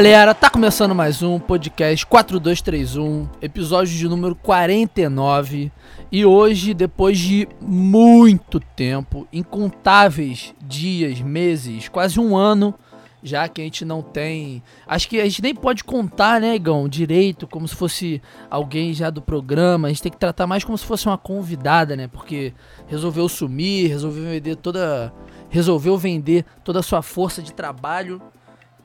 Galera, 0.00 0.32
tá 0.32 0.48
começando 0.48 0.94
mais 0.94 1.22
um 1.22 1.38
podcast 1.38 2.06
4231, 2.06 3.28
episódio 3.42 3.94
de 3.94 4.08
número 4.08 4.34
49. 4.34 5.70
E 6.10 6.24
hoje, 6.24 6.72
depois 6.72 7.18
de 7.18 7.46
muito 7.60 8.58
tempo, 8.58 9.28
incontáveis 9.30 10.54
dias, 10.58 11.20
meses, 11.20 11.90
quase 11.90 12.18
um 12.18 12.34
ano, 12.34 12.74
já 13.22 13.46
que 13.46 13.60
a 13.60 13.64
gente 13.64 13.84
não 13.84 14.00
tem. 14.00 14.62
Acho 14.86 15.06
que 15.06 15.20
a 15.20 15.24
gente 15.24 15.42
nem 15.42 15.54
pode 15.54 15.84
contar, 15.84 16.40
né, 16.40 16.54
Igão, 16.54 16.88
direito, 16.88 17.46
como 17.46 17.68
se 17.68 17.76
fosse 17.76 18.22
alguém 18.48 18.94
já 18.94 19.10
do 19.10 19.20
programa. 19.20 19.88
A 19.88 19.90
gente 19.90 20.02
tem 20.02 20.12
que 20.12 20.16
tratar 20.16 20.46
mais 20.46 20.64
como 20.64 20.78
se 20.78 20.86
fosse 20.86 21.04
uma 21.08 21.18
convidada, 21.18 21.94
né? 21.94 22.08
Porque 22.08 22.54
resolveu 22.86 23.28
sumir, 23.28 23.90
resolveu 23.90 24.24
vender 24.24 24.56
toda. 24.56 25.12
Resolveu 25.50 25.98
vender 25.98 26.46
toda 26.64 26.78
a 26.78 26.82
sua 26.82 27.02
força 27.02 27.42
de 27.42 27.52
trabalho. 27.52 28.22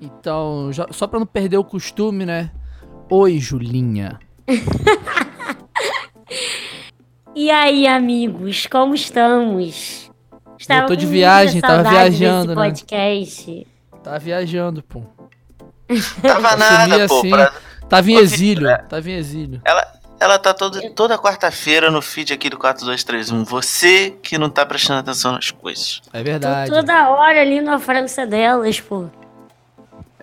Então, 0.02 0.72
já, 0.72 0.88
só 0.92 1.08
pra 1.08 1.20
não 1.20 1.26
perder 1.26 1.58
o 1.58 1.64
costume, 1.64 2.26
né? 2.26 2.52
Oi, 3.10 3.38
Julinha. 3.40 4.20
E 7.38 7.52
aí, 7.52 7.86
amigos, 7.86 8.66
como 8.66 8.96
estamos? 8.96 10.10
Eu 10.70 10.86
tô 10.86 10.96
de 10.96 11.06
viagem, 11.06 11.60
tava 11.60 11.90
viajando, 11.90 12.56
né? 12.56 12.70
podcast. 12.70 13.68
Tava 14.02 14.20
viajando, 14.20 14.82
pô. 14.82 15.02
Tava 16.22 16.56
nada, 16.56 17.08
pô. 17.10 17.18
assim, 17.20 17.30
pra- 17.30 17.52
Tava 17.90 18.10
em 18.10 18.16
exílio, 18.16 18.68
é. 18.70 18.78
tava 18.78 19.10
em 19.10 19.14
exílio. 19.16 19.62
Ela, 19.66 19.86
ela 20.20 20.40
tá 20.40 20.54
toda, 20.54 20.90
toda 20.92 21.18
quarta-feira 21.20 21.92
no 21.92 22.02
feed 22.02 22.32
aqui 22.34 22.50
do 22.50 22.58
4231. 22.58 23.44
Você 23.44 24.12
que 24.24 24.38
não 24.38 24.50
tá 24.50 24.66
prestando 24.66 25.02
atenção 25.02 25.34
nas 25.34 25.52
coisas. 25.52 26.02
É 26.14 26.20
Tô 26.20 26.24
verdade. 26.24 26.72
toda 26.72 27.10
hora 27.10 27.42
ali 27.42 27.60
na 27.62 27.78
França 27.78 28.26
delas, 28.26 28.80
pô. 28.80 29.08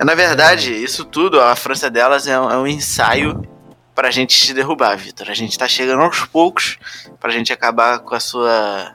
Na 0.04 0.14
verdade, 0.14 0.72
isso 0.72 1.04
tudo, 1.04 1.40
a 1.40 1.54
França 1.56 1.90
delas 1.90 2.26
é 2.26 2.38
um, 2.40 2.50
é 2.50 2.58
um 2.58 2.66
ensaio 2.66 3.46
pra 3.94 4.10
gente 4.10 4.36
te 4.36 4.52
derrubar, 4.54 4.96
Vitor. 4.96 5.30
A 5.30 5.34
gente 5.34 5.56
tá 5.58 5.68
chegando 5.68 6.02
aos 6.02 6.24
poucos 6.24 6.78
pra 7.20 7.30
gente 7.30 7.52
acabar 7.52 7.98
com 8.00 8.14
a 8.14 8.20
sua. 8.20 8.94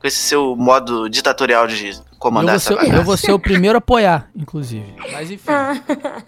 com 0.00 0.06
esse 0.06 0.18
seu 0.18 0.54
modo 0.56 1.08
ditatorial 1.08 1.66
de 1.66 1.90
Eu 1.90 2.02
comandar 2.18 2.54
vou, 2.54 2.56
essa 2.56 2.68
ser, 2.68 2.76
bagaça. 2.76 2.96
eu 2.96 3.04
vou 3.04 3.16
ser 3.16 3.32
o 3.32 3.38
primeiro 3.38 3.76
a 3.76 3.78
apoiar, 3.78 4.28
inclusive. 4.34 4.94
Mas 5.12 5.30
enfim. 5.30 5.52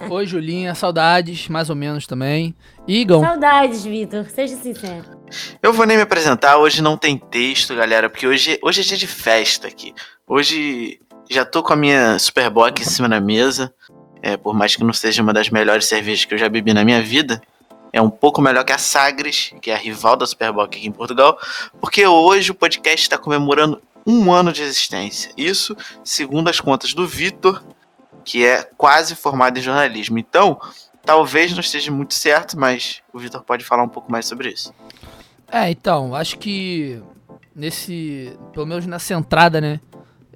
Oi, 0.08 0.26
Julinha, 0.26 0.74
saudades, 0.74 1.48
mais 1.48 1.68
ou 1.68 1.76
menos 1.76 2.06
também. 2.06 2.54
Igão, 2.86 3.20
Saudades, 3.20 3.84
Vitor, 3.84 4.24
seja 4.30 4.56
sincero. 4.56 5.04
Eu 5.62 5.72
vou 5.72 5.84
nem 5.84 5.96
me 5.96 6.02
apresentar, 6.04 6.56
hoje 6.56 6.80
não 6.80 6.96
tem 6.96 7.18
texto, 7.18 7.74
galera, 7.74 8.08
porque 8.08 8.26
hoje, 8.26 8.58
hoje 8.62 8.80
é 8.80 8.84
dia 8.84 8.96
de 8.96 9.06
festa 9.06 9.66
aqui. 9.68 9.92
Hoje 10.26 10.98
já 11.30 11.44
tô 11.44 11.62
com 11.62 11.72
a 11.74 11.76
minha 11.76 12.18
Superbock 12.18 12.80
em 12.80 12.84
cima 12.86 13.08
da 13.08 13.20
mesa. 13.20 13.72
É, 14.22 14.36
por 14.36 14.54
mais 14.54 14.74
que 14.74 14.84
não 14.84 14.92
seja 14.92 15.22
uma 15.22 15.32
das 15.32 15.50
melhores 15.50 15.86
cervejas 15.86 16.24
que 16.24 16.34
eu 16.34 16.38
já 16.38 16.48
bebi 16.48 16.72
na 16.72 16.84
minha 16.84 17.02
vida, 17.02 17.40
é 17.92 18.02
um 18.02 18.10
pouco 18.10 18.40
melhor 18.40 18.64
que 18.64 18.72
a 18.72 18.78
Sagres, 18.78 19.52
que 19.62 19.70
é 19.70 19.74
a 19.74 19.78
rival 19.78 20.16
da 20.16 20.26
Superbock 20.26 20.76
aqui 20.76 20.86
em 20.86 20.92
Portugal, 20.92 21.38
porque 21.80 22.06
hoje 22.06 22.50
o 22.50 22.54
podcast 22.54 23.02
está 23.02 23.16
comemorando 23.16 23.80
um 24.06 24.32
ano 24.32 24.52
de 24.52 24.62
existência. 24.62 25.32
Isso 25.36 25.76
segundo 26.02 26.48
as 26.48 26.60
contas 26.60 26.94
do 26.94 27.06
Vitor, 27.06 27.62
que 28.24 28.44
é 28.44 28.62
quase 28.76 29.14
formado 29.14 29.58
em 29.58 29.62
jornalismo. 29.62 30.18
Então, 30.18 30.60
talvez 31.04 31.52
não 31.52 31.60
esteja 31.60 31.90
muito 31.90 32.14
certo, 32.14 32.58
mas 32.58 33.02
o 33.12 33.18
Vitor 33.18 33.42
pode 33.42 33.64
falar 33.64 33.82
um 33.82 33.88
pouco 33.88 34.10
mais 34.10 34.26
sobre 34.26 34.50
isso. 34.50 34.74
É, 35.50 35.70
então, 35.70 36.14
acho 36.14 36.38
que 36.38 37.02
nesse, 37.54 38.38
pelo 38.52 38.66
menos 38.66 38.86
nessa 38.86 39.14
entrada, 39.14 39.60
né, 39.60 39.80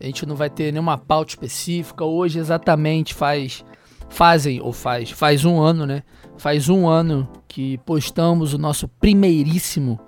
a 0.01 0.05
gente 0.05 0.27
não 0.27 0.35
vai 0.35 0.51
ter 0.51 0.73
nenhuma 0.73 0.99
pauta 0.99 1.31
específica. 1.31 2.05
Hoje 2.05 2.39
exatamente 2.39 3.15
faz, 3.15 3.65
fazem, 4.13 4.61
ou 4.61 4.73
faz, 4.73 5.11
faz 5.11 5.45
um 5.45 5.61
ano, 5.61 5.87
né, 5.87 6.03
faz 6.37 6.69
um 6.69 6.87
ano 6.87 7.29
que 7.49 7.79
postamos 7.79 8.53
o 8.53 8.59
nosso 8.59 8.87
primeiríssimo 8.87 9.99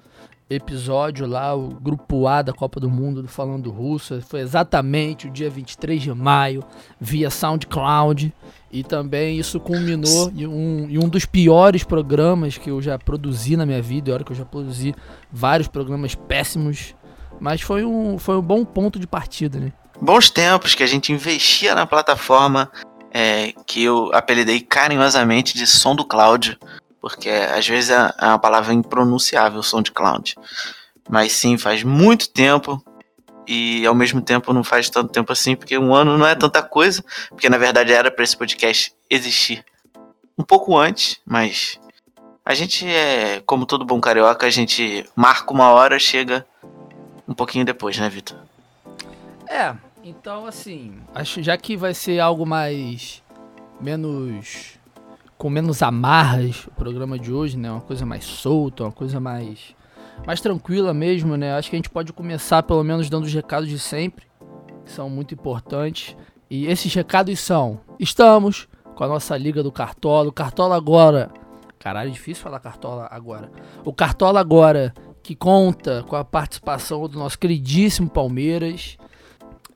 episódio 0.48 1.26
lá, 1.26 1.54
o 1.54 1.69
grupo 1.69 2.26
A 2.26 2.43
da 2.43 2.53
Copa 2.53 2.78
do 2.78 2.91
Mundo 2.91 3.22
do 3.22 3.28
Falando 3.28 3.70
Russo. 3.70 4.20
Foi 4.20 4.41
exatamente 4.41 5.26
o 5.26 5.31
dia 5.31 5.48
23 5.48 6.03
de 6.03 6.12
maio, 6.12 6.62
via 7.00 7.31
SoundCloud. 7.31 8.32
E 8.70 8.82
também 8.82 9.38
isso 9.38 9.59
culminou 9.59 10.31
em 10.34 10.47
um, 10.47 10.88
em 10.91 10.98
um 10.98 11.09
dos 11.09 11.25
piores 11.25 11.82
programas 11.82 12.59
que 12.59 12.70
eu 12.70 12.82
já 12.82 12.98
produzi 12.98 13.56
na 13.56 13.64
minha 13.64 13.81
vida. 13.81 14.10
E 14.10 14.12
olha 14.12 14.25
que 14.25 14.32
eu 14.32 14.37
já 14.37 14.44
produzi 14.44 14.94
vários 15.32 15.69
programas 15.69 16.14
péssimos. 16.14 16.94
Mas 17.41 17.62
foi 17.62 17.84
um, 17.84 18.19
foi 18.19 18.37
um 18.37 18.43
bom 18.43 18.64
ponto 18.64 18.98
de 18.98 19.06
partida, 19.06 19.59
né? 19.59 19.72
bons 20.00 20.28
tempos 20.28 20.75
que 20.75 20.82
a 20.82 20.87
gente 20.87 21.12
investia 21.12 21.75
na 21.75 21.87
plataforma 21.87 22.70
é, 23.14 23.54
que 23.64 23.84
eu 23.84 24.10
apelidei 24.12 24.60
carinhosamente 24.60 25.56
de 25.56 25.69
som 25.69 25.94
do 25.94 26.04
Cláudio, 26.04 26.58
porque 27.00 27.30
às 27.30 27.66
vezes 27.66 27.91
é 27.91 28.12
é 28.19 28.26
uma 28.26 28.38
palavra 28.41 28.75
impronunciável, 28.75 29.62
som 29.62 29.80
de 29.80 29.92
Cláudio. 29.92 30.34
Mas 31.08 31.32
sim, 31.32 31.56
faz 31.56 31.84
muito 31.84 32.28
tempo 32.28 32.82
e 33.47 33.86
ao 33.86 33.94
mesmo 33.94 34.20
tempo 34.20 34.52
não 34.52 34.64
faz 34.64 34.91
tanto 34.91 35.12
tempo 35.12 35.32
assim, 35.32 35.54
porque 35.54 35.78
um 35.78 35.94
ano 35.94 36.19
não 36.19 36.26
é 36.26 36.34
tanta 36.34 36.60
coisa, 36.62 37.04
porque 37.28 37.48
na 37.48 37.58
verdade 37.58 37.92
era 37.92 38.10
para 38.10 38.25
esse 38.25 38.36
podcast 38.36 38.92
existir 39.08 39.64
um 40.36 40.42
pouco 40.42 40.76
antes, 40.76 41.20
mas 41.25 41.78
a 42.44 42.52
gente 42.52 42.84
é, 42.86 43.41
como 43.46 43.64
todo 43.64 43.84
bom 43.84 44.00
carioca, 44.00 44.46
a 44.46 44.50
gente 44.50 45.08
marca 45.14 45.52
uma 45.52 45.70
hora, 45.70 45.98
chega 46.00 46.44
um 47.28 47.34
pouquinho 47.34 47.64
depois, 47.64 47.96
né, 47.98 48.08
Vitor? 48.08 48.38
É, 49.46 49.75
então 50.04 50.47
assim, 50.47 50.94
acho 51.15 51.42
já 51.42 51.56
que 51.56 51.76
vai 51.76 51.94
ser 51.94 52.20
algo 52.20 52.44
mais 52.44 53.22
menos 53.81 54.78
com 55.37 55.50
menos 55.50 55.82
amarras 55.82 56.66
o 56.66 56.70
programa 56.72 57.19
de 57.19 57.32
hoje, 57.32 57.56
né? 57.56 57.70
Uma 57.70 57.81
coisa 57.81 58.06
mais 58.06 58.25
solta, 58.25 58.84
uma 58.84 58.93
coisa 58.93 59.19
mais 59.19 59.75
mais 60.26 60.41
tranquila 60.41 60.94
mesmo, 60.94 61.37
né? 61.37 61.54
Acho 61.54 61.70
que 61.70 61.76
a 61.76 61.78
gente 61.78 61.91
pode 61.91 62.12
começar 62.12 62.62
pelo 62.62 62.84
menos 62.84 63.10
dando 63.10 63.25
os 63.25 63.32
recados 63.32 63.69
de 63.69 63.78
sempre, 63.78 64.26
que 64.84 64.93
são 64.93 65.10
muito 65.10 65.34
importantes. 65.34 66.16
E 66.48 66.66
esses 66.66 66.93
recados 66.94 67.41
são: 67.41 67.81
estamos 67.98 68.69
com 68.94 69.04
a 69.04 69.09
nossa 69.09 69.37
liga 69.37 69.62
do 69.62 69.72
Cartola, 69.72 70.28
o 70.28 70.32
Cartola 70.32 70.76
agora. 70.76 71.31
Caralho, 71.78 72.09
é 72.09 72.12
difícil 72.12 72.43
falar 72.43 72.60
Cartola 72.60 73.09
agora. 73.10 73.50
O 73.84 73.93
Cartola 73.93 74.41
agora 74.41 74.94
que 75.22 75.34
conta 75.34 76.03
com 76.04 76.16
a 76.16 76.25
participação 76.25 77.06
do 77.09 77.19
nosso 77.19 77.38
queridíssimo 77.38 78.09
Palmeiras. 78.09 78.97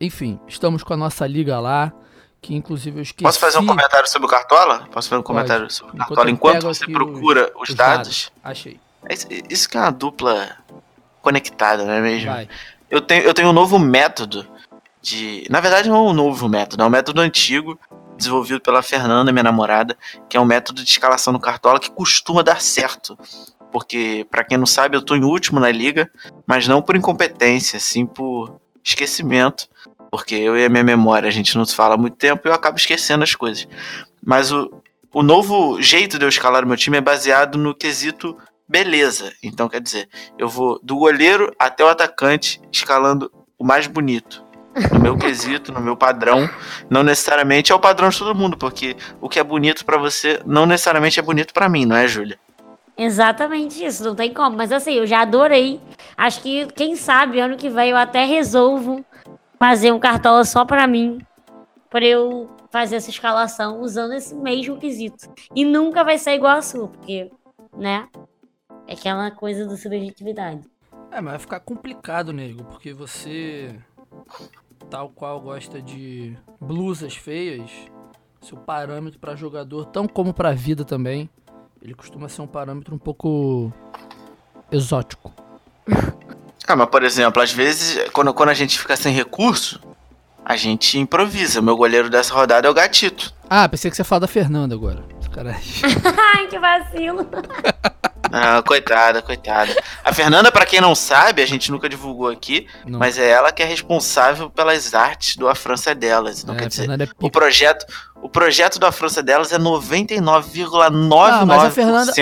Enfim, 0.00 0.38
estamos 0.46 0.82
com 0.82 0.94
a 0.94 0.96
nossa 0.96 1.26
liga 1.26 1.58
lá, 1.58 1.92
que 2.40 2.54
inclusive 2.54 2.98
eu 2.98 3.02
esqueci. 3.02 3.24
Posso 3.24 3.38
fazer 3.38 3.58
um 3.58 3.66
comentário 3.66 4.08
sobre 4.08 4.26
o 4.26 4.30
Cartola? 4.30 4.88
Posso 4.92 5.08
fazer 5.08 5.20
um 5.20 5.24
comentário 5.24 5.70
sobre 5.70 5.92
o 5.92 5.94
Enquanto 5.96 6.08
Cartola 6.08 6.30
enquanto 6.30 6.54
pego 6.54 6.74
você 6.74 6.86
procura 6.86 7.52
os, 7.56 7.70
os 7.70 7.74
dados? 7.74 8.32
Achei. 8.42 8.80
Isso, 9.10 9.26
isso 9.48 9.68
que 9.68 9.76
é 9.76 9.80
uma 9.80 9.90
dupla 9.90 10.56
conectada, 11.20 11.84
não 11.84 11.92
é 11.92 12.00
mesmo? 12.00 12.30
Vai. 12.30 12.48
Eu 12.90 13.00
tenho, 13.00 13.22
eu 13.24 13.34
tenho 13.34 13.48
um 13.48 13.52
novo 13.52 13.78
método 13.78 14.46
de. 15.02 15.44
Na 15.50 15.60
verdade, 15.60 15.88
não 15.88 15.96
é 15.96 16.10
um 16.10 16.14
novo 16.14 16.48
método, 16.48 16.82
é 16.82 16.86
um 16.86 16.90
método 16.90 17.20
antigo, 17.20 17.78
desenvolvido 18.16 18.60
pela 18.60 18.82
Fernanda, 18.82 19.32
minha 19.32 19.42
namorada, 19.42 19.96
que 20.28 20.36
é 20.36 20.40
um 20.40 20.44
método 20.44 20.82
de 20.82 20.90
escalação 20.90 21.32
no 21.32 21.40
Cartola 21.40 21.80
que 21.80 21.90
costuma 21.90 22.42
dar 22.42 22.60
certo. 22.60 23.18
Porque, 23.70 24.26
pra 24.30 24.44
quem 24.44 24.56
não 24.56 24.64
sabe, 24.64 24.96
eu 24.96 25.02
tô 25.02 25.14
em 25.14 25.24
último 25.24 25.60
na 25.60 25.70
liga, 25.70 26.10
mas 26.46 26.66
não 26.66 26.80
por 26.80 26.96
incompetência, 26.96 27.78
sim 27.78 28.06
por 28.06 28.58
esquecimento. 28.84 29.68
Porque 30.10 30.34
eu 30.34 30.56
e 30.56 30.64
a 30.64 30.68
minha 30.68 30.84
memória, 30.84 31.28
a 31.28 31.32
gente 31.32 31.56
não 31.56 31.64
se 31.64 31.74
fala 31.74 31.94
há 31.94 31.98
muito 31.98 32.16
tempo 32.16 32.42
e 32.44 32.48
eu 32.48 32.54
acabo 32.54 32.78
esquecendo 32.78 33.22
as 33.22 33.34
coisas. 33.34 33.68
Mas 34.24 34.50
o, 34.50 34.82
o 35.12 35.22
novo 35.22 35.80
jeito 35.82 36.18
de 36.18 36.24
eu 36.24 36.28
escalar 36.28 36.64
o 36.64 36.66
meu 36.66 36.76
time 36.76 36.96
é 36.96 37.00
baseado 37.00 37.58
no 37.58 37.74
quesito 37.74 38.36
beleza. 38.68 39.32
Então, 39.42 39.68
quer 39.68 39.80
dizer, 39.80 40.08
eu 40.38 40.48
vou 40.48 40.78
do 40.82 40.96
goleiro 40.96 41.54
até 41.58 41.84
o 41.84 41.88
atacante 41.88 42.60
escalando 42.70 43.30
o 43.58 43.64
mais 43.64 43.86
bonito. 43.86 44.44
No 44.92 45.00
meu 45.00 45.16
quesito, 45.16 45.72
no 45.72 45.80
meu 45.80 45.96
padrão. 45.96 46.48
Não 46.88 47.02
necessariamente 47.02 47.72
é 47.72 47.74
o 47.74 47.80
padrão 47.80 48.10
de 48.10 48.18
todo 48.18 48.34
mundo, 48.34 48.56
porque 48.56 48.96
o 49.20 49.28
que 49.28 49.38
é 49.38 49.44
bonito 49.44 49.84
pra 49.84 49.96
você 49.96 50.40
não 50.46 50.66
necessariamente 50.66 51.18
é 51.18 51.22
bonito 51.22 51.52
pra 51.52 51.68
mim, 51.68 51.84
não 51.84 51.96
é, 51.96 52.06
Júlia? 52.06 52.38
Exatamente 52.98 53.84
isso, 53.84 54.02
não 54.02 54.14
tem 54.16 54.34
como. 54.34 54.56
Mas 54.56 54.72
assim, 54.72 54.94
eu 54.94 55.06
já 55.06 55.20
adorei. 55.20 55.80
Acho 56.16 56.42
que, 56.42 56.66
quem 56.66 56.96
sabe, 56.96 57.38
ano 57.38 57.56
que 57.56 57.70
vem 57.70 57.90
eu 57.90 57.96
até 57.96 58.24
resolvo 58.24 59.04
fazer 59.58 59.92
um 59.92 60.00
cartola 60.00 60.44
só 60.44 60.64
pra 60.64 60.86
mim. 60.86 61.20
Pra 61.88 62.04
eu 62.04 62.50
fazer 62.70 62.96
essa 62.96 63.08
escalação 63.08 63.80
usando 63.80 64.12
esse 64.12 64.34
mesmo 64.34 64.76
quesito. 64.78 65.32
E 65.54 65.64
nunca 65.64 66.02
vai 66.02 66.18
ser 66.18 66.32
igual 66.32 66.58
a 66.58 66.62
sua, 66.62 66.88
porque, 66.88 67.30
né? 67.76 68.08
É 68.86 68.94
aquela 68.94 69.30
coisa 69.30 69.64
da 69.66 69.76
subjetividade. 69.76 70.60
É, 71.10 71.20
mas 71.20 71.32
vai 71.32 71.38
ficar 71.38 71.60
complicado, 71.60 72.32
nego, 72.32 72.64
porque 72.64 72.92
você, 72.92 73.74
tal 74.90 75.08
qual 75.08 75.40
gosta 75.40 75.80
de 75.80 76.36
blusas 76.60 77.16
feias, 77.16 77.70
seu 78.40 78.58
parâmetro 78.58 79.18
pra 79.18 79.34
jogador, 79.34 79.86
tão 79.86 80.06
como 80.06 80.34
pra 80.34 80.52
vida 80.52 80.84
também, 80.84 81.30
ele 81.82 81.94
costuma 81.94 82.28
ser 82.28 82.42
um 82.42 82.46
parâmetro 82.46 82.94
um 82.94 82.98
pouco 82.98 83.72
exótico. 84.70 85.32
Ah, 86.66 86.76
mas 86.76 86.88
por 86.88 87.02
exemplo, 87.02 87.42
às 87.42 87.52
vezes, 87.52 88.10
quando, 88.12 88.32
quando 88.34 88.50
a 88.50 88.54
gente 88.54 88.78
fica 88.78 88.96
sem 88.96 89.12
recurso, 89.14 89.80
a 90.44 90.56
gente 90.56 90.98
improvisa. 90.98 91.62
Meu 91.62 91.76
goleiro 91.76 92.10
dessa 92.10 92.34
rodada 92.34 92.66
é 92.66 92.70
o 92.70 92.74
Gatito. 92.74 93.32
Ah, 93.48 93.68
pensei 93.68 93.90
que 93.90 93.96
você 93.96 94.02
ia 94.02 94.04
falar 94.04 94.20
da 94.20 94.28
Fernanda 94.28 94.74
agora. 94.74 95.02
Sacanagem. 95.20 95.82
Ai, 96.34 96.46
que 96.46 96.58
vacilo. 96.58 97.26
Ah, 98.32 98.62
coitada, 98.62 99.22
coitada. 99.22 99.74
A 100.04 100.12
Fernanda, 100.12 100.50
pra 100.52 100.66
quem 100.66 100.80
não 100.80 100.94
sabe, 100.94 101.42
a 101.42 101.46
gente 101.46 101.70
nunca 101.70 101.88
divulgou 101.88 102.28
aqui, 102.28 102.66
Não. 102.86 102.98
mas 102.98 103.18
é 103.18 103.28
ela 103.30 103.50
que 103.52 103.62
é 103.62 103.66
responsável 103.66 104.50
pelas 104.50 104.94
artes 104.94 105.36
do 105.36 105.48
A 105.48 105.54
França 105.54 105.90
é 105.90 105.94
Delas. 105.94 106.44
Não 106.44 106.54
É, 106.54 106.58
quer 106.58 106.68
dizer, 106.68 106.88
é 106.90 107.08
o 107.20 107.30
projeto, 107.30 107.86
o 108.22 108.28
projeto 108.28 108.78
do 108.78 108.86
A 108.86 108.92
França 108.92 109.20
é 109.20 109.22
Delas 109.22 109.52
é 109.52 109.58
99,99% 109.58 111.30
Ah, 111.30 111.46
mas 111.46 111.64
a 111.64 111.70
Fernanda, 111.70 112.12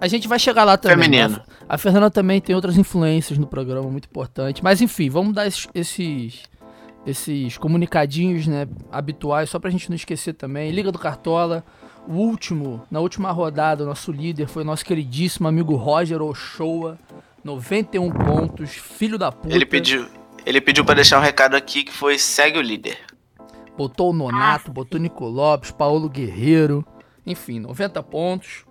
a, 0.00 0.04
a 0.04 0.08
gente 0.08 0.28
vai 0.28 0.38
chegar 0.38 0.64
lá 0.64 0.76
também. 0.76 0.96
feminino. 0.96 1.36
né? 1.36 1.42
A 1.68 1.78
Fernanda 1.78 2.10
também 2.10 2.40
tem 2.40 2.54
outras 2.54 2.76
influências 2.76 3.38
no 3.38 3.46
programa 3.46 3.88
muito 3.88 4.06
importante. 4.06 4.62
Mas 4.62 4.80
enfim, 4.80 5.08
vamos 5.08 5.34
dar 5.34 5.46
esses, 5.46 5.66
esses, 5.74 6.42
esses 7.06 7.56
comunicadinhos, 7.58 8.46
né, 8.46 8.66
habituais, 8.90 9.48
só 9.50 9.58
pra 9.58 9.70
gente 9.70 9.88
não 9.88 9.96
esquecer 9.96 10.34
também. 10.34 10.70
Liga 10.70 10.92
do 10.92 10.98
Cartola. 10.98 11.64
O 12.08 12.14
último, 12.14 12.84
na 12.90 13.00
última 13.00 13.30
rodada, 13.30 13.84
o 13.84 13.86
nosso 13.86 14.10
líder 14.10 14.48
foi 14.48 14.62
o 14.62 14.66
nosso 14.66 14.84
queridíssimo 14.84 15.46
amigo 15.46 15.76
Roger 15.76 16.20
Ochoa. 16.20 16.98
91 17.44 18.10
pontos, 18.10 18.70
filho 18.70 19.18
da 19.18 19.32
puta. 19.32 19.54
Ele 19.54 19.66
pediu, 19.66 20.06
ele 20.46 20.60
pediu 20.60 20.84
para 20.84 20.96
deixar 20.96 21.18
um 21.18 21.22
recado 21.22 21.54
aqui 21.54 21.84
que 21.84 21.92
foi 21.92 22.18
segue 22.18 22.58
o 22.58 22.62
líder. 22.62 22.98
Botou 23.76 24.10
o 24.10 24.12
Nonato, 24.12 24.70
botou 24.70 24.98
o 24.98 25.02
Nico 25.02 25.24
Lopes, 25.24 25.70
Paulo 25.70 26.08
Guerreiro. 26.08 26.84
Enfim, 27.26 27.60
90 27.60 28.02
pontos. 28.02 28.64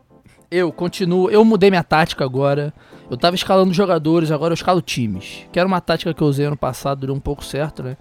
Eu 0.49 0.71
continuo. 0.71 1.29
Eu 1.29 1.43
mudei 1.43 1.69
minha 1.69 1.83
tática 1.83 2.23
agora. 2.23 2.73
Eu 3.11 3.17
tava 3.17 3.35
escalando 3.35 3.73
jogadores, 3.73 4.31
agora 4.31 4.53
eu 4.53 4.55
escalo 4.55 4.81
times. 4.81 5.45
Que 5.51 5.59
era 5.59 5.67
uma 5.67 5.81
tática 5.81 6.13
que 6.13 6.23
eu 6.23 6.27
usei 6.27 6.45
ano 6.45 6.55
passado, 6.55 7.05
deu 7.05 7.13
um 7.13 7.19
pouco 7.19 7.43
certo, 7.43 7.83
né? 7.83 7.97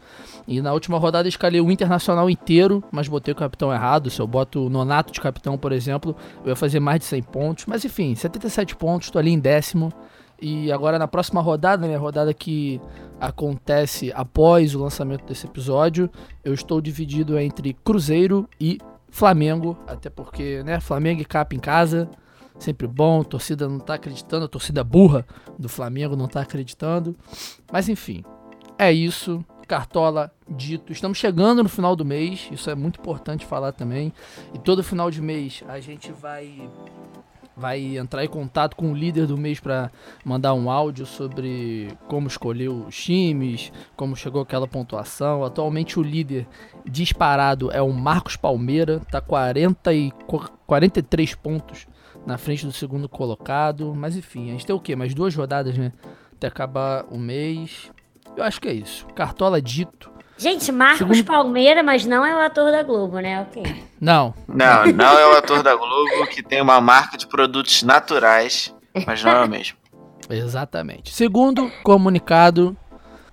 E 0.47 0.63
na 0.63 0.73
última 0.73 0.99
rodada 0.99 1.27
eu 1.27 1.31
escalei 1.31 1.61
o 1.61 1.69
Internacional 1.69 2.31
inteiro, 2.31 2.81
mas 2.93 3.09
botei 3.09 3.33
o 3.33 3.37
capitão 3.37 3.73
errado. 3.73 4.09
Se 4.09 4.21
eu 4.21 4.27
boto 4.29 4.67
o 4.67 4.71
Nonato 4.71 5.13
de 5.13 5.21
capitão, 5.21 5.59
por 5.59 5.73
exemplo, 5.73 6.15
eu 6.45 6.51
ia 6.51 6.55
fazer 6.55 6.79
mais 6.79 7.01
de 7.01 7.07
100 7.07 7.23
pontos. 7.25 7.67
Mas 7.67 7.85
enfim, 7.85 8.15
77 8.15 8.77
pontos, 8.77 9.11
tô 9.11 9.19
ali 9.19 9.33
em 9.33 9.41
décimo. 9.41 9.93
E 10.41 10.71
agora 10.71 10.97
na 10.97 11.09
próxima 11.09 11.41
rodada, 11.41 11.89
né? 11.89 11.97
Rodada 11.97 12.33
que 12.33 12.81
acontece 13.21 14.13
após 14.15 14.77
o 14.77 14.81
lançamento 14.81 15.25
desse 15.25 15.45
episódio, 15.45 16.09
eu 16.45 16.55
estou 16.55 16.81
dividido 16.81 17.37
entre 17.37 17.73
Cruzeiro 17.85 18.49
e 18.61 18.79
Flamengo, 19.09 19.77
até 19.89 20.09
porque, 20.09 20.63
né, 20.63 20.79
Flamengo 20.79 21.21
e 21.21 21.25
Capa 21.25 21.57
em 21.57 21.59
casa, 21.59 22.09
sempre 22.61 22.87
bom, 22.87 23.23
a 23.23 23.25
torcida 23.25 23.69
não 23.69 23.81
tá 23.81 23.95
acreditando, 23.95 24.45
a 24.45 24.49
torcida 24.49 24.85
burra 24.85 25.27
do 25.59 25.69
Flamengo 25.69 26.15
não 26.15 26.29
tá 26.29 26.41
acreditando. 26.43 27.17
Mas 27.73 27.89
enfim, 27.89 28.23
é 28.79 28.93
isso. 28.93 29.45
Cartola 29.67 30.33
dito. 30.49 30.93
Estamos 30.93 31.17
chegando 31.19 31.63
no 31.63 31.69
final 31.69 31.95
do 31.95 32.05
mês, 32.05 32.49
isso 32.51 32.69
é 32.71 32.75
muito 32.75 32.99
importante 33.01 33.47
falar 33.47 33.71
também. 33.73 34.13
E 34.53 34.59
todo 34.59 34.83
final 34.83 35.11
de 35.11 35.23
mês 35.23 35.63
a 35.69 35.79
gente 35.81 36.11
vai 36.13 36.69
vai 37.57 37.99
entrar 37.99 38.25
em 38.25 38.29
contato 38.29 38.75
com 38.75 38.91
o 38.91 38.95
líder 38.97 39.27
do 39.27 39.37
mês 39.37 39.61
para 39.61 39.91
mandar 40.25 40.55
um 40.55 40.71
áudio 40.71 41.05
sobre 41.05 41.89
como 42.09 42.27
escolheu 42.27 42.87
os 42.89 42.97
times, 42.97 43.71
como 43.97 44.17
chegou 44.17 44.41
aquela 44.41 44.67
pontuação. 44.67 45.45
Atualmente 45.45 45.99
o 45.99 46.03
líder 46.03 46.49
disparado 46.87 47.71
é 47.71 47.83
o 47.83 47.93
Marcos 47.93 48.35
Palmeira, 48.35 49.01
tá 49.11 49.21
40 49.21 49.93
e, 49.93 50.11
qu- 50.27 50.51
43 50.67 51.35
pontos 51.35 51.87
na 52.27 52.39
frente 52.39 52.67
do 52.67 52.73
segundo 52.73 53.09
colocado. 53.09 53.95
Mas 53.95 54.17
enfim, 54.17 54.49
a 54.49 54.53
gente 54.53 54.67
tem 54.67 54.75
o 54.75 54.81
quê? 54.81 54.95
Mais 54.97 55.15
duas 55.15 55.35
rodadas, 55.35 55.77
né? 55.77 55.93
Até 56.35 56.47
acabar 56.47 57.05
o 57.11 57.19
mês. 57.19 57.91
Eu 58.37 58.45
acho 58.45 58.61
que 58.61 58.69
é 58.69 58.73
isso. 58.73 59.07
Cartola 59.15 59.61
dito. 59.61 60.11
Gente, 60.39 60.73
Marcos 60.73 60.99
Segundo- 60.99 61.25
Palmeira, 61.25 61.83
mas 61.83 62.07
não 62.07 62.25
é 62.25 62.35
o 62.35 62.39
ator 62.39 62.71
da 62.73 62.83
Globo, 62.83 63.19
né? 63.21 63.43
Ok. 63.43 63.63
Não, 64.01 64.33
Não, 64.49 64.87
não 64.87 65.19
é 65.19 65.27
o 65.35 65.37
ator 65.37 65.63
da 65.63 65.77
Globo 65.77 66.27
que 66.31 66.43
tem 66.43 66.63
uma 66.63 66.81
marca 66.81 67.19
de 67.19 67.27
produtos 67.27 67.83
naturais, 67.83 68.75
mas 69.07 69.23
não 69.23 69.33
é 69.33 69.45
o 69.45 69.49
mesmo. 69.49 69.77
Exatamente. 70.31 71.13
Segundo 71.13 71.71
comunicado, 71.83 72.75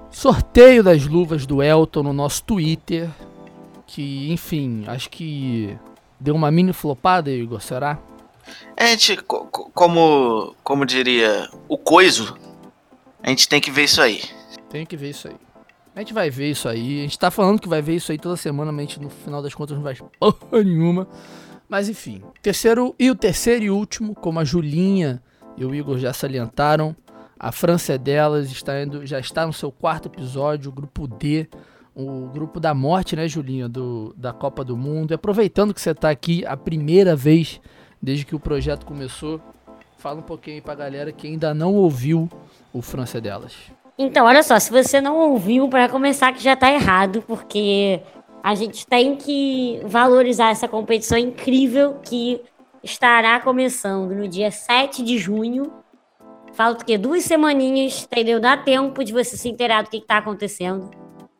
sorteio 0.09 0.83
das 0.83 1.05
luvas 1.05 1.45
do 1.45 1.63
Elton 1.63 2.03
no 2.03 2.11
nosso 2.13 2.43
Twitter. 2.43 3.09
Que, 3.85 4.29
enfim, 4.33 4.83
acho 4.87 5.09
que 5.09 5.77
deu 6.19 6.35
uma 6.35 6.51
mini 6.51 6.73
flopada, 6.73 7.31
Igor, 7.31 7.61
será? 7.61 7.97
É, 8.75 8.88
gente, 8.89 9.17
co- 9.17 9.45
co- 9.45 9.69
como, 9.73 10.55
como 10.63 10.85
diria 10.85 11.49
o 11.67 11.77
coiso, 11.77 12.38
a 13.21 13.29
gente 13.29 13.47
tem 13.47 13.59
que 13.59 13.71
ver 13.71 13.83
isso 13.85 14.01
aí. 14.01 14.21
Tem 14.69 14.85
que 14.85 14.95
ver 14.97 15.09
isso 15.09 15.27
aí. 15.27 15.35
A 15.95 15.99
gente 15.99 16.13
vai 16.13 16.29
ver 16.29 16.51
isso 16.51 16.69
aí. 16.69 16.99
A 16.99 17.01
gente 17.03 17.17
tá 17.17 17.31
falando 17.31 17.59
que 17.59 17.67
vai 17.67 17.81
ver 17.81 17.95
isso 17.95 18.11
aí 18.11 18.17
toda 18.19 18.35
semana, 18.38 18.71
mas 18.71 18.79
a 18.79 18.88
gente 18.88 19.01
no 19.01 19.09
final 19.09 19.41
das 19.41 19.55
contas 19.55 19.75
não 19.75 19.83
vai 19.83 19.95
porra 20.19 20.63
nenhuma. 20.63 21.07
Mas 21.67 21.89
enfim. 21.89 22.21
Terceiro 22.41 22.95
e 22.99 23.09
o 23.09 23.15
terceiro 23.15 23.63
e 23.65 23.69
último, 23.71 24.13
como 24.13 24.39
a 24.39 24.44
Julinha 24.44 25.21
e 25.57 25.65
o 25.65 25.73
Igor 25.73 25.97
já 25.97 26.13
salientaram, 26.13 26.95
a 27.39 27.51
França 27.51 27.94
é 27.94 27.97
delas, 27.97 28.51
está 28.51 28.81
indo, 28.81 29.05
já 29.05 29.19
está 29.19 29.45
no 29.45 29.53
seu 29.53 29.71
quarto 29.71 30.07
episódio, 30.07 30.69
o 30.69 30.73
grupo 30.73 31.07
D, 31.07 31.47
o 31.95 32.27
grupo 32.27 32.59
da 32.59 32.73
morte, 32.75 33.15
né, 33.15 33.27
Julinha, 33.27 33.67
do, 33.67 34.13
da 34.15 34.31
Copa 34.31 34.63
do 34.63 34.77
Mundo. 34.77 35.11
E 35.11 35.15
aproveitando 35.15 35.73
que 35.73 35.81
você 35.81 35.95
tá 35.95 36.09
aqui 36.11 36.45
a 36.45 36.55
primeira 36.55 37.15
vez 37.15 37.59
desde 38.01 38.25
que 38.25 38.35
o 38.35 38.39
projeto 38.39 38.85
começou, 38.85 39.41
fala 39.97 40.19
um 40.19 40.23
pouquinho 40.23 40.57
aí 40.57 40.61
pra 40.61 40.75
galera 40.75 41.11
que 41.11 41.27
ainda 41.27 41.53
não 41.53 41.73
ouviu 41.75 42.29
o 42.73 42.81
França 42.81 43.19
delas. 43.19 43.53
Então, 43.97 44.25
olha 44.25 44.44
só, 44.44 44.59
se 44.59 44.71
você 44.71 45.01
não 45.01 45.17
ouviu, 45.17 45.67
para 45.67 45.89
começar 45.89 46.31
que 46.31 46.44
já 46.44 46.55
tá 46.55 46.71
errado, 46.71 47.23
porque 47.25 47.99
a 48.44 48.53
gente 48.53 48.85
tem 48.85 49.15
que 49.15 49.81
valorizar 49.83 50.51
essa 50.51 50.67
competição 50.67 51.17
incrível 51.17 51.95
que 52.03 52.39
estará 52.83 53.39
começando 53.39 54.13
no 54.13 54.27
dia 54.27 54.51
7 54.51 55.04
de 55.04 55.18
junho. 55.18 55.73
Falta 56.54 56.83
o 56.83 56.85
quê? 56.85 56.97
Duas 56.97 57.23
semaninhas, 57.23 58.04
entendeu? 58.04 58.39
Dá 58.39 58.56
tempo 58.56 59.04
de 59.04 59.11
você 59.11 59.35
se 59.35 59.49
inteirar 59.49 59.83
do 59.83 59.89
que, 59.89 59.99
que 59.99 60.07
tá 60.07 60.18
acontecendo. 60.18 60.92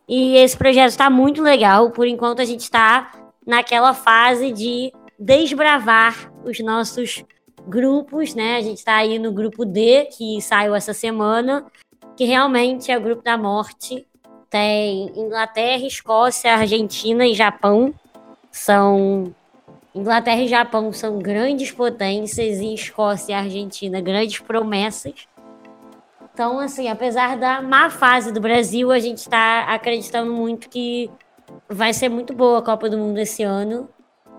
E 0.08 0.36
esse 0.38 0.58
projeto 0.58 0.90
está 0.90 1.10
muito 1.10 1.42
legal. 1.42 1.92
Por 1.92 2.08
enquanto, 2.08 2.42
a 2.42 2.46
gente 2.46 2.62
está 2.62 3.12
naquela 3.46 3.94
fase 3.94 4.52
de 4.52 4.92
desbravar 5.20 6.32
os 6.44 6.60
nossos 6.60 7.24
grupos, 7.68 8.34
né? 8.36 8.58
A 8.58 8.62
gente 8.62 8.78
está 8.78 8.96
aí 8.96 9.20
no 9.20 9.32
grupo 9.32 9.66
D, 9.66 10.06
que 10.06 10.42
saiu 10.42 10.76
essa 10.76 10.94
semana 10.94 11.66
que 12.18 12.26
realmente 12.26 12.92
é 12.92 12.98
o 12.98 13.02
grupo 13.02 13.22
da 13.22 13.38
morte. 13.38 14.08
Tem 14.50 15.12
Inglaterra, 15.16 15.86
Escócia, 15.86 16.56
Argentina 16.56 17.26
e 17.28 17.34
Japão. 17.34 17.94
São. 18.52 19.36
Inglaterra 19.94 20.42
e 20.42 20.48
Japão 20.48 20.92
são 20.94 21.20
grandes 21.20 21.72
potências 21.72 22.60
e 22.60 22.74
Escócia 22.74 23.34
e 23.34 23.36
Argentina 23.36 24.02
grandes 24.02 24.40
promessas. 24.40 25.28
Então, 26.34 26.60
assim, 26.60 26.88
apesar 26.88 27.36
da 27.36 27.62
má 27.62 27.90
fase 27.90 28.32
do 28.32 28.40
Brasil, 28.40 28.92
a 28.92 29.00
gente 29.00 29.20
está 29.20 29.64
acreditando 29.64 30.32
muito 30.32 30.70
que 30.70 31.10
vai 31.68 31.94
ser 31.94 32.10
muito 32.10 32.34
boa 32.34 32.60
a 32.60 32.62
Copa 32.62 32.90
do 32.90 32.98
Mundo 32.98 33.18
esse 33.18 33.44
ano. 33.44 33.90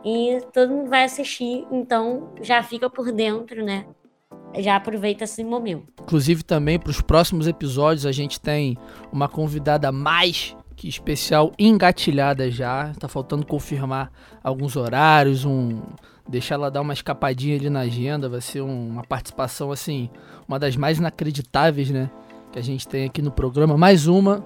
E 0.05 0.39
todo 0.53 0.71
mundo 0.73 0.89
vai 0.89 1.05
assistir, 1.05 1.67
então 1.71 2.33
já 2.41 2.63
fica 2.63 2.89
por 2.89 3.11
dentro, 3.13 3.65
né? 3.65 3.85
Já 4.59 4.77
aproveita 4.77 5.25
esse 5.25 5.45
momento. 5.45 5.93
Inclusive 6.01 6.43
também 6.43 6.79
para 6.79 6.91
os 6.91 7.01
próximos 7.01 7.47
episódios 7.47 8.07
a 8.07 8.13
gente 8.13 8.41
tem 8.41 8.77
uma 9.13 9.29
convidada 9.29 9.93
mais 9.93 10.57
que 10.75 10.89
especial 10.89 11.53
engatilhada 11.59 12.51
já. 12.51 12.93
Tá 12.99 13.09
faltando 13.09 13.45
confirmar 13.45 14.11
alguns 14.43 14.77
horários, 14.77 15.45
um 15.45 15.83
deixar 16.27 16.55
ela 16.55 16.71
dar 16.71 16.81
uma 16.83 16.93
escapadinha 16.93 17.57
ali 17.57 17.69
na 17.69 17.81
agenda, 17.81 18.29
vai 18.29 18.41
ser 18.41 18.61
um- 18.63 18.89
uma 18.89 19.03
participação 19.03 19.73
assim, 19.73 20.09
uma 20.47 20.59
das 20.59 20.77
mais 20.77 20.99
inacreditáveis, 20.99 21.91
né, 21.91 22.11
que 22.53 22.59
a 22.59 22.63
gente 22.63 22.87
tem 22.87 23.07
aqui 23.07 23.21
no 23.21 23.31
programa. 23.31 23.77
Mais 23.77 24.07
uma. 24.07 24.45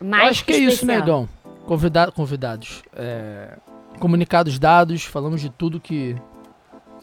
Mais 0.00 0.22
Eu 0.24 0.30
acho 0.30 0.44
que 0.44 0.52
é 0.52 0.58
isso, 0.58 0.86
negão. 0.86 1.28
Convida 1.66 2.10
convidados, 2.12 2.82
é, 2.94 3.58
comunicados 3.98 4.58
dados, 4.58 5.04
falamos 5.04 5.40
de 5.40 5.50
tudo 5.50 5.80
que 5.80 6.16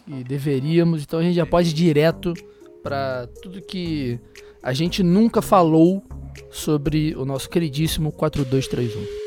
que 0.04 0.22
deveríamos, 0.22 1.02
então 1.02 1.18
a 1.18 1.22
gente 1.22 1.34
já 1.34 1.46
pode 1.46 1.70
ir 1.70 1.72
direto 1.72 2.34
para 2.82 3.26
tudo 3.42 3.62
que 3.62 4.20
a 4.62 4.72
gente 4.72 5.02
nunca 5.02 5.40
falou 5.40 6.04
sobre 6.50 7.14
o 7.16 7.24
nosso 7.24 7.48
queridíssimo 7.48 8.12
4231. 8.12 9.24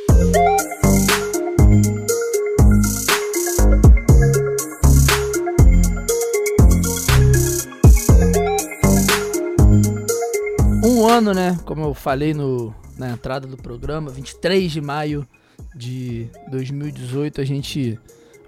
Um 10.84 11.08
ano, 11.08 11.34
né? 11.34 11.58
Como 11.66 11.84
eu 11.84 11.94
falei 11.94 12.34
no, 12.34 12.74
na 12.98 13.12
entrada 13.12 13.48
do 13.48 13.58
programa, 13.58 14.12
23 14.12 14.72
de 14.72 14.82
maio 14.82 15.28
de 15.76 16.30
2018, 16.50 17.42
a 17.42 17.46
gente 17.46 18.00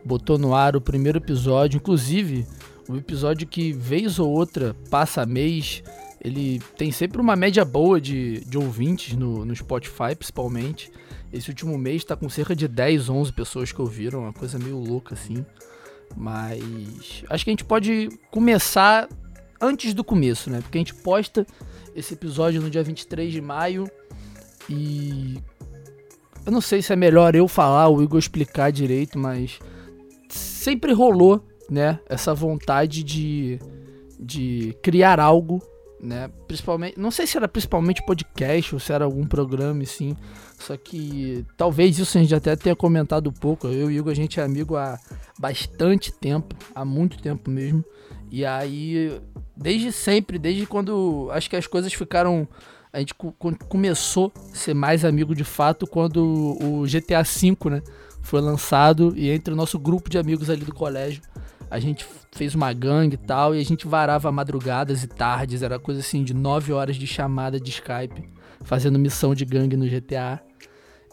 botou 0.04 0.38
no 0.38 0.54
ar 0.54 0.76
o 0.76 0.82
primeiro 0.82 1.18
episódio. 1.18 1.78
Inclusive, 1.78 2.46
o 2.88 2.96
episódio 2.96 3.48
que 3.48 3.72
vez 3.72 4.20
ou 4.20 4.30
outra 4.30 4.76
passa 4.90 5.26
mês, 5.26 5.84
ele 6.22 6.60
tem 6.78 6.92
sempre 6.92 7.22
uma 7.22 7.36
média 7.36 7.64
boa 7.64 8.02
de, 8.02 8.42
de 8.46 8.58
ouvintes 8.58 9.16
no, 9.16 9.46
no 9.46 9.56
Spotify, 9.56 10.16
principalmente. 10.18 10.92
Esse 11.32 11.50
último 11.50 11.78
mês 11.78 12.04
tá 12.04 12.16
com 12.16 12.28
cerca 12.28 12.56
de 12.56 12.68
10, 12.68 13.10
11 13.10 13.34
pessoas 13.34 13.72
que 13.72 13.82
ouviram, 13.82 14.22
uma 14.22 14.34
coisa 14.34 14.58
meio 14.58 14.80
louca 14.80 15.14
assim. 15.14 15.46
Mas 16.18 17.24
acho 17.30 17.44
que 17.44 17.52
a 17.52 17.54
gente 17.54 17.64
pode 17.64 18.10
começar 18.32 19.08
antes 19.62 19.94
do 19.94 20.04
começo, 20.04 20.50
né? 20.50 20.60
Porque 20.62 20.78
a 20.78 20.82
gente 20.82 20.96
posta 20.96 21.46
esse 21.96 22.14
episódio 22.14 22.62
no 22.62 22.70
dia 22.70 22.82
23 22.82 23.32
de 23.32 23.42
maio 23.42 23.90
e 24.70 25.38
eu 26.46 26.52
não 26.52 26.62
sei 26.62 26.82
se 26.82 26.92
é 26.94 26.96
melhor 26.96 27.36
eu 27.36 27.48
falar 27.48 27.88
ou 27.88 27.98
o 27.98 28.04
Igor 28.04 28.20
explicar 28.20 28.72
direito, 28.72 29.18
mas 29.18 29.60
sempre 30.30 30.94
rolou, 30.94 31.46
né, 31.70 32.00
essa 32.08 32.34
vontade 32.34 33.04
de 33.04 33.60
de 34.22 34.76
criar 34.82 35.18
algo 35.18 35.62
né? 36.02 36.30
Principalmente, 36.48 36.98
não 36.98 37.12
sei 37.12 37.28
se 37.28 37.38
era 37.38 37.48
principalmente 37.48 38.06
podcast 38.06 38.74
ou 38.74 38.80
se 38.80 38.94
era 38.94 39.04
algum 39.04 39.26
programa 39.26 39.84
assim. 39.84 40.16
Só 40.58 40.78
que 40.78 41.46
talvez 41.58 42.00
isso 42.00 42.18
a 42.18 42.22
gente 42.22 42.34
até 42.34 42.56
tenha 42.56 42.76
comentado 42.76 43.32
pouco. 43.32 43.68
Eu 43.68 43.92
e 43.92 43.96
o 43.96 44.00
Igor 44.00 44.12
a 44.12 44.16
gente 44.16 44.40
é 44.40 44.44
amigo 44.44 44.78
há 44.78 44.98
bastante 45.38 46.12
tempo, 46.12 46.56
há 46.74 46.86
muito 46.86 47.22
tempo 47.22 47.50
mesmo. 47.50 47.84
E 48.32 48.46
aí, 48.46 49.20
desde 49.56 49.92
sempre, 49.92 50.38
desde 50.38 50.66
quando 50.66 51.30
acho 51.32 51.50
que 51.50 51.56
as 51.56 51.68
coisas 51.68 51.94
ficaram 51.94 52.48
a 52.92 53.00
gente 53.00 53.14
começou 53.68 54.32
a 54.36 54.56
ser 54.56 54.74
mais 54.74 55.06
amigo 55.06 55.36
de 55.36 55.44
fato 55.44 55.86
quando 55.86 56.58
o 56.62 56.84
GTA 56.84 57.24
V, 57.24 57.70
né, 57.70 57.82
foi 58.22 58.42
lançado 58.42 59.14
e 59.16 59.30
entre 59.30 59.54
o 59.54 59.58
nosso 59.58 59.78
grupo 59.78 60.10
de 60.10 60.18
amigos 60.18 60.50
ali 60.50 60.66
do 60.66 60.74
colégio, 60.74 61.22
a 61.70 61.80
gente 61.80 62.06
fez 62.32 62.56
uma 62.56 62.74
gangue 62.74 63.14
e 63.14 63.18
tal, 63.18 63.56
e 63.56 63.60
a 63.60 63.64
gente 63.64 63.88
varava 63.88 64.32
madrugadas 64.32 65.04
e 65.04 65.08
tardes, 65.08 65.62
era 65.62 65.78
coisa 65.78 66.00
assim 66.00 66.24
de 66.24 66.34
9 66.34 66.74
horas 66.74 66.96
de 66.96 67.06
chamada 67.06 67.60
de 67.60 67.70
Skype, 67.70 68.28
fazendo 68.62 68.98
missão 68.98 69.36
de 69.36 69.46
gangue 69.46 69.78
no 69.78 69.88
GTA. 69.88 70.42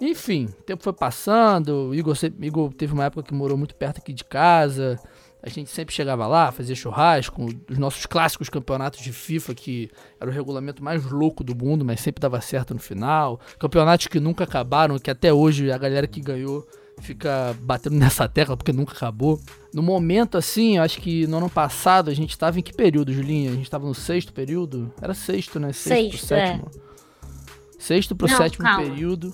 Enfim, 0.01 0.47
o 0.47 0.63
tempo 0.63 0.83
foi 0.83 0.93
passando, 0.93 1.89
o 1.89 1.95
Igor, 1.95 2.17
Igor 2.41 2.73
teve 2.73 2.93
uma 2.93 3.05
época 3.05 3.23
que 3.23 3.35
morou 3.35 3.57
muito 3.57 3.75
perto 3.75 3.99
aqui 3.99 4.13
de 4.13 4.25
casa, 4.25 4.99
a 5.47 5.49
gente 5.49 5.71
sempre 5.71 5.95
chegava 5.95 6.27
lá, 6.27 6.51
fazia 6.51 6.75
churrasco, 6.75 7.47
os 7.71 7.79
nossos 7.79 8.05
clássicos 8.05 8.49
campeonatos 8.49 9.01
de 9.01 9.13
FIFA, 9.13 9.55
que 9.55 9.89
era 10.21 10.29
o 10.29 10.33
regulamento 10.33 10.83
mais 10.83 11.05
louco 11.05 11.45
do 11.45 11.55
mundo, 11.55 11.85
mas 11.85 12.01
sempre 12.01 12.21
dava 12.21 12.41
certo 12.41 12.75
no 12.75 12.81
final. 12.81 13.39
Campeonatos 13.57 14.09
que 14.09 14.19
nunca 14.19 14.43
acabaram, 14.43 14.99
que 14.99 15.09
até 15.09 15.33
hoje 15.33 15.71
a 15.71 15.79
galera 15.79 16.09
que 16.09 16.21
ganhou 16.21 16.67
fica 17.01 17.55
batendo 17.61 17.95
nessa 17.97 18.29
tecla 18.29 18.57
porque 18.57 18.73
nunca 18.73 18.93
acabou. 18.93 19.41
No 19.73 19.85
momento, 19.85 20.37
assim, 20.37 20.79
eu 20.79 20.83
acho 20.83 21.01
que 21.01 21.29
no 21.29 21.37
ano 21.37 21.49
passado 21.49 22.11
a 22.11 22.15
gente 22.15 22.37
tava 22.37 22.59
em 22.59 22.63
que 22.63 22.75
período, 22.75 23.13
Julinha? 23.13 23.53
A 23.53 23.55
gente 23.55 23.71
tava 23.71 23.87
no 23.87 23.95
sexto 23.95 24.33
período? 24.33 24.93
Era 25.01 25.15
sexto, 25.15 25.61
né? 25.61 25.73
Sexto, 25.73 26.27
sexto 26.27 26.27
pro 26.27 26.27
sétimo. 26.27 26.71
É. 26.75 27.81
Sexto 27.81 28.17
pro 28.17 28.29
Não, 28.29 28.37
sétimo 28.37 28.65
calma. 28.65 28.83
período. 28.83 29.33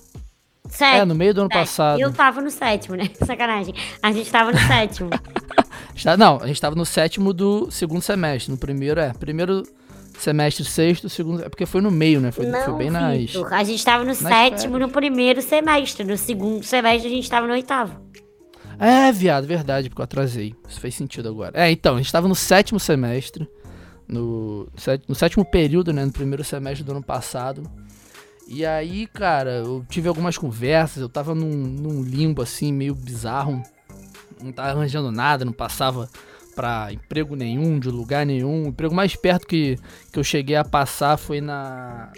Sétimo. 0.69 1.01
É, 1.01 1.05
no 1.05 1.15
meio 1.15 1.33
do 1.33 1.41
ano 1.41 1.49
passado. 1.49 1.99
Eu 1.99 2.13
tava 2.13 2.39
no 2.39 2.51
sétimo, 2.51 2.95
né? 2.95 3.09
Sacanagem. 3.25 3.73
A 3.99 4.11
gente 4.11 4.31
tava 4.31 4.51
no 4.51 4.59
sétimo. 4.59 5.09
Não, 6.17 6.39
a 6.41 6.47
gente 6.47 6.59
tava 6.59 6.75
no 6.75 6.85
sétimo 6.85 7.33
do 7.33 7.69
segundo 7.71 8.01
semestre. 8.01 8.51
No 8.51 8.57
primeiro, 8.57 8.99
é. 8.99 9.13
Primeiro 9.13 9.63
semestre 10.17 10.63
sexto, 10.63 11.09
segundo. 11.09 11.43
É 11.43 11.49
porque 11.49 11.65
foi 11.65 11.81
no 11.81 11.91
meio, 11.91 12.19
né? 12.19 12.31
Foi, 12.31 12.45
não, 12.45 12.61
foi 12.63 12.73
bem 12.75 12.91
Victor, 13.17 13.49
nas. 13.49 13.59
A 13.59 13.63
gente 13.63 13.83
tava 13.83 14.03
no 14.03 14.15
sétimo 14.15 14.73
férias. 14.73 14.81
no 14.81 14.89
primeiro 14.89 15.41
semestre. 15.41 16.03
No 16.03 16.17
segundo 16.17 16.63
semestre 16.63 17.07
a 17.07 17.15
gente 17.15 17.29
tava 17.29 17.47
no 17.47 17.53
oitavo. 17.53 18.01
É, 18.79 19.11
viado, 19.11 19.45
verdade, 19.45 19.89
porque 19.89 20.01
eu 20.01 20.05
atrasei. 20.05 20.55
Isso 20.67 20.79
fez 20.79 20.95
sentido 20.95 21.29
agora. 21.29 21.51
É, 21.53 21.71
então, 21.71 21.95
a 21.95 21.97
gente 21.97 22.11
tava 22.11 22.27
no 22.27 22.35
sétimo 22.35 22.79
semestre. 22.79 23.47
No, 24.07 24.67
no 25.07 25.15
sétimo 25.15 25.45
período, 25.45 25.93
né? 25.93 26.03
No 26.03 26.11
primeiro 26.11 26.43
semestre 26.43 26.83
do 26.83 26.91
ano 26.91 27.03
passado. 27.03 27.63
E 28.47 28.65
aí, 28.65 29.07
cara, 29.07 29.51
eu 29.51 29.85
tive 29.89 30.07
algumas 30.07 30.37
conversas, 30.37 31.01
eu 31.01 31.07
tava 31.07 31.33
num, 31.33 31.49
num 31.49 32.03
limbo 32.03 32.41
assim, 32.41 32.73
meio 32.73 32.93
bizarro. 32.93 33.63
Não 34.43 34.51
tava 34.51 34.71
arranjando 34.71 35.11
nada, 35.11 35.45
não 35.45 35.53
passava 35.53 36.09
para 36.55 36.91
emprego 36.91 37.35
nenhum, 37.35 37.79
de 37.79 37.89
lugar 37.89 38.25
nenhum. 38.25 38.65
O 38.65 38.67
emprego 38.67 38.93
mais 38.93 39.15
perto 39.15 39.47
que, 39.47 39.77
que 40.11 40.19
eu 40.19 40.23
cheguei 40.23 40.55
a 40.55 40.63
passar 40.63 41.17
foi 41.17 41.41
na. 41.41 42.11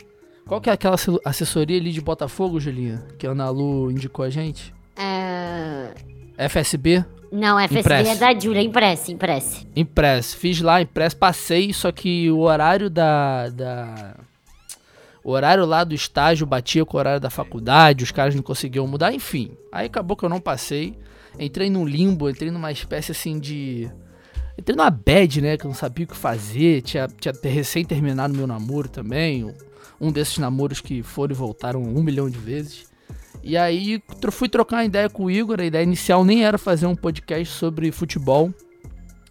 Qual 0.48 0.62
que 0.62 0.70
é 0.70 0.74
aquela 0.74 0.96
assessoria 1.24 1.78
ali 1.78 1.92
de 1.92 2.02
Botafogo, 2.02 2.60
Julinha? 2.60 3.04
Que 3.18 3.26
a 3.26 3.32
Ana 3.32 3.50
Lu 3.50 3.90
indicou 3.90 4.24
a 4.24 4.30
gente? 4.30 4.74
É. 4.96 5.94
FSB? 6.48 7.04
Não, 7.32 7.60
FSB 7.60 7.80
Impress. 7.80 8.08
é 8.10 8.16
da 8.16 8.40
Júlia, 8.40 8.62
Impress, 8.62 9.10
Impress. 9.10 9.68
Impress. 9.76 10.34
Fiz 10.34 10.62
lá, 10.62 10.82
Impress, 10.82 11.16
passei, 11.16 11.74
só 11.74 11.92
que 11.92 12.30
o 12.32 12.40
horário 12.40 12.90
da. 12.90 13.50
da... 13.50 14.16
O 15.24 15.32
horário 15.32 15.66
lá 15.66 15.84
do 15.84 15.96
estágio 15.96 16.46
batia 16.46 16.86
com 16.86 16.96
o 16.96 17.00
horário 17.00 17.20
da 17.20 17.32
faculdade, 17.32 18.04
os 18.04 18.12
caras 18.12 18.36
não 18.36 18.44
conseguiam 18.44 18.86
mudar, 18.86 19.12
enfim. 19.12 19.58
Aí 19.72 19.88
acabou 19.88 20.16
que 20.16 20.24
eu 20.24 20.30
não 20.30 20.40
passei. 20.40 20.96
Entrei 21.40 21.70
num 21.70 21.86
limbo, 21.86 22.30
entrei 22.30 22.52
numa 22.52 22.72
espécie 22.72 23.12
assim 23.12 23.40
de 23.40 23.90
Entrei 24.58 24.76
numa 24.76 24.90
bad, 24.90 25.42
né? 25.42 25.58
Que 25.58 25.66
eu 25.66 25.70
não 25.70 25.76
sabia 25.76 26.06
o 26.06 26.08
que 26.08 26.16
fazer. 26.16 26.82
Tinha, 26.82 27.08
tinha 27.08 27.34
recém 27.44 27.84
terminado 27.84 28.34
meu 28.34 28.48
namoro 28.48 28.88
também. 28.88 29.54
Um 30.00 30.12
desses 30.12 30.38
namoros 30.38 30.80
que 30.80 31.04
foram 31.04 31.34
e 31.34 31.38
voltaram 31.38 31.82
um 31.82 32.02
milhão 32.02 32.30
de 32.30 32.38
vezes. 32.38 32.86
E 33.44 33.58
aí 33.58 34.02
fui 34.32 34.50
trocar 34.50 34.78
uma 34.78 34.86
ideia 34.86 35.10
com 35.10 35.26
o 35.26 35.32
Igor. 35.32 35.60
A 35.60 35.66
ideia 35.66 35.84
inicial 35.84 36.24
nem 36.24 36.46
era 36.46 36.58
fazer 36.58 36.86
um 36.86 36.96
podcast 36.96 37.54
sobre 37.54 37.92
futebol. 37.92 38.54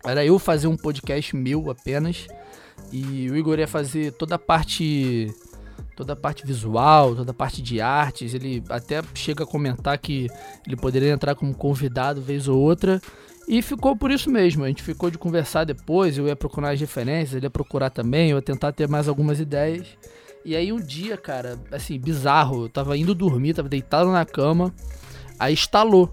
Era 0.05 0.25
eu 0.25 0.39
fazer 0.39 0.67
um 0.67 0.77
podcast 0.77 1.35
meu 1.35 1.71
apenas. 1.71 2.27
E 2.93 3.31
o 3.31 3.37
Igor 3.37 3.59
ia 3.59 3.67
fazer 3.67 4.13
toda 4.13 4.35
a 4.35 4.39
parte. 4.39 5.35
Toda 5.97 6.15
a 6.15 6.17
parte 6.17 6.47
visual, 6.47 7.15
toda 7.15 7.31
a 7.31 7.35
parte 7.35 7.63
de 7.63 7.81
artes. 7.81 8.35
Ele 8.35 8.63
até 8.69 9.03
chega 9.15 9.45
a 9.45 9.47
comentar 9.47 9.97
que 9.99 10.29
ele 10.67 10.77
poderia 10.77 11.13
entrar 11.13 11.35
como 11.35 11.55
convidado 11.55 12.21
vez 12.21 12.49
ou 12.49 12.59
outra. 12.59 13.01
E 13.47 13.63
ficou 13.63 13.95
por 13.97 14.11
isso 14.11 14.31
mesmo. 14.31 14.65
A 14.65 14.69
gente 14.69 14.83
ficou 14.83 15.11
de 15.11 15.19
conversar 15.19 15.65
depois. 15.65 16.17
Eu 16.19 16.27
ia 16.27 16.37
procurar 16.37 16.71
as 16.71 16.81
referências, 16.81 17.35
ele 17.35 17.47
ia 17.47 17.51
procurar 17.51 17.91
também. 17.91 18.31
Eu 18.31 18.39
ia 18.39 18.43
tentar 18.43 18.73
ter 18.73 18.89
mais 18.89 19.09
algumas 19.09 19.39
ideias. 19.39 19.87
E 20.45 20.55
aí 20.55 20.73
um 20.73 20.81
dia, 20.81 21.17
cara, 21.17 21.59
assim, 21.71 21.99
bizarro. 21.99 22.65
Eu 22.65 22.69
tava 22.69 22.97
indo 22.97 23.15
dormir, 23.15 23.55
tava 23.55 23.69
deitado 23.69 24.11
na 24.11 24.25
cama. 24.25 24.75
Aí 25.39 25.55
instalou. 25.55 26.13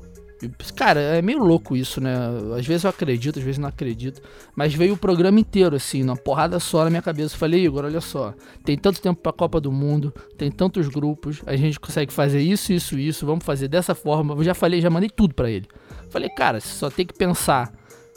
Cara, 0.76 1.00
é 1.00 1.22
meio 1.22 1.40
louco 1.40 1.76
isso, 1.76 2.02
né? 2.02 2.16
Às 2.58 2.66
vezes 2.66 2.84
eu 2.84 2.90
acredito, 2.90 3.40
às 3.40 3.46
vezes 3.46 3.58
não 3.58 3.70
acredito. 3.70 4.22
Mas 4.56 4.74
veio 4.74 4.94
o 4.94 4.98
programa 4.98 5.40
inteiro, 5.40 5.76
assim, 5.76 6.04
numa 6.04 6.16
porrada 6.16 6.60
só 6.60 6.84
na 6.84 6.90
minha 6.90 7.02
cabeça. 7.02 7.36
Eu 7.36 7.40
falei, 7.40 7.66
Igor, 7.66 7.86
olha 7.86 8.02
só. 8.02 8.34
Tem 8.64 8.78
tanto 8.78 9.02
tempo 9.02 9.22
pra 9.22 9.32
Copa 9.32 9.60
do 9.60 9.72
Mundo, 9.72 10.14
tem 10.38 10.52
tantos 10.52 10.88
grupos, 10.88 11.42
a 11.46 11.56
gente 11.56 11.80
consegue 11.80 12.12
fazer 12.12 12.42
isso, 12.42 12.74
isso, 12.74 12.98
isso. 12.98 13.26
Vamos 13.26 13.46
fazer 13.46 13.68
dessa 13.68 13.94
forma. 13.94 14.34
Eu 14.34 14.44
já 14.44 14.54
falei, 14.54 14.82
já 14.82 14.90
mandei 14.90 15.10
tudo 15.10 15.34
para 15.34 15.50
ele. 15.50 15.68
Falei, 16.10 16.30
cara, 16.30 16.60
só 16.60 16.90
tem 16.90 17.06
que 17.06 17.14
pensar 17.14 17.72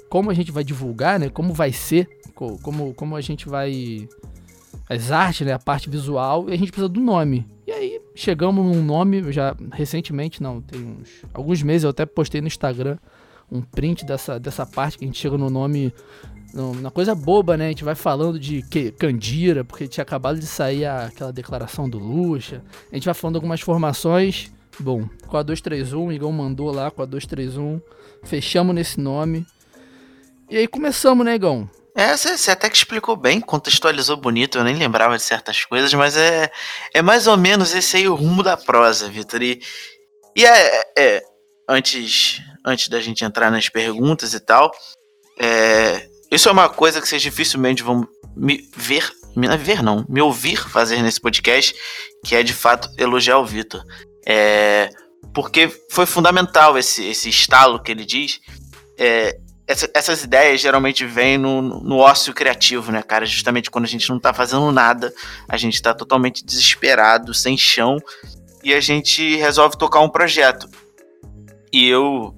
como 0.09 0.31
a 0.31 0.35
gente 0.35 0.52
vai 0.52 0.64
divulgar, 0.64 1.19
né? 1.19 1.28
Como 1.28 1.52
vai 1.52 1.73
ser, 1.73 2.09
como, 2.35 2.95
como 2.95 3.16
a 3.16 3.21
gente 3.21 3.49
vai. 3.49 4.09
As 4.88 5.11
artes, 5.11 5.47
né? 5.47 5.53
A 5.53 5.59
parte 5.59 5.88
visual, 5.88 6.49
e 6.49 6.53
a 6.53 6.57
gente 6.57 6.71
precisa 6.71 6.88
do 6.88 7.00
nome. 7.00 7.47
E 7.67 7.73
aí 7.73 8.00
chegamos 8.14 8.64
num 8.64 8.83
nome, 8.83 9.33
já 9.33 9.57
recentemente, 9.73 10.43
não, 10.43 10.61
tem 10.61 10.81
uns. 10.81 11.25
Alguns 11.33 11.62
meses 11.62 11.85
eu 11.85 11.91
até 11.91 12.05
postei 12.05 12.41
no 12.41 12.47
Instagram 12.47 12.99
um 13.50 13.61
print 13.61 14.05
dessa, 14.05 14.38
dessa 14.41 14.67
parte 14.67 14.99
que 14.99 15.05
a 15.05 15.07
gente 15.07 15.19
chega 15.19 15.38
no 15.38 15.50
nome. 15.50 15.93
Na 16.81 16.91
coisa 16.91 17.17
boba, 17.17 17.57
né? 17.57 17.67
A 17.67 17.69
gente 17.71 17.83
vai 17.83 17.97
falando 17.97 18.38
de 18.38 18.62
que, 18.62 18.93
Candira, 18.93 19.64
porque 19.64 19.88
tinha 19.88 20.03
acabado 20.03 20.38
de 20.38 20.47
sair 20.47 20.85
a, 20.85 21.07
aquela 21.07 21.33
declaração 21.33 21.88
do 21.88 21.99
Lucha. 21.99 22.62
A 22.93 22.95
gente 22.95 23.07
vai 23.07 23.14
falando 23.14 23.37
algumas 23.37 23.61
formações 23.61 24.53
Bom, 24.79 25.09
com 25.29 25.37
a 25.37 25.43
231, 25.43 26.07
o 26.07 26.12
Igão 26.12 26.33
mandou 26.33 26.71
lá 26.73 26.91
com 26.91 27.03
a 27.03 27.05
231. 27.05 27.81
Fechamos 28.25 28.75
nesse 28.75 29.00
nome. 29.00 29.47
E 30.50 30.57
aí 30.57 30.67
começamos, 30.67 31.25
né, 31.25 31.35
Igão? 31.35 31.69
É, 31.96 32.16
você 32.16 32.50
até 32.50 32.68
que 32.68 32.76
explicou 32.76 33.16
bem, 33.16 33.40
contextualizou 33.40 34.16
bonito, 34.16 34.58
eu 34.58 34.64
nem 34.64 34.74
lembrava 34.74 35.16
de 35.16 35.22
certas 35.22 35.64
coisas, 35.64 35.94
mas 35.94 36.16
é, 36.16 36.50
é 36.92 37.00
mais 37.00 37.28
ou 37.28 37.36
menos 37.36 37.72
esse 37.72 37.96
aí 37.96 38.08
o 38.08 38.16
rumo 38.16 38.42
da 38.42 38.56
prosa, 38.56 39.08
Vitor. 39.08 39.40
E, 39.40 39.60
e 40.34 40.44
é, 40.44 40.82
é, 40.98 41.22
antes, 41.68 42.40
antes 42.66 42.88
da 42.88 43.00
gente 43.00 43.24
entrar 43.24 43.48
nas 43.48 43.68
perguntas 43.68 44.34
e 44.34 44.40
tal, 44.40 44.72
é, 45.38 46.08
isso 46.32 46.48
é 46.48 46.52
uma 46.52 46.68
coisa 46.68 47.00
que 47.00 47.08
vocês 47.08 47.22
dificilmente 47.22 47.84
vão 47.84 48.04
me 48.36 48.68
ver, 48.76 49.08
me 49.36 49.56
ver 49.56 49.80
não, 49.80 50.04
me 50.08 50.20
ouvir 50.20 50.68
fazer 50.68 51.00
nesse 51.00 51.20
podcast, 51.20 51.76
que 52.24 52.34
é 52.34 52.42
de 52.42 52.52
fato 52.52 52.90
elogiar 52.98 53.38
o 53.38 53.46
Vitor. 53.46 53.84
É, 54.26 54.90
porque 55.32 55.68
foi 55.90 56.06
fundamental 56.06 56.76
esse, 56.76 57.06
esse 57.06 57.28
estalo 57.28 57.80
que 57.80 57.92
ele 57.92 58.04
diz. 58.04 58.40
É, 58.98 59.38
essa, 59.66 59.90
essas 59.94 60.23
ideias 60.23 60.61
geralmente 60.61 61.06
vêm 61.06 61.38
no, 61.38 61.62
no 61.62 61.97
ócio 61.97 62.35
criativo, 62.35 62.92
né, 62.92 63.02
cara? 63.02 63.25
Justamente 63.25 63.71
quando 63.71 63.87
a 63.87 63.88
gente 63.88 64.09
não 64.11 64.18
tá 64.18 64.33
fazendo 64.33 64.71
nada, 64.71 65.12
a 65.49 65.56
gente 65.56 65.80
tá 65.80 65.94
totalmente 65.94 66.44
desesperado, 66.44 67.33
sem 67.33 67.56
chão, 67.56 67.99
e 68.62 68.75
a 68.75 68.80
gente 68.80 69.37
resolve 69.37 69.78
tocar 69.78 70.00
um 70.00 70.09
projeto. 70.09 70.68
E 71.73 71.88
eu, 71.88 72.35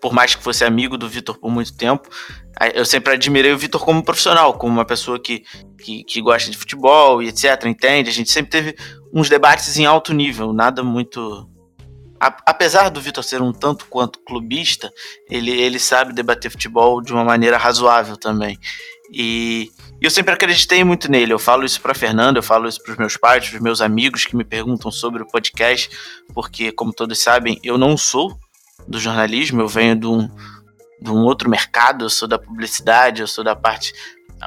por 0.00 0.12
mais 0.12 0.34
que 0.34 0.42
fosse 0.42 0.64
amigo 0.64 0.96
do 0.96 1.08
Vitor 1.08 1.38
por 1.38 1.50
muito 1.50 1.76
tempo, 1.76 2.08
eu 2.74 2.84
sempre 2.84 3.14
admirei 3.14 3.52
o 3.52 3.58
Vitor 3.58 3.84
como 3.84 4.04
profissional, 4.04 4.54
como 4.54 4.74
uma 4.74 4.84
pessoa 4.84 5.18
que, 5.18 5.42
que, 5.82 6.04
que, 6.04 6.20
gosta 6.20 6.50
de 6.50 6.56
futebol 6.56 7.22
e 7.22 7.28
etc, 7.28 7.64
entende? 7.66 8.10
A 8.10 8.12
gente 8.12 8.30
sempre 8.30 8.50
teve 8.50 8.76
uns 9.12 9.28
debates 9.28 9.76
em 9.76 9.86
alto 9.86 10.12
nível, 10.12 10.52
nada 10.52 10.84
muito 10.84 11.49
apesar 12.20 12.90
do 12.90 13.00
Vitor 13.00 13.24
ser 13.24 13.40
um 13.40 13.52
tanto 13.52 13.86
quanto 13.86 14.20
clubista, 14.20 14.92
ele, 15.30 15.50
ele 15.50 15.78
sabe 15.78 16.12
debater 16.12 16.50
futebol 16.50 17.00
de 17.00 17.12
uma 17.12 17.24
maneira 17.24 17.56
razoável 17.56 18.16
também. 18.16 18.58
E 19.12 19.72
eu 20.00 20.10
sempre 20.10 20.34
acreditei 20.34 20.84
muito 20.84 21.10
nele. 21.10 21.32
Eu 21.32 21.38
falo 21.38 21.64
isso 21.64 21.80
para 21.80 21.94
Fernando, 21.94 22.36
eu 22.36 22.42
falo 22.42 22.68
isso 22.68 22.82
para 22.82 22.92
os 22.92 22.98
meus 22.98 23.16
pais, 23.16 23.48
para 23.48 23.56
os 23.56 23.62
meus 23.62 23.80
amigos 23.80 24.26
que 24.26 24.36
me 24.36 24.44
perguntam 24.44 24.90
sobre 24.90 25.22
o 25.22 25.26
podcast, 25.26 25.90
porque, 26.34 26.70
como 26.70 26.92
todos 26.92 27.18
sabem, 27.18 27.58
eu 27.64 27.78
não 27.78 27.96
sou 27.96 28.38
do 28.86 29.00
jornalismo, 29.00 29.60
eu 29.60 29.68
venho 29.68 29.96
de 29.96 30.06
um, 30.06 30.28
de 31.00 31.10
um 31.10 31.24
outro 31.24 31.48
mercado, 31.48 32.04
eu 32.04 32.10
sou 32.10 32.28
da 32.28 32.38
publicidade, 32.38 33.20
eu 33.20 33.26
sou 33.26 33.42
da 33.42 33.56
parte. 33.56 33.92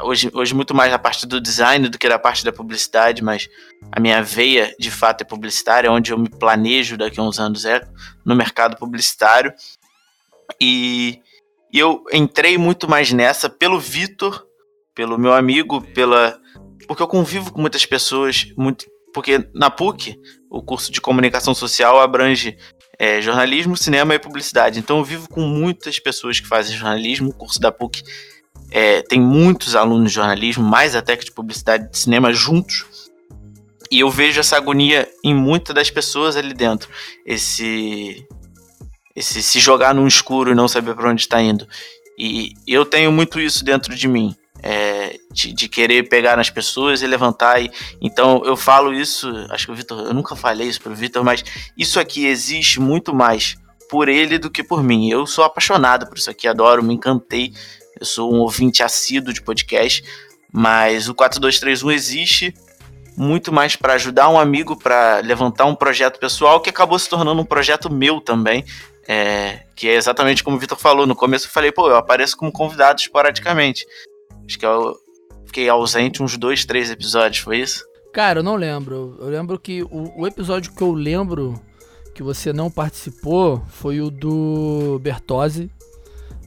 Hoje, 0.02 0.32
hoje, 0.34 0.56
muito 0.56 0.74
mais 0.74 0.92
da 0.92 0.98
parte 0.98 1.28
do 1.28 1.40
design 1.40 1.88
do 1.88 2.00
que 2.00 2.10
da 2.10 2.18
parte 2.18 2.44
da 2.44 2.52
publicidade, 2.52 3.24
mas 3.24 3.48
a 3.92 4.00
minha 4.00 4.24
veia 4.24 4.76
de 4.80 4.90
fato 4.90 5.22
é 5.22 5.26
publicitária, 5.26 5.92
onde 5.92 6.12
eu 6.12 6.18
me 6.18 6.30
planejo 6.30 6.98
daqui 6.98 7.20
a 7.20 7.24
uns 7.24 7.40
anos 7.40 7.64
é 7.66 7.82
no 8.26 8.36
mercado 8.36 8.76
publicitário. 8.78 9.54
E, 10.60 11.22
e 11.72 11.78
eu 11.78 12.04
entrei 12.12 12.58
muito 12.58 12.90
mais 12.90 13.12
nessa 13.12 13.50
pelo 13.50 13.80
Vitor 13.80 14.48
pelo 14.96 15.18
meu 15.18 15.34
amigo, 15.34 15.82
pela 15.82 16.40
porque 16.88 17.02
eu 17.02 17.08
convivo 17.08 17.52
com 17.52 17.62
muitas 17.62 17.86
pessoas, 17.86 18.52
muito, 18.58 18.86
porque 19.14 19.48
na 19.54 19.70
PUC 19.70 20.20
o 20.50 20.62
curso 20.62 20.92
de 20.92 21.00
comunicação 21.00 21.56
social 21.56 22.00
abrange 22.00 22.58
é, 23.00 23.22
jornalismo, 23.22 23.76
cinema 23.78 24.14
e 24.14 24.20
publicidade. 24.20 24.80
Então 24.80 24.98
eu 24.98 25.04
vivo 25.04 25.30
com 25.30 25.42
muitas 25.42 25.98
pessoas 26.00 26.40
que 26.40 26.48
fazem 26.48 26.76
jornalismo. 26.76 27.30
O 27.30 27.34
curso 27.34 27.60
da 27.60 27.72
PUC 27.72 28.04
é, 28.74 29.04
tem 29.04 29.22
muitos 29.22 29.76
alunos 29.76 30.10
de 30.10 30.16
jornalismo, 30.16 30.64
mais 30.64 30.96
até 30.96 31.16
que 31.16 31.26
de 31.26 31.32
publicidade 31.32 31.92
de 31.92 31.98
cinema 31.98 32.34
juntos. 32.34 32.86
E 33.92 34.00
eu 34.00 34.10
vejo 34.10 34.40
essa 34.40 34.58
agonia 34.58 35.08
em 35.24 35.36
muitas 35.36 35.76
das 35.76 35.92
pessoas 35.92 36.36
ali 36.36 36.56
dentro. 36.56 36.90
Esse, 37.24 38.26
esse 39.16 39.44
se 39.44 39.60
jogar 39.60 39.94
no 39.94 40.08
escuro 40.08 40.52
e 40.52 40.56
não 40.56 40.68
saber 40.68 40.96
para 40.96 41.10
onde 41.10 41.22
está 41.22 41.40
indo. 41.40 41.68
E 42.18 42.54
eu 42.68 42.84
tenho 42.84 43.12
muito 43.12 43.40
isso 43.40 43.64
dentro 43.64 43.96
de 43.96 44.08
mim 44.08 44.36
é, 44.64 45.20
de, 45.30 45.52
de, 45.52 45.68
querer 45.68 46.08
pegar 46.08 46.38
nas 46.38 46.50
pessoas 46.50 47.02
e 47.02 47.08
levantar. 47.08 47.62
E, 47.62 47.70
então 48.02 48.42
eu 48.46 48.56
falo 48.56 48.94
isso, 48.94 49.30
acho 49.50 49.66
que 49.66 49.72
o 49.72 49.76
Vitor, 49.76 50.00
eu 50.00 50.14
nunca 50.14 50.36
falei 50.36 50.70
isso 50.70 50.82
pro 50.82 50.96
Vitor, 50.96 51.24
mas 51.24 51.44
isso 51.78 52.00
aqui 52.00 52.26
existe 52.26 52.80
muito 52.80 53.14
mais 53.14 53.58
por 53.90 54.08
ele 54.08 54.40
do 54.40 54.50
que 54.50 54.64
por 54.64 54.82
mim. 54.82 55.10
Eu 55.10 55.28
sou 55.28 55.44
apaixonado 55.44 56.08
por 56.08 56.18
isso 56.18 56.32
aqui, 56.32 56.48
adoro, 56.48 56.82
me 56.82 56.94
encantei. 56.94 57.54
Eu 58.04 58.06
sou 58.06 58.34
um 58.34 58.40
ouvinte 58.40 58.84
assíduo 58.84 59.34
de 59.34 59.42
podcast, 59.42 60.04
mas 60.52 61.08
o 61.08 61.16
4231 61.16 61.90
existe 61.90 62.54
muito 63.16 63.50
mais 63.50 63.78
para 63.78 63.94
ajudar 63.94 64.28
um 64.28 64.38
amigo 64.38 64.76
para 64.76 65.22
levantar 65.22 65.64
um 65.64 65.74
projeto 65.74 66.20
pessoal 66.20 66.60
que 66.60 66.70
acabou 66.70 67.00
se 67.00 67.08
tornando 67.08 67.42
um 67.42 67.46
projeto 67.46 67.90
meu 67.90 68.20
também. 68.20 68.66
É, 69.08 69.62
que 69.74 69.88
é 69.88 69.96
exatamente 69.96 70.44
como 70.44 70.58
o 70.58 70.60
Vitor 70.60 70.78
falou. 70.78 71.08
No 71.08 71.16
começo 71.16 71.48
eu 71.48 71.52
falei, 71.52 71.72
pô, 71.72 71.88
eu 71.88 71.96
apareço 71.96 72.36
como 72.36 72.52
convidado 72.52 73.00
esporadicamente. 73.00 73.86
Acho 74.46 74.60
que 74.60 74.66
eu 74.66 74.98
fiquei 75.46 75.70
ausente 75.70 76.22
uns 76.22 76.38
dois, 76.38 76.66
três 76.66 76.92
episódios, 76.92 77.42
foi 77.42 77.60
isso? 77.60 77.86
Cara, 78.12 78.40
eu 78.40 78.44
não 78.44 78.58
lembro. 78.58 79.16
Eu 79.18 79.30
lembro 79.30 79.58
que 79.58 79.82
o, 79.84 80.12
o 80.24 80.28
episódio 80.28 80.74
que 80.74 80.82
eu 80.82 80.92
lembro 80.92 81.54
que 82.14 82.22
você 82.22 82.52
não 82.52 82.70
participou 82.70 83.64
foi 83.70 84.02
o 84.02 84.10
do 84.10 85.00
Bertozzi. 85.02 85.72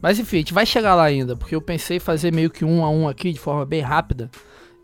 Mas 0.03 0.19
enfim, 0.19 0.37
a 0.37 0.41
gente 0.41 0.55
vai 0.55 0.67
chegar 0.67 0.95
lá 0.95 1.05
ainda, 1.05 1.37
porque 1.37 1.55
eu 1.55 1.61
pensei 1.61 1.99
fazer 1.99 2.33
meio 2.33 2.51
que 2.51 2.65
um 2.65 2.85
a 2.85 2.91
um 2.91 3.09
aqui 3.09 3.33
de 3.33 3.41
forma 3.41 3.65
bem 3.65 3.81
rápida. 3.81 4.31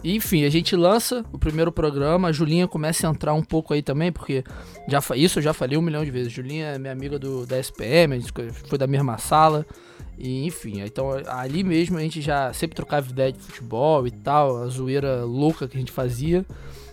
E, 0.03 0.16
enfim, 0.16 0.44
a 0.44 0.51
gente 0.51 0.75
lança 0.75 1.25
o 1.33 1.38
primeiro 1.38 1.70
programa, 1.70 2.29
a 2.29 2.33
Julinha 2.33 2.66
começa 2.66 3.07
a 3.07 3.11
entrar 3.11 3.35
um 3.35 3.42
pouco 3.42 3.72
aí 3.72 3.83
também, 3.83 4.11
porque 4.11 4.42
já 4.88 5.01
isso 5.14 5.38
eu 5.38 5.42
já 5.42 5.53
falei 5.53 5.79
um 5.79 5.83
milhão 5.83 6.05
de 6.05 6.11
vezes. 6.11 6.33
Julinha 6.33 6.66
é 6.66 6.79
minha 6.79 6.92
amiga 6.92 7.18
do, 7.18 7.46
da 7.46 7.59
SPM, 7.59 8.14
a 8.14 8.18
gente 8.18 8.33
foi 8.68 8.79
da 8.79 8.87
mesma 8.87 9.16
sala. 9.18 9.64
E 10.18 10.44
enfim, 10.44 10.81
então 10.81 11.11
ali 11.29 11.62
mesmo 11.62 11.98
a 11.98 12.01
gente 12.01 12.20
já 12.20 12.53
sempre 12.53 12.77
trocava 12.77 13.09
ideia 13.11 13.33
de 13.33 13.38
futebol 13.38 14.07
e 14.07 14.11
tal, 14.11 14.62
a 14.62 14.66
zoeira 14.66 15.25
louca 15.25 15.68
que 15.68 15.77
a 15.77 15.81
gente 15.81 15.92
fazia. 15.92 16.44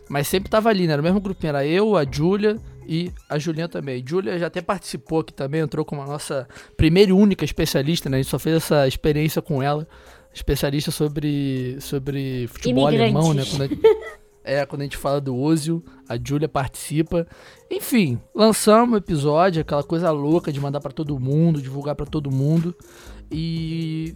Mas 0.08 0.28
sempre 0.28 0.50
tava 0.50 0.70
ali, 0.70 0.88
né? 0.88 0.94
Era 0.94 1.02
o 1.02 1.06
mesmo 1.06 1.20
grupinho, 1.20 1.50
era 1.50 1.66
eu, 1.66 1.96
a 1.96 2.04
Júlia 2.04 2.58
e 2.88 3.12
a 3.30 3.38
Julinha 3.38 3.68
também. 3.68 4.04
Júlia 4.06 4.38
já 4.38 4.48
até 4.48 4.62
participou 4.62 5.20
aqui 5.20 5.34
também, 5.34 5.62
entrou 5.62 5.86
como 5.86 6.02
a 6.02 6.06
nossa 6.06 6.48
primeira 6.76 7.12
e 7.12 7.14
única 7.14 7.46
especialista, 7.46 8.10
né? 8.10 8.18
A 8.18 8.22
gente 8.22 8.30
só 8.30 8.40
fez 8.40 8.58
essa 8.58 8.88
experiência 8.88 9.42
com 9.42 9.62
ela. 9.62 9.88
Especialista 10.34 10.92
sobre, 10.92 11.78
sobre 11.82 12.48
futebol 12.48 12.88
alemão, 12.88 13.34
né? 13.34 13.44
Quando 13.46 13.68
gente, 13.68 13.82
é, 14.44 14.66
quando 14.66 14.82
a 14.82 14.84
gente 14.84 14.98
fala 14.98 15.20
do 15.20 15.36
Ozil, 15.36 15.84
a 16.08 16.18
Júlia 16.18 16.48
participa. 16.48 17.28
Enfim, 17.70 18.20
lançamos 18.34 18.94
o 18.94 18.98
episódio, 18.98 19.62
aquela 19.62 19.84
coisa 19.84 20.12
louca 20.12 20.52
de 20.52 20.60
mandar 20.60 20.80
para 20.80 20.92
todo 20.92 21.20
mundo, 21.20 21.62
divulgar 21.62 21.96
para 21.96 22.06
todo 22.06 22.32
mundo. 22.32 22.76
E 23.32 24.16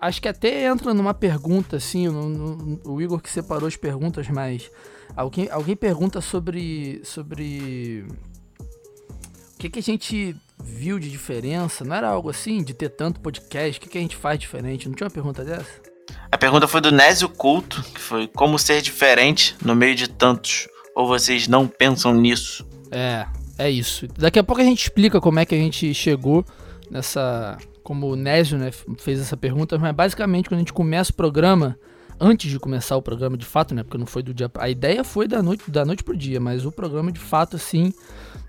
acho 0.00 0.22
que 0.22 0.28
até 0.28 0.64
entra 0.64 0.94
numa 0.94 1.12
pergunta, 1.12 1.76
assim, 1.76 2.08
no, 2.08 2.28
no, 2.28 2.80
o 2.84 3.00
Igor 3.00 3.20
que 3.20 3.30
separou 3.30 3.66
as 3.66 3.76
perguntas, 3.76 4.28
mas 4.28 4.70
alguém, 5.16 5.48
alguém 5.50 5.76
pergunta 5.76 6.20
sobre. 6.20 7.00
sobre. 7.04 8.04
O 9.54 9.58
que, 9.58 9.70
que 9.70 9.78
a 9.78 9.82
gente 9.82 10.34
viu 10.62 10.98
de 10.98 11.10
diferença? 11.10 11.84
Não 11.84 11.94
era 11.94 12.08
algo 12.08 12.30
assim, 12.30 12.62
de 12.62 12.74
ter 12.74 12.88
tanto 12.88 13.20
podcast? 13.20 13.78
O 13.78 13.80
que, 13.82 13.88
que 13.88 13.98
a 13.98 14.00
gente 14.00 14.16
faz 14.16 14.38
diferente? 14.38 14.88
Não 14.88 14.94
tinha 14.94 15.06
uma 15.06 15.12
pergunta 15.12 15.44
dessa? 15.44 15.70
A 16.30 16.36
pergunta 16.36 16.66
foi 16.66 16.80
do 16.80 16.90
Nésio 16.90 17.28
Culto, 17.28 17.82
que 17.82 18.00
foi 18.00 18.26
como 18.26 18.58
ser 18.58 18.82
diferente 18.82 19.54
no 19.64 19.74
meio 19.74 19.94
de 19.94 20.08
tantos? 20.08 20.68
Ou 20.96 21.06
vocês 21.06 21.46
não 21.46 21.68
pensam 21.68 22.12
nisso? 22.12 22.66
É, 22.90 23.26
é 23.56 23.70
isso. 23.70 24.06
Daqui 24.18 24.38
a 24.38 24.44
pouco 24.44 24.60
a 24.60 24.64
gente 24.64 24.82
explica 24.82 25.20
como 25.20 25.38
é 25.38 25.46
que 25.46 25.54
a 25.54 25.58
gente 25.58 25.94
chegou 25.94 26.44
nessa 26.90 27.56
como 27.82 28.06
o 28.06 28.16
Nésio 28.16 28.58
né, 28.58 28.70
fez 28.98 29.20
essa 29.20 29.36
pergunta, 29.36 29.76
mas 29.76 29.92
basicamente 29.92 30.48
quando 30.48 30.58
a 30.58 30.60
gente 30.60 30.72
começa 30.72 31.10
o 31.10 31.14
programa, 31.14 31.76
antes 32.22 32.48
de 32.48 32.58
começar 32.60 32.96
o 32.96 33.02
programa 33.02 33.36
de 33.36 33.44
fato, 33.44 33.74
né, 33.74 33.82
porque 33.82 33.98
não 33.98 34.06
foi 34.06 34.22
do 34.22 34.32
dia, 34.32 34.48
a 34.54 34.70
ideia 34.70 35.02
foi 35.02 35.26
da 35.26 35.42
noite, 35.42 35.68
da 35.68 35.84
noite 35.84 36.04
pro 36.04 36.16
dia, 36.16 36.38
mas 36.38 36.64
o 36.64 36.70
programa 36.70 37.10
de 37.10 37.18
fato 37.18 37.56
assim, 37.56 37.92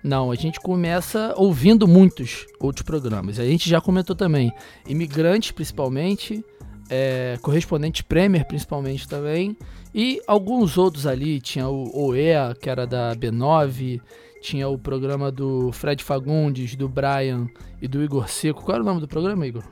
não, 0.04 0.32
a 0.32 0.36
gente 0.36 0.60
começa 0.60 1.34
ouvindo 1.36 1.88
muitos 1.88 2.46
outros 2.60 2.86
programas. 2.86 3.40
A 3.40 3.46
gente 3.46 3.68
já 3.68 3.82
comentou 3.82 4.16
também, 4.16 4.54
imigrantes 4.88 5.50
principalmente, 5.52 6.46
é, 6.88 7.40
correspondente 7.42 8.04
Premier 8.04 8.46
principalmente 8.46 9.08
também, 9.08 9.58
e 9.94 10.22
alguns 10.28 10.78
outros 10.78 11.08
ali, 11.08 11.42
tinha 11.42 11.68
o 11.68 12.10
OEA, 12.10 12.56
que 12.60 12.70
era 12.70 12.86
da 12.86 13.16
B9, 13.16 14.00
tinha 14.44 14.68
o 14.68 14.78
programa 14.78 15.32
do 15.32 15.72
Fred 15.72 16.04
Fagundes, 16.04 16.76
do 16.76 16.90
Brian 16.90 17.48
e 17.82 17.88
do 17.88 18.04
Igor 18.04 18.28
Seco. 18.28 18.62
Qual 18.62 18.76
era 18.76 18.84
o 18.84 18.86
nome 18.86 19.00
do 19.00 19.08
programa, 19.08 19.48
Igor? 19.48 19.64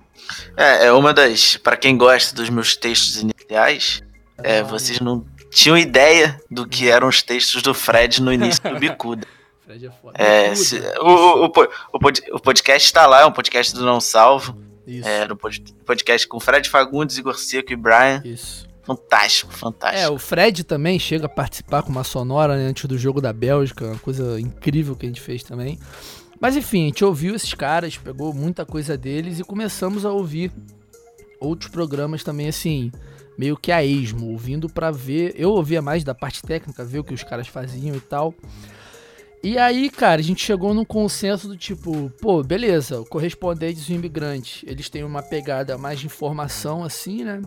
É, 0.55 0.85
é 0.85 0.91
uma 0.93 1.13
das. 1.13 1.57
para 1.57 1.75
quem 1.75 1.97
gosta 1.97 2.33
dos 2.33 2.49
meus 2.49 2.75
textos 2.75 3.17
iniciais, 3.17 4.01
é, 4.41 4.59
ah, 4.59 4.63
vocês 4.63 5.01
não 5.01 5.25
tinham 5.49 5.77
ideia 5.77 6.39
do 6.49 6.65
que 6.65 6.89
eram 6.89 7.09
os 7.09 7.21
textos 7.21 7.61
do 7.61 7.73
Fred 7.73 8.21
no 8.21 8.31
início 8.31 8.63
do 8.63 8.79
Bicuda. 8.79 9.27
Fred 9.61 9.85
é 9.85 9.91
foda. 9.91 10.13
É, 10.17 10.55
se, 10.55 10.79
o, 11.01 11.45
o, 11.45 11.45
o, 11.45 12.35
o, 12.35 12.39
podcast 12.39 12.85
está 12.85 13.05
lá, 13.05 13.21
é 13.21 13.25
um 13.25 13.31
podcast 13.31 13.75
do 13.75 13.85
Não 13.85 13.99
Salvo. 13.99 14.57
Isso. 14.87 15.07
É, 15.07 15.27
no 15.27 15.37
podcast 15.37 16.27
com 16.27 16.39
Fred 16.39 16.67
Fagundes, 16.69 17.17
Igor 17.17 17.37
Seco 17.37 17.71
e 17.71 17.75
Brian. 17.75 18.21
Isso. 18.25 18.67
Fantástico, 18.83 19.53
fantástico. 19.53 20.01
É, 20.01 20.09
o 20.09 20.17
Fred 20.17 20.63
também 20.63 20.97
chega 20.97 21.27
a 21.27 21.29
participar 21.29 21.83
com 21.83 21.89
uma 21.89 22.03
sonora 22.03 22.57
né, 22.57 22.65
antes 22.65 22.85
do 22.85 22.97
jogo 22.97 23.21
da 23.21 23.31
Bélgica, 23.31 23.85
uma 23.85 23.99
coisa 23.99 24.39
incrível 24.39 24.95
que 24.95 25.05
a 25.05 25.09
gente 25.09 25.21
fez 25.21 25.43
também. 25.43 25.77
Mas 26.39 26.55
enfim, 26.55 26.83
a 26.83 26.85
gente 26.85 27.05
ouviu 27.05 27.35
esses 27.35 27.53
caras, 27.53 27.97
pegou 27.97 28.33
muita 28.33 28.65
coisa 28.65 28.97
deles 28.97 29.39
e 29.39 29.43
começamos 29.43 30.05
a 30.05 30.11
ouvir 30.11 30.51
outros 31.39 31.69
programas 31.69 32.23
também, 32.23 32.47
assim, 32.47 32.91
meio 33.37 33.55
que 33.55 33.71
a 33.71 33.83
esmo, 33.83 34.31
ouvindo 34.31 34.67
para 34.67 34.89
ver. 34.89 35.35
Eu 35.37 35.51
ouvia 35.51 35.81
mais 35.81 36.03
da 36.03 36.15
parte 36.15 36.41
técnica, 36.41 36.83
ver 36.83 36.99
o 36.99 37.03
que 37.03 37.13
os 37.13 37.23
caras 37.23 37.47
faziam 37.47 37.95
e 37.95 37.99
tal. 37.99 38.33
E 39.43 39.57
aí, 39.57 39.89
cara, 39.89 40.19
a 40.19 40.23
gente 40.23 40.43
chegou 40.43 40.73
num 40.73 40.85
consenso 40.85 41.47
do 41.47 41.57
tipo, 41.57 42.11
pô, 42.21 42.43
beleza, 42.43 43.03
correspondentes 43.09 43.89
e 43.89 43.93
imigrantes, 43.93 44.63
eles 44.67 44.87
têm 44.87 45.03
uma 45.03 45.23
pegada 45.23 45.77
mais 45.79 45.99
de 45.99 46.05
informação, 46.05 46.83
assim, 46.83 47.23
né? 47.23 47.41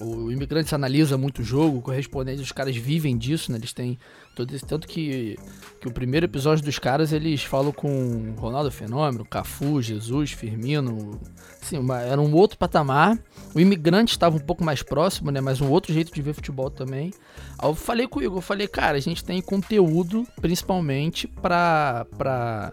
O 0.00 0.30
Imigrantes 0.30 0.72
analisa 0.72 1.18
muito 1.18 1.42
o 1.42 1.44
jogo, 1.44 1.82
correspondente, 1.82 2.40
os 2.40 2.52
caras 2.52 2.74
vivem 2.74 3.18
disso, 3.18 3.52
né? 3.52 3.58
Eles 3.58 3.72
têm 3.72 3.98
todo 4.34 4.54
esse, 4.54 4.64
tanto 4.64 4.88
que, 4.88 5.36
que 5.78 5.88
o 5.88 5.92
primeiro 5.92 6.24
episódio 6.24 6.64
dos 6.64 6.78
caras 6.78 7.12
eles 7.12 7.42
falam 7.42 7.70
com 7.70 8.34
Ronaldo 8.38 8.70
Fenômeno, 8.70 9.26
Cafu, 9.26 9.82
Jesus, 9.82 10.32
Firmino, 10.32 11.20
assim, 11.60 11.76
uma, 11.76 12.00
era 12.00 12.20
um 12.20 12.34
outro 12.34 12.56
patamar. 12.56 13.18
O 13.54 13.60
imigrante 13.60 14.12
estava 14.12 14.36
um 14.36 14.40
pouco 14.40 14.64
mais 14.64 14.82
próximo, 14.82 15.30
né? 15.30 15.40
Mas 15.40 15.60
um 15.60 15.68
outro 15.68 15.92
jeito 15.92 16.12
de 16.14 16.22
ver 16.22 16.32
futebol 16.32 16.70
também. 16.70 17.12
Aí 17.58 17.68
eu 17.68 17.74
falei 17.74 18.08
com 18.08 18.20
o 18.20 18.22
Igor, 18.22 18.38
eu 18.38 18.42
falei, 18.42 18.66
cara, 18.66 18.96
a 18.96 19.00
gente 19.00 19.22
tem 19.22 19.42
conteúdo 19.42 20.26
principalmente 20.40 21.28
para 21.28 22.72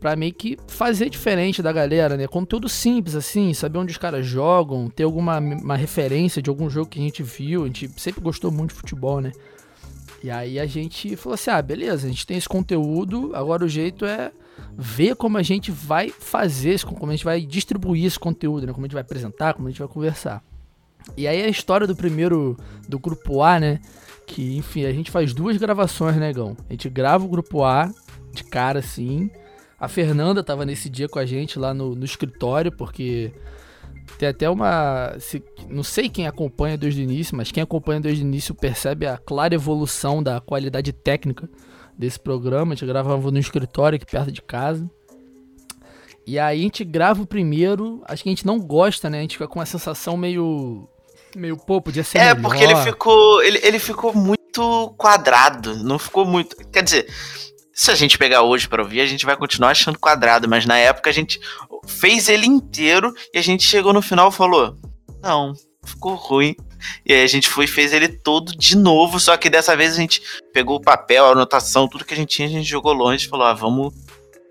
para 0.00 0.14
meio 0.16 0.32
que 0.32 0.56
fazer 0.68 1.08
diferente 1.08 1.62
da 1.62 1.72
galera, 1.72 2.16
né? 2.16 2.26
Conteúdo 2.26 2.68
simples, 2.68 3.14
assim, 3.14 3.52
saber 3.54 3.78
onde 3.78 3.92
os 3.92 3.98
caras 3.98 4.26
jogam, 4.26 4.88
ter 4.88 5.04
alguma 5.04 5.38
uma 5.38 5.76
referência 5.76 6.42
de 6.42 6.50
algum 6.50 6.68
jogo 6.68 6.90
que 6.90 6.98
a 6.98 7.02
gente 7.02 7.22
viu. 7.22 7.64
A 7.64 7.66
gente 7.66 7.90
sempre 7.96 8.20
gostou 8.20 8.50
muito 8.50 8.70
de 8.70 8.76
futebol, 8.76 9.20
né? 9.20 9.32
E 10.22 10.30
aí 10.30 10.58
a 10.58 10.66
gente 10.66 11.16
falou 11.16 11.34
assim: 11.34 11.50
ah, 11.50 11.62
beleza, 11.62 12.06
a 12.06 12.10
gente 12.10 12.26
tem 12.26 12.36
esse 12.36 12.48
conteúdo, 12.48 13.34
agora 13.34 13.64
o 13.64 13.68
jeito 13.68 14.04
é 14.04 14.32
ver 14.76 15.16
como 15.16 15.38
a 15.38 15.42
gente 15.42 15.70
vai 15.70 16.10
fazer, 16.10 16.70
esse, 16.70 16.84
como 16.84 17.10
a 17.10 17.14
gente 17.14 17.24
vai 17.24 17.40
distribuir 17.40 18.04
esse 18.04 18.18
conteúdo, 18.18 18.66
né? 18.66 18.72
Como 18.72 18.84
a 18.84 18.88
gente 18.88 18.94
vai 18.94 19.02
apresentar, 19.02 19.54
como 19.54 19.68
a 19.68 19.70
gente 19.70 19.78
vai 19.78 19.88
conversar. 19.88 20.42
E 21.16 21.26
aí 21.26 21.42
a 21.42 21.48
história 21.48 21.86
do 21.86 21.94
primeiro, 21.94 22.56
do 22.88 22.98
grupo 22.98 23.42
A, 23.42 23.60
né? 23.60 23.80
Que, 24.26 24.56
enfim, 24.56 24.84
a 24.84 24.92
gente 24.92 25.10
faz 25.10 25.32
duas 25.32 25.56
gravações, 25.56 26.16
negão. 26.16 26.56
A 26.68 26.72
gente 26.72 26.88
grava 26.88 27.24
o 27.24 27.28
grupo 27.28 27.62
A 27.64 27.90
de 28.32 28.42
cara, 28.44 28.80
assim. 28.80 29.30
A 29.78 29.88
Fernanda 29.88 30.42
tava 30.42 30.64
nesse 30.64 30.88
dia 30.88 31.08
com 31.08 31.18
a 31.18 31.26
gente 31.26 31.58
lá 31.58 31.74
no, 31.74 31.94
no 31.94 32.04
escritório, 32.04 32.72
porque 32.72 33.32
tem 34.18 34.28
até 34.28 34.48
uma. 34.48 35.14
Se, 35.18 35.42
não 35.68 35.82
sei 35.82 36.08
quem 36.08 36.26
acompanha 36.26 36.78
desde 36.78 37.00
o 37.00 37.04
início, 37.04 37.36
mas 37.36 37.52
quem 37.52 37.62
acompanha 37.62 38.00
desde 38.00 38.22
o 38.22 38.26
início 38.26 38.54
percebe 38.54 39.06
a 39.06 39.18
clara 39.18 39.54
evolução 39.54 40.22
da 40.22 40.40
qualidade 40.40 40.92
técnica 40.92 41.48
desse 41.96 42.18
programa. 42.18 42.72
A 42.72 42.74
gente 42.76 42.86
gravava 42.86 43.30
no 43.30 43.38
escritório 43.38 43.96
aqui 43.96 44.06
perto 44.06 44.32
de 44.32 44.40
casa. 44.40 44.88
E 46.26 46.38
aí 46.38 46.58
a 46.60 46.62
gente 46.62 46.82
grava 46.84 47.22
o 47.22 47.26
primeiro, 47.26 48.02
acho 48.06 48.22
que 48.22 48.28
a 48.28 48.32
gente 48.32 48.46
não 48.46 48.58
gosta, 48.58 49.08
né? 49.08 49.18
A 49.18 49.22
gente 49.22 49.36
fica 49.36 49.46
com 49.46 49.58
uma 49.60 49.66
sensação 49.66 50.16
meio. 50.16 50.88
meio, 51.36 51.56
pô, 51.56 51.80
podia 51.80 52.02
ser 52.02 52.18
É, 52.18 52.34
melhor. 52.34 52.42
porque 52.48 52.64
ele 52.64 52.76
ficou. 52.76 53.42
Ele, 53.42 53.60
ele 53.62 53.78
ficou 53.78 54.14
muito 54.14 54.94
quadrado. 54.96 55.76
Não 55.84 55.98
ficou 55.98 56.24
muito. 56.26 56.56
Quer 56.72 56.82
dizer, 56.82 57.06
se 57.78 57.90
a 57.90 57.94
gente 57.94 58.16
pegar 58.16 58.40
hoje 58.40 58.66
pra 58.66 58.82
ouvir, 58.82 59.02
a 59.02 59.06
gente 59.06 59.26
vai 59.26 59.36
continuar 59.36 59.68
achando 59.68 59.98
quadrado. 59.98 60.48
Mas 60.48 60.64
na 60.64 60.78
época 60.78 61.10
a 61.10 61.12
gente 61.12 61.38
fez 61.86 62.26
ele 62.30 62.46
inteiro 62.46 63.12
e 63.34 63.38
a 63.38 63.42
gente 63.42 63.62
chegou 63.64 63.92
no 63.92 64.00
final 64.00 64.30
e 64.30 64.32
falou: 64.32 64.74
Não, 65.22 65.52
ficou 65.84 66.14
ruim. 66.14 66.56
E 67.04 67.12
aí 67.12 67.22
a 67.22 67.26
gente 67.26 67.48
foi 67.50 67.66
e 67.66 67.68
fez 67.68 67.92
ele 67.92 68.08
todo 68.08 68.56
de 68.56 68.76
novo. 68.76 69.20
Só 69.20 69.36
que 69.36 69.50
dessa 69.50 69.76
vez 69.76 69.92
a 69.92 69.96
gente 69.96 70.22
pegou 70.54 70.76
o 70.76 70.80
papel, 70.80 71.26
a 71.26 71.32
anotação, 71.32 71.86
tudo 71.86 72.04
que 72.04 72.14
a 72.14 72.16
gente 72.16 72.30
tinha, 72.34 72.48
a 72.48 72.50
gente 72.50 72.66
jogou 72.66 72.94
longe 72.94 73.26
e 73.26 73.28
falou: 73.28 73.44
Ah, 73.46 73.52
vamos 73.52 73.92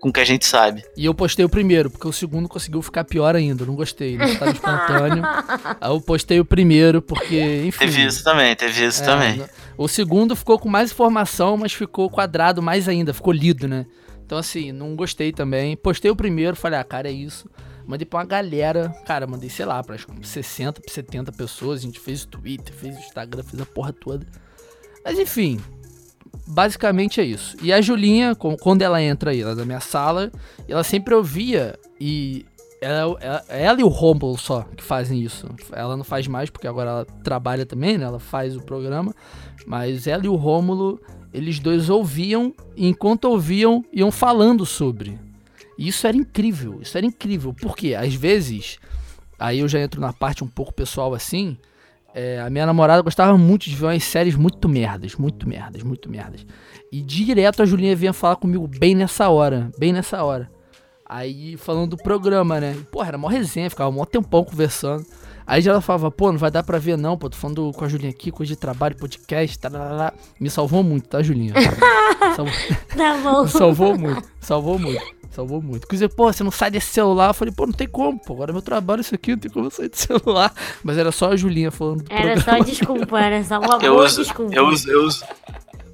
com 0.00 0.10
o 0.10 0.12
que 0.12 0.20
a 0.20 0.24
gente 0.24 0.46
sabe. 0.46 0.84
E 0.96 1.04
eu 1.04 1.12
postei 1.14 1.44
o 1.44 1.48
primeiro, 1.48 1.90
porque 1.90 2.06
o 2.06 2.12
segundo 2.12 2.48
conseguiu 2.48 2.80
ficar 2.80 3.02
pior 3.02 3.34
ainda. 3.34 3.64
eu 3.64 3.66
Não 3.66 3.74
gostei, 3.74 4.16
não 4.16 4.26
estava 4.26 4.52
espontâneo. 4.52 5.24
Aí 5.80 5.90
eu 5.90 6.00
postei 6.00 6.38
o 6.38 6.44
primeiro, 6.44 7.02
porque, 7.02 7.64
enfim. 7.66 7.78
Teve 7.86 8.04
isso 8.06 8.22
também, 8.22 8.54
teve 8.54 8.84
isso 8.84 9.02
é, 9.02 9.04
também. 9.04 9.36
no- 9.38 9.48
O 9.78 9.88
segundo 9.88 10.34
ficou 10.34 10.58
com 10.58 10.68
mais 10.68 10.90
informação, 10.90 11.56
mas 11.56 11.72
ficou 11.72 12.08
quadrado 12.08 12.62
mais 12.62 12.88
ainda, 12.88 13.12
ficou 13.12 13.32
lido, 13.32 13.68
né? 13.68 13.86
Então, 14.24 14.38
assim, 14.38 14.72
não 14.72 14.96
gostei 14.96 15.32
também. 15.32 15.76
Postei 15.76 16.10
o 16.10 16.16
primeiro, 16.16 16.56
falei, 16.56 16.78
ah, 16.78 16.84
cara, 16.84 17.08
é 17.08 17.12
isso. 17.12 17.48
Mandei 17.86 18.04
pra 18.04 18.18
uma 18.18 18.24
galera, 18.24 18.88
cara, 19.06 19.26
mandei, 19.26 19.48
sei 19.48 19.64
lá, 19.64 19.82
pra 19.82 19.94
acho 19.94 20.08
que 20.08 20.26
60, 20.26 20.82
70 20.88 21.30
pessoas. 21.32 21.80
A 21.80 21.82
gente 21.82 22.00
fez 22.00 22.24
o 22.24 22.28
Twitter, 22.28 22.74
fez 22.74 22.96
o 22.96 22.98
Instagram, 22.98 23.44
fez 23.44 23.62
a 23.62 23.66
porra 23.66 23.92
toda. 23.92 24.26
Mas 25.04 25.20
enfim, 25.20 25.60
basicamente 26.48 27.20
é 27.20 27.24
isso. 27.24 27.56
E 27.62 27.72
a 27.72 27.80
Julinha, 27.80 28.34
quando 28.34 28.82
ela 28.82 29.00
entra 29.00 29.30
aí, 29.30 29.40
ela 29.40 29.52
é 29.52 29.54
da 29.54 29.64
minha 29.64 29.78
sala, 29.78 30.32
ela 30.68 30.82
sempre 30.82 31.14
ouvia 31.14 31.78
e 32.00 32.44
ela, 32.80 33.16
ela, 33.20 33.44
ela 33.48 33.80
e 33.80 33.84
o 33.84 33.88
Romulo 33.88 34.36
só 34.36 34.62
que 34.76 34.82
fazem 34.82 35.20
isso. 35.20 35.48
Ela 35.72 35.96
não 35.96 36.04
faz 36.04 36.26
mais 36.26 36.50
porque 36.50 36.66
agora 36.66 36.90
ela 36.90 37.04
trabalha 37.22 37.64
também, 37.64 37.96
né? 37.96 38.04
Ela 38.04 38.18
faz 38.18 38.56
o 38.56 38.62
programa. 38.62 39.14
Mas 39.66 40.06
ela 40.06 40.24
e 40.24 40.28
o 40.28 40.36
Rômulo, 40.36 41.00
eles 41.34 41.58
dois 41.58 41.90
ouviam 41.90 42.54
e 42.76 42.86
enquanto 42.86 43.24
ouviam, 43.24 43.84
iam 43.92 44.12
falando 44.12 44.64
sobre. 44.64 45.18
E 45.76 45.88
isso 45.88 46.06
era 46.06 46.16
incrível, 46.16 46.78
isso 46.80 46.96
era 46.96 47.04
incrível. 47.04 47.52
Porque 47.52 47.94
às 47.94 48.14
vezes, 48.14 48.78
aí 49.38 49.58
eu 49.58 49.68
já 49.68 49.80
entro 49.80 50.00
na 50.00 50.12
parte 50.12 50.44
um 50.44 50.48
pouco 50.48 50.72
pessoal 50.72 51.12
assim. 51.12 51.58
é, 52.14 52.40
a 52.40 52.48
minha 52.48 52.64
namorada 52.64 53.02
gostava 53.02 53.36
muito 53.36 53.68
de 53.68 53.76
ver 53.76 53.84
umas 53.84 54.02
séries 54.02 54.34
muito 54.34 54.66
merdas, 54.70 55.14
muito 55.16 55.46
merdas, 55.46 55.82
muito 55.82 56.08
merdas. 56.08 56.46
E 56.90 57.02
direto 57.02 57.62
a 57.62 57.66
Julinha 57.66 57.94
vinha 57.94 58.14
falar 58.14 58.36
comigo 58.36 58.66
bem 58.66 58.94
nessa 58.94 59.28
hora, 59.28 59.70
bem 59.78 59.92
nessa 59.92 60.24
hora. 60.24 60.50
Aí 61.04 61.58
falando 61.58 61.90
do 61.90 61.96
programa, 61.98 62.58
né? 62.58 62.74
Porra, 62.90 63.08
era 63.08 63.18
mó 63.18 63.28
resenha, 63.28 63.68
ficava 63.68 63.90
mó 63.90 64.06
tempão 64.06 64.44
conversando. 64.44 65.04
Aí 65.46 65.62
já 65.62 65.70
ela 65.72 65.80
falava, 65.80 66.10
pô, 66.10 66.32
não 66.32 66.38
vai 66.38 66.50
dar 66.50 66.62
pra 66.62 66.78
ver 66.78 66.96
não, 66.98 67.16
pô, 67.16 67.30
tô 67.30 67.36
falando 67.36 67.72
com 67.72 67.84
a 67.84 67.88
Julinha 67.88 68.10
aqui, 68.10 68.30
coisa 68.32 68.52
de 68.52 68.56
trabalho, 68.58 68.96
podcast, 68.96 69.58
tarará. 69.58 70.12
Me 70.40 70.50
salvou 70.50 70.82
muito, 70.82 71.08
tá, 71.08 71.22
Julinha? 71.22 71.54
Salvou, 72.34 72.52
Tá 72.96 73.16
bom. 73.22 73.46
salvou 73.48 73.96
muito, 73.98 74.28
salvou 74.40 74.78
muito, 74.78 75.02
salvou 75.30 75.62
muito. 75.62 75.84
Inclusive, 75.84 76.12
pô, 76.14 76.32
você 76.32 76.42
não 76.42 76.50
sai 76.50 76.70
desse 76.70 76.88
celular? 76.88 77.28
Eu 77.28 77.34
falei, 77.34 77.54
pô, 77.54 77.64
não 77.66 77.72
tem 77.72 77.86
como, 77.88 78.18
pô, 78.18 78.34
agora 78.34 78.50
é 78.50 78.52
meu 78.52 78.60
trabalho 78.62 79.00
isso 79.00 79.14
aqui, 79.14 79.30
não 79.32 79.38
tem 79.38 79.50
como 79.50 79.66
eu 79.66 79.70
sair 79.70 79.88
do 79.88 79.96
celular. 79.96 80.52
Mas 80.82 80.98
era 80.98 81.12
só 81.12 81.30
a 81.32 81.36
Julinha 81.36 81.70
falando 81.70 82.02
do 82.02 82.12
Era 82.12 82.34
programa. 82.34 82.58
só 82.58 82.64
desculpa, 82.64 83.20
era 83.20 83.44
só 83.44 83.58
uma 83.60 83.78
Eu 83.84 83.94
boa 83.94 84.04
uso, 84.06 84.22
desculpa. 84.22 84.54
eu 84.54 84.66
uso, 84.66 84.90
eu 84.90 85.04
uso. 85.04 85.24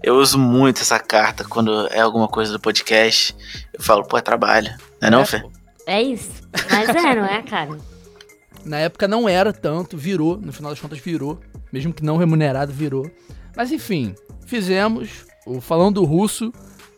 Eu 0.03 0.17
uso 0.17 0.38
muito 0.38 0.81
essa 0.81 0.99
carta 0.99 1.45
quando 1.45 1.87
é 1.88 2.01
alguma 2.01 2.27
coisa 2.27 2.53
do 2.53 2.59
podcast. 2.59 3.37
Eu 3.73 3.83
falo, 3.83 4.03
pô, 4.05 4.17
é 4.19 4.21
trabalho. 4.21 4.71
Não 5.01 5.09
é 5.09 5.11
não, 5.11 5.25
Fê? 5.27 5.43
É 5.87 6.03
isso. 6.03 6.31
Mas 6.71 6.88
é, 6.88 7.15
não 7.15 7.25
é, 7.25 7.43
cara? 7.43 7.79
Na 8.64 8.79
época 8.79 9.09
não 9.09 9.29
era 9.29 9.53
tanto, 9.53 9.96
virou, 9.96 10.38
no 10.38 10.53
final 10.53 10.70
das 10.70 10.81
contas 10.81 10.98
virou, 10.98 11.40
mesmo 11.72 11.92
que 11.92 12.05
não 12.05 12.16
remunerado, 12.16 12.72
virou. 12.72 13.11
Mas 13.57 13.72
enfim, 13.72 14.14
fizemos 14.46 15.25
o 15.46 15.61
falando 15.61 15.96
do 15.96 16.05
russo, 16.05 16.53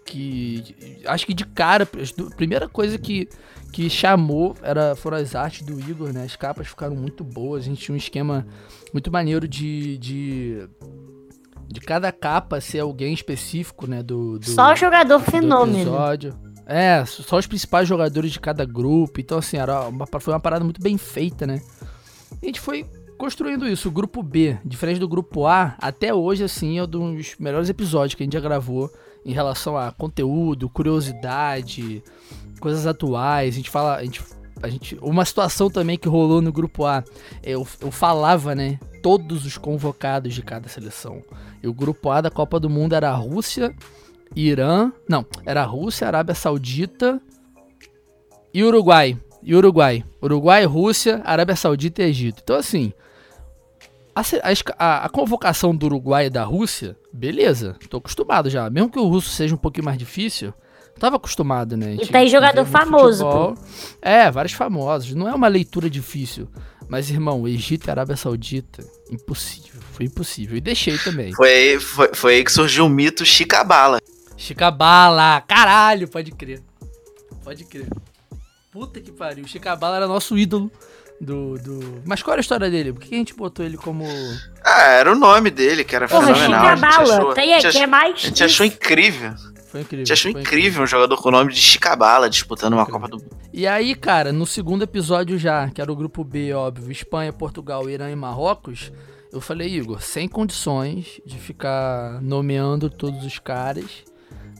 que 0.04 1.02
acho 1.06 1.26
que 1.26 1.34
de 1.34 1.44
cara, 1.44 1.84
a 1.84 2.36
primeira 2.36 2.68
coisa 2.68 2.98
que, 2.98 3.28
que 3.72 3.88
chamou 3.88 4.54
era, 4.62 4.94
foram 4.94 5.16
as 5.16 5.34
artes 5.34 5.62
do 5.62 5.80
Igor, 5.80 6.12
né? 6.12 6.24
As 6.24 6.36
capas 6.36 6.68
ficaram 6.68 6.94
muito 6.94 7.24
boas, 7.24 7.64
a 7.64 7.66
gente 7.66 7.80
tinha 7.80 7.94
um 7.94 7.98
esquema 7.98 8.46
muito 8.92 9.10
maneiro 9.10 9.48
de. 9.48 9.98
de 9.98 10.68
de 11.66 11.80
cada 11.80 12.12
capa 12.12 12.60
ser 12.60 12.80
alguém 12.80 13.12
específico, 13.12 13.86
né? 13.86 14.00
Do, 14.00 14.38
do, 14.38 14.48
Só 14.48 14.72
o 14.72 14.76
jogador 14.76 15.18
do 15.18 15.24
fenômeno. 15.24 15.80
episódio. 15.80 16.43
É, 16.66 17.04
só 17.04 17.38
os 17.38 17.46
principais 17.46 17.86
jogadores 17.86 18.32
de 18.32 18.40
cada 18.40 18.64
grupo. 18.64 19.20
Então, 19.20 19.38
assim, 19.38 19.56
era 19.56 19.88
uma, 19.88 20.06
foi 20.06 20.32
uma 20.32 20.40
parada 20.40 20.64
muito 20.64 20.80
bem 20.80 20.96
feita, 20.96 21.46
né? 21.46 21.60
E 22.42 22.46
a 22.46 22.46
gente 22.46 22.60
foi 22.60 22.86
construindo 23.18 23.68
isso. 23.68 23.88
O 23.88 23.92
grupo 23.92 24.22
B, 24.22 24.58
diferente 24.64 24.98
do 24.98 25.08
grupo 25.08 25.46
A, 25.46 25.74
até 25.78 26.12
hoje, 26.12 26.44
assim, 26.44 26.78
é 26.78 26.84
um 26.84 26.86
dos 26.86 27.36
melhores 27.38 27.68
episódios 27.68 28.14
que 28.14 28.22
a 28.22 28.26
gente 28.26 28.32
já 28.32 28.40
gravou 28.40 28.90
em 29.24 29.32
relação 29.32 29.76
a 29.76 29.92
conteúdo, 29.92 30.68
curiosidade, 30.68 32.02
coisas 32.60 32.86
atuais. 32.86 33.54
A 33.54 33.56
gente 33.56 33.70
fala. 33.70 33.96
A 33.96 34.04
gente, 34.04 34.22
a 34.62 34.68
gente, 34.68 34.98
uma 35.02 35.24
situação 35.24 35.68
também 35.68 35.98
que 35.98 36.08
rolou 36.08 36.40
no 36.40 36.52
grupo 36.52 36.86
A, 36.86 37.04
eu, 37.42 37.66
eu 37.80 37.90
falava, 37.90 38.54
né? 38.54 38.78
Todos 39.02 39.44
os 39.44 39.58
convocados 39.58 40.34
de 40.34 40.42
cada 40.42 40.68
seleção. 40.68 41.22
E 41.62 41.68
o 41.68 41.74
grupo 41.74 42.10
A 42.10 42.22
da 42.22 42.30
Copa 42.30 42.58
do 42.58 42.70
Mundo 42.70 42.94
era 42.94 43.10
a 43.10 43.14
Rússia, 43.14 43.74
Irã. 44.34 44.90
Não, 45.08 45.24
era 45.46 45.62
Rússia, 45.64 46.06
Arábia 46.06 46.34
Saudita 46.34 47.20
e 48.52 48.62
Uruguai. 48.62 49.16
E 49.42 49.54
Uruguai. 49.54 50.04
Uruguai, 50.22 50.64
Rússia, 50.64 51.20
Arábia 51.24 51.56
Saudita 51.56 52.02
e 52.02 52.06
Egito. 52.06 52.40
Então, 52.42 52.56
assim. 52.56 52.92
A, 54.14 54.20
a 54.20 55.04
a- 55.04 55.08
convocação 55.08 55.74
do 55.74 55.86
Uruguai 55.86 56.26
e 56.26 56.30
da 56.30 56.44
Rússia, 56.44 56.96
beleza. 57.12 57.76
Tô 57.90 57.96
acostumado 57.96 58.48
já. 58.48 58.70
Mesmo 58.70 58.88
que 58.88 58.98
o 58.98 59.08
russo 59.08 59.28
seja 59.30 59.54
um 59.54 59.58
pouquinho 59.58 59.84
mais 59.86 59.98
difícil, 59.98 60.54
tava 61.00 61.16
acostumado, 61.16 61.76
né? 61.76 61.88
A 61.88 61.96
gente 61.96 62.12
tem 62.12 62.28
jogador 62.28 62.62
vê 62.62 62.70
muito 62.70 62.78
famoso, 62.90 63.24
futebol. 63.24 63.54
É, 64.00 64.30
vários 64.30 64.52
famosos. 64.54 65.14
Não 65.16 65.28
é 65.28 65.34
uma 65.34 65.48
leitura 65.48 65.90
difícil. 65.90 66.48
Mas, 66.88 67.10
irmão, 67.10 67.48
Egito 67.48 67.88
e 67.88 67.90
Arábia 67.90 68.14
Saudita, 68.16 68.84
impossível. 69.10 69.80
Foi 69.92 70.06
impossível. 70.06 70.56
E 70.56 70.60
deixei 70.60 70.96
também. 70.98 71.32
Foi, 71.34 71.48
aí- 71.50 71.80
foi, 71.80 72.10
foi 72.14 72.34
aí 72.36 72.44
que 72.44 72.52
surgiu 72.52 72.86
o 72.86 72.88
mito 72.88 73.24
Chicabala. 73.26 73.98
Chicabala, 74.36 75.40
caralho, 75.42 76.08
pode 76.08 76.32
crer. 76.32 76.62
Pode 77.42 77.64
crer. 77.64 77.88
Puta 78.72 79.00
que 79.00 79.12
pariu. 79.12 79.46
Chicabala 79.46 79.96
era 79.96 80.08
nosso 80.08 80.36
ídolo 80.36 80.70
do, 81.20 81.56
do. 81.58 82.02
Mas 82.04 82.22
qual 82.22 82.32
era 82.32 82.40
a 82.40 82.42
história 82.42 82.70
dele? 82.70 82.92
Por 82.92 83.02
que 83.02 83.14
a 83.14 83.18
gente 83.18 83.34
botou 83.34 83.64
ele 83.64 83.76
como. 83.76 84.04
Ah, 84.64 84.82
era 84.88 85.12
o 85.12 85.14
nome 85.14 85.50
dele, 85.50 85.84
que 85.84 85.94
era 85.94 86.08
Porra, 86.08 86.34
fenomenal. 86.34 86.76
Chicabala. 86.76 87.34
Tem 87.34 87.48
gente 87.54 87.66
aqui, 87.66 87.78
é 87.82 87.86
mais. 87.86 88.14
a 88.14 88.18
gente 88.18 88.44
achou 88.44 88.66
incrível. 88.66 89.34
Foi 89.66 89.80
incrível. 89.80 90.02
A 90.02 90.06
gente 90.06 90.12
achou 90.12 90.32
foi 90.32 90.40
incrível 90.40 90.82
um 90.82 90.86
jogador 90.86 91.16
com 91.16 91.28
o 91.28 91.32
nome 91.32 91.52
de 91.52 91.60
Chicabala 91.60 92.28
disputando 92.28 92.74
uma 92.74 92.82
Incrível. 92.82 93.00
Copa 93.00 93.16
do 93.16 93.22
Mundo. 93.22 93.36
E 93.52 93.66
aí, 93.66 93.94
cara, 93.94 94.32
no 94.32 94.46
segundo 94.46 94.82
episódio 94.82 95.38
já, 95.38 95.68
que 95.70 95.80
era 95.80 95.92
o 95.92 95.96
grupo 95.96 96.24
B, 96.24 96.52
óbvio, 96.52 96.90
Espanha, 96.90 97.32
Portugal, 97.32 97.88
Irã 97.88 98.10
e 98.10 98.16
Marrocos, 98.16 98.92
eu 99.32 99.40
falei, 99.40 99.68
Igor, 99.74 100.00
sem 100.00 100.28
condições 100.28 101.20
de 101.24 101.38
ficar 101.38 102.20
nomeando 102.22 102.88
todos 102.90 103.24
os 103.24 103.38
caras. 103.38 104.04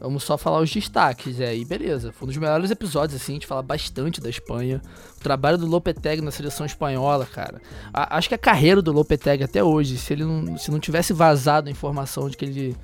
Vamos 0.04 0.22
só 0.24 0.36
falar 0.38 0.60
os 0.60 0.70
destaques. 0.70 1.38
E 1.38 1.44
aí, 1.44 1.64
beleza. 1.64 2.12
Foi 2.12 2.26
um 2.26 2.28
dos 2.28 2.36
melhores 2.36 2.70
episódios, 2.70 3.20
assim, 3.20 3.32
a 3.32 3.34
gente 3.36 3.46
fala 3.46 3.62
bastante 3.62 4.20
da 4.20 4.28
Espanha. 4.30 4.80
O 5.18 5.20
trabalho 5.20 5.58
do 5.58 5.66
Lopetegui 5.66 6.22
na 6.22 6.30
seleção 6.30 6.64
espanhola, 6.66 7.26
cara. 7.26 7.60
A- 7.92 8.16
acho 8.16 8.28
que 8.28 8.34
a 8.34 8.38
carreira 8.38 8.80
do 8.82 8.92
Lopetegui 8.92 9.42
até 9.44 9.62
hoje, 9.64 9.96
se 9.98 10.12
ele 10.12 10.24
não, 10.24 10.56
se 10.58 10.70
não 10.70 10.78
tivesse 10.78 11.12
vazado 11.12 11.68
a 11.68 11.70
informação 11.70 12.28
de 12.28 12.36
que 12.36 12.44
ele 12.44 12.76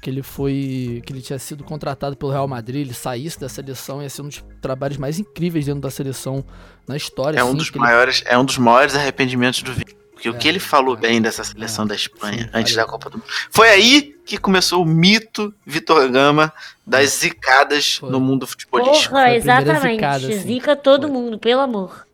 que 0.00 0.08
ele 0.08 0.22
foi 0.22 1.02
que 1.04 1.12
ele 1.12 1.20
tinha 1.20 1.38
sido 1.38 1.64
contratado 1.64 2.16
pelo 2.16 2.30
Real 2.30 2.46
Madrid, 2.46 2.82
ele 2.82 2.94
saísse 2.94 3.40
da 3.40 3.48
seleção, 3.48 4.00
ia 4.00 4.08
ser 4.08 4.22
um 4.22 4.28
dos 4.28 4.44
trabalhos 4.60 4.96
mais 4.96 5.18
incríveis 5.18 5.66
dentro 5.66 5.80
da 5.80 5.90
seleção 5.90 6.44
na 6.86 6.96
história. 6.96 7.38
É 7.40 7.42
um 7.42 7.48
assim, 7.48 7.56
dos 7.56 7.70
que 7.70 7.76
ele- 7.78 7.84
maiores, 7.84 8.22
é 8.26 8.38
um 8.38 8.44
dos 8.44 8.56
maiores 8.56 8.94
arrependimentos 8.94 9.62
do 9.64 9.72
Vini. 9.72 9.96
Porque 10.20 10.28
É, 10.28 10.30
o 10.30 10.34
que 10.34 10.46
ele 10.46 10.58
falou 10.58 10.96
é, 10.96 11.00
bem 11.00 11.22
dessa 11.22 11.42
seleção 11.42 11.86
é, 11.86 11.88
da 11.88 11.94
Espanha 11.94 12.44
sim, 12.44 12.50
antes 12.52 12.74
da 12.74 12.84
Copa 12.84 13.08
do 13.08 13.16
Mundo. 13.16 13.26
Foi 13.50 13.70
aí 13.70 14.14
que 14.26 14.36
começou 14.36 14.82
o 14.82 14.86
mito 14.86 15.54
Vitor 15.64 16.06
Gama 16.10 16.52
das 16.86 17.10
zicadas 17.10 17.96
Foi. 17.96 18.10
no 18.10 18.20
mundo 18.20 18.46
futebolístico. 18.46 19.14
Porra, 19.14 19.34
exatamente. 19.34 19.94
zicada, 19.94 20.26
assim. 20.28 20.38
Zica 20.38 20.76
todo 20.76 21.08
Foi. 21.08 21.10
mundo, 21.10 21.38
pelo 21.38 21.62
amor. 21.62 22.06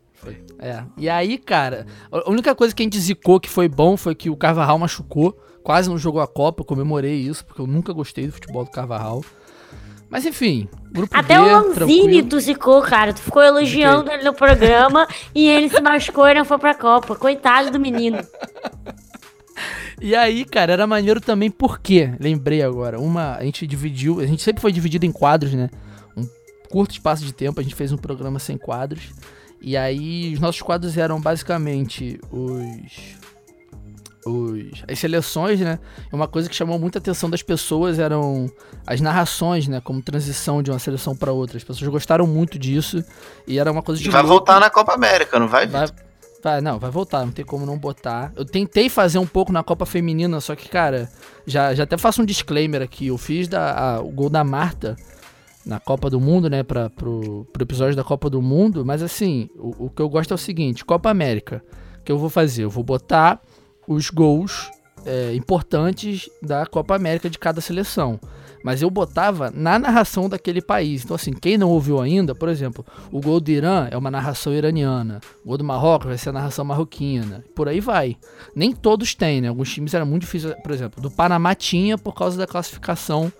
É. 0.57 0.83
E 0.97 1.09
aí, 1.09 1.37
cara, 1.37 1.85
a 2.09 2.29
única 2.29 2.55
coisa 2.55 2.73
que 2.73 2.81
a 2.81 2.85
gente 2.85 2.97
zicou 2.97 3.39
que 3.39 3.49
foi 3.49 3.67
bom 3.67 3.97
foi 3.97 4.15
que 4.15 4.29
o 4.29 4.37
Carvajal 4.37 4.79
machucou. 4.79 5.37
Quase 5.61 5.89
não 5.89 5.97
jogou 5.97 6.21
a 6.21 6.27
Copa, 6.27 6.61
eu 6.61 6.65
comemorei 6.65 7.15
isso, 7.15 7.45
porque 7.45 7.61
eu 7.61 7.67
nunca 7.67 7.91
gostei 7.91 8.25
do 8.25 8.31
futebol 8.31 8.63
do 8.63 8.71
Carvajal. 8.71 9.21
Mas 10.09 10.25
enfim, 10.25 10.69
grupo 10.91 11.15
Até 11.15 11.35
B, 11.35 11.41
o 11.41 11.45
Lanzini 11.45 12.39
zicou, 12.39 12.81
cara. 12.81 13.13
Tu 13.13 13.21
ficou 13.21 13.43
elogiando 13.43 14.11
ele 14.11 14.23
no 14.23 14.33
programa 14.33 15.07
e 15.35 15.47
ele 15.47 15.69
se 15.69 15.81
machucou 15.81 16.27
e 16.27 16.33
não 16.33 16.45
foi 16.45 16.57
pra 16.57 16.73
Copa. 16.73 17.15
Coitado 17.15 17.71
do 17.71 17.79
menino. 17.79 18.17
E 19.99 20.15
aí, 20.15 20.45
cara, 20.45 20.73
era 20.73 20.85
maneiro 20.85 21.19
também 21.19 21.49
porque, 21.49 22.11
lembrei 22.19 22.61
agora, 22.61 22.99
uma, 22.99 23.35
a 23.35 23.43
gente 23.43 23.65
dividiu, 23.65 24.19
a 24.19 24.27
gente 24.27 24.43
sempre 24.43 24.61
foi 24.61 24.71
dividido 24.71 25.05
em 25.05 25.11
quadros, 25.11 25.53
né? 25.53 25.69
Um 26.15 26.23
curto 26.69 26.91
espaço 26.91 27.25
de 27.25 27.33
tempo, 27.33 27.59
a 27.59 27.63
gente 27.63 27.73
fez 27.73 27.91
um 27.91 27.97
programa 27.97 28.37
sem 28.37 28.57
quadros. 28.57 29.11
E 29.59 29.75
aí, 29.75 30.33
os 30.33 30.39
nossos 30.39 30.61
quadros 30.61 30.97
eram 30.97 31.19
basicamente 31.19 32.19
os 32.31 33.17
os 34.27 34.83
as 34.87 34.99
seleções, 34.99 35.59
né? 35.59 35.79
E 36.11 36.15
Uma 36.15 36.27
coisa 36.27 36.49
que 36.49 36.55
chamou 36.55 36.77
muita 36.77 36.99
atenção 36.99 37.29
das 37.29 37.41
pessoas 37.41 37.97
eram 37.99 38.47
as 38.85 39.01
narrações, 39.01 39.67
né, 39.67 39.81
como 39.81 40.01
transição 40.01 40.61
de 40.61 40.69
uma 40.71 40.79
seleção 40.79 41.15
pra 41.15 41.31
outra. 41.31 41.57
As 41.57 41.63
pessoas 41.63 41.89
gostaram 41.89 42.27
muito 42.27 42.59
disso 42.59 43.03
e 43.47 43.57
era 43.59 43.71
uma 43.71 43.81
coisa 43.81 44.01
de 44.01 44.09
vai 44.09 44.21
louco. 44.21 44.35
voltar 44.35 44.59
na 44.59 44.69
Copa 44.69 44.93
América, 44.93 45.39
não 45.39 45.47
vai? 45.47 45.65
Vai, 45.67 45.87
vai, 46.43 46.61
não, 46.61 46.77
vai 46.79 46.91
voltar, 46.91 47.25
não 47.25 47.31
tem 47.31 47.43
como 47.45 47.65
não 47.65 47.77
botar. 47.77 48.31
Eu 48.35 48.45
tentei 48.45 48.89
fazer 48.89 49.19
um 49.19 49.27
pouco 49.27 49.51
na 49.51 49.63
Copa 49.63 49.85
Feminina, 49.85 50.39
só 50.41 50.55
que, 50.55 50.69
cara, 50.69 51.09
já, 51.45 51.73
já 51.73 51.83
até 51.83 51.97
faço 51.97 52.21
um 52.21 52.25
disclaimer 52.25 52.81
aqui. 52.81 53.07
Eu 53.07 53.17
fiz 53.17 53.47
da, 53.47 53.95
a- 53.95 54.01
o 54.01 54.09
gol 54.11 54.29
da 54.29 54.43
Marta 54.43 54.95
na 55.65 55.79
Copa 55.81 56.09
do 56.09 56.19
Mundo, 56.21 56.49
né, 56.49 56.63
pra, 56.63 56.89
pro, 56.89 57.45
pro 57.51 57.63
episódio 57.63 57.93
da 57.95 58.03
Copa 58.03 58.29
do 58.29 58.41
Mundo, 58.41 58.85
mas 58.85 59.03
assim, 59.03 59.49
o, 59.57 59.87
o 59.87 59.89
que 59.89 60.01
eu 60.01 60.07
gosto 60.07 60.31
é 60.31 60.35
o 60.35 60.37
seguinte: 60.37 60.85
Copa 60.85 61.09
América, 61.09 61.61
o 61.99 62.03
que 62.03 62.11
eu 62.11 62.17
vou 62.17 62.29
fazer? 62.29 62.63
Eu 62.63 62.69
vou 62.69 62.85
botar 62.85 63.41
os 63.87 64.09
gols 64.09 64.69
é, 65.05 65.33
importantes 65.33 66.29
da 66.41 66.65
Copa 66.65 66.95
América 66.95 67.29
de 67.29 67.39
cada 67.39 67.61
seleção. 67.61 68.19
Mas 68.63 68.81
eu 68.81 68.89
botava 68.89 69.49
na 69.51 69.79
narração 69.79 70.27
daquele 70.27 70.61
país. 70.61 71.03
Então, 71.03 71.15
assim, 71.15 71.31
quem 71.31 71.57
não 71.57 71.69
ouviu 71.69 72.01
ainda, 72.01 72.35
por 72.35 72.49
exemplo, 72.49 72.85
o 73.11 73.21
gol 73.21 73.39
do 73.39 73.49
Irã 73.49 73.87
é 73.89 73.95
uma 73.95 74.11
narração 74.11 74.53
iraniana. 74.53 75.21
O 75.45 75.49
gol 75.49 75.57
do 75.57 75.63
Marrocos 75.63 76.07
vai 76.07 76.17
ser 76.17 76.29
a 76.29 76.33
narração 76.33 76.65
marroquina. 76.65 77.45
Por 77.55 77.69
aí 77.69 77.79
vai. 77.79 78.17
Nem 78.53 78.73
todos 78.73 79.15
têm, 79.15 79.39
né? 79.39 79.47
Alguns 79.47 79.73
times 79.73 79.93
era 79.93 80.03
muito 80.03 80.23
difícil. 80.23 80.53
Por 80.63 80.71
exemplo, 80.71 81.01
do 81.01 81.09
Panamá 81.09 81.55
tinha 81.55 81.97
por 81.97 82.13
causa 82.13 82.37
da 82.37 82.47
classificação 82.47 83.31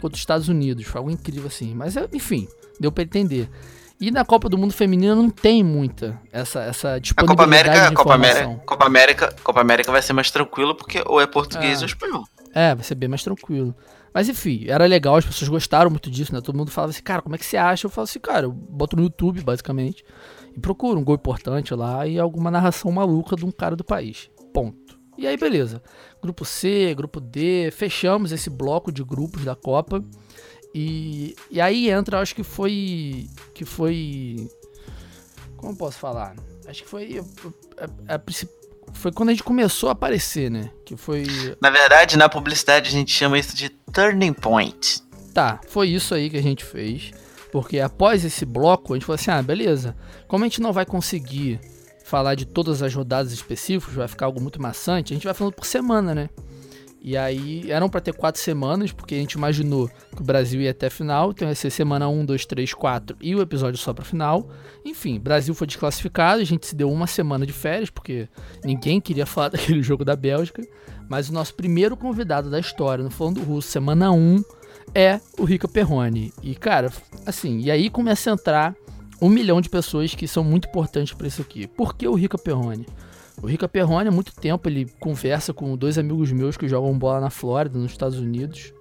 contra 0.00 0.14
os 0.14 0.20
Estados 0.20 0.48
Unidos. 0.48 0.84
Foi 0.84 0.98
algo 0.98 1.10
incrível 1.10 1.46
assim. 1.46 1.74
Mas, 1.74 1.96
é, 1.96 2.08
enfim, 2.12 2.48
deu 2.80 2.90
pra 2.90 3.04
entender. 3.04 3.48
E 4.02 4.10
na 4.10 4.24
Copa 4.24 4.48
do 4.48 4.58
Mundo 4.58 4.72
Feminino 4.72 5.14
não 5.14 5.30
tem 5.30 5.62
muita 5.62 6.20
essa, 6.32 6.60
essa 6.64 6.94
A 6.94 6.98
disponibilidade 6.98 7.54
Copa 7.54 7.74
América, 7.84 7.94
Copa. 7.94 8.14
América, 8.14 8.62
Copa 8.66 8.84
América, 8.86 9.36
Copa 9.44 9.60
América 9.60 9.92
vai 9.92 10.02
ser 10.02 10.12
mais 10.12 10.28
tranquilo 10.28 10.74
porque 10.74 11.00
ou 11.06 11.20
é 11.20 11.26
português 11.28 11.78
É. 11.78 11.82
ou 11.82 11.86
espanhol. 11.86 12.24
É, 12.52 12.74
vai 12.74 12.82
ser 12.82 12.96
bem 12.96 13.08
mais 13.08 13.22
tranquilo. 13.22 13.72
Mas 14.12 14.28
enfim, 14.28 14.64
era 14.66 14.86
legal, 14.86 15.14
as 15.14 15.24
pessoas 15.24 15.48
gostaram 15.48 15.88
muito 15.88 16.10
disso, 16.10 16.34
né? 16.34 16.40
Todo 16.40 16.56
mundo 16.56 16.72
falava 16.72 16.90
assim, 16.90 17.02
cara, 17.02 17.22
como 17.22 17.36
é 17.36 17.38
que 17.38 17.46
você 17.46 17.56
acha? 17.56 17.86
Eu 17.86 17.90
falo 17.90 18.02
assim, 18.02 18.18
cara, 18.18 18.46
eu 18.46 18.50
boto 18.52 18.96
no 18.96 19.04
YouTube, 19.04 19.40
basicamente, 19.40 20.04
e 20.56 20.58
procuro 20.58 20.98
um 20.98 21.04
gol 21.04 21.14
importante 21.14 21.72
lá 21.72 22.04
e 22.04 22.18
alguma 22.18 22.50
narração 22.50 22.90
maluca 22.90 23.36
de 23.36 23.46
um 23.46 23.52
cara 23.52 23.76
do 23.76 23.84
país. 23.84 24.28
Ponto. 24.52 24.98
E 25.16 25.28
aí, 25.28 25.36
beleza. 25.36 25.80
Grupo 26.20 26.44
C, 26.44 26.92
grupo 26.96 27.20
D, 27.20 27.70
fechamos 27.70 28.32
esse 28.32 28.50
bloco 28.50 28.90
de 28.90 29.04
grupos 29.04 29.44
da 29.44 29.54
Copa. 29.54 30.02
E, 30.74 31.34
e 31.50 31.60
aí 31.60 31.90
entra, 31.90 32.20
acho 32.20 32.34
que 32.34 32.42
foi. 32.42 33.26
Que 33.54 33.64
foi. 33.64 34.48
Como 35.56 35.76
posso 35.76 35.98
falar? 35.98 36.34
Acho 36.66 36.82
que 36.82 36.88
foi. 36.88 37.22
a- 37.78 38.14
a- 38.14 38.14
a 38.16 38.20
foi 38.94 39.10
quando 39.12 39.30
a 39.30 39.32
gente 39.32 39.42
começou 39.44 39.88
a 39.88 39.92
aparecer, 39.92 40.50
né? 40.50 40.70
Que 40.84 40.96
foi. 40.96 41.24
Na 41.60 41.70
verdade, 41.70 42.16
na 42.16 42.28
publicidade 42.28 42.88
a 42.88 42.92
gente 42.92 43.12
chama 43.12 43.38
isso 43.38 43.54
de 43.56 43.68
turning 43.68 44.32
point. 44.32 45.02
Tá, 45.32 45.60
foi 45.68 45.88
isso 45.88 46.14
aí 46.14 46.28
que 46.28 46.36
a 46.36 46.42
gente 46.42 46.64
fez. 46.64 47.10
Porque 47.50 47.78
após 47.80 48.24
esse 48.24 48.44
bloco, 48.44 48.92
a 48.92 48.96
gente 48.96 49.04
falou 49.06 49.14
assim: 49.16 49.30
ah, 49.30 49.42
beleza. 49.42 49.96
Como 50.26 50.44
a 50.44 50.48
gente 50.48 50.60
não 50.60 50.72
vai 50.72 50.84
conseguir 50.86 51.60
falar 52.04 52.34
de 52.34 52.44
todas 52.44 52.82
as 52.82 52.94
rodadas 52.94 53.32
específicas, 53.32 53.94
vai 53.94 54.08
ficar 54.08 54.26
algo 54.26 54.40
muito 54.40 54.60
maçante, 54.60 55.12
a 55.12 55.16
gente 55.16 55.24
vai 55.24 55.32
falando 55.34 55.54
por 55.54 55.64
semana, 55.64 56.14
né? 56.14 56.28
E 57.04 57.16
aí 57.16 57.68
eram 57.68 57.88
pra 57.88 58.00
ter 58.00 58.14
quatro 58.14 58.40
semanas, 58.40 58.92
porque 58.92 59.16
a 59.16 59.18
gente 59.18 59.32
imaginou 59.32 59.90
que 60.14 60.22
o 60.22 60.24
Brasil 60.24 60.60
ia 60.60 60.70
até 60.70 60.86
a 60.86 60.90
final, 60.90 61.32
então 61.32 61.48
ia 61.48 61.54
ser 61.54 61.68
semana 61.70 62.08
1, 62.08 62.24
2, 62.24 62.46
3, 62.46 62.74
4 62.74 63.16
e 63.20 63.34
o 63.34 63.42
episódio 63.42 63.76
só 63.76 63.92
pra 63.92 64.04
final. 64.04 64.48
Enfim, 64.84 65.18
Brasil 65.18 65.52
foi 65.52 65.66
desclassificado, 65.66 66.40
a 66.40 66.44
gente 66.44 66.64
se 66.64 66.76
deu 66.76 66.88
uma 66.90 67.08
semana 67.08 67.44
de 67.44 67.52
férias, 67.52 67.90
porque 67.90 68.28
ninguém 68.64 69.00
queria 69.00 69.26
falar 69.26 69.48
daquele 69.48 69.82
jogo 69.82 70.04
da 70.04 70.14
Bélgica. 70.14 70.62
Mas 71.08 71.28
o 71.28 71.32
nosso 71.32 71.54
primeiro 71.54 71.96
convidado 71.96 72.48
da 72.48 72.60
história 72.60 73.02
no 73.02 73.10
Falando 73.10 73.42
Russo, 73.42 73.68
semana 73.68 74.12
1, 74.12 74.42
é 74.94 75.20
o 75.36 75.44
Rica 75.44 75.66
Perrone. 75.66 76.32
E, 76.40 76.54
cara, 76.54 76.92
assim, 77.26 77.60
e 77.60 77.70
aí 77.70 77.90
começa 77.90 78.30
a 78.30 78.34
entrar 78.34 78.76
um 79.20 79.28
milhão 79.28 79.60
de 79.60 79.68
pessoas 79.68 80.14
que 80.14 80.28
são 80.28 80.44
muito 80.44 80.68
importantes 80.68 81.12
pra 81.12 81.26
isso 81.26 81.42
aqui. 81.42 81.66
Por 81.66 81.94
que 81.94 82.06
o 82.06 82.14
Rica 82.14 82.38
Perrone? 82.38 82.86
O 83.40 83.46
Rica 83.46 83.68
Perrone, 83.68 84.08
há 84.08 84.12
muito 84.12 84.34
tempo, 84.34 84.68
ele 84.68 84.86
conversa 85.00 85.52
com 85.52 85.76
dois 85.76 85.98
amigos 85.98 86.30
meus 86.32 86.56
que 86.56 86.68
jogam 86.68 86.96
bola 86.98 87.20
na 87.20 87.30
Flórida, 87.30 87.78
nos 87.78 87.92
Estados 87.92 88.18
Unidos. 88.18 88.72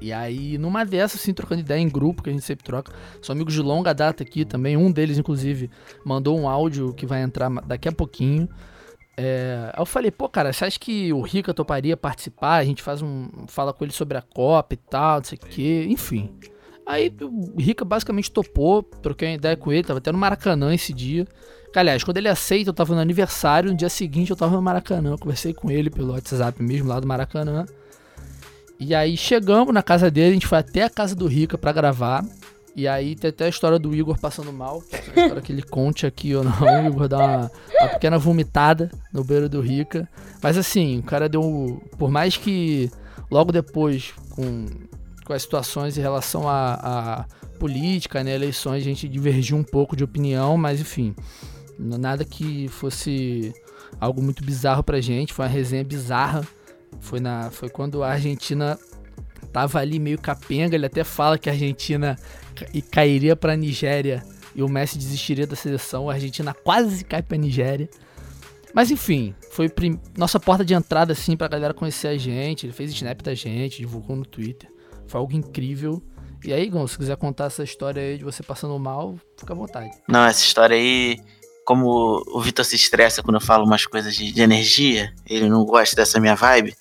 E 0.00 0.12
aí, 0.12 0.58
numa 0.58 0.84
dessas, 0.84 1.20
assim, 1.20 1.32
trocando 1.32 1.60
ideia 1.60 1.78
em 1.78 1.88
grupo, 1.88 2.22
que 2.22 2.30
a 2.30 2.32
gente 2.32 2.44
sempre 2.44 2.64
troca. 2.64 2.92
São 3.20 3.34
amigos 3.34 3.54
de 3.54 3.60
longa 3.60 3.92
data 3.92 4.22
aqui 4.22 4.44
também. 4.44 4.76
Um 4.76 4.90
deles, 4.90 5.18
inclusive, 5.18 5.70
mandou 6.04 6.38
um 6.38 6.48
áudio 6.48 6.92
que 6.92 7.06
vai 7.06 7.22
entrar 7.22 7.48
daqui 7.62 7.88
a 7.88 7.92
pouquinho. 7.92 8.48
É, 9.16 9.70
aí 9.72 9.80
eu 9.80 9.86
falei, 9.86 10.10
pô, 10.10 10.28
cara, 10.28 10.52
você 10.52 10.64
acha 10.64 10.78
que 10.78 11.12
o 11.12 11.20
Rica 11.20 11.52
toparia 11.54 11.96
participar? 11.96 12.56
A 12.56 12.64
gente 12.64 12.82
faz 12.82 13.02
um. 13.02 13.28
fala 13.46 13.72
com 13.72 13.84
ele 13.84 13.92
sobre 13.92 14.16
a 14.16 14.22
Copa 14.22 14.74
e 14.74 14.76
tal, 14.76 15.18
não 15.18 15.24
sei 15.24 15.38
o 15.40 15.46
quê, 15.46 15.86
enfim. 15.88 16.34
Aí 16.92 17.10
o 17.22 17.58
Rica 17.58 17.86
basicamente 17.86 18.30
topou, 18.30 18.82
troquei 18.82 19.28
uma 19.28 19.34
ideia 19.36 19.56
com 19.56 19.72
ele, 19.72 19.82
tava 19.82 19.96
até 19.96 20.12
no 20.12 20.18
Maracanã 20.18 20.74
esse 20.74 20.92
dia. 20.92 21.26
Aliás, 21.74 22.04
quando 22.04 22.18
ele 22.18 22.28
aceita, 22.28 22.68
eu 22.68 22.74
tava 22.74 22.94
no 22.94 23.00
aniversário, 23.00 23.70
no 23.70 23.76
dia 23.76 23.88
seguinte 23.88 24.30
eu 24.30 24.36
tava 24.36 24.54
no 24.54 24.60
Maracanã. 24.60 25.12
Eu 25.12 25.18
conversei 25.18 25.54
com 25.54 25.70
ele 25.70 25.88
pelo 25.88 26.12
WhatsApp 26.12 26.62
mesmo, 26.62 26.88
lá 26.88 27.00
do 27.00 27.06
Maracanã. 27.06 27.64
E 28.78 28.94
aí 28.94 29.16
chegamos 29.16 29.72
na 29.72 29.82
casa 29.82 30.10
dele, 30.10 30.28
a 30.28 30.32
gente 30.34 30.46
foi 30.46 30.58
até 30.58 30.82
a 30.82 30.90
casa 30.90 31.14
do 31.14 31.26
Rica 31.26 31.56
pra 31.56 31.72
gravar. 31.72 32.26
E 32.76 32.86
aí 32.86 33.16
tem 33.16 33.30
até 33.30 33.46
a 33.46 33.48
história 33.48 33.78
do 33.78 33.94
Igor 33.94 34.20
passando 34.20 34.52
mal, 34.52 34.82
que 34.82 34.96
é 34.96 34.98
a 34.98 35.22
história 35.22 35.42
que 35.42 35.50
ele 35.50 35.62
conte 35.62 36.04
aqui 36.04 36.34
ou 36.34 36.44
não. 36.44 36.52
O 36.60 36.88
Igor 36.88 37.08
dá 37.08 37.16
uma, 37.16 37.50
uma 37.80 37.88
pequena 37.88 38.18
vomitada 38.18 38.90
no 39.10 39.24
beiro 39.24 39.48
do 39.48 39.62
Rica. 39.62 40.06
Mas 40.42 40.58
assim, 40.58 40.98
o 40.98 41.02
cara 41.02 41.26
deu. 41.26 41.82
Por 41.96 42.10
mais 42.10 42.36
que 42.36 42.90
logo 43.30 43.50
depois, 43.50 44.12
com, 44.28 44.66
com 45.24 45.32
as 45.32 45.42
situações 45.42 45.96
em 45.96 46.00
relação 46.00 46.48
à 46.48 47.26
política, 47.58 48.24
né, 48.24 48.34
eleições, 48.34 48.78
a 48.82 48.84
gente 48.84 49.08
divergiu 49.08 49.56
um 49.56 49.62
pouco 49.62 49.94
de 49.94 50.02
opinião, 50.02 50.56
mas 50.56 50.80
enfim, 50.80 51.14
nada 51.78 52.24
que 52.24 52.66
fosse 52.68 53.52
algo 54.00 54.22
muito 54.22 54.44
bizarro 54.44 54.82
pra 54.82 55.00
gente. 55.00 55.32
Foi 55.32 55.44
uma 55.44 55.50
resenha 55.50 55.84
bizarra. 55.84 56.46
Foi, 57.00 57.20
na, 57.20 57.50
foi 57.50 57.68
quando 57.68 58.02
a 58.02 58.10
Argentina 58.12 58.78
tava 59.52 59.78
ali 59.78 59.98
meio 59.98 60.18
capenga. 60.18 60.74
Ele 60.74 60.86
até 60.86 61.04
fala 61.04 61.38
que 61.38 61.48
a 61.48 61.52
Argentina 61.52 62.16
ca- 62.54 62.66
cairia 62.90 63.36
pra 63.36 63.56
Nigéria 63.56 64.22
e 64.54 64.62
o 64.62 64.68
Messi 64.68 64.98
desistiria 64.98 65.46
da 65.46 65.54
seleção. 65.56 66.08
A 66.10 66.14
Argentina 66.14 66.52
quase 66.54 67.04
cai 67.04 67.22
pra 67.22 67.36
Nigéria. 67.36 67.88
Mas 68.74 68.90
enfim, 68.90 69.34
foi 69.50 69.70
nossa 70.16 70.40
porta 70.40 70.64
de 70.64 70.72
entrada 70.74 71.12
assim 71.12 71.36
pra 71.36 71.46
galera 71.48 71.74
conhecer 71.74 72.08
a 72.08 72.16
gente. 72.16 72.64
Ele 72.66 72.72
fez 72.72 72.90
snap 72.92 73.20
da 73.22 73.34
gente, 73.34 73.78
divulgou 73.78 74.16
no 74.16 74.24
Twitter. 74.24 74.70
Foi 75.12 75.20
algo 75.20 75.34
incrível. 75.34 76.02
E 76.42 76.54
aí, 76.54 76.70
Gon, 76.70 76.86
se 76.88 76.96
quiser 76.96 77.16
contar 77.18 77.44
essa 77.44 77.62
história 77.62 78.02
aí 78.02 78.16
de 78.16 78.24
você 78.24 78.42
passando 78.42 78.76
mal, 78.78 79.14
fica 79.38 79.52
à 79.52 79.56
vontade. 79.56 79.90
Não, 80.08 80.24
essa 80.24 80.40
história 80.42 80.74
aí, 80.74 81.18
como 81.66 82.22
o 82.28 82.40
Vitor 82.40 82.64
se 82.64 82.74
estressa 82.76 83.22
quando 83.22 83.34
eu 83.36 83.40
falo 83.42 83.64
umas 83.66 83.84
coisas 83.84 84.14
de, 84.16 84.32
de 84.32 84.40
energia, 84.40 85.12
ele 85.28 85.50
não 85.50 85.64
gosta 85.66 85.94
dessa 85.94 86.18
minha 86.18 86.34
vibe, 86.34 86.74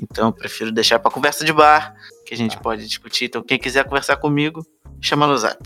então 0.00 0.26
eu 0.28 0.32
prefiro 0.34 0.70
deixar 0.70 0.98
pra 0.98 1.10
conversa 1.10 1.42
de 1.42 1.52
bar, 1.54 1.94
que 2.26 2.34
a 2.34 2.36
gente 2.36 2.54
Tá. 2.56 2.60
pode 2.62 2.86
discutir. 2.86 3.24
Então, 3.24 3.42
quem 3.42 3.58
quiser 3.58 3.84
conversar 3.84 4.16
comigo, 4.18 4.62
chama 5.00 5.26
no 5.26 5.36
zap. 5.38 5.58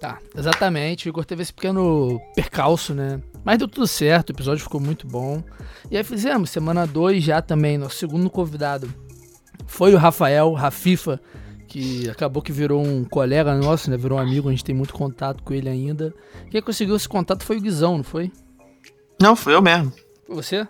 Tá, 0.00 0.18
exatamente. 0.36 1.06
O 1.06 1.08
Igor 1.08 1.24
teve 1.24 1.42
esse 1.42 1.54
pequeno 1.54 2.20
percalço, 2.34 2.92
né? 2.92 3.22
Mas 3.44 3.58
deu 3.58 3.68
tudo 3.68 3.86
certo, 3.86 4.30
o 4.30 4.32
episódio 4.32 4.62
ficou 4.64 4.80
muito 4.80 5.06
bom. 5.06 5.42
E 5.90 5.96
aí 5.96 6.02
fizemos, 6.02 6.50
semana 6.50 6.84
2 6.84 7.22
já 7.22 7.40
também, 7.40 7.78
nosso 7.78 7.94
segundo 7.96 8.28
convidado 8.28 8.92
foi 9.66 9.94
o 9.94 9.96
Rafael, 9.96 10.52
Rafifa, 10.52 11.18
que 11.74 12.08
acabou 12.08 12.40
que 12.40 12.52
virou 12.52 12.80
um 12.80 13.02
colega 13.02 13.52
nosso, 13.56 13.90
né? 13.90 13.96
Virou 13.96 14.16
um 14.16 14.22
amigo, 14.22 14.48
a 14.48 14.52
gente 14.52 14.62
tem 14.62 14.72
muito 14.72 14.94
contato 14.94 15.42
com 15.42 15.52
ele 15.52 15.68
ainda. 15.68 16.14
Quem 16.48 16.62
conseguiu 16.62 16.94
esse 16.94 17.08
contato 17.08 17.42
foi 17.42 17.56
o 17.56 17.60
Guizão, 17.60 17.96
não 17.96 18.04
foi? 18.04 18.30
Não, 19.20 19.34
fui 19.34 19.52
eu 19.52 19.60
mesmo. 19.60 19.92
Foi 20.24 20.36
você? 20.36 20.68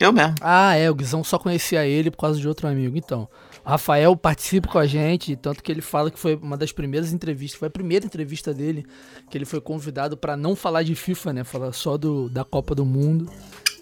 Eu 0.00 0.12
mesmo. 0.12 0.34
Ah, 0.40 0.74
é, 0.74 0.90
o 0.90 0.96
Guizão 0.96 1.22
só 1.22 1.38
conhecia 1.38 1.86
ele 1.86 2.10
por 2.10 2.16
causa 2.16 2.40
de 2.40 2.48
outro 2.48 2.66
amigo. 2.66 2.96
Então, 2.96 3.28
o 3.64 3.68
Rafael 3.68 4.16
participa 4.16 4.66
com 4.66 4.80
a 4.80 4.86
gente, 4.86 5.36
tanto 5.36 5.62
que 5.62 5.70
ele 5.70 5.80
fala 5.80 6.10
que 6.10 6.18
foi 6.18 6.34
uma 6.34 6.56
das 6.56 6.72
primeiras 6.72 7.12
entrevistas, 7.12 7.56
foi 7.56 7.68
a 7.68 7.70
primeira 7.70 8.04
entrevista 8.04 8.52
dele, 8.52 8.84
que 9.30 9.38
ele 9.38 9.44
foi 9.44 9.60
convidado 9.60 10.16
para 10.16 10.36
não 10.36 10.56
falar 10.56 10.82
de 10.82 10.96
FIFA, 10.96 11.32
né? 11.34 11.44
Falar 11.44 11.72
só 11.72 11.96
do, 11.96 12.28
da 12.28 12.44
Copa 12.44 12.74
do 12.74 12.84
Mundo. 12.84 13.30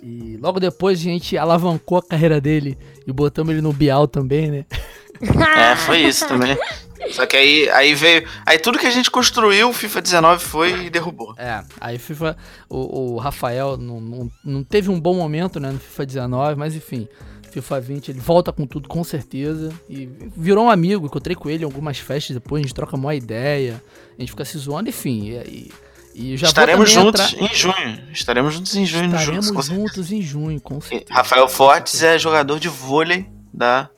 E 0.03 0.37
logo 0.37 0.61
depois 0.61 0.99
a 0.99 1.03
gente 1.05 1.39
alavancou 1.39 1.97
a 1.97 2.03
carreira 2.03 2.39
dele 2.39 2.77
e 3.07 3.13
botamos 3.15 3.51
ele 3.51 3.63
no 3.63 3.73
Bial 3.73 4.07
também, 4.07 4.51
né? 4.51 4.67
É, 5.21 5.77
foi 5.77 5.99
isso 5.99 6.27
também. 6.27 6.57
Só 7.13 7.27
que 7.27 7.37
aí, 7.37 7.69
aí 7.71 7.95
veio. 7.95 8.27
Aí 8.45 8.59
tudo 8.59 8.79
que 8.79 8.87
a 8.87 8.91
gente 8.91 9.11
construiu, 9.11 9.71
o 9.71 9.73
FIFA 9.73 10.03
19 10.03 10.45
foi 10.45 10.87
e 10.87 10.91
derrubou. 10.91 11.35
É, 11.37 11.63
aí 11.81 11.99
FIFA. 11.99 12.37
O, 12.69 13.15
o 13.15 13.19
Rafael 13.19 13.77
não, 13.77 14.01
não, 14.01 14.31
não 14.45 14.65
teve 14.65 14.91
um 14.91 15.01
bom 15.01 15.15
momento 15.15 15.59
né, 15.59 15.71
no 15.71 15.79
FIFA 15.79 16.07
19, 16.07 16.55
mas 16.57 16.75
enfim. 16.75 17.09
FIFA 17.51 17.81
20, 17.81 18.09
ele 18.11 18.21
volta 18.21 18.53
com 18.53 18.65
tudo 18.65 18.89
com 18.89 19.03
certeza. 19.03 19.73
E 19.89 20.09
virou 20.37 20.67
um 20.67 20.71
amigo, 20.71 21.07
encontrei 21.07 21.35
com 21.35 21.51
ele 21.51 21.63
em 21.63 21.65
algumas 21.65 21.99
festas 21.99 22.35
depois, 22.35 22.61
a 22.61 22.63
gente 22.63 22.75
troca 22.75 22.95
uma 22.95 23.15
ideia, 23.15 23.83
a 24.17 24.21
gente 24.21 24.31
fica 24.31 24.45
se 24.45 24.57
zoando, 24.57 24.89
enfim. 24.89 25.31
E, 25.31 25.73
e 26.15 26.37
já 26.37 26.47
Estaremos 26.47 26.91
juntos 26.91 27.33
entrar... 27.33 27.43
em 27.43 27.55
junho. 27.55 28.03
Estaremos 28.13 28.55
juntos 28.55 28.77
em 28.77 28.87
junho. 28.87 29.07
Estaremos 29.07 29.47
juntos, 29.47 29.67
juntos 29.67 30.13
em 30.13 30.23
junho, 30.23 30.61
com 30.61 30.81
certeza. 30.81 31.13
Rafael 31.13 31.49
Fortes 31.49 32.03
é 32.03 32.19
jogador 32.19 32.61
de 32.61 32.69
vôlei 32.69 33.29
da 33.53 33.91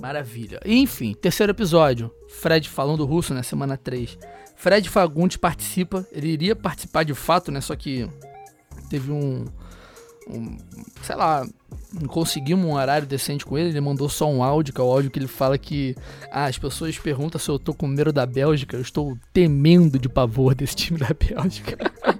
Maravilha. 0.00 0.60
Enfim, 0.64 1.14
terceiro 1.14 1.52
episódio. 1.52 2.10
Fred 2.28 2.68
falando 2.68 3.04
russo, 3.04 3.34
né? 3.34 3.42
Semana 3.42 3.76
3. 3.76 4.18
Fred 4.56 4.88
Fagundes 4.88 5.36
participa. 5.36 6.06
Ele 6.10 6.28
iria 6.28 6.56
participar 6.56 7.04
de 7.04 7.14
fato, 7.14 7.52
né? 7.52 7.60
Só 7.60 7.76
que 7.76 8.08
teve 8.88 9.12
um. 9.12 9.44
um 10.28 10.56
sei 11.02 11.16
lá. 11.16 11.46
Não 11.92 12.08
conseguimos 12.08 12.64
um 12.64 12.74
horário 12.74 13.06
decente 13.06 13.46
com 13.46 13.56
ele. 13.56 13.70
Ele 13.70 13.80
mandou 13.80 14.08
só 14.08 14.28
um 14.28 14.42
áudio, 14.42 14.74
que 14.74 14.80
é 14.80 14.84
o 14.84 14.90
áudio 14.90 15.10
que 15.10 15.18
ele 15.18 15.28
fala 15.28 15.56
que. 15.56 15.94
Ah, 16.30 16.46
as 16.46 16.58
pessoas 16.58 16.98
perguntam 16.98 17.40
se 17.40 17.48
eu 17.48 17.58
tô 17.58 17.72
com 17.72 17.86
medo 17.86 18.12
da 18.12 18.26
Bélgica. 18.26 18.76
Eu 18.76 18.82
estou 18.82 19.16
temendo 19.32 19.98
de 19.98 20.08
pavor 20.08 20.54
desse 20.54 20.74
time 20.74 20.98
da 20.98 21.08
Bélgica. 21.14 21.76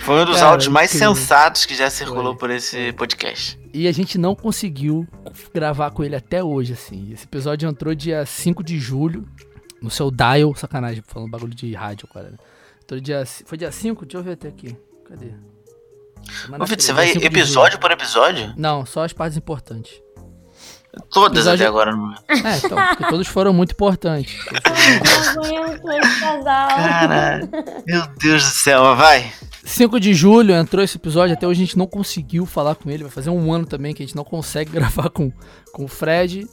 Foi 0.00 0.22
um 0.22 0.24
dos 0.24 0.36
Cara, 0.36 0.52
áudios 0.52 0.68
mais 0.68 0.90
sensatos 0.90 1.66
que 1.66 1.74
já 1.74 1.90
circulou 1.90 2.32
Foi. 2.32 2.36
por 2.36 2.50
esse 2.50 2.92
podcast. 2.94 3.58
E 3.74 3.86
a 3.86 3.92
gente 3.92 4.16
não 4.16 4.34
conseguiu 4.34 5.06
gravar 5.52 5.90
com 5.90 6.02
ele 6.02 6.16
até 6.16 6.42
hoje, 6.42 6.72
assim. 6.72 7.12
Esse 7.12 7.24
episódio 7.24 7.68
entrou 7.68 7.94
dia 7.94 8.24
5 8.24 8.64
de 8.64 8.78
julho, 8.78 9.28
no 9.82 9.90
seu 9.90 10.10
dial. 10.10 10.54
Sacanagem, 10.54 11.02
falando 11.06 11.30
bagulho 11.30 11.54
de 11.54 11.74
rádio 11.74 12.08
agora. 12.10 12.30
Né? 12.30 12.38
Entrou 12.82 13.00
dia, 13.00 13.24
foi 13.44 13.58
dia 13.58 13.70
5? 13.70 14.06
Deixa 14.06 14.18
eu 14.18 14.22
ver 14.22 14.32
até 14.32 14.48
aqui. 14.48 14.74
Cadê? 15.06 15.32
Ô, 16.58 16.64
Vitor, 16.64 16.80
você 16.82 16.92
vai 16.92 17.10
episódio 17.10 17.78
por 17.78 17.90
episódio? 17.90 18.52
Não, 18.56 18.84
só 18.86 19.04
as 19.04 19.12
partes 19.12 19.36
importantes. 19.36 20.00
Todas 21.10 21.46
episódio... 21.46 21.64
até 21.64 21.68
agora. 21.68 21.92
Não... 21.94 22.14
É, 22.28 22.58
então, 22.58 22.78
porque 22.88 23.08
todos 23.08 23.26
foram 23.26 23.52
muito 23.52 23.72
importantes. 23.72 24.44
Cara, 26.44 27.48
meu 27.86 28.06
Deus 28.18 28.44
do 28.44 28.50
céu, 28.50 28.96
vai. 28.96 29.32
5 29.64 30.00
de 30.00 30.14
julho 30.14 30.54
entrou 30.54 30.82
esse 30.82 30.96
episódio, 30.96 31.34
até 31.34 31.46
hoje 31.46 31.62
a 31.62 31.64
gente 31.66 31.78
não 31.78 31.86
conseguiu 31.86 32.46
falar 32.46 32.74
com 32.74 32.90
ele. 32.90 33.02
Vai 33.02 33.12
fazer 33.12 33.30
um 33.30 33.52
ano 33.52 33.66
também 33.66 33.94
que 33.94 34.02
a 34.02 34.06
gente 34.06 34.16
não 34.16 34.24
consegue 34.24 34.70
gravar 34.72 35.10
com, 35.10 35.30
com 35.72 35.84
o 35.84 35.88
Fred. 35.88 36.46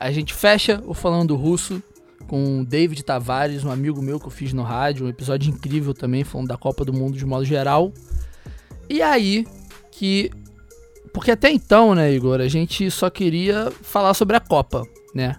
A 0.00 0.10
gente 0.10 0.32
fecha 0.34 0.82
o 0.86 0.94
Falando 0.94 1.36
Russo 1.36 1.82
com 2.26 2.60
o 2.60 2.64
David 2.64 3.02
Tavares, 3.02 3.62
um 3.62 3.70
amigo 3.70 4.00
meu 4.00 4.18
que 4.18 4.26
eu 4.26 4.30
fiz 4.30 4.52
no 4.52 4.62
rádio. 4.62 5.06
Um 5.06 5.08
episódio 5.08 5.50
incrível 5.50 5.92
também, 5.92 6.24
falando 6.24 6.48
da 6.48 6.56
Copa 6.56 6.84
do 6.84 6.92
Mundo 6.92 7.16
de 7.16 7.26
modo 7.26 7.44
geral. 7.44 7.92
E 8.92 9.00
aí 9.00 9.46
que. 9.90 10.30
Porque 11.14 11.30
até 11.30 11.50
então, 11.50 11.94
né, 11.94 12.12
Igor, 12.12 12.40
a 12.40 12.48
gente 12.48 12.90
só 12.90 13.08
queria 13.08 13.70
falar 13.70 14.12
sobre 14.12 14.36
a 14.36 14.40
Copa, 14.40 14.86
né? 15.14 15.36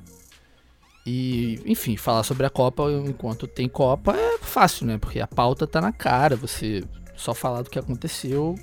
E, 1.05 1.59
enfim, 1.65 1.95
falar 1.95 2.23
sobre 2.23 2.47
a 2.47 2.49
Copa 2.49 2.83
enquanto 3.07 3.45
tem 3.45 3.69
Copa 3.69 4.15
é 4.15 4.39
fácil, 4.39 4.87
né? 4.87 4.97
Porque 4.97 5.19
a 5.19 5.27
pauta 5.27 5.67
tá 5.67 5.79
na 5.79 5.91
cara, 5.91 6.35
você 6.35 6.83
só 7.15 7.33
falar 7.33 7.61
do 7.61 7.69
que 7.69 7.77
aconteceu, 7.77 8.55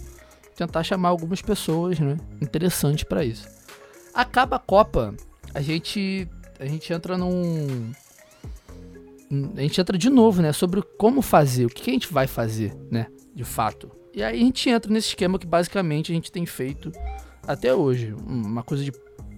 tentar 0.57 0.83
chamar 0.83 1.11
algumas 1.11 1.41
pessoas, 1.41 2.01
né? 2.01 2.17
Interessante 2.41 3.05
para 3.05 3.25
isso. 3.25 3.49
Acaba 4.13 4.57
a 4.57 4.61
Copa, 4.61 5.15
a 5.55 5.61
gente 5.61 6.29
a 6.59 6.67
gente 6.67 6.93
entra 6.93 7.17
num 7.17 7.93
a 9.57 9.61
gente 9.61 9.81
entra 9.81 9.97
de 9.97 10.11
novo, 10.11 10.43
né, 10.43 10.53
sobre 10.53 10.83
como 10.83 11.23
fazer, 11.23 11.67
o 11.67 11.69
que, 11.69 11.83
que 11.83 11.91
a 11.91 11.93
gente 11.93 12.13
vai 12.13 12.27
fazer, 12.27 12.75
né, 12.91 13.07
de 13.33 13.45
fato. 13.45 14.00
E 14.13 14.23
aí 14.23 14.41
a 14.41 14.45
gente 14.45 14.69
entra 14.69 14.93
nesse 14.93 15.09
esquema 15.09 15.39
que 15.39 15.47
basicamente 15.47 16.11
a 16.11 16.15
gente 16.15 16.33
tem 16.33 16.45
feito 16.45 16.91
até 17.47 17.75
hoje, 17.75 18.15
uma 18.27 18.63
coisa 18.63 18.85
de, 18.85 18.93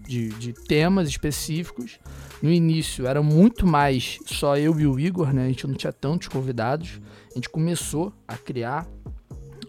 de, 0.07 0.29
de 0.31 0.53
temas 0.53 1.09
específicos. 1.09 1.99
No 2.43 2.51
início 2.51 3.07
era 3.07 3.23
muito 3.23 3.67
mais 3.67 4.19
só 4.27 4.57
eu 4.57 4.79
e 4.81 4.87
o 4.87 4.99
Igor, 4.99 5.33
né? 5.33 5.45
A 5.45 5.49
gente 5.49 5.67
não 5.67 5.75
tinha 5.75 5.93
tantos 5.93 6.29
convidados. 6.29 7.01
A 7.31 7.35
gente 7.35 7.49
começou 7.49 8.13
a 8.27 8.37
criar 8.37 8.87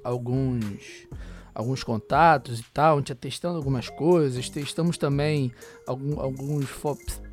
alguns 0.03 1.07
alguns 1.53 1.83
contatos 1.83 2.59
e 2.59 2.63
tal, 2.73 2.95
a 2.95 2.99
gente 2.99 3.09
ia 3.09 3.15
testando 3.15 3.57
algumas 3.57 3.89
coisas, 3.89 4.49
testamos 4.49 4.97
também 4.97 5.51
algum, 5.85 6.19
alguns, 6.19 6.67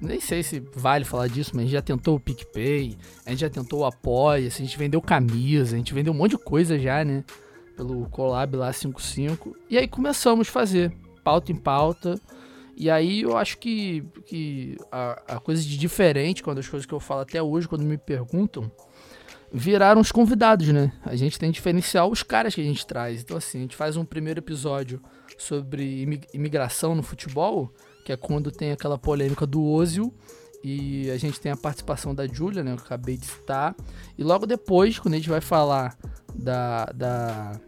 nem 0.01 0.21
sei 0.21 0.43
se 0.43 0.63
vale 0.75 1.05
falar 1.05 1.29
disso, 1.29 1.53
mas 1.55 1.63
a 1.63 1.65
gente 1.65 1.73
já 1.73 1.83
tentou 1.83 2.17
o 2.17 2.21
PicPay, 2.21 2.97
a 3.25 3.31
gente 3.31 3.41
já 3.41 3.49
tentou 3.49 3.81
o 3.81 3.85
Apoia, 3.87 4.47
a 4.47 4.51
gente 4.51 4.77
vendeu 4.77 5.01
camisa, 5.01 5.75
a 5.75 5.79
gente 5.79 5.95
vendeu 5.95 6.13
um 6.13 6.17
monte 6.17 6.33
de 6.33 6.39
coisa 6.39 6.79
já, 6.79 7.03
né, 7.05 7.25
pelo 7.77 8.09
Collab 8.11 8.57
lá 8.57 8.73
55, 8.73 9.57
e 9.69 9.79
aí 9.79 9.89
começamos 9.89 10.49
a 10.49 10.51
fazer, 10.51 10.93
pauta 11.25 11.53
em 11.53 11.57
pauta, 11.57 12.21
e 12.77 12.89
aí 12.89 13.23
eu 13.23 13.37
acho 13.37 13.59
que, 13.59 14.03
que 14.25 14.77
a, 14.91 15.37
a 15.37 15.41
coisa 15.41 15.63
de 15.63 15.77
diferente, 15.77 16.43
quando 16.43 16.59
as 16.59 16.69
coisas 16.69 16.87
que 16.87 16.95
eu 16.95 17.01
falo 17.01 17.21
até 17.21 17.43
hoje, 17.43 17.69
quando 17.69 17.85
me 17.85 17.99
perguntam, 17.99 18.71
viraram 19.53 20.01
os 20.01 20.13
convidados, 20.13 20.69
né? 20.69 20.93
A 21.05 21.17
gente 21.17 21.39
tem 21.39 21.51
que 21.51 21.57
diferenciar 21.57 22.07
os 22.07 22.23
caras 22.23 22.55
que 22.55 22.61
a 22.61 22.65
gente 22.65 22.87
traz. 22.87 23.21
Então, 23.21 23.37
assim, 23.37 23.59
a 23.59 23.61
gente 23.63 23.77
faz 23.77 23.97
um 23.97 24.05
primeiro 24.05 24.41
episódio 24.41 24.99
sobre 25.37 26.09
imigração 26.33 26.95
no 26.95 27.03
futebol, 27.03 27.71
que 28.05 28.13
é 28.13 28.17
quando 28.17 28.51
tem 28.51 28.73
aquela 28.73 28.97
polêmica 28.97 29.47
do 29.47 29.63
Ozil. 29.63 30.15
E 30.63 31.11
a 31.11 31.17
gente 31.17 31.41
tem 31.41 31.51
a 31.51 31.57
participação 31.57 32.15
da 32.15 32.27
Júlia, 32.27 32.63
né? 32.63 32.73
Eu 32.73 32.77
acabei 32.77 33.17
de 33.17 33.27
citar. 33.27 33.75
E 34.19 34.23
logo 34.23 34.47
depois, 34.47 34.99
quando 34.99 35.15
a 35.15 35.17
gente 35.17 35.31
vai 35.31 35.41
falar 35.41 35.97
da, 36.35 36.85
da, 36.87 37.61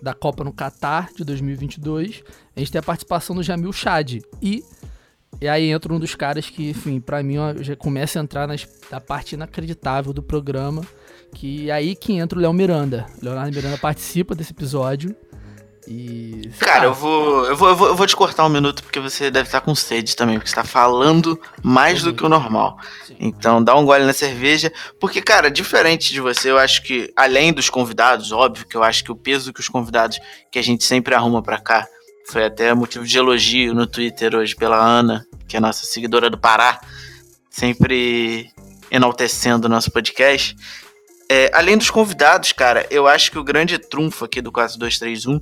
da 0.00 0.14
Copa 0.14 0.44
no 0.44 0.52
Catar 0.52 1.10
de 1.12 1.24
2022, 1.24 2.22
a 2.54 2.60
gente 2.60 2.70
tem 2.70 2.78
a 2.78 2.82
participação 2.82 3.34
do 3.34 3.42
Jamil 3.42 3.72
Chad. 3.72 4.20
E 4.40 4.64
e 5.40 5.48
aí 5.48 5.70
entra 5.70 5.92
um 5.92 5.98
dos 5.98 6.14
caras 6.14 6.48
que, 6.48 6.70
enfim, 6.70 7.00
para 7.00 7.22
mim 7.22 7.38
ó, 7.38 7.54
já 7.60 7.76
começa 7.76 8.18
a 8.18 8.22
entrar 8.22 8.46
nas, 8.46 8.66
na 8.90 9.00
parte 9.00 9.34
inacreditável 9.34 10.12
do 10.12 10.22
programa, 10.22 10.82
que 11.34 11.70
é 11.70 11.72
aí 11.72 11.96
que 11.96 12.12
entra 12.12 12.38
o 12.38 12.42
Léo 12.42 12.52
Miranda. 12.52 13.06
O 13.20 13.24
Leonardo 13.24 13.54
Miranda 13.54 13.78
participa 13.78 14.34
desse 14.34 14.52
episódio. 14.52 15.14
E. 15.88 16.50
Cara, 16.58 16.86
eu 16.86 16.94
vou, 16.94 17.46
eu, 17.46 17.56
vou, 17.56 17.68
eu, 17.68 17.76
vou, 17.76 17.88
eu 17.88 17.96
vou 17.96 18.06
te 18.06 18.16
cortar 18.16 18.44
um 18.44 18.48
minuto 18.48 18.82
porque 18.82 19.00
você 19.00 19.30
deve 19.30 19.48
estar 19.48 19.60
com 19.60 19.74
sede 19.74 20.16
também, 20.16 20.38
porque 20.38 20.48
você 20.48 20.56
tá 20.56 20.64
falando 20.64 21.38
mais 21.62 22.00
Sim. 22.00 22.06
do 22.06 22.14
que 22.14 22.24
o 22.24 22.28
normal. 22.28 22.78
Sim. 23.06 23.16
Então 23.20 23.62
dá 23.62 23.74
um 23.76 23.84
gole 23.84 24.04
na 24.04 24.12
cerveja. 24.12 24.72
Porque, 24.98 25.20
cara, 25.20 25.50
diferente 25.50 26.12
de 26.12 26.20
você, 26.20 26.50
eu 26.50 26.58
acho 26.58 26.82
que, 26.82 27.12
além 27.16 27.52
dos 27.52 27.68
convidados, 27.68 28.32
óbvio 28.32 28.66
que 28.66 28.76
eu 28.76 28.82
acho 28.82 29.04
que 29.04 29.12
o 29.12 29.16
peso 29.16 29.52
que 29.52 29.60
os 29.60 29.68
convidados 29.68 30.18
que 30.50 30.58
a 30.58 30.62
gente 30.62 30.84
sempre 30.84 31.14
arruma 31.14 31.42
pra 31.42 31.58
cá 31.58 31.86
foi 32.26 32.44
até 32.44 32.72
motivo 32.72 33.04
de 33.04 33.18
elogio 33.18 33.74
no 33.74 33.86
Twitter 33.86 34.34
hoje 34.34 34.56
pela 34.56 34.76
Ana, 34.76 35.26
que 35.46 35.56
é 35.56 35.60
nossa 35.60 35.84
seguidora 35.84 36.30
do 36.30 36.38
Pará, 36.38 36.80
sempre 37.50 38.50
enaltecendo 38.90 39.66
o 39.66 39.70
nosso 39.70 39.90
podcast. 39.90 40.56
É, 41.30 41.50
além 41.54 41.78
dos 41.78 41.90
convidados, 41.90 42.52
cara, 42.52 42.86
eu 42.90 43.06
acho 43.06 43.30
que 43.30 43.38
o 43.38 43.44
grande 43.44 43.78
trunfo 43.78 44.24
aqui 44.24 44.40
do 44.40 44.52
4231 44.52 45.40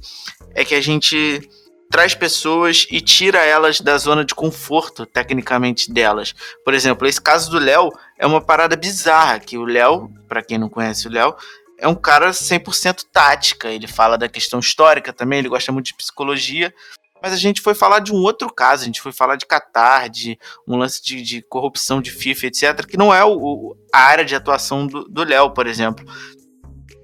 é 0.54 0.64
que 0.64 0.74
a 0.74 0.80
gente 0.80 1.48
traz 1.90 2.14
pessoas 2.14 2.86
e 2.90 3.00
tira 3.00 3.44
elas 3.44 3.80
da 3.80 3.98
zona 3.98 4.24
de 4.24 4.34
conforto, 4.34 5.04
tecnicamente, 5.04 5.92
delas. 5.92 6.34
Por 6.64 6.72
exemplo, 6.72 7.06
esse 7.06 7.20
caso 7.20 7.50
do 7.50 7.58
Léo 7.58 7.90
é 8.18 8.26
uma 8.26 8.40
parada 8.40 8.74
bizarra, 8.74 9.38
que 9.38 9.58
o 9.58 9.64
Léo, 9.64 10.10
para 10.26 10.42
quem 10.42 10.56
não 10.56 10.70
conhece 10.70 11.06
o 11.06 11.10
Léo, 11.10 11.36
é 11.78 11.86
um 11.86 11.94
cara 11.94 12.30
100% 12.30 13.04
tática. 13.12 13.68
Ele 13.68 13.86
fala 13.86 14.16
da 14.16 14.28
questão 14.28 14.58
histórica 14.58 15.12
também, 15.12 15.40
ele 15.40 15.50
gosta 15.50 15.70
muito 15.70 15.86
de 15.86 15.94
psicologia. 15.94 16.72
Mas 17.22 17.32
a 17.32 17.36
gente 17.36 17.60
foi 17.60 17.74
falar 17.74 17.98
de 18.00 18.12
um 18.12 18.16
outro 18.16 18.52
caso, 18.52 18.82
a 18.82 18.86
gente 18.86 19.00
foi 19.00 19.12
falar 19.12 19.36
de 19.36 19.46
Qatar, 19.46 20.08
de 20.08 20.38
um 20.66 20.76
lance 20.76 21.00
de, 21.04 21.22
de 21.22 21.42
corrupção 21.42 22.00
de 22.00 22.10
FIFA, 22.10 22.46
etc., 22.46 22.86
que 22.86 22.96
não 22.96 23.14
é 23.14 23.22
o, 23.22 23.36
o 23.38 23.76
a 23.92 24.00
área 24.00 24.24
de 24.24 24.34
atuação 24.34 24.86
do 24.86 25.24
Léo, 25.24 25.50
por 25.50 25.66
exemplo. 25.66 26.04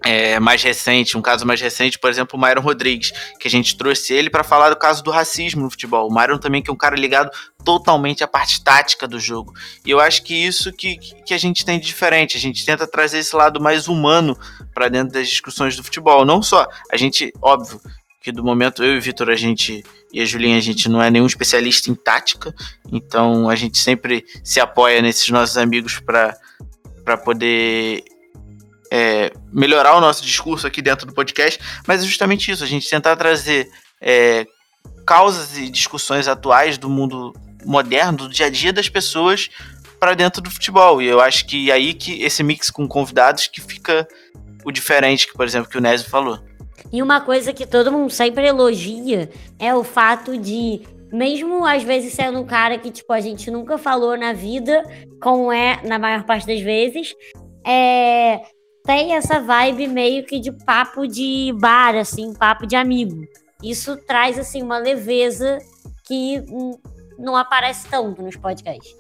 É, 0.05 0.39
mais 0.39 0.63
recente, 0.63 1.19
um 1.19 1.21
caso 1.21 1.45
mais 1.45 1.61
recente, 1.61 1.99
por 1.99 2.09
exemplo, 2.09 2.39
o 2.39 2.41
Myron 2.41 2.63
Rodrigues, 2.63 3.11
que 3.39 3.49
a 3.49 3.51
gente 3.51 3.77
trouxe 3.77 4.15
ele 4.15 4.31
para 4.31 4.45
falar 4.45 4.71
do 4.71 4.77
caso 4.77 5.03
do 5.03 5.11
racismo 5.11 5.63
no 5.63 5.71
futebol. 5.71 6.09
O 6.09 6.15
Myron 6.15 6.39
também 6.39 6.63
que 6.63 6.71
é 6.71 6.73
um 6.73 6.77
cara 6.77 6.95
ligado 6.95 7.31
totalmente 7.65 8.23
à 8.23 8.29
parte 8.29 8.63
tática 8.63 9.09
do 9.09 9.19
jogo. 9.19 9.53
E 9.85 9.91
eu 9.91 9.99
acho 9.99 10.23
que 10.23 10.33
isso 10.35 10.73
que, 10.73 10.97
que 10.97 11.35
a 11.35 11.39
gente 11.39 11.65
tem 11.65 11.81
de 11.81 11.87
diferente. 11.87 12.37
A 12.37 12.41
gente 12.41 12.65
tenta 12.65 12.87
trazer 12.87 13.19
esse 13.19 13.35
lado 13.35 13.61
mais 13.61 13.89
humano 13.89 14.39
para 14.73 14.89
dentro 14.89 15.13
das 15.13 15.29
discussões 15.29 15.77
do 15.77 15.83
futebol. 15.83 16.25
Não 16.25 16.41
só 16.43 16.67
a 16.93 16.97
gente, 16.97 17.33
óbvio, 17.43 17.81
porque 18.19 18.31
do 18.31 18.45
momento 18.45 18.85
eu 18.85 18.95
e 18.95 18.99
o 18.99 19.03
Vitor, 19.03 19.31
a 19.31 19.37
gente 19.37 19.83
e 20.13 20.21
a 20.21 20.25
Julinha, 20.25 20.57
a 20.57 20.61
gente 20.61 20.89
não 20.89 21.03
é 21.03 21.11
nenhum 21.11 21.27
especialista 21.27 21.91
em 21.91 21.95
tática, 21.95 22.55
então 22.91 23.49
a 23.49 23.55
gente 23.55 23.79
sempre 23.79 24.25
se 24.43 24.59
apoia 24.59 25.03
nesses 25.03 25.29
nossos 25.29 25.57
amigos 25.57 25.99
para 26.01 26.37
poder 27.17 28.05
é, 28.91 29.33
melhorar 29.53 29.97
o 29.97 30.01
nosso 30.01 30.25
discurso 30.25 30.67
aqui 30.67 30.83
dentro 30.83 31.07
do 31.07 31.13
podcast, 31.13 31.59
mas 31.87 32.03
é 32.03 32.07
justamente 32.07 32.51
isso, 32.51 32.65
a 32.65 32.67
gente 32.67 32.89
tentar 32.89 33.17
trazer 33.17 33.69
é, 34.01 34.47
causas 35.07 35.57
e 35.57 35.69
discussões 35.69 36.29
atuais 36.29 36.79
do 36.79 36.89
mundo 36.89 37.33
moderno, 37.65 38.19
do 38.19 38.29
dia 38.29 38.47
a 38.47 38.51
dia 38.51 38.73
das 38.73 38.89
pessoas 38.89 39.49
para 39.99 40.15
dentro 40.15 40.41
do 40.41 40.51
futebol. 40.51 41.03
E 41.03 41.07
eu 41.07 41.21
acho 41.21 41.47
que 41.47 41.71
é 41.71 41.75
aí 41.75 41.95
que 41.95 42.23
esse 42.23 42.43
mix 42.43 42.71
com 42.71 42.87
convidados 42.87 43.47
que 43.47 43.61
fica 43.61 44.07
o 44.65 44.71
diferente, 44.71 45.27
que 45.27 45.35
por 45.35 45.45
exemplo, 45.45 45.71
que 45.71 45.79
o 45.79 45.81
Nésio 45.81 46.09
falou. 46.09 46.39
E 46.93 47.03
uma 47.03 47.21
coisa 47.21 47.53
que 47.53 47.67
todo 47.67 47.93
mundo 47.93 48.11
sempre 48.11 48.47
elogia 48.47 49.31
é 49.59 49.75
o 49.75 49.83
fato 49.83 50.39
de, 50.39 50.81
mesmo 51.13 51.65
às 51.65 51.83
vezes 51.83 52.13
sendo 52.13 52.41
um 52.41 52.47
cara 52.47 52.79
que, 52.79 52.91
tipo, 52.91 53.13
a 53.13 53.21
gente 53.21 53.51
nunca 53.51 53.79
falou 53.79 54.17
na 54.17 54.33
vida, 54.33 54.83
como 55.23 55.53
é 55.53 55.81
na 55.85 55.99
maior 55.99 56.25
parte 56.25 56.47
das 56.47 56.61
vezes, 56.61 57.15
é, 57.67 58.41
tem 58.85 59.15
essa 59.15 59.41
vibe 59.41 59.87
meio 59.89 60.25
que 60.25 60.41
de 60.41 60.51
papo 60.51 61.07
de 61.07 61.53
bar, 61.61 61.95
assim, 61.95 62.33
papo 62.35 62.67
de 62.67 62.77
amigo. 62.77 63.23
Isso 63.63 63.97
traz, 64.07 64.39
assim, 64.39 64.63
uma 64.63 64.79
leveza 64.79 65.59
que 66.07 66.43
não 67.19 67.37
aparece 67.37 67.87
tanto 67.89 68.23
nos 68.23 68.37
podcasts. 68.37 68.97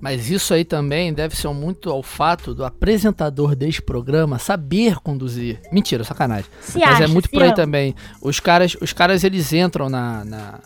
Mas 0.00 0.30
isso 0.30 0.52
aí 0.52 0.64
também 0.64 1.12
deve 1.12 1.36
ser 1.36 1.48
muito 1.48 1.90
ao 1.90 2.02
fato 2.02 2.54
do 2.54 2.64
apresentador 2.64 3.54
deste 3.54 3.80
programa 3.80 4.38
saber 4.38 4.96
conduzir. 4.96 5.60
Mentira, 5.72 6.04
sacanagem. 6.04 6.50
Se 6.60 6.78
Mas 6.78 6.88
é 6.88 6.92
acha, 6.92 7.04
é 7.04 7.06
muito 7.06 7.30
por 7.30 7.42
aí 7.42 7.48
ama. 7.48 7.56
também. 7.56 7.94
Os 8.20 8.40
caras, 8.40 8.76
os 8.80 8.92
caras 8.92 9.24
eles 9.24 9.52
entram 9.52 9.88
na, 9.88 10.24
na, 10.24 10.60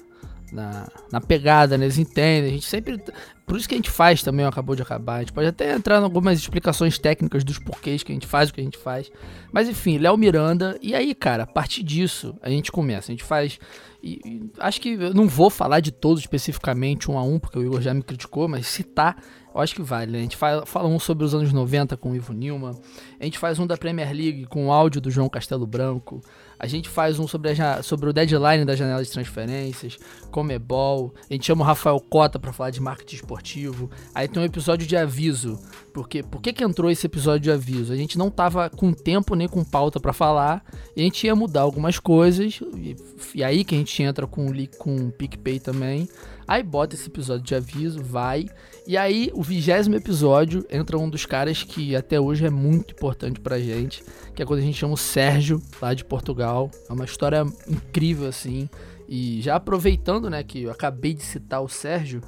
na, 0.56 0.88
na, 1.12 1.20
pegada, 1.20 1.78
né? 1.78 1.84
Eles 1.84 1.98
entendem. 1.98 2.50
A 2.50 2.54
gente 2.54 2.66
sempre. 2.66 2.98
Por 3.46 3.56
isso 3.56 3.68
que 3.68 3.74
a 3.74 3.78
gente 3.78 3.90
faz 3.90 4.22
também, 4.22 4.44
acabou 4.44 4.74
de 4.74 4.82
acabar. 4.82 5.16
A 5.16 5.20
gente 5.20 5.32
pode 5.32 5.46
até 5.46 5.72
entrar 5.72 6.00
em 6.00 6.04
algumas 6.04 6.38
explicações 6.38 6.98
técnicas 6.98 7.44
dos 7.44 7.58
porquês 7.58 8.02
que 8.02 8.10
a 8.10 8.14
gente 8.14 8.26
faz 8.26 8.50
o 8.50 8.54
que 8.54 8.60
a 8.60 8.64
gente 8.64 8.78
faz. 8.78 9.10
Mas 9.52 9.68
enfim, 9.68 9.98
Léo 9.98 10.16
Miranda. 10.16 10.76
E 10.82 10.94
aí, 10.94 11.14
cara, 11.14 11.44
a 11.44 11.46
partir 11.46 11.84
disso, 11.84 12.34
a 12.42 12.50
gente 12.50 12.72
começa. 12.72 13.12
A 13.12 13.14
gente 13.14 13.22
faz 13.22 13.58
e, 14.06 14.20
e, 14.24 14.50
acho 14.60 14.80
que 14.80 14.90
eu 14.90 15.12
não 15.12 15.26
vou 15.26 15.50
falar 15.50 15.80
de 15.80 15.90
todos 15.90 16.20
especificamente 16.20 17.10
um 17.10 17.18
a 17.18 17.22
um, 17.24 17.40
porque 17.40 17.58
o 17.58 17.64
Igor 17.64 17.80
já 17.80 17.92
me 17.92 18.02
criticou, 18.02 18.46
mas 18.46 18.68
citar, 18.68 19.20
eu 19.52 19.60
acho 19.60 19.74
que 19.74 19.82
vale. 19.82 20.12
Né? 20.12 20.18
A 20.18 20.22
gente 20.22 20.36
fala, 20.36 20.64
fala 20.64 20.88
um 20.88 20.98
sobre 21.00 21.24
os 21.24 21.34
anos 21.34 21.52
90 21.52 21.96
com 21.96 22.12
o 22.12 22.16
Ivo 22.16 22.32
Nilman, 22.32 22.78
a 23.18 23.24
gente 23.24 23.36
faz 23.36 23.58
um 23.58 23.66
da 23.66 23.76
Premier 23.76 24.12
League 24.12 24.46
com 24.46 24.68
o 24.68 24.72
áudio 24.72 25.00
do 25.00 25.10
João 25.10 25.28
Castelo 25.28 25.66
Branco, 25.66 26.20
a 26.58 26.66
gente 26.66 26.88
faz 26.88 27.18
um 27.18 27.28
sobre, 27.28 27.50
a, 27.60 27.82
sobre 27.82 28.08
o 28.08 28.12
deadline 28.12 28.64
da 28.64 28.74
janela 28.74 29.04
de 29.04 29.10
transferências, 29.10 29.98
Comebol. 30.30 31.14
A 31.28 31.32
gente 31.32 31.46
chama 31.46 31.62
o 31.62 31.66
Rafael 31.66 32.00
Cota 32.00 32.38
para 32.38 32.52
falar 32.52 32.70
de 32.70 32.80
marketing 32.80 33.16
esportivo. 33.16 33.90
Aí 34.14 34.26
tem 34.26 34.42
um 34.42 34.46
episódio 34.46 34.86
de 34.86 34.96
aviso. 34.96 35.58
Porque, 35.92 36.22
por 36.22 36.40
que, 36.40 36.52
que 36.52 36.64
entrou 36.64 36.90
esse 36.90 37.06
episódio 37.06 37.40
de 37.40 37.50
aviso? 37.50 37.92
A 37.92 37.96
gente 37.96 38.18
não 38.18 38.30
tava 38.30 38.70
com 38.70 38.92
tempo 38.92 39.34
nem 39.34 39.48
com 39.48 39.64
pauta 39.64 40.00
para 40.00 40.12
falar. 40.12 40.64
A 40.96 41.00
gente 41.00 41.26
ia 41.26 41.34
mudar 41.34 41.62
algumas 41.62 41.98
coisas. 41.98 42.60
E, 42.76 42.96
e 43.34 43.44
aí 43.44 43.64
que 43.64 43.74
a 43.74 43.78
gente 43.78 44.02
entra 44.02 44.26
com, 44.26 44.46
com 44.78 44.96
o 44.96 45.12
PicPay 45.12 45.60
também. 45.60 46.08
Aí 46.48 46.62
bota 46.62 46.94
esse 46.94 47.08
episódio 47.08 47.44
de 47.44 47.54
aviso, 47.54 48.02
vai. 48.02 48.46
E 48.86 48.96
aí, 48.96 49.32
o 49.34 49.42
vigésimo 49.42 49.96
episódio, 49.96 50.64
entra 50.70 50.96
um 50.96 51.10
dos 51.10 51.26
caras 51.26 51.64
que 51.64 51.96
até 51.96 52.20
hoje 52.20 52.46
é 52.46 52.50
muito 52.50 52.94
importante 52.94 53.40
pra 53.40 53.58
gente, 53.58 54.00
que 54.32 54.40
é 54.40 54.46
quando 54.46 54.60
a 54.60 54.62
gente 54.62 54.78
chama 54.78 54.94
o 54.94 54.96
Sérgio, 54.96 55.60
lá 55.82 55.92
de 55.92 56.04
Portugal. 56.04 56.70
É 56.88 56.92
uma 56.92 57.04
história 57.04 57.44
incrível, 57.66 58.28
assim. 58.28 58.70
E 59.08 59.42
já 59.42 59.56
aproveitando, 59.56 60.30
né, 60.30 60.40
que 60.44 60.62
eu 60.62 60.70
acabei 60.70 61.14
de 61.14 61.24
citar 61.24 61.60
o 61.62 61.68
Sérgio, 61.68 62.20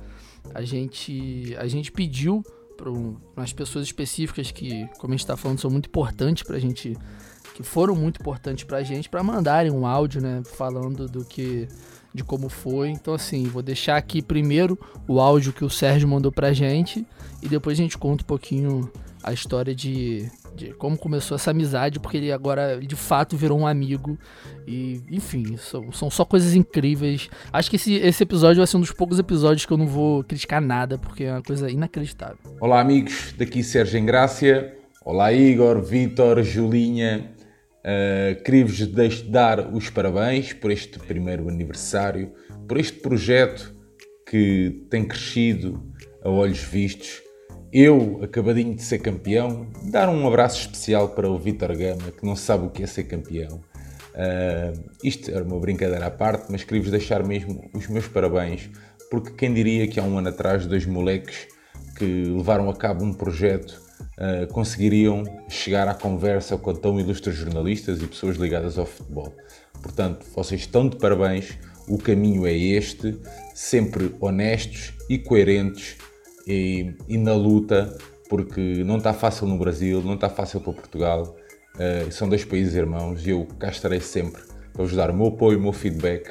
a 0.53 0.63
gente, 0.63 1.55
a 1.61 1.69
gente 1.69 1.93
pediu 1.93 2.45
para 2.77 2.91
umas 2.91 3.53
pessoas 3.53 3.85
específicas 3.85 4.51
que, 4.51 4.89
como 4.99 5.13
a 5.13 5.17
gente 5.17 5.25
está 5.25 5.37
falando, 5.37 5.61
são 5.61 5.71
muito 5.71 5.87
importantes 5.87 6.43
pra 6.43 6.59
gente, 6.59 6.97
que 7.55 7.63
foram 7.63 7.95
muito 7.95 8.21
importantes 8.21 8.65
pra 8.65 8.83
gente, 8.83 9.09
para 9.09 9.23
mandarem 9.23 9.71
um 9.71 9.87
áudio, 9.87 10.21
né, 10.21 10.43
falando 10.45 11.07
do 11.07 11.25
que 11.25 11.69
de 12.15 12.25
como 12.25 12.49
foi. 12.49 12.91
Então, 12.91 13.15
assim, 13.15 13.45
vou 13.45 13.63
deixar 13.63 13.97
aqui 13.97 14.23
primeiro 14.23 14.79
o 15.07 15.21
áudio 15.21 15.53
que 15.53 15.65
o 15.65 15.71
Sérgio 15.71 16.09
mandou 16.09 16.33
pra 16.33 16.53
gente 16.53 17.07
e 17.43 17.49
depois 17.49 17.79
a 17.79 17.83
gente 17.83 17.99
conta 17.99 18.23
um 18.23 18.27
pouquinho 18.27 18.91
a 19.23 19.33
história 19.33 19.75
de, 19.75 20.31
de 20.55 20.73
como 20.75 20.97
começou 20.97 21.35
essa 21.35 21.51
amizade, 21.51 22.01
porque 22.01 22.17
ele 22.17 22.33
agora 22.33 22.81
de 22.81 22.97
fato 22.97 23.37
virou 23.37 23.59
um 23.59 23.67
amigo. 23.67 24.19
E, 24.67 25.03
enfim, 25.11 25.57
são, 25.57 25.93
são 25.93 26.11
só 26.11 26.25
coisas 26.25 26.55
incríveis. 26.55 27.29
Acho 27.53 27.71
que 27.71 27.77
esse, 27.77 27.95
esse 27.95 28.23
episódio 28.23 28.59
vai 28.59 28.67
ser 28.67 28.77
um 28.77 28.81
dos 28.81 28.93
poucos 28.93 29.19
episódios 29.19 29.67
que 29.67 29.73
eu 29.73 29.79
não 29.79 29.87
vou 29.87 30.25
criticar 30.25 30.61
nada, 30.61 30.99
porque 30.99 31.25
é 31.25 31.33
uma 31.33 31.43
coisa 31.43 31.71
inacreditável. 31.71 32.39
Olá, 32.61 32.81
amigos, 32.81 33.35
daqui 33.37 33.63
Sérgio 33.63 33.99
Engrácia. 33.99 34.75
Olá, 35.05 35.33
Igor, 35.33 35.81
Vitor, 35.81 36.43
Julinha. 36.43 37.38
Uh, 37.79 38.43
Queria-vos 38.43 38.87
dar 39.29 39.73
os 39.73 39.89
parabéns 39.89 40.53
por 40.53 40.71
este 40.71 40.99
primeiro 40.99 41.49
aniversário, 41.49 42.33
por 42.67 42.79
este 42.79 42.99
projeto 43.01 43.75
que 44.29 44.87
tem 44.91 45.05
crescido 45.05 45.83
a 46.23 46.29
olhos 46.29 46.59
vistos. 46.59 47.23
Eu, 47.73 48.21
acabadinho 48.23 48.75
de 48.75 48.83
ser 48.83 48.99
campeão, 48.99 49.71
dar 49.91 50.09
um 50.09 50.27
abraço 50.27 50.61
especial 50.61 51.11
para 51.11 51.31
o 51.31 51.39
Vitor 51.39 51.77
Gama, 51.77 52.11
que 52.11 52.25
não 52.25 52.35
sabe 52.35 52.67
o 52.67 52.71
que 52.71 52.83
é 52.83 52.87
ser 52.87 53.05
campeão. 53.05 53.61
Uh, 54.15 54.91
isto 55.05 55.31
era 55.31 55.45
uma 55.45 55.61
brincadeira 55.61 56.07
à 56.07 56.11
parte, 56.11 56.51
mas 56.51 56.65
queria-vos 56.65 56.91
deixar 56.91 57.25
mesmo 57.25 57.71
os 57.73 57.87
meus 57.87 58.09
parabéns, 58.09 58.69
porque 59.11 59.33
quem 59.33 59.55
diria 59.55 59.87
que 59.87 60.01
há 60.01 60.03
um 60.03 60.19
ano 60.19 60.29
atrás 60.29 60.67
dois 60.67 60.85
moleques 60.85 61.47
que 61.97 62.25
levaram 62.25 62.69
a 62.69 62.77
cabo 62.77 63.05
um 63.05 63.13
projeto 63.13 63.88
uh, 64.19 64.53
conseguiriam 64.53 65.25
chegar 65.49 65.89
à 65.89 65.95
conversa 65.95 66.57
com 66.59 66.75
tão 66.75 66.99
ilustres 66.99 67.37
jornalistas 67.37 68.03
e 68.03 68.07
pessoas 68.07 68.37
ligadas 68.37 68.79
ao 68.79 68.87
futebol. 68.87 69.35
Portanto, 69.83 70.27
vocês 70.35 70.63
estão 70.63 70.89
de 70.89 70.97
parabéns, 70.97 71.59
o 71.89 71.97
caminho 71.97 72.47
é 72.47 72.53
este, 72.53 73.19
sempre 73.55 74.15
honestos 74.21 74.93
e 75.09 75.19
coerentes 75.19 75.97
e, 76.47 76.95
e 77.09 77.17
na 77.17 77.35
luta, 77.35 77.97
porque 78.29 78.83
não 78.85 78.99
está 78.99 79.15
fácil 79.15 79.47
no 79.47 79.57
Brasil, 79.57 80.03
não 80.03 80.15
está 80.15 80.29
fácil 80.29 80.61
para 80.61 80.73
Portugal, 80.73 81.37
uh, 81.77 82.13
são 82.13 82.29
dois 82.29 82.45
países 82.45 82.75
irmãos 82.75 83.27
e 83.27 83.31
eu 83.31 83.47
cá 83.59 83.69
estarei 83.69 84.01
sempre 84.01 84.43
para 84.73 84.83
vos 84.83 84.95
dar 84.95 85.11
o 85.11 85.15
meu 85.15 85.29
apoio, 85.29 85.59
o 85.59 85.63
meu 85.63 85.73
feedback 85.73 86.31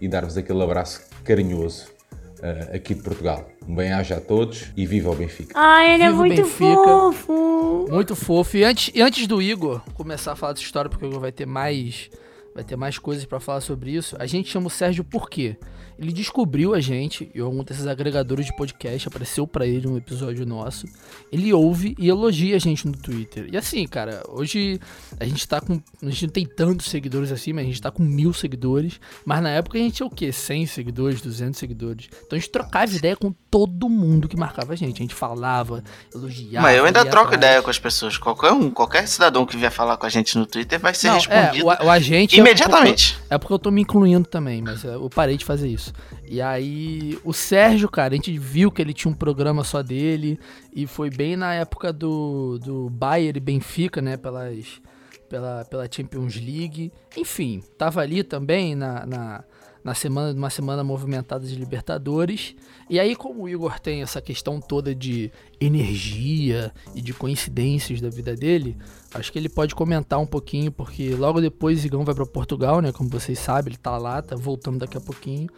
e 0.00 0.08
dar-vos 0.08 0.36
aquele 0.36 0.62
abraço 0.62 1.02
carinhoso 1.24 1.99
uh, 2.42 2.76
aqui 2.76 2.94
de 2.94 3.02
Portugal. 3.02 3.48
Um 3.66 3.74
bem-aja 3.74 4.16
a 4.16 4.20
todos 4.20 4.66
e 4.76 4.86
viva 4.86 5.10
o 5.10 5.14
Benfica. 5.14 5.52
Ai, 5.56 5.94
ele 5.94 6.02
é 6.02 6.10
viva 6.10 6.26
é 6.26 6.26
muito 6.26 6.44
fofo. 6.44 7.86
Muito 7.90 8.16
fofo. 8.16 8.56
E 8.56 8.64
antes, 8.64 8.90
e 8.94 9.00
antes 9.00 9.26
do 9.26 9.40
Igor 9.40 9.80
começar 9.94 10.32
a 10.32 10.36
falar 10.36 10.52
dessa 10.52 10.64
história, 10.64 10.90
porque 10.90 11.04
o 11.04 11.08
Igor 11.08 11.20
vai 11.20 11.32
ter 11.32 11.46
mais 11.46 12.10
vai 12.54 12.64
ter 12.64 12.76
mais 12.76 12.98
coisas 12.98 13.24
para 13.24 13.38
falar 13.38 13.60
sobre 13.60 13.92
isso. 13.92 14.16
A 14.18 14.26
gente 14.26 14.50
chama 14.50 14.66
o 14.66 14.70
Sérgio 14.70 15.04
por 15.04 15.30
quê? 15.30 15.56
Ele 16.00 16.12
descobriu 16.12 16.74
a 16.74 16.80
gente, 16.80 17.30
e 17.34 17.40
algum 17.40 17.62
desses 17.62 17.86
agregadores 17.86 18.46
de 18.46 18.56
podcast 18.56 19.06
apareceu 19.06 19.46
para 19.46 19.66
ele 19.66 19.86
um 19.86 19.98
episódio 19.98 20.46
nosso. 20.46 20.86
Ele 21.30 21.52
ouve 21.52 21.94
e 21.98 22.08
elogia 22.08 22.56
a 22.56 22.58
gente 22.58 22.86
no 22.86 22.96
Twitter. 22.96 23.50
E 23.52 23.56
assim, 23.56 23.86
cara, 23.86 24.22
hoje 24.26 24.80
a 25.18 25.26
gente 25.26 25.46
tá 25.46 25.60
com. 25.60 25.78
A 26.02 26.06
gente 26.06 26.26
não 26.26 26.32
tem 26.32 26.46
tantos 26.46 26.86
seguidores 26.86 27.30
assim, 27.30 27.52
mas 27.52 27.64
a 27.64 27.68
gente 27.68 27.82
tá 27.82 27.90
com 27.90 28.02
mil 28.02 28.32
seguidores. 28.32 28.98
Mas 29.26 29.42
na 29.42 29.50
época 29.50 29.76
a 29.76 29.80
gente 29.82 29.96
tinha 29.96 30.06
o 30.06 30.10
quê? 30.10 30.32
100 30.32 30.66
seguidores, 30.68 31.20
200 31.20 31.58
seguidores. 31.58 32.08
Então 32.24 32.34
a 32.34 32.40
gente 32.40 32.50
trocava 32.50 32.90
ideia 32.94 33.14
com 33.14 33.30
todo 33.50 33.86
mundo 33.86 34.26
que 34.26 34.38
marcava 34.38 34.72
a 34.72 34.76
gente. 34.76 34.96
A 34.96 35.02
gente 35.02 35.14
falava, 35.14 35.84
elogiava. 36.14 36.66
Mas 36.66 36.78
eu 36.78 36.86
ainda 36.86 37.04
troco 37.04 37.34
atrás. 37.34 37.44
ideia 37.44 37.62
com 37.62 37.68
as 37.68 37.78
pessoas. 37.78 38.16
Qualquer 38.16 38.52
um, 38.52 38.70
qualquer 38.70 39.06
cidadão 39.06 39.44
que 39.44 39.54
vier 39.54 39.70
falar 39.70 39.98
com 39.98 40.06
a 40.06 40.08
gente 40.08 40.38
no 40.38 40.46
Twitter 40.46 40.80
vai 40.80 40.94
ser 40.94 41.08
não, 41.08 41.16
respondido. 41.16 41.70
É, 41.70 41.82
o, 41.82 41.86
o 41.86 41.90
agente. 41.90 42.38
Imediatamente. 42.38 43.12
É 43.12 43.18
porque, 43.18 43.34
é 43.34 43.38
porque 43.38 43.52
eu 43.52 43.58
tô 43.58 43.70
me 43.70 43.82
incluindo 43.82 44.26
também, 44.26 44.62
mas 44.62 44.82
eu 44.82 45.10
parei 45.10 45.36
de 45.36 45.44
fazer 45.44 45.68
isso. 45.68 45.89
E 46.26 46.40
aí, 46.40 47.18
o 47.24 47.32
Sérgio, 47.32 47.88
cara, 47.88 48.14
a 48.14 48.16
gente 48.16 48.36
viu 48.38 48.70
que 48.70 48.80
ele 48.80 48.94
tinha 48.94 49.10
um 49.10 49.16
programa 49.16 49.64
só 49.64 49.82
dele. 49.82 50.38
E 50.74 50.86
foi 50.86 51.10
bem 51.10 51.36
na 51.36 51.54
época 51.54 51.92
do, 51.92 52.58
do 52.58 52.90
Bayern 52.90 53.36
e 53.36 53.40
Benfica, 53.40 54.00
né? 54.00 54.16
Pelas, 54.16 54.80
pela, 55.28 55.64
pela 55.64 55.88
Champions 55.90 56.36
League. 56.36 56.92
Enfim, 57.16 57.62
tava 57.78 58.00
ali 58.00 58.22
também 58.22 58.74
na, 58.74 59.06
na 59.06 59.44
na 59.82 59.94
semana, 59.94 60.32
numa 60.32 60.50
semana 60.50 60.84
movimentada 60.84 61.46
de 61.46 61.54
Libertadores. 61.54 62.54
E 62.88 62.98
aí, 62.98 63.16
como 63.16 63.42
o 63.42 63.48
Igor 63.48 63.78
tem 63.80 64.02
essa 64.02 64.20
questão 64.20 64.60
toda 64.60 64.94
de 64.94 65.30
energia 65.60 66.72
e 66.94 67.00
de 67.00 67.12
coincidências 67.12 68.00
da 68.00 68.08
vida 68.08 68.34
dele, 68.34 68.76
acho 69.14 69.32
que 69.32 69.38
ele 69.38 69.48
pode 69.48 69.74
comentar 69.74 70.18
um 70.18 70.26
pouquinho, 70.26 70.70
porque 70.70 71.14
logo 71.14 71.40
depois 71.40 71.82
o 71.82 71.86
Igão 71.86 72.04
vai 72.04 72.14
para 72.14 72.26
Portugal, 72.26 72.80
né? 72.80 72.92
Como 72.92 73.08
vocês 73.08 73.38
sabem, 73.38 73.72
ele 73.72 73.78
tá 73.78 73.96
lá, 73.96 74.20
tá 74.20 74.36
voltando 74.36 74.78
daqui 74.78 74.96
a 74.96 75.00
pouquinho. 75.00 75.48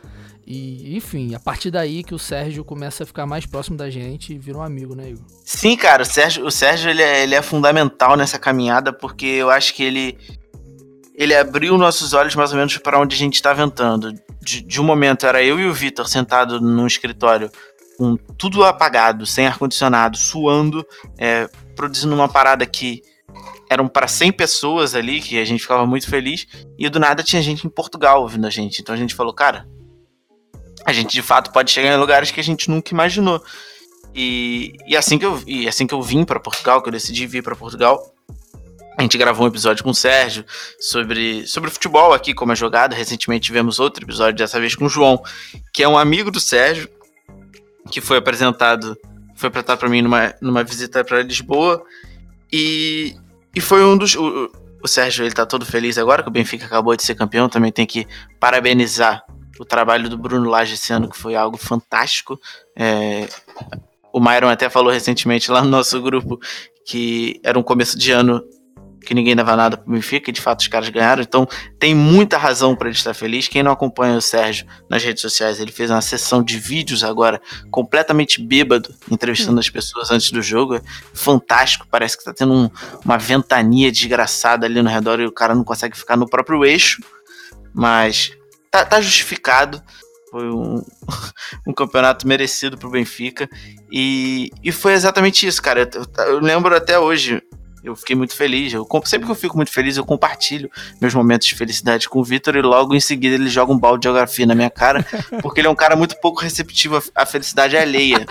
E, 0.47 0.97
enfim, 0.97 1.35
a 1.35 1.41
partir 1.41 1.70
daí 1.70 2.03
que 2.03 2.14
o 2.14 2.18
Sérgio 2.18 2.64
começa 2.64 3.05
a 3.05 3.07
ficar 3.07 3.27
mais 3.27 3.47
próximo 3.47 3.77
da 3.77 3.89
gente 3.89 4.35
e 4.35 4.39
vira 4.39 4.59
um 4.59 4.62
amigo, 4.62 4.95
né, 4.95 5.11
Igor? 5.11 5.25
Sim, 5.45 5.77
cara, 5.77 6.03
o 6.03 6.07
Sérgio, 6.07 6.45
o 6.45 6.51
Sérgio 6.51 6.91
ele, 6.91 7.03
é, 7.03 7.23
ele 7.23 7.35
é 7.35 7.43
fundamental 7.43 8.16
nessa 8.16 8.39
caminhada, 8.39 8.93
porque 8.93 9.27
eu 9.27 9.51
acho 9.51 9.73
que 9.73 9.85
ele 9.85 10.18
ele 11.14 11.34
abriu 11.34 11.76
nossos 11.76 12.12
olhos 12.12 12.34
mais 12.34 12.52
ou 12.52 12.58
menos 12.58 12.76
para 12.78 12.98
onde 12.98 13.14
a 13.14 13.18
gente 13.18 13.34
estava 13.34 13.62
entrando. 13.62 14.12
De, 14.40 14.62
de, 14.62 14.80
um 14.80 14.84
momento 14.84 15.26
era 15.26 15.42
eu 15.42 15.60
e 15.60 15.66
o 15.66 15.72
Vitor 15.72 16.08
sentado 16.08 16.60
num 16.60 16.86
escritório 16.86 17.50
com 17.98 18.16
tudo 18.16 18.64
apagado, 18.64 19.26
sem 19.26 19.46
ar-condicionado, 19.46 20.16
suando, 20.16 20.84
é, 21.18 21.48
produzindo 21.76 22.14
uma 22.14 22.28
parada 22.28 22.64
que 22.66 23.02
eram 23.68 23.88
para 23.88 24.08
100 24.08 24.32
pessoas 24.32 24.94
ali, 24.94 25.20
que 25.20 25.38
a 25.38 25.44
gente 25.44 25.60
ficava 25.60 25.86
muito 25.86 26.08
feliz, 26.08 26.46
e 26.78 26.88
do 26.88 26.98
nada 26.98 27.22
tinha 27.22 27.40
gente 27.40 27.66
em 27.66 27.70
Portugal 27.70 28.22
ouvindo 28.22 28.46
a 28.46 28.50
gente. 28.50 28.80
Então 28.80 28.94
a 28.94 28.98
gente 28.98 29.14
falou, 29.14 29.32
cara, 29.32 29.66
a 30.84 30.92
gente 30.92 31.12
de 31.12 31.22
fato 31.22 31.52
pode 31.52 31.70
chegar 31.70 31.94
em 31.94 31.98
lugares 31.98 32.30
que 32.30 32.40
a 32.40 32.44
gente 32.44 32.68
nunca 32.68 32.92
imaginou. 32.92 33.42
E, 34.14 34.74
e 34.86 34.96
assim 34.96 35.18
que 35.18 35.24
eu 35.24 35.42
e 35.46 35.66
assim 35.66 35.86
que 35.86 35.94
eu 35.94 36.02
vim 36.02 36.24
para 36.24 36.38
Portugal, 36.38 36.82
que 36.82 36.88
eu 36.88 36.92
decidi 36.92 37.26
vir 37.26 37.42
para 37.42 37.56
Portugal, 37.56 38.12
a 38.97 39.03
gente 39.03 39.16
gravou 39.16 39.47
um 39.47 39.49
episódio 39.49 39.82
com 39.82 39.90
o 39.90 39.95
Sérgio 39.95 40.45
sobre, 40.78 41.47
sobre 41.47 41.70
futebol 41.70 42.12
aqui, 42.12 42.34
como 42.34 42.53
é 42.53 42.57
jogado. 42.57 42.95
Recentemente 42.95 43.47
tivemos 43.47 43.80
outro 43.80 44.05
episódio, 44.05 44.36
dessa 44.36 44.61
vez 44.61 44.74
com 44.74 44.84
o 44.84 44.88
João, 44.88 45.22
que 45.72 45.82
é 45.82 45.88
um 45.88 45.97
amigo 45.97 46.30
do 46.30 46.40
Sérgio, 46.40 46.88
que 47.90 48.01
foi 48.01 48.18
apresentado, 48.18 48.97
foi 49.34 49.49
apresentado 49.49 49.78
para 49.78 49.88
mim 49.88 50.03
numa, 50.03 50.34
numa 50.40 50.62
visita 50.62 51.03
para 51.05 51.22
Lisboa. 51.22 51.82
E, 52.53 53.16
e 53.55 53.61
foi 53.61 53.82
um 53.82 53.97
dos. 53.97 54.14
O, 54.14 54.51
o 54.82 54.88
Sérgio 54.88 55.24
ele 55.24 55.34
tá 55.34 55.47
todo 55.47 55.64
feliz 55.64 55.97
agora 55.97 56.22
que 56.22 56.28
o 56.28 56.32
Benfica 56.32 56.66
acabou 56.66 56.95
de 56.95 57.03
ser 57.03 57.14
campeão. 57.14 57.49
Também 57.49 57.72
tem 57.72 57.86
que 57.86 58.07
parabenizar 58.38 59.24
o 59.59 59.64
trabalho 59.64 60.09
do 60.09 60.18
Bruno 60.18 60.51
Lage 60.51 60.74
esse 60.74 60.93
ano, 60.93 61.09
que 61.09 61.16
foi 61.16 61.34
algo 61.34 61.57
fantástico. 61.57 62.38
É, 62.76 63.28
o 64.12 64.20
Myron 64.20 64.49
até 64.49 64.68
falou 64.68 64.93
recentemente 64.93 65.51
lá 65.51 65.62
no 65.62 65.70
nosso 65.70 66.01
grupo 66.03 66.38
que 66.84 67.40
era 67.43 67.59
um 67.59 67.62
começo 67.62 67.97
de 67.97 68.11
ano 68.11 68.43
que 69.03 69.14
ninguém 69.14 69.34
dava 69.34 69.57
nada 69.57 69.76
pro 69.76 69.92
Benfica, 69.92 70.30
e 70.30 70.32
de 70.32 70.40
fato 70.40 70.61
os 70.61 70.68
caras 70.68 70.88
ganharam, 70.88 71.22
então 71.22 71.46
tem 71.78 71.94
muita 71.94 72.38
razão 72.38 72.74
para 72.74 72.88
ele 72.88 72.96
estar 72.96 73.14
feliz. 73.14 73.48
Quem 73.48 73.62
não 73.62 73.72
acompanha 73.72 74.16
o 74.16 74.22
Sérgio 74.22 74.66
nas 74.88 75.03
redes 75.03 75.20
sociais, 75.20 75.61
ele 75.61 75.72
fez 75.72 75.90
uma 75.90 76.00
sessão 76.00 76.42
de 76.42 76.59
vídeos 76.59 77.05
agora, 77.05 77.40
completamente 77.70 78.40
bêbado, 78.40 78.94
entrevistando 79.11 79.61
as 79.61 79.68
pessoas 79.68 80.11
antes 80.11 80.30
do 80.30 80.40
jogo. 80.40 80.76
É 80.76 80.82
fantástico, 81.12 81.86
parece 81.90 82.16
que 82.16 82.24
tá 82.24 82.32
tendo 82.32 82.53
um, 82.53 82.70
uma 83.05 83.18
ventania 83.18 83.90
desgraçada 83.90 84.66
ali 84.66 84.80
no 84.82 84.88
redor 84.88 85.20
e 85.20 85.26
o 85.26 85.32
cara 85.32 85.55
não 85.55 85.64
consegue 85.64 85.96
ficar 85.96 86.16
no 86.16 86.28
próprio 86.28 86.64
eixo, 86.64 87.03
mas 87.74 88.32
tá, 88.70 88.84
tá 88.84 89.00
justificado. 89.00 89.82
Foi 90.30 90.50
um, 90.50 90.82
um 91.68 91.74
campeonato 91.74 92.26
merecido 92.26 92.78
pro 92.78 92.90
Benfica. 92.90 93.48
E, 93.90 94.50
e 94.64 94.72
foi 94.72 94.94
exatamente 94.94 95.46
isso, 95.46 95.61
cara. 95.62 95.88
Eu, 95.94 96.24
eu 96.24 96.40
lembro 96.40 96.74
até 96.74 96.98
hoje, 96.98 97.42
eu 97.83 97.97
fiquei 97.97 98.14
muito 98.14 98.35
feliz. 98.35 98.72
Eu, 98.72 98.87
sempre 99.05 99.26
que 99.26 99.33
eu 99.33 99.37
fico 99.37 99.57
muito 99.57 99.72
feliz, 99.72 99.97
eu 99.97 100.05
compartilho 100.05 100.70
meus 101.01 101.14
momentos 101.14 101.47
de 101.49 101.55
felicidade 101.55 102.09
com 102.09 102.20
o 102.20 102.24
Vitor 102.24 102.57
e 102.57 102.62
logo 102.62 102.95
em 102.95 103.01
seguida 103.01 103.35
ele 103.35 103.49
joga 103.49 103.72
um 103.72 103.78
balde 103.78 104.03
de 104.03 104.05
geografia 104.05 104.47
na 104.47 104.55
minha 104.55 104.70
cara, 104.70 105.05
porque 105.43 105.61
ele 105.61 105.68
é 105.68 105.70
um 105.70 105.74
cara 105.74 105.97
muito 105.97 106.18
pouco 106.20 106.41
receptivo 106.41 107.03
à 107.14 107.26
felicidade 107.26 107.76
alheia. 107.76 108.26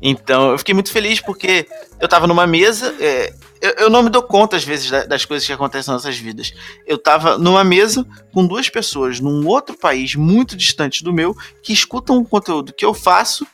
Então 0.00 0.50
eu 0.50 0.58
fiquei 0.58 0.74
muito 0.74 0.90
feliz 0.90 1.20
porque 1.20 1.66
eu 2.00 2.08
tava 2.08 2.26
numa 2.26 2.46
mesa. 2.46 2.94
É, 2.98 3.32
eu, 3.60 3.70
eu, 3.78 3.90
não 3.90 4.02
me 4.02 4.10
dou 4.10 4.22
conta, 4.22 4.56
às 4.56 4.64
vezes, 4.64 4.90
das 5.06 5.24
coisas 5.24 5.46
que 5.46 5.52
acontecem 5.52 5.92
nas 5.92 6.02
nossas 6.02 6.18
vidas. 6.18 6.52
Eu 6.84 6.98
tava 6.98 7.38
numa 7.38 7.62
mesa 7.62 8.04
com 8.32 8.44
duas 8.44 8.68
pessoas 8.68 9.20
num 9.20 9.46
outro 9.46 9.78
país 9.78 10.16
muito 10.16 10.56
distante 10.56 11.04
do 11.04 11.12
meu 11.12 11.36
que 11.62 11.72
escutam 11.72 12.18
o 12.18 12.24
conteúdo 12.24 12.72
que 12.72 12.84
eu 12.84 12.92
faço 12.92 13.46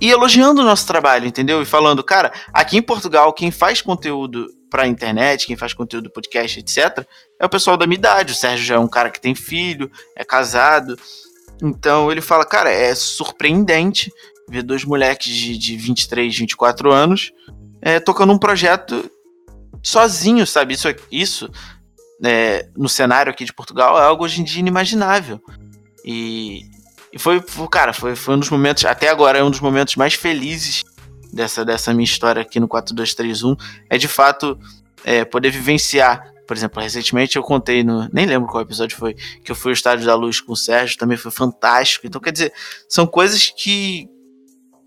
e 0.00 0.10
elogiando 0.10 0.60
o 0.60 0.64
nosso 0.64 0.86
trabalho, 0.86 1.26
entendeu? 1.26 1.60
E 1.62 1.66
falando, 1.66 2.02
cara, 2.04 2.32
aqui 2.52 2.76
em 2.76 2.82
Portugal, 2.82 3.32
quem 3.32 3.50
faz 3.50 3.82
conteúdo 3.82 4.46
pra 4.70 4.86
internet, 4.86 5.46
quem 5.46 5.56
faz 5.56 5.72
conteúdo 5.72 6.10
podcast, 6.10 6.60
etc., 6.60 7.06
é 7.40 7.46
o 7.46 7.48
pessoal 7.48 7.76
da 7.76 7.86
minha 7.86 7.98
idade. 7.98 8.32
O 8.32 8.36
Sérgio 8.36 8.64
já 8.64 8.74
é 8.76 8.78
um 8.78 8.88
cara 8.88 9.10
que 9.10 9.20
tem 9.20 9.34
filho, 9.34 9.90
é 10.16 10.24
casado. 10.24 10.98
Então 11.62 12.12
ele 12.12 12.20
fala, 12.20 12.44
cara, 12.44 12.70
é 12.70 12.94
surpreendente 12.94 14.12
ver 14.48 14.62
dois 14.62 14.84
moleques 14.84 15.34
de, 15.34 15.58
de 15.58 15.76
23, 15.76 16.36
24 16.36 16.92
anos 16.92 17.32
é, 17.80 18.00
tocando 18.00 18.32
um 18.32 18.38
projeto 18.38 19.10
sozinho, 19.82 20.46
sabe? 20.46 20.74
Isso, 20.74 20.88
isso 21.10 21.50
é, 22.24 22.68
no 22.76 22.88
cenário 22.88 23.30
aqui 23.30 23.44
de 23.44 23.52
Portugal 23.52 23.98
é 23.98 24.02
algo 24.02 24.24
hoje 24.24 24.40
em 24.40 24.44
dia 24.44 24.60
inimaginável. 24.60 25.40
E, 26.04 26.62
e 27.12 27.18
foi, 27.18 27.42
cara, 27.70 27.92
foi, 27.92 28.14
foi 28.14 28.34
um 28.34 28.38
dos 28.38 28.50
momentos, 28.50 28.84
até 28.84 29.08
agora 29.08 29.38
é 29.38 29.44
um 29.44 29.50
dos 29.50 29.60
momentos 29.60 29.96
mais 29.96 30.14
felizes 30.14 30.84
dessa, 31.32 31.64
dessa 31.64 31.92
minha 31.92 32.04
história 32.04 32.42
aqui 32.42 32.58
no 32.60 32.68
4231. 32.68 33.56
É 33.88 33.98
de 33.98 34.08
fato 34.08 34.58
é, 35.04 35.24
poder 35.24 35.50
vivenciar. 35.50 36.32
Por 36.46 36.56
exemplo, 36.56 36.82
recentemente 36.82 37.36
eu 37.36 37.42
contei 37.42 37.84
no. 37.84 38.08
Nem 38.12 38.26
lembro 38.26 38.48
qual 38.48 38.62
episódio 38.62 38.96
foi. 38.96 39.14
Que 39.44 39.52
eu 39.52 39.56
fui 39.56 39.70
ao 39.70 39.74
Estádio 39.74 40.06
da 40.06 40.14
Luz 40.14 40.40
com 40.40 40.52
o 40.52 40.56
Sérgio, 40.56 40.96
também 40.96 41.16
foi 41.16 41.30
fantástico. 41.30 42.06
Então, 42.06 42.20
quer 42.20 42.32
dizer, 42.32 42.52
são 42.88 43.06
coisas 43.06 43.48
que 43.48 44.08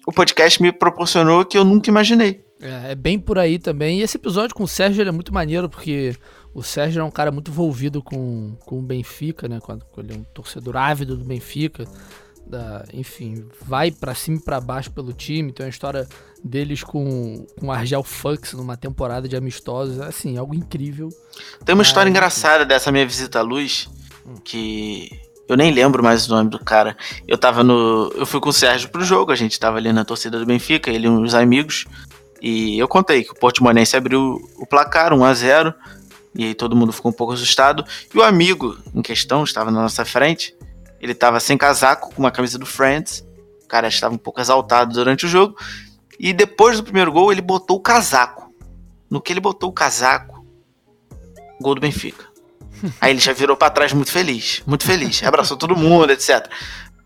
o 0.06 0.12
podcast 0.12 0.62
me 0.62 0.72
proporcionou 0.72 1.46
que 1.46 1.58
eu 1.58 1.64
nunca 1.64 1.90
imaginei. 1.90 2.44
É, 2.60 2.92
é 2.92 2.96
bem 2.96 3.20
por 3.20 3.38
aí 3.38 3.60
também. 3.60 4.00
E 4.00 4.02
esse 4.02 4.18
episódio 4.18 4.56
com 4.56 4.64
o 4.64 4.68
Sérgio 4.68 5.08
é 5.08 5.12
muito 5.12 5.34
maneiro, 5.34 5.70
porque 5.70 6.16
o 6.54 6.62
Sérgio 6.62 7.02
é 7.02 7.04
um 7.04 7.12
cara 7.12 7.32
muito 7.32 7.52
envolvido 7.52 8.02
com, 8.02 8.56
com 8.66 8.80
o 8.80 8.82
Benfica, 8.82 9.48
né? 9.48 9.60
Quando, 9.62 9.86
ele 9.98 10.14
é 10.14 10.18
um 10.18 10.24
torcedor 10.34 10.76
ávido 10.78 11.16
do 11.16 11.24
Benfica. 11.24 11.86
Da, 12.46 12.84
enfim, 12.94 13.46
vai 13.66 13.92
para 13.92 14.14
cima 14.14 14.38
e 14.38 14.42
pra 14.42 14.60
baixo 14.60 14.92
pelo 14.92 15.14
time. 15.14 15.54
Tem 15.54 15.66
uma 15.66 15.70
história 15.70 16.08
deles 16.44 16.84
com, 16.84 17.46
com 17.58 17.72
Argel 17.72 18.04
Fux 18.04 18.54
numa 18.54 18.76
temporada 18.76 19.30
de 19.30 19.36
amistosos. 19.38 20.00
Assim, 20.02 20.38
algo 20.38 20.54
incrível. 20.54 21.10
Tem 21.64 21.74
uma 21.74 21.84
história 21.84 22.10
engraçada 22.10 22.66
dessa 22.66 22.92
minha 22.92 23.06
visita 23.06 23.40
à 23.40 23.42
luz, 23.42 23.88
hum. 24.26 24.36
que 24.44 25.10
eu 25.48 25.56
nem 25.56 25.72
lembro 25.72 26.04
mais 26.04 26.28
o 26.28 26.36
nome 26.36 26.50
do 26.50 26.60
cara. 26.60 26.98
Eu 27.26 27.38
tava 27.38 27.64
no. 27.64 28.12
Eu 28.16 28.26
fui 28.26 28.42
com 28.42 28.50
o 28.50 28.54
Sérgio 28.54 28.90
pro 28.90 29.06
jogo, 29.06 29.32
a 29.32 29.36
gente 29.36 29.58
tava 29.58 29.78
ali 29.78 29.94
na 29.94 30.04
torcida 30.04 30.38
do 30.38 30.46
Benfica, 30.46 30.92
ele 30.92 31.08
e 31.08 31.10
uns 31.10 31.34
amigos. 31.34 31.86
E 32.42 32.78
eu 32.80 32.88
contei 32.88 33.24
que 33.24 33.32
o 33.32 33.36
Portimonense 33.36 33.96
abriu 33.96 34.42
o 34.58 34.66
placar 34.66 35.14
1 35.14 35.24
a 35.24 35.34
0 35.34 35.74
e 36.34 36.46
aí 36.46 36.56
todo 36.56 36.76
mundo 36.76 36.94
ficou 36.94 37.12
um 37.12 37.14
pouco 37.14 37.34
assustado. 37.34 37.86
E 38.14 38.18
o 38.18 38.24
amigo 38.24 38.78
em 38.94 39.02
questão 39.02 39.44
estava 39.44 39.70
na 39.70 39.82
nossa 39.82 40.06
frente. 40.06 40.56
Ele 41.00 41.12
estava 41.12 41.40
sem 41.40 41.58
casaco, 41.58 42.14
com 42.14 42.22
uma 42.22 42.32
camisa 42.32 42.58
do 42.58 42.66
Friends. 42.66 43.26
O 43.64 43.68
cara 43.68 43.88
estava 43.88 44.14
um 44.14 44.18
pouco 44.18 44.40
exaltado 44.40 44.94
durante 44.94 45.26
o 45.26 45.30
jogo. 45.30 45.56
E 46.20 46.34
depois 46.34 46.78
do 46.78 46.84
primeiro 46.84 47.12
gol, 47.12 47.32
ele 47.32 47.42
botou 47.42 47.78
o 47.78 47.82
casaco. 47.82 48.54
No 49.10 49.22
que 49.22 49.34
ele 49.34 49.40
botou 49.40 49.70
o 49.70 49.74
casaco, 49.74 50.46
gol 51.60 51.76
do 51.76 51.82
Benfica. 51.82 52.26
Aí 53.02 53.12
ele 53.12 53.20
já 53.20 53.34
virou 53.34 53.58
para 53.58 53.70
trás 53.70 53.92
muito 53.92 54.12
feliz, 54.12 54.64
muito 54.66 54.86
feliz. 54.86 55.22
Abraçou 55.24 55.58
todo 55.58 55.76
mundo, 55.76 56.12
etc. 56.12 56.50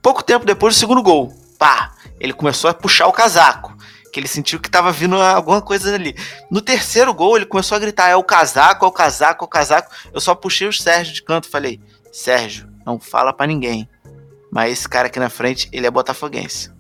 Pouco 0.02 0.24
tempo 0.24 0.46
depois 0.46 0.76
do 0.76 0.80
segundo 0.80 1.02
gol, 1.02 1.34
pá, 1.58 1.94
ele 2.20 2.32
começou 2.32 2.70
a 2.70 2.74
puxar 2.74 3.08
o 3.08 3.12
casaco 3.12 3.76
que 4.16 4.20
ele 4.22 4.30
sentiu 4.30 4.62
que 4.62 4.72
tava 4.72 4.94
vindo 4.94 5.22
alguma 5.22 5.62
coisa 5.62 5.94
ali. 5.94 6.16
No 6.50 6.62
terceiro 6.62 7.14
gol, 7.14 7.36
ele 7.36 7.46
começou 7.46 7.76
a 7.76 7.80
gritar: 7.80 8.08
é 8.08 8.16
o 8.16 8.24
casaco, 8.24 8.86
é 8.86 8.88
o 8.88 8.92
casaco, 8.92 9.44
é 9.44 9.46
o 9.46 9.50
casaco. 9.50 9.94
Eu 10.14 10.22
só 10.22 10.34
puxei 10.34 10.70
o 10.70 10.72
Sérgio 10.72 11.14
de 11.14 11.22
canto 11.22 11.50
e 11.50 11.52
falei: 11.52 11.82
Sérgio, 12.14 12.70
não 12.86 12.98
fala 12.98 13.34
para 13.34 13.46
ninguém. 13.46 13.90
Mas 14.50 14.72
esse 14.72 14.88
cara 14.88 15.08
aqui 15.08 15.20
na 15.20 15.30
frente, 15.30 15.68
ele 15.74 15.86
é 15.86 15.92
botafoguense. 15.92 16.72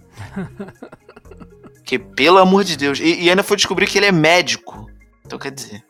que 1.83 1.99
pelo 1.99 2.38
amor 2.38 2.63
de 2.63 2.77
Deus. 2.77 3.01
E, 3.01 3.23
e 3.23 3.29
ainda 3.29 3.43
foi 3.43 3.57
descobrir 3.57 3.88
que 3.88 3.97
ele 3.97 4.05
é 4.05 4.13
médico. 4.13 4.89
Então 5.25 5.38
quer 5.38 5.51
dizer. 5.51 5.83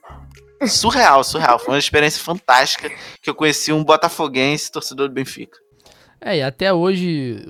Surreal, 0.66 1.24
surreal. 1.24 1.60
Foi 1.60 1.76
uma 1.76 1.80
experiência 1.80 2.24
fantástica 2.24 2.90
que 3.22 3.30
eu 3.30 3.36
conheci 3.36 3.72
um 3.72 3.84
botafoguense, 3.84 4.72
torcedor 4.72 5.10
do 5.10 5.14
Benfica. 5.14 5.60
É, 6.20 6.38
e 6.38 6.42
até 6.42 6.74
hoje, 6.74 7.46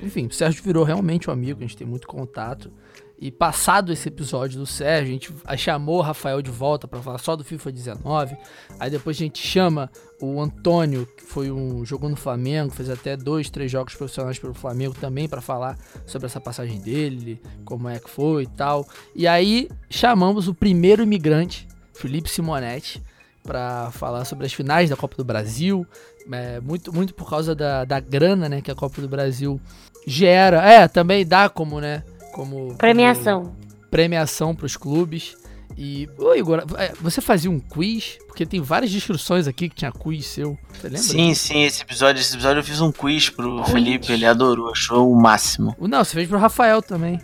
enfim, 0.00 0.26
o 0.26 0.32
Sérgio 0.32 0.62
virou 0.62 0.84
realmente 0.84 1.28
um 1.28 1.32
amigo, 1.32 1.58
a 1.58 1.62
gente 1.62 1.76
tem 1.76 1.86
muito 1.86 2.06
contato. 2.06 2.72
E 3.20 3.30
passado 3.30 3.92
esse 3.92 4.08
episódio 4.08 4.58
do 4.58 4.64
Sérgio, 4.64 5.34
a 5.44 5.52
gente 5.52 5.62
chamou 5.62 5.98
o 5.98 6.00
Rafael 6.00 6.40
de 6.40 6.50
volta 6.50 6.88
para 6.88 7.02
falar 7.02 7.18
só 7.18 7.36
do 7.36 7.44
FIFA 7.44 7.70
19. 7.70 8.34
Aí 8.78 8.90
depois 8.90 9.14
a 9.14 9.18
gente 9.18 9.46
chama 9.46 9.90
o 10.22 10.40
Antônio, 10.40 11.06
que 11.18 11.22
foi 11.22 11.50
um 11.50 11.84
jogou 11.84 12.08
no 12.08 12.16
Flamengo, 12.16 12.70
fez 12.70 12.88
até 12.88 13.18
dois, 13.18 13.50
três 13.50 13.70
jogos 13.70 13.94
profissionais 13.94 14.38
pelo 14.38 14.54
Flamengo 14.54 14.94
também 14.98 15.28
para 15.28 15.42
falar 15.42 15.76
sobre 16.06 16.26
essa 16.26 16.40
passagem 16.40 16.80
dele, 16.80 17.38
como 17.62 17.90
é 17.90 17.98
que 17.98 18.08
foi 18.08 18.44
e 18.44 18.46
tal. 18.46 18.88
E 19.14 19.26
aí 19.26 19.68
chamamos 19.90 20.48
o 20.48 20.54
primeiro 20.54 21.02
imigrante, 21.02 21.68
Felipe 21.92 22.30
Simonetti, 22.30 23.02
para 23.42 23.90
falar 23.90 24.24
sobre 24.24 24.46
as 24.46 24.52
finais 24.54 24.88
da 24.88 24.96
Copa 24.96 25.16
do 25.16 25.24
Brasil, 25.24 25.86
é, 26.32 26.58
muito, 26.60 26.90
muito 26.90 27.12
por 27.12 27.28
causa 27.28 27.54
da, 27.54 27.84
da 27.84 28.00
grana, 28.00 28.48
né, 28.48 28.62
que 28.62 28.70
a 28.70 28.74
Copa 28.74 29.02
do 29.02 29.08
Brasil 29.08 29.60
gera. 30.06 30.62
É, 30.66 30.88
também 30.88 31.26
dá 31.26 31.50
como, 31.50 31.80
né, 31.80 32.02
como 32.32 32.74
premiação. 32.76 33.42
Como 33.42 33.56
premiação 33.90 34.54
para 34.54 34.66
os 34.66 34.76
clubes. 34.76 35.36
E, 35.76 36.08
ô 36.18 36.34
Igor, 36.34 36.64
é, 36.76 36.92
você 37.00 37.20
fazia 37.20 37.50
um 37.50 37.58
quiz? 37.58 38.18
Porque 38.26 38.44
tem 38.44 38.60
várias 38.60 38.90
descrições 38.90 39.46
aqui 39.46 39.68
que 39.68 39.76
tinha 39.76 39.92
quiz 39.92 40.26
seu. 40.26 40.58
Você 40.74 40.88
lembra? 40.88 40.98
Sim, 40.98 41.34
sim, 41.34 41.62
esse 41.62 41.82
episódio, 41.82 42.20
esse 42.20 42.34
episódio 42.34 42.60
eu 42.60 42.64
fiz 42.64 42.80
um 42.80 42.92
quiz 42.92 43.30
pro 43.30 43.62
quiz. 43.62 43.72
Felipe, 43.72 44.12
ele 44.12 44.26
adorou, 44.26 44.70
achou 44.70 45.10
o 45.10 45.20
máximo. 45.20 45.74
Não, 45.80 46.04
você 46.04 46.14
fez 46.14 46.28
pro 46.28 46.38
Rafael 46.38 46.82
também. 46.82 47.20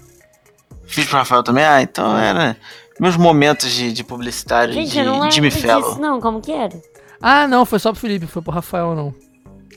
Fiz 0.86 1.07
pro 1.07 1.18
Rafael 1.18 1.42
também? 1.42 1.64
Ah, 1.64 1.82
então 1.82 2.16
era 2.16 2.57
meus 2.98 3.16
momentos 3.16 3.70
de, 3.72 3.92
de 3.92 4.02
publicitário 4.02 4.72
Gente, 4.72 4.92
de 4.92 4.98
eu 5.00 5.04
não 5.04 5.30
Jimmy 5.30 5.50
Fellow. 5.50 5.90
Disso, 5.90 6.00
não, 6.00 6.20
como 6.20 6.40
que 6.40 6.52
era? 6.52 6.80
Ah, 7.20 7.46
não, 7.46 7.66
foi 7.66 7.78
só 7.78 7.92
pro 7.92 8.00
Felipe, 8.00 8.26
foi 8.26 8.42
pro 8.42 8.52
Rafael 8.52 8.94
não. 8.94 9.14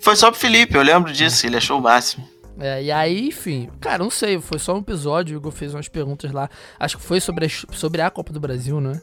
Foi 0.02 0.16
só 0.16 0.32
pro 0.32 0.40
Felipe, 0.40 0.76
eu 0.76 0.82
lembro 0.82 1.12
disso, 1.12 1.46
ele 1.46 1.58
achou 1.58 1.80
o 1.80 1.82
máximo. 1.82 2.26
É, 2.60 2.84
e 2.84 2.92
aí, 2.92 3.28
enfim, 3.28 3.70
cara, 3.80 4.04
não 4.04 4.10
sei, 4.10 4.40
foi 4.40 4.60
só 4.60 4.76
um 4.76 4.80
episódio, 4.80 5.38
o 5.38 5.40
Igor 5.40 5.52
fez 5.52 5.74
umas 5.74 5.88
perguntas 5.88 6.32
lá. 6.32 6.50
Acho 6.80 6.98
que 6.98 7.04
foi 7.04 7.20
sobre 7.22 7.46
a, 7.46 7.50
sobre 7.74 8.02
a 8.02 8.10
Copa 8.10 8.34
do 8.34 8.40
Brasil, 8.40 8.82
né? 8.82 9.02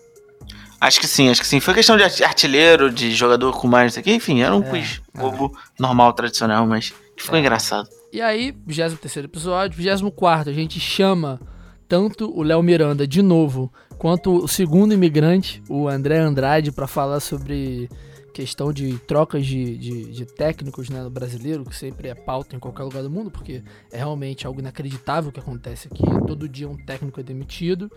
Acho 0.80 1.00
que 1.00 1.06
sim, 1.08 1.30
acho 1.30 1.40
que 1.40 1.46
sim. 1.46 1.58
Foi 1.58 1.72
questão 1.72 1.96
de 1.96 2.02
art- 2.02 2.20
artilheiro, 2.20 2.90
de 2.90 3.14
jogador 3.14 3.58
com 3.58 3.66
mais, 3.66 3.84
não 3.86 3.90
sei 3.94 4.00
o 4.02 4.04
quê. 4.04 4.12
Enfim, 4.14 4.42
era 4.42 4.54
um 4.54 4.62
É, 4.62 4.70
quiz 4.70 5.00
é. 5.14 5.18
bobo, 5.20 5.50
normal, 5.80 6.12
tradicional, 6.12 6.66
mas 6.66 6.92
ficou 7.16 7.36
É. 7.36 7.40
engraçado. 7.40 7.88
E 8.12 8.20
aí, 8.20 8.54
23 8.66 9.24
episódio, 9.24 9.76
24 9.76 10.50
a 10.50 10.52
gente 10.52 10.78
chama 10.78 11.40
tanto 11.88 12.30
o 12.38 12.42
Léo 12.42 12.62
Miranda 12.62 13.06
de 13.06 13.22
novo, 13.22 13.72
quanto 13.96 14.44
o 14.44 14.48
segundo 14.48 14.92
imigrante, 14.92 15.62
o 15.68 15.88
André 15.88 16.18
Andrade, 16.18 16.70
pra 16.70 16.86
falar 16.86 17.20
sobre 17.20 17.88
questão 18.36 18.70
de 18.70 18.98
trocas 18.98 19.46
de, 19.46 19.78
de, 19.78 20.12
de 20.12 20.26
técnicos 20.26 20.90
né, 20.90 21.08
brasileiro, 21.08 21.64
que 21.64 21.74
sempre 21.74 22.08
é 22.08 22.14
pauta 22.14 22.54
em 22.54 22.58
qualquer 22.58 22.82
lugar 22.82 23.02
do 23.02 23.08
mundo, 23.08 23.30
porque 23.30 23.62
é 23.90 23.96
realmente 23.96 24.46
algo 24.46 24.60
inacreditável 24.60 25.32
que 25.32 25.40
acontece 25.40 25.88
aqui. 25.90 26.02
Todo 26.26 26.46
dia 26.46 26.68
um 26.68 26.76
técnico 26.76 27.18
é 27.18 27.22
demitido. 27.22 27.90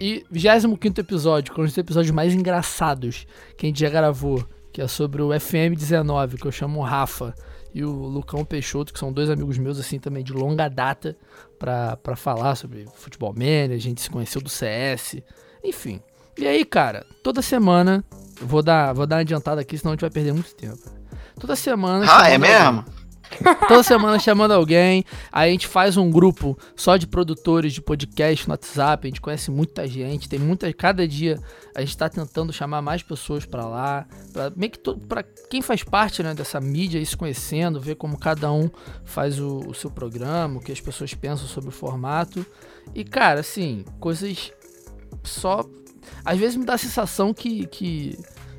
E 0.00 0.24
25 0.30 1.00
episódio, 1.00 1.52
que 1.52 1.60
é 1.60 1.64
um 1.64 1.66
dos 1.66 1.76
episódios 1.76 2.12
mais 2.12 2.32
engraçados 2.32 3.26
que 3.56 3.66
a 3.66 3.68
gente 3.68 3.80
já 3.80 3.90
gravou, 3.90 4.46
que 4.72 4.80
é 4.80 4.86
sobre 4.86 5.20
o 5.20 5.30
FM19, 5.30 6.40
que 6.40 6.46
eu 6.46 6.52
chamo 6.52 6.80
Rafa 6.80 7.34
e 7.74 7.84
o 7.84 7.90
Lucão 7.90 8.44
Peixoto, 8.44 8.92
que 8.92 9.00
são 9.00 9.12
dois 9.12 9.28
amigos 9.28 9.58
meus, 9.58 9.80
assim, 9.80 9.98
também 9.98 10.22
de 10.22 10.32
longa 10.32 10.68
data, 10.68 11.16
pra 11.58 12.14
falar 12.14 12.54
sobre 12.54 12.86
futebol 12.94 13.32
manager, 13.32 13.72
a 13.72 13.80
gente 13.80 14.00
se 14.00 14.08
conheceu 14.08 14.40
do 14.40 14.48
CS, 14.48 15.16
enfim. 15.64 16.00
E 16.38 16.46
aí, 16.46 16.64
cara, 16.64 17.04
toda 17.22 17.42
semana, 17.42 18.04
eu 18.42 18.46
vou 18.46 18.62
dar, 18.62 18.92
vou 18.92 19.06
dar 19.06 19.16
uma 19.16 19.22
adiantada 19.22 19.60
aqui, 19.60 19.78
senão 19.78 19.92
a 19.92 19.94
gente 19.94 20.02
vai 20.02 20.10
perder 20.10 20.32
muito 20.32 20.54
tempo. 20.54 20.78
Toda 21.40 21.56
semana. 21.56 22.04
Ah, 22.08 22.28
é 22.28 22.36
mesmo? 22.36 22.78
alguém. 22.78 23.02
Toda 23.68 23.82
semana 23.82 24.18
chamando 24.18 24.52
alguém, 24.52 25.04
aí 25.30 25.48
a 25.48 25.52
gente 25.52 25.66
faz 25.66 25.96
um 25.96 26.10
grupo 26.10 26.58
só 26.76 26.96
de 26.96 27.06
produtores 27.06 27.72
de 27.72 27.80
podcast 27.80 28.46
no 28.46 28.52
WhatsApp, 28.52 29.06
a 29.06 29.08
gente 29.08 29.20
conhece 29.20 29.50
muita 29.50 29.86
gente, 29.86 30.28
tem 30.28 30.38
muita. 30.38 30.70
Cada 30.72 31.06
dia 31.06 31.38
a 31.74 31.80
gente 31.80 31.96
tá 31.96 32.08
tentando 32.08 32.52
chamar 32.52 32.82
mais 32.82 33.02
pessoas 33.02 33.46
pra 33.46 33.64
lá, 33.64 34.06
pra, 34.32 34.52
meio 34.54 34.72
que 34.72 34.78
to, 34.78 34.98
pra 34.98 35.22
quem 35.22 35.62
faz 35.62 35.82
parte 35.82 36.22
né, 36.22 36.34
dessa 36.34 36.60
mídia 36.60 36.98
ir 36.98 37.06
se 37.06 37.16
conhecendo, 37.16 37.80
ver 37.80 37.94
como 37.94 38.18
cada 38.18 38.52
um 38.52 38.68
faz 39.04 39.38
o, 39.40 39.60
o 39.60 39.74
seu 39.74 39.90
programa, 39.90 40.58
o 40.58 40.60
que 40.60 40.72
as 40.72 40.80
pessoas 40.80 41.14
pensam 41.14 41.46
sobre 41.46 41.70
o 41.70 41.72
formato. 41.72 42.44
E 42.94 43.04
cara, 43.04 43.40
assim, 43.40 43.84
coisas 43.98 44.52
só. 45.22 45.64
Às 46.24 46.38
vezes 46.38 46.56
me 46.56 46.64
dá 46.64 46.74
a 46.74 46.78
sensação 46.78 47.32
que, 47.34 47.66
que, 47.66 48.18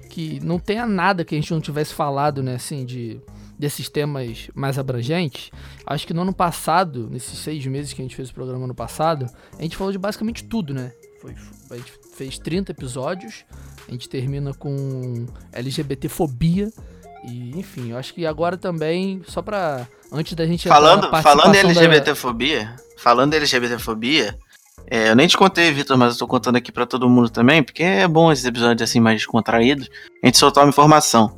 que 0.10 0.40
não 0.44 0.60
tenha 0.60 0.86
nada 0.86 1.24
que 1.26 1.36
a 1.36 1.38
gente 1.40 1.52
não 1.54 1.62
tivesse 1.62 1.94
falado, 1.94 2.42
né, 2.44 2.56
assim, 2.56 2.86
de 2.86 3.20
desses 3.58 3.88
temas 3.88 4.50
mais 4.54 4.78
abrangentes. 4.78 5.52
Acho 5.86 6.06
que 6.08 6.14
no 6.14 6.22
ano 6.24 6.34
passado, 6.34 7.08
nesses 7.10 7.38
seis 7.40 7.66
meses 7.66 7.94
que 7.94 8.02
a 8.02 8.04
gente 8.04 8.16
fez 8.16 8.30
o 8.30 8.34
programa 8.34 8.68
no 8.68 8.76
passado, 8.76 9.26
a 9.58 9.62
gente 9.62 9.78
falou 9.78 9.92
de 9.92 9.98
basicamente 9.98 10.44
tudo, 10.44 10.74
né? 10.74 10.92
Foi, 11.22 11.34
a 11.72 11.76
gente 11.78 11.94
fez 12.16 12.38
30 12.38 12.72
episódios, 12.74 13.46
a 13.88 13.92
gente 13.92 14.10
termina 14.10 14.54
com 14.54 15.26
LGBTfobia. 15.54 16.70
E, 17.26 17.58
enfim, 17.58 17.92
eu 17.92 17.98
acho 17.98 18.14
que 18.14 18.26
agora 18.26 18.58
também, 18.58 19.22
só 19.28 19.42
pra. 19.42 19.88
Antes 20.12 20.34
da 20.36 20.46
gente 20.46 20.68
Falando, 20.68 21.04
falando 21.04 21.08
em 21.08 21.12
participação 21.12 21.52
da- 21.52 21.60
LGBTfobia, 21.82 22.76
falando 22.98 23.34
em 23.34 23.38
LGBTfobia, 23.38 24.38
é, 24.88 25.10
eu 25.10 25.16
nem 25.16 25.28
te 25.28 25.38
contei, 25.38 25.72
Vitor, 25.72 25.98
mas 25.98 26.14
eu 26.14 26.20
tô 26.20 26.28
contando 26.28 26.56
aqui 26.56 26.72
pra 26.72 26.86
todo 26.86 27.10
mundo 27.10 27.30
também, 27.30 27.64
porque 27.64 27.84
é 27.84 28.08
bom 28.08 28.32
esses 28.32 28.46
episódios 28.46 28.90
assim 28.90 29.00
mais 29.00 29.18
descontraídos. 29.18 29.90
A 30.22 30.26
gente 30.26 30.38
soltou 30.38 30.64
uma 30.64 30.70
informação. 30.70 31.38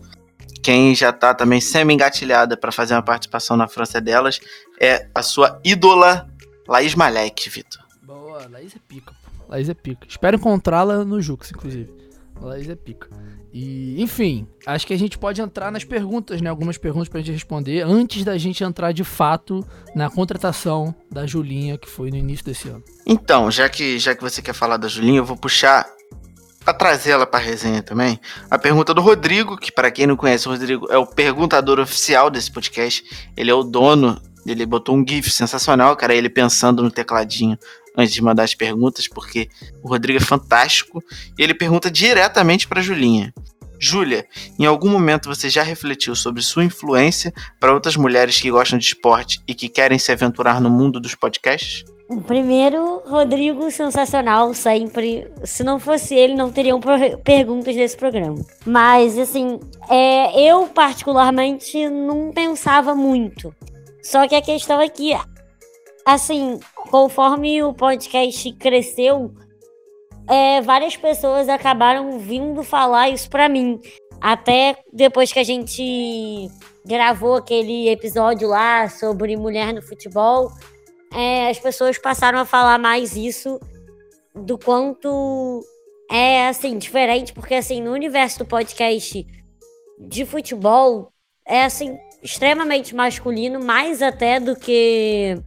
Quem 0.64 0.96
já 0.96 1.14
tá 1.14 1.34
também 1.34 1.62
semi-engatilhada 1.62 2.58
pra 2.58 2.72
fazer 2.72 2.96
uma 2.96 3.04
participação 3.04 3.56
na 3.56 3.68
França 3.68 4.02
delas 4.02 4.40
é 4.82 5.08
a 5.14 5.22
sua 5.22 5.60
ídola 5.64 6.28
Laís 6.68 6.96
Malek, 6.96 7.50
Vitor. 7.50 7.84
Boa, 8.02 8.48
Laís 8.52 8.76
é 8.76 8.80
pica. 8.88 9.14
Laís 9.48 9.70
é 9.70 9.74
pica. 9.74 10.08
Espero 10.08 10.38
encontrá-la 10.38 11.06
no 11.06 11.22
Jux, 11.22 11.52
inclusive. 11.52 11.94
Laís 12.42 12.68
é 12.68 12.76
pica. 12.76 13.08
E, 13.58 14.02
enfim, 14.02 14.46
acho 14.66 14.86
que 14.86 14.94
a 14.94 15.00
gente 15.00 15.18
pode 15.18 15.42
entrar 15.42 15.72
nas 15.72 15.86
perguntas, 15.86 16.42
né? 16.42 16.50
Algumas 16.50 16.78
perguntas 16.78 17.08
pra 17.08 17.22
gente 17.22 17.32
responder 17.32 17.84
antes 17.84 18.26
da 18.26 18.38
gente 18.38 18.62
entrar 18.66 18.92
de 18.92 19.06
fato 19.06 19.66
na 19.96 20.10
contratação 20.10 20.94
da 21.10 21.26
Julinha, 21.26 21.78
que 21.78 21.90
foi 21.90 22.12
no 22.12 22.18
início 22.18 22.44
desse 22.44 22.68
ano. 22.68 22.84
Então, 23.08 23.50
já 23.50 23.70
que, 23.70 23.98
já 23.98 24.14
que 24.14 24.22
você 24.22 24.42
quer 24.42 24.52
falar 24.52 24.76
da 24.76 24.90
Julinha, 24.90 25.20
eu 25.20 25.26
vou 25.26 25.38
puxar 25.38 25.88
pra 26.66 26.74
trazer 26.74 27.12
ela 27.12 27.26
pra 27.26 27.40
resenha 27.40 27.82
também. 27.82 28.20
A 28.52 28.58
pergunta 28.58 28.94
do 28.94 29.00
Rodrigo, 29.00 29.56
que 29.56 29.72
para 29.72 29.90
quem 29.90 30.06
não 30.06 30.18
conhece, 30.18 30.50
o 30.50 30.52
Rodrigo 30.52 30.92
é 30.92 30.98
o 30.98 31.08
perguntador 31.08 31.80
oficial 31.80 32.30
desse 32.30 32.52
podcast. 32.52 33.06
Ele 33.38 33.52
é 33.52 33.54
o 33.54 33.64
dono. 33.64 34.22
Ele 34.46 34.66
botou 34.66 34.98
um 34.98 35.06
GIF 35.08 35.32
sensacional, 35.32 35.96
cara. 35.96 36.14
Ele 36.14 36.30
pensando 36.30 36.84
no 36.84 36.92
tecladinho 36.92 37.58
antes 37.98 38.14
de 38.14 38.22
mandar 38.22 38.44
as 38.44 38.54
perguntas, 38.54 39.08
porque 39.08 39.48
o 39.82 39.88
Rodrigo 39.88 40.18
é 40.18 40.22
fantástico. 40.22 41.02
E 41.38 41.42
ele 41.42 41.54
pergunta 41.54 41.90
diretamente 41.90 42.68
pra 42.68 42.82
Julinha. 42.82 43.34
Júlia, 43.86 44.26
em 44.58 44.66
algum 44.66 44.90
momento 44.90 45.30
você 45.30 45.50
já 45.50 45.62
refletiu 45.62 46.16
sobre 46.16 46.42
sua 46.42 46.64
influência 46.64 47.32
para 47.60 47.74
outras 47.74 47.96
mulheres 47.96 48.42
que 48.42 48.50
gostam 48.50 48.80
de 48.80 48.86
esporte 48.86 49.40
e 49.48 49.54
que 49.54 49.70
querem 49.70 50.00
se 50.00 50.12
aventurar 50.12 50.60
no 50.60 50.70
mundo 50.70 51.00
dos 51.00 51.14
podcasts? 51.14 51.86
Primeiro, 52.28 53.02
Rodrigo, 53.06 53.72
sensacional, 53.72 54.54
sempre. 54.54 55.28
Se 55.44 55.64
não 55.64 55.80
fosse 55.80 56.14
ele, 56.14 56.36
não 56.36 56.52
teriam 56.52 56.80
perguntas 57.24 57.76
desse 57.76 57.98
programa. 57.98 58.38
Mas, 58.64 59.18
assim, 59.18 59.60
é, 59.90 60.40
eu 60.40 60.68
particularmente 60.68 61.90
não 61.90 62.32
pensava 62.32 62.94
muito. 62.94 63.54
Só 64.04 64.28
que 64.28 64.36
a 64.36 64.42
questão 64.42 64.80
é 64.80 64.88
que, 64.88 65.18
assim, 66.06 66.60
conforme 66.92 67.64
o 67.64 67.74
podcast 67.74 68.52
cresceu, 68.54 69.34
é, 70.28 70.62
várias 70.62 70.96
pessoas 70.96 71.50
acabaram 71.50 72.20
vindo 72.20 72.64
falar 72.64 73.10
isso 73.10 73.30
pra 73.30 73.48
mim. 73.50 73.80
Até 74.22 74.78
depois 74.92 75.32
que 75.32 75.40
a 75.40 75.44
gente 75.44 76.50
gravou 76.86 77.36
aquele 77.36 77.90
episódio 77.90 78.48
lá 78.48 78.90
sobre 78.90 79.36
mulher 79.36 79.74
no 79.74 79.82
futebol 79.82 80.52
é, 81.16 81.50
as 81.50 81.58
pessoas 81.58 81.98
passaram 81.98 82.40
a 82.40 82.46
falar 82.46 82.78
mais 82.78 83.16
isso 83.16 83.58
do 84.36 84.58
quanto 84.58 85.64
é 86.12 86.50
assim 86.50 86.78
diferente, 86.78 87.32
porque 87.32 87.54
assim 87.54 87.82
no 87.82 87.94
universo 87.94 88.40
do 88.40 88.46
podcast 88.46 89.26
de 89.98 90.26
futebol 90.26 91.10
é 91.48 91.64
assim 91.64 91.98
extremamente 92.22 92.94
masculino, 92.94 93.64
mais 93.64 94.02
até 94.02 94.42
do 94.42 94.58
que 94.58 95.38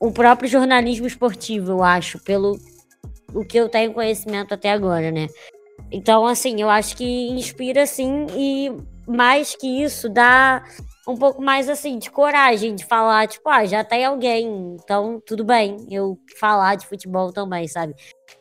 o 0.00 0.10
próprio 0.10 0.48
jornalismo 0.48 1.06
esportivo, 1.06 1.70
eu 1.70 1.82
acho, 1.82 2.18
pelo 2.18 2.58
o 3.34 3.44
que 3.44 3.58
eu 3.58 3.68
tenho 3.68 3.92
conhecimento 3.92 4.54
até 4.54 4.70
agora, 4.70 5.10
né? 5.10 5.28
Então, 5.90 6.26
assim, 6.26 6.60
eu 6.60 6.70
acho 6.70 6.96
que 6.96 7.28
inspira 7.30 7.86
sim 7.86 8.26
e 8.36 8.72
mais 9.06 9.54
que 9.54 9.82
isso 9.82 10.08
dá 10.08 10.64
um 11.06 11.16
pouco 11.16 11.42
mais 11.42 11.68
assim 11.68 11.98
de 11.98 12.10
coragem 12.10 12.74
de 12.74 12.84
falar, 12.84 13.26
tipo, 13.26 13.48
ah, 13.48 13.64
já 13.64 13.82
tem 13.82 14.04
alguém, 14.04 14.76
então 14.82 15.20
tudo 15.26 15.44
bem 15.44 15.76
eu 15.90 16.16
falar 16.38 16.76
de 16.76 16.86
futebol 16.86 17.32
também, 17.32 17.66
sabe? 17.66 17.94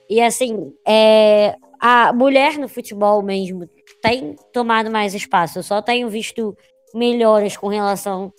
E 0.09 0.21
assim, 0.21 0.71
é, 0.87 1.55
a 1.79 2.13
mulher 2.13 2.57
no 2.57 2.69
futebol 2.69 3.21
mesmo 3.23 3.67
tem 4.01 4.35
tomado 4.53 4.91
mais 4.91 5.13
espaço. 5.13 5.59
Eu 5.59 5.63
só 5.63 5.81
tenho 5.81 6.09
visto 6.09 6.55
melhoras 6.93 7.57
com 7.57 7.67
relação 7.67 8.31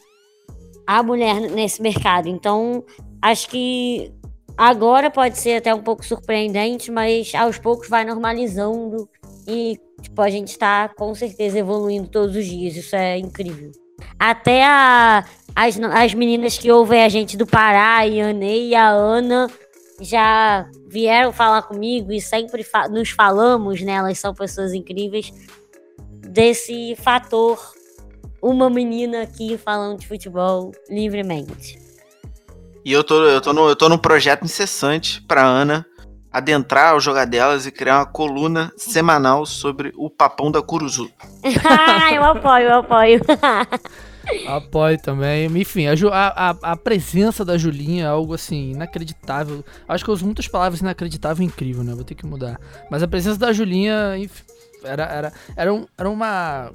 à 0.86 1.02
mulher 1.02 1.40
nesse 1.40 1.82
mercado. 1.82 2.28
Então, 2.28 2.84
acho 3.20 3.48
que 3.48 4.12
agora 4.56 5.10
pode 5.10 5.38
ser 5.38 5.56
até 5.56 5.74
um 5.74 5.82
pouco 5.82 6.04
surpreendente, 6.04 6.90
mas 6.90 7.34
aos 7.34 7.58
poucos 7.58 7.88
vai 7.88 8.04
normalizando 8.04 9.08
e 9.46 9.78
tipo, 10.00 10.20
a 10.20 10.30
gente 10.30 10.58
tá 10.58 10.88
com 10.88 11.14
certeza 11.14 11.58
evoluindo 11.58 12.08
todos 12.08 12.34
os 12.36 12.44
dias. 12.46 12.76
Isso 12.76 12.94
é 12.96 13.18
incrível. 13.18 13.72
Até 14.18 14.64
a- 14.64 15.24
as, 15.54 15.78
as 15.80 16.14
meninas 16.14 16.58
que 16.58 16.70
ouvem 16.70 17.02
a 17.04 17.08
gente 17.08 17.36
do 17.36 17.46
Pará, 17.46 17.98
a 17.98 18.02
Ianei 18.02 18.68
e 18.68 18.74
a 18.74 18.88
Ana, 18.88 19.48
já 20.00 20.68
vieram 20.88 21.32
falar 21.32 21.62
comigo 21.62 22.12
e 22.12 22.20
sempre 22.20 22.64
fa- 22.64 22.88
nos 22.88 23.10
falamos, 23.10 23.80
né? 23.82 23.92
Elas 23.92 24.18
são 24.18 24.34
pessoas 24.34 24.72
incríveis, 24.72 25.32
desse 26.26 26.96
fator 26.96 27.60
uma 28.40 28.68
menina 28.68 29.22
aqui 29.22 29.56
falando 29.56 30.00
de 30.00 30.08
futebol 30.08 30.72
livremente. 30.88 31.78
E 32.84 32.92
eu 32.92 33.04
tô, 33.04 33.22
eu 33.24 33.40
tô, 33.40 33.52
no, 33.52 33.68
eu 33.68 33.76
tô 33.76 33.88
num 33.88 33.98
projeto 33.98 34.44
incessante 34.44 35.22
pra 35.22 35.44
Ana 35.44 35.86
adentrar 36.32 36.92
ao 36.92 37.00
jogar 37.00 37.26
delas 37.26 37.66
e 37.66 37.70
criar 37.70 37.98
uma 37.98 38.06
coluna 38.06 38.72
semanal 38.76 39.44
sobre 39.44 39.92
o 39.96 40.08
papão 40.08 40.50
da 40.50 40.62
Curuzu. 40.62 41.10
ah, 41.64 42.12
eu 42.12 42.24
apoio, 42.24 42.68
eu 42.68 42.78
apoio. 42.78 43.20
Apoio 44.46 45.02
também. 45.02 45.46
Enfim, 45.46 45.86
a, 45.88 45.94
a, 46.12 46.50
a 46.72 46.76
presença 46.76 47.44
da 47.44 47.58
Julinha 47.58 48.04
é 48.04 48.08
algo 48.08 48.34
assim, 48.34 48.70
inacreditável. 48.70 49.64
Acho 49.88 50.04
que 50.04 50.10
eu 50.10 50.14
uso 50.14 50.24
muitas 50.24 50.46
palavras 50.46 50.80
inacreditável 50.80 51.42
e 51.42 51.46
incrível, 51.46 51.82
né? 51.82 51.92
Vou 51.92 52.04
ter 52.04 52.14
que 52.14 52.24
mudar. 52.24 52.60
Mas 52.88 53.02
a 53.02 53.08
presença 53.08 53.36
da 53.36 53.52
Julinha, 53.52 54.16
enfim, 54.16 54.44
era, 54.84 55.04
era, 55.04 55.32
era, 55.56 55.74
um, 55.74 55.86
era 55.98 56.08
uma 56.08 56.70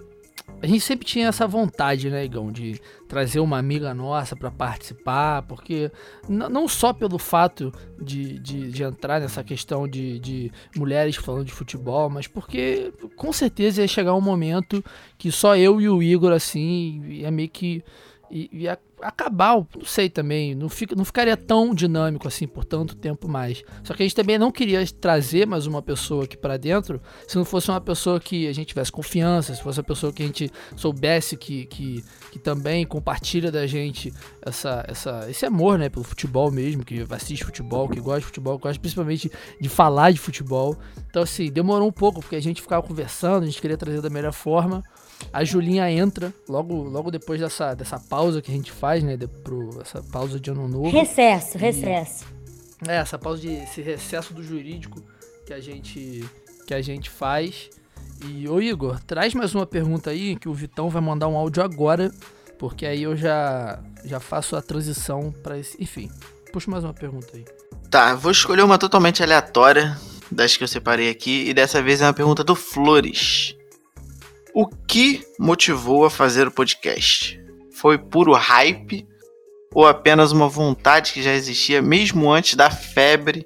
a 0.61 0.65
gente 0.65 0.81
sempre 0.81 1.05
tinha 1.05 1.27
essa 1.27 1.45
vontade, 1.45 2.09
né, 2.09 2.25
Igão, 2.25 2.51
de 2.51 2.81
trazer 3.07 3.39
uma 3.39 3.59
amiga 3.59 3.93
nossa 3.93 4.35
para 4.35 4.49
participar, 4.49 5.43
porque 5.43 5.91
não 6.27 6.67
só 6.67 6.91
pelo 6.91 7.19
fato 7.19 7.71
de, 8.01 8.39
de, 8.39 8.71
de 8.71 8.83
entrar 8.83 9.21
nessa 9.21 9.43
questão 9.43 9.87
de, 9.87 10.17
de, 10.19 10.51
mulheres 10.75 11.15
falando 11.15 11.45
de 11.45 11.51
futebol, 11.51 12.09
mas 12.09 12.25
porque 12.25 12.91
com 13.15 13.31
certeza 13.31 13.81
ia 13.81 13.87
chegar 13.87 14.15
um 14.15 14.21
momento 14.21 14.83
que 15.17 15.31
só 15.31 15.55
eu 15.55 15.79
e 15.79 15.87
o 15.87 16.01
Igor, 16.01 16.31
assim, 16.31 17.03
ia 17.07 17.29
meio 17.29 17.49
que 17.49 17.83
e 18.29 18.67
acabar, 19.01 19.55
não 19.55 19.85
sei 19.85 20.09
também, 20.09 20.55
não, 20.55 20.69
fica, 20.69 20.95
não 20.95 21.05
ficaria 21.05 21.37
tão 21.37 21.73
dinâmico 21.73 22.27
assim 22.27 22.47
por 22.47 22.65
tanto 22.65 22.95
tempo 22.95 23.27
mais. 23.27 23.63
Só 23.83 23.93
que 23.93 24.03
a 24.03 24.05
gente 24.05 24.15
também 24.15 24.37
não 24.37 24.51
queria 24.51 24.85
trazer 24.87 25.45
mais 25.45 25.67
uma 25.67 25.81
pessoa 25.81 26.23
aqui 26.23 26.37
para 26.37 26.57
dentro 26.57 27.01
se 27.27 27.35
não 27.37 27.45
fosse 27.45 27.69
uma 27.69 27.81
pessoa 27.81 28.19
que 28.19 28.47
a 28.47 28.53
gente 28.53 28.67
tivesse 28.69 28.91
confiança, 28.91 29.53
se 29.53 29.61
fosse 29.61 29.79
uma 29.79 29.85
pessoa 29.85 30.11
que 30.11 30.23
a 30.23 30.25
gente 30.25 30.51
soubesse 30.75 31.37
que, 31.37 31.65
que, 31.67 32.03
que 32.31 32.39
também 32.39 32.85
compartilha 32.85 33.51
da 33.51 33.67
gente 33.67 34.11
essa, 34.41 34.83
essa, 34.87 35.29
esse 35.29 35.45
amor 35.45 35.77
né, 35.77 35.89
pelo 35.89 36.03
futebol 36.03 36.51
mesmo, 36.51 36.83
que 36.83 37.05
assiste 37.09 37.43
futebol, 37.43 37.87
que 37.87 37.99
gosta 37.99 38.21
de 38.21 38.25
futebol, 38.25 38.57
que 38.57 38.63
gosta 38.63 38.79
principalmente 38.79 39.31
de 39.59 39.69
falar 39.69 40.11
de 40.11 40.19
futebol. 40.19 40.77
Então, 41.09 41.23
assim, 41.23 41.51
demorou 41.51 41.87
um 41.87 41.91
pouco 41.91 42.19
porque 42.19 42.35
a 42.35 42.41
gente 42.41 42.61
ficava 42.61 42.81
conversando, 42.85 43.43
a 43.43 43.45
gente 43.45 43.61
queria 43.61 43.77
trazer 43.77 44.01
da 44.01 44.09
melhor 44.09 44.33
forma. 44.33 44.83
A 45.31 45.43
Julinha 45.43 45.89
entra 45.91 46.33
logo, 46.47 46.83
logo 46.83 47.11
depois 47.11 47.39
dessa, 47.39 47.73
dessa 47.73 47.99
pausa 47.99 48.41
que 48.41 48.51
a 48.51 48.53
gente 48.53 48.71
faz, 48.71 49.03
né? 49.03 49.17
De, 49.17 49.27
pro, 49.27 49.81
essa 49.81 50.01
pausa 50.01 50.39
de 50.39 50.49
ano 50.49 50.67
novo. 50.67 50.89
Recesso, 50.89 51.57
e, 51.57 51.61
recesso. 51.61 52.25
É, 52.87 52.97
essa 52.97 53.17
pausa 53.17 53.41
de 53.41 53.53
esse 53.53 53.81
recesso 53.81 54.33
do 54.33 54.43
jurídico 54.43 55.01
que 55.45 55.53
a 55.53 55.59
gente 55.59 56.23
que 56.65 56.73
a 56.73 56.81
gente 56.81 57.09
faz. 57.09 57.69
E 58.25 58.47
ô 58.47 58.59
Igor, 58.61 58.99
traz 59.03 59.33
mais 59.33 59.53
uma 59.55 59.65
pergunta 59.65 60.09
aí 60.09 60.35
que 60.35 60.49
o 60.49 60.53
Vitão 60.53 60.89
vai 60.89 61.01
mandar 61.01 61.27
um 61.27 61.37
áudio 61.37 61.63
agora, 61.63 62.11
porque 62.57 62.85
aí 62.85 63.03
eu 63.03 63.15
já 63.15 63.79
já 64.03 64.19
faço 64.19 64.55
a 64.55 64.61
transição 64.61 65.33
para 65.43 65.57
esse, 65.57 65.81
enfim. 65.81 66.09
Puxa 66.51 66.69
mais 66.69 66.83
uma 66.83 66.93
pergunta 66.93 67.27
aí. 67.33 67.45
Tá, 67.89 68.15
vou 68.15 68.31
escolher 68.31 68.63
uma 68.63 68.77
totalmente 68.77 69.23
aleatória 69.23 69.97
das 70.31 70.57
que 70.57 70.63
eu 70.63 70.67
separei 70.67 71.09
aqui 71.09 71.49
e 71.49 71.53
dessa 71.53 71.81
vez 71.81 72.01
é 72.01 72.05
uma 72.05 72.13
pergunta 72.13 72.43
do 72.43 72.55
Flores. 72.55 73.56
O 74.59 74.65
que 74.65 75.21
motivou 75.37 76.03
a 76.03 76.09
fazer 76.09 76.47
o 76.47 76.51
podcast? 76.51 77.39
Foi 77.75 77.95
puro 77.95 78.33
hype 78.33 79.07
ou 79.71 79.85
apenas 79.85 80.31
uma 80.31 80.49
vontade 80.49 81.13
que 81.13 81.21
já 81.21 81.31
existia 81.31 81.79
mesmo 81.79 82.33
antes 82.33 82.55
da 82.55 82.71
febre 82.71 83.45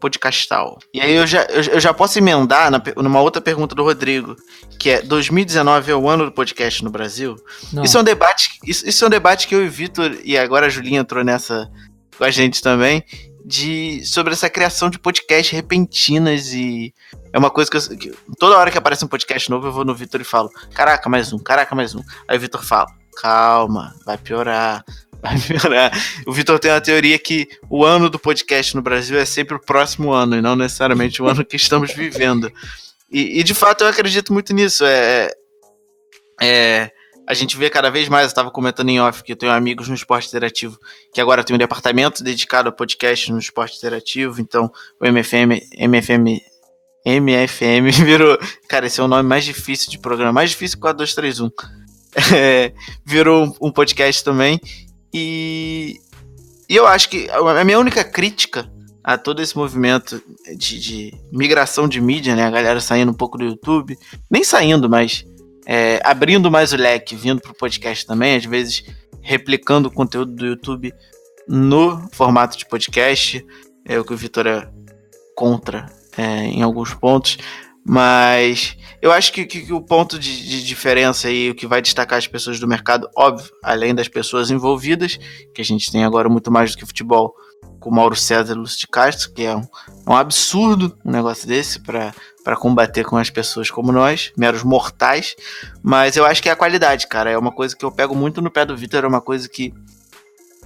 podcastal? 0.00 0.78
E 0.94 1.02
aí 1.02 1.12
eu 1.12 1.26
já, 1.26 1.42
eu, 1.42 1.78
já 1.78 1.92
posso 1.92 2.16
emendar 2.16 2.70
na, 2.70 2.82
numa 2.96 3.20
outra 3.20 3.42
pergunta 3.42 3.74
do 3.74 3.82
Rodrigo, 3.82 4.36
que 4.78 4.88
é 4.88 5.02
2019 5.02 5.92
é 5.92 5.94
o 5.94 6.08
ano 6.08 6.24
do 6.24 6.32
podcast 6.32 6.82
no 6.82 6.88
Brasil? 6.88 7.36
Isso 7.84 7.98
é 7.98 8.00
um 8.00 8.04
debate, 8.04 8.58
isso, 8.64 8.88
isso 8.88 9.04
é 9.04 9.06
um 9.06 9.10
debate 9.10 9.46
que 9.46 9.54
eu 9.54 9.62
e 9.62 9.68
Vitor 9.68 10.16
e 10.24 10.38
agora 10.38 10.64
a 10.64 10.70
Julinha 10.70 11.00
entrou 11.00 11.22
nessa 11.22 11.70
com 12.16 12.24
a 12.24 12.30
gente 12.30 12.62
também, 12.62 13.04
de 13.44 14.02
sobre 14.04 14.32
essa 14.32 14.48
criação 14.50 14.88
de 14.88 14.98
podcasts 14.98 15.54
repentinas 15.54 16.52
e 16.52 16.92
é 17.32 17.38
uma 17.38 17.50
coisa 17.50 17.70
que, 17.70 17.76
eu, 17.76 17.98
que, 17.98 18.14
toda 18.38 18.56
hora 18.56 18.70
que 18.70 18.78
aparece 18.78 19.04
um 19.04 19.08
podcast 19.08 19.50
novo 19.50 19.68
eu 19.68 19.72
vou 19.72 19.84
no 19.84 19.94
Vitor 19.94 20.20
e 20.20 20.24
falo: 20.24 20.50
"Caraca, 20.74 21.08
mais 21.08 21.32
um, 21.32 21.38
caraca, 21.38 21.74
mais 21.74 21.94
um". 21.94 22.02
Aí 22.26 22.36
o 22.36 22.40
Vitor 22.40 22.64
fala: 22.64 22.86
"Calma, 23.20 23.94
vai 24.04 24.18
piorar". 24.18 24.84
Vai 25.20 25.36
piorar. 25.36 25.90
O 26.28 26.32
Vitor 26.32 26.60
tem 26.60 26.70
uma 26.70 26.80
teoria 26.80 27.18
que 27.18 27.48
o 27.68 27.84
ano 27.84 28.08
do 28.08 28.20
podcast 28.20 28.76
no 28.76 28.80
Brasil 28.80 29.18
é 29.18 29.24
sempre 29.24 29.56
o 29.56 29.60
próximo 29.60 30.12
ano 30.12 30.36
e 30.36 30.40
não 30.40 30.54
necessariamente 30.54 31.20
o 31.20 31.26
ano 31.26 31.44
que 31.44 31.56
estamos 31.56 31.92
vivendo. 31.92 32.52
E, 33.10 33.40
e 33.40 33.42
de 33.42 33.52
fato 33.52 33.82
eu 33.82 33.88
acredito 33.88 34.32
muito 34.32 34.54
nisso. 34.54 34.84
É, 34.84 35.32
é, 36.40 36.92
a 37.28 37.34
gente 37.34 37.58
vê 37.58 37.68
cada 37.68 37.90
vez 37.90 38.08
mais, 38.08 38.24
eu 38.24 38.28
estava 38.28 38.50
comentando 38.50 38.88
em 38.88 39.00
off 39.00 39.22
que 39.22 39.32
eu 39.32 39.36
tenho 39.36 39.52
amigos 39.52 39.86
no 39.86 39.94
esporte 39.94 40.28
interativo 40.28 40.78
que 41.12 41.20
agora 41.20 41.44
tem 41.44 41.54
um 41.54 41.58
departamento 41.58 42.24
dedicado 42.24 42.70
a 42.70 42.72
podcast 42.72 43.30
no 43.30 43.38
esporte 43.38 43.76
interativo, 43.76 44.40
então 44.40 44.72
o 44.98 45.06
MFM, 45.06 45.60
MFM, 45.78 46.40
MFM 47.08 47.90
virou, 48.04 48.38
cara, 48.68 48.86
esse 48.86 49.00
é 49.00 49.02
o 49.02 49.08
nome 49.08 49.28
mais 49.28 49.44
difícil 49.44 49.90
de 49.90 49.98
programa, 49.98 50.32
mais 50.32 50.50
difícil 50.50 50.80
que 50.80 50.86
o 50.86 50.90
A231. 50.90 51.50
É, 52.34 52.72
virou 53.04 53.44
um, 53.44 53.68
um 53.68 53.70
podcast 53.70 54.24
também 54.24 54.58
e, 55.12 56.00
e 56.68 56.74
eu 56.74 56.86
acho 56.86 57.08
que 57.10 57.28
a 57.30 57.64
minha 57.64 57.78
única 57.78 58.02
crítica 58.02 58.68
a 59.08 59.16
todo 59.16 59.40
esse 59.40 59.56
movimento 59.56 60.20
de, 60.56 60.78
de, 60.78 61.14
migração 61.32 61.88
de 61.88 62.00
mídia, 62.00 62.36
né? 62.36 62.44
A 62.44 62.50
galera 62.50 62.80
saindo 62.80 63.10
um 63.10 63.14
pouco 63.14 63.38
do 63.38 63.44
YouTube, 63.44 63.96
nem 64.30 64.44
saindo, 64.44 64.88
mas 64.88 65.24
é, 65.66 66.00
abrindo 66.04 66.50
mais 66.50 66.72
o 66.72 66.76
leque, 66.76 67.16
vindo 67.16 67.40
para 67.40 67.52
o 67.52 67.56
podcast 67.56 68.06
também, 68.06 68.36
às 68.36 68.44
vezes 68.44 68.84
replicando 69.22 69.88
o 69.88 69.92
conteúdo 69.92 70.34
do 70.34 70.46
YouTube 70.46 70.92
no 71.48 72.06
formato 72.12 72.58
de 72.58 72.66
podcast, 72.66 73.44
é 73.86 73.98
o 73.98 74.04
que 74.04 74.12
o 74.12 74.16
Vitor 74.16 74.46
é 74.46 74.68
contra 75.34 75.86
é, 76.18 76.46
em 76.46 76.62
alguns 76.62 76.92
pontos, 76.92 77.38
mas 77.84 78.76
eu 79.00 79.10
acho 79.10 79.32
que, 79.32 79.46
que, 79.46 79.62
que 79.62 79.72
o 79.72 79.80
ponto 79.80 80.18
de, 80.18 80.46
de, 80.46 80.62
diferença 80.62 81.28
aí, 81.28 81.50
o 81.50 81.54
que 81.54 81.66
vai 81.66 81.80
destacar 81.80 82.18
as 82.18 82.26
pessoas 82.26 82.60
do 82.60 82.68
mercado, 82.68 83.08
óbvio, 83.16 83.50
além 83.62 83.94
das 83.94 84.08
pessoas 84.08 84.50
envolvidas, 84.50 85.18
que 85.54 85.62
a 85.62 85.64
gente 85.64 85.90
tem 85.90 86.04
agora 86.04 86.28
muito 86.28 86.50
mais 86.50 86.72
do 86.72 86.78
que 86.78 86.84
futebol, 86.84 87.32
com 87.80 87.90
Mauro 87.90 88.16
César 88.16 88.52
e 88.52 88.56
Lúcio 88.56 88.80
de 88.80 88.88
Castro, 88.88 89.32
que 89.32 89.44
é 89.44 89.56
um, 89.56 89.66
um 90.06 90.14
absurdo 90.14 90.98
um 91.04 91.10
negócio 91.10 91.46
desse 91.46 91.80
para 91.80 92.12
combater 92.58 93.04
com 93.04 93.16
as 93.16 93.30
pessoas 93.30 93.70
como 93.70 93.92
nós, 93.92 94.32
meros 94.36 94.62
mortais. 94.62 95.36
Mas 95.82 96.16
eu 96.16 96.26
acho 96.26 96.42
que 96.42 96.48
é 96.48 96.52
a 96.52 96.56
qualidade, 96.56 97.06
cara. 97.06 97.30
É 97.30 97.38
uma 97.38 97.52
coisa 97.52 97.76
que 97.76 97.84
eu 97.84 97.92
pego 97.92 98.14
muito 98.14 98.42
no 98.42 98.50
pé 98.50 98.66
do 98.66 98.76
Vitor, 98.76 99.04
é 99.04 99.08
uma 99.08 99.20
coisa 99.20 99.48
que 99.48 99.72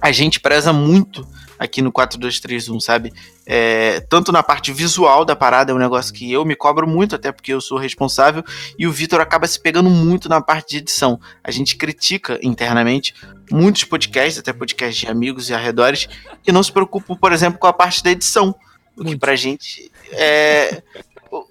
a 0.01 0.11
gente 0.11 0.39
preza 0.39 0.73
muito 0.73 1.25
aqui 1.63 1.81
no 1.81 1.93
4231, 1.93 2.79
sabe? 2.81 3.13
É, 3.45 4.01
tanto 4.01 4.33
na 4.33 4.43
parte 4.43 4.73
visual 4.73 5.23
da 5.23 5.33
parada, 5.33 5.71
é 5.71 5.75
um 5.75 5.79
negócio 5.79 6.13
que 6.13 6.29
eu 6.29 6.43
me 6.43 6.55
cobro 6.55 6.85
muito, 6.85 7.15
até 7.15 7.31
porque 7.31 7.53
eu 7.53 7.61
sou 7.61 7.77
responsável, 7.77 8.43
e 8.77 8.85
o 8.85 8.91
Vitor 8.91 9.21
acaba 9.21 9.47
se 9.47 9.59
pegando 9.59 9.89
muito 9.89 10.27
na 10.27 10.41
parte 10.41 10.71
de 10.71 10.77
edição. 10.77 11.19
A 11.41 11.51
gente 11.51 11.77
critica 11.77 12.37
internamente 12.43 13.15
muitos 13.49 13.85
podcasts, 13.85 14.37
até 14.37 14.51
podcasts 14.51 14.97
de 14.97 15.07
amigos 15.07 15.49
e 15.49 15.53
arredores, 15.53 16.09
que 16.43 16.51
não 16.51 16.61
se 16.61 16.71
preocupam, 16.71 17.15
por 17.15 17.31
exemplo, 17.31 17.57
com 17.57 17.67
a 17.67 17.73
parte 17.73 18.03
da 18.03 18.11
edição. 18.11 18.53
O 18.95 19.03
que 19.03 19.17
pra 19.17 19.35
gente 19.35 19.89
é, 20.11 20.83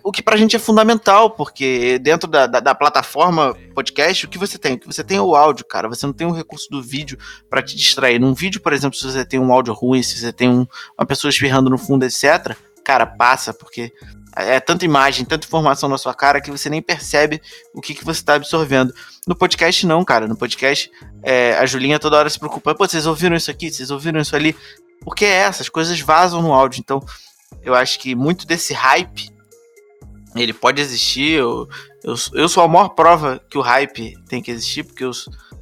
o, 0.02 0.12
que 0.12 0.22
pra 0.22 0.36
gente 0.36 0.54
é 0.54 0.58
fundamental, 0.58 1.30
porque 1.30 1.98
dentro 1.98 2.28
da, 2.28 2.46
da, 2.46 2.60
da, 2.60 2.74
plataforma 2.74 3.56
podcast, 3.74 4.26
o 4.26 4.28
que 4.28 4.38
você 4.38 4.56
tem? 4.58 4.74
O 4.74 4.78
que 4.78 4.86
você 4.86 5.02
tem 5.02 5.16
é 5.16 5.22
o 5.22 5.34
áudio, 5.34 5.64
cara. 5.64 5.88
Você 5.88 6.06
não 6.06 6.12
tem 6.12 6.26
o 6.26 6.32
recurso 6.32 6.68
do 6.70 6.80
vídeo 6.80 7.18
para 7.50 7.62
te 7.62 7.76
distrair. 7.76 8.18
Num 8.18 8.34
vídeo, 8.34 8.60
por 8.60 8.72
exemplo, 8.72 8.96
se 8.96 9.04
você 9.04 9.24
tem 9.24 9.40
um 9.40 9.52
áudio 9.52 9.74
ruim, 9.74 10.02
se 10.02 10.18
você 10.18 10.32
tem 10.32 10.48
um, 10.48 10.66
uma 10.96 11.06
pessoa 11.06 11.30
espirrando 11.30 11.68
no 11.68 11.76
fundo, 11.76 12.04
etc., 12.04 12.56
cara, 12.84 13.06
passa, 13.06 13.52
porque 13.52 13.92
é 14.36 14.60
tanta 14.60 14.84
imagem, 14.84 15.24
tanta 15.24 15.46
informação 15.46 15.88
na 15.88 15.98
sua 15.98 16.14
cara 16.14 16.40
que 16.40 16.50
você 16.50 16.70
nem 16.70 16.80
percebe 16.80 17.40
o 17.74 17.80
que, 17.80 17.94
que 17.94 18.04
você 18.04 18.20
está 18.20 18.34
absorvendo. 18.34 18.94
No 19.26 19.34
podcast, 19.34 19.86
não, 19.86 20.04
cara. 20.04 20.26
No 20.26 20.36
podcast, 20.36 20.90
é, 21.22 21.54
a 21.58 21.66
Julinha 21.66 21.98
toda 21.98 22.18
hora 22.18 22.30
se 22.30 22.38
preocupa. 22.38 22.74
Pô, 22.74 22.86
vocês 22.86 23.06
ouviram 23.06 23.36
isso 23.36 23.50
aqui? 23.50 23.70
Vocês 23.70 23.90
ouviram 23.90 24.20
isso 24.20 24.34
ali? 24.36 24.56
Porque 25.02 25.24
é, 25.24 25.38
essas 25.38 25.68
coisas 25.68 25.98
vazam 26.00 26.40
no 26.40 26.52
áudio. 26.52 26.80
Então, 26.80 27.00
eu 27.62 27.74
acho 27.74 27.98
que 27.98 28.14
muito 28.14 28.46
desse 28.46 28.72
hype 28.72 29.31
ele 30.36 30.52
pode 30.52 30.80
existir. 30.80 31.32
Eu, 31.32 31.68
eu, 32.02 32.14
eu 32.34 32.48
sou 32.48 32.62
a 32.62 32.68
maior 32.68 32.90
prova 32.90 33.40
que 33.50 33.58
o 33.58 33.60
hype 33.60 34.16
tem 34.28 34.42
que 34.42 34.50
existir, 34.50 34.84
porque 34.84 35.04
eu 35.04 35.12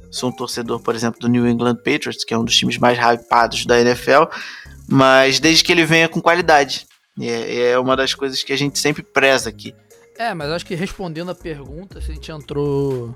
sou 0.09 0.29
um 0.29 0.35
torcedor, 0.35 0.79
por 0.79 0.95
exemplo, 0.95 1.19
do 1.19 1.27
New 1.27 1.47
England 1.47 1.75
Patriots, 1.77 2.23
que 2.23 2.33
é 2.33 2.37
um 2.37 2.43
dos 2.43 2.55
times 2.55 2.77
mais 2.77 2.97
hypados 2.97 3.65
da 3.65 3.79
NFL, 3.79 4.23
mas 4.87 5.39
desde 5.39 5.63
que 5.63 5.71
ele 5.71 5.85
venha 5.85 6.07
com 6.07 6.21
qualidade. 6.21 6.87
É, 7.19 7.71
é 7.71 7.79
uma 7.79 7.95
das 7.95 8.13
coisas 8.13 8.41
que 8.41 8.53
a 8.53 8.57
gente 8.57 8.79
sempre 8.79 9.03
preza 9.03 9.49
aqui. 9.49 9.75
É, 10.17 10.33
mas 10.33 10.49
acho 10.49 10.65
que 10.65 10.75
respondendo 10.75 11.31
a 11.31 11.35
pergunta, 11.35 11.99
se 11.99 12.11
a 12.11 12.13
gente 12.13 12.31
entrou 12.31 13.13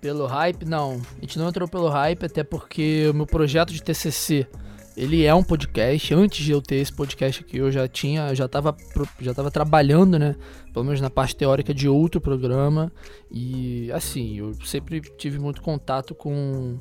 pelo 0.00 0.26
hype, 0.26 0.64
não. 0.64 1.00
A 1.16 1.20
gente 1.20 1.38
não 1.38 1.48
entrou 1.48 1.66
pelo 1.66 1.88
hype, 1.88 2.26
até 2.26 2.44
porque 2.44 3.08
o 3.08 3.14
meu 3.14 3.26
projeto 3.26 3.72
de 3.72 3.82
TCC 3.82 4.46
ele 4.96 5.24
é 5.24 5.34
um 5.34 5.42
podcast. 5.42 6.14
Antes 6.14 6.44
de 6.44 6.52
eu 6.52 6.62
ter 6.62 6.76
esse 6.76 6.92
podcast 6.92 7.42
aqui, 7.42 7.58
eu 7.58 7.70
já 7.70 7.88
tinha, 7.88 8.34
já 8.34 8.46
estava 8.46 8.76
já 9.20 9.34
tava 9.34 9.50
trabalhando, 9.50 10.18
né? 10.18 10.36
Pelo 10.72 10.84
menos 10.84 11.00
na 11.00 11.10
parte 11.10 11.36
teórica 11.36 11.74
de 11.74 11.88
outro 11.88 12.20
programa. 12.20 12.92
E 13.30 13.90
assim, 13.92 14.38
eu 14.38 14.54
sempre 14.64 15.00
tive 15.00 15.38
muito 15.38 15.62
contato 15.62 16.14
com. 16.14 16.78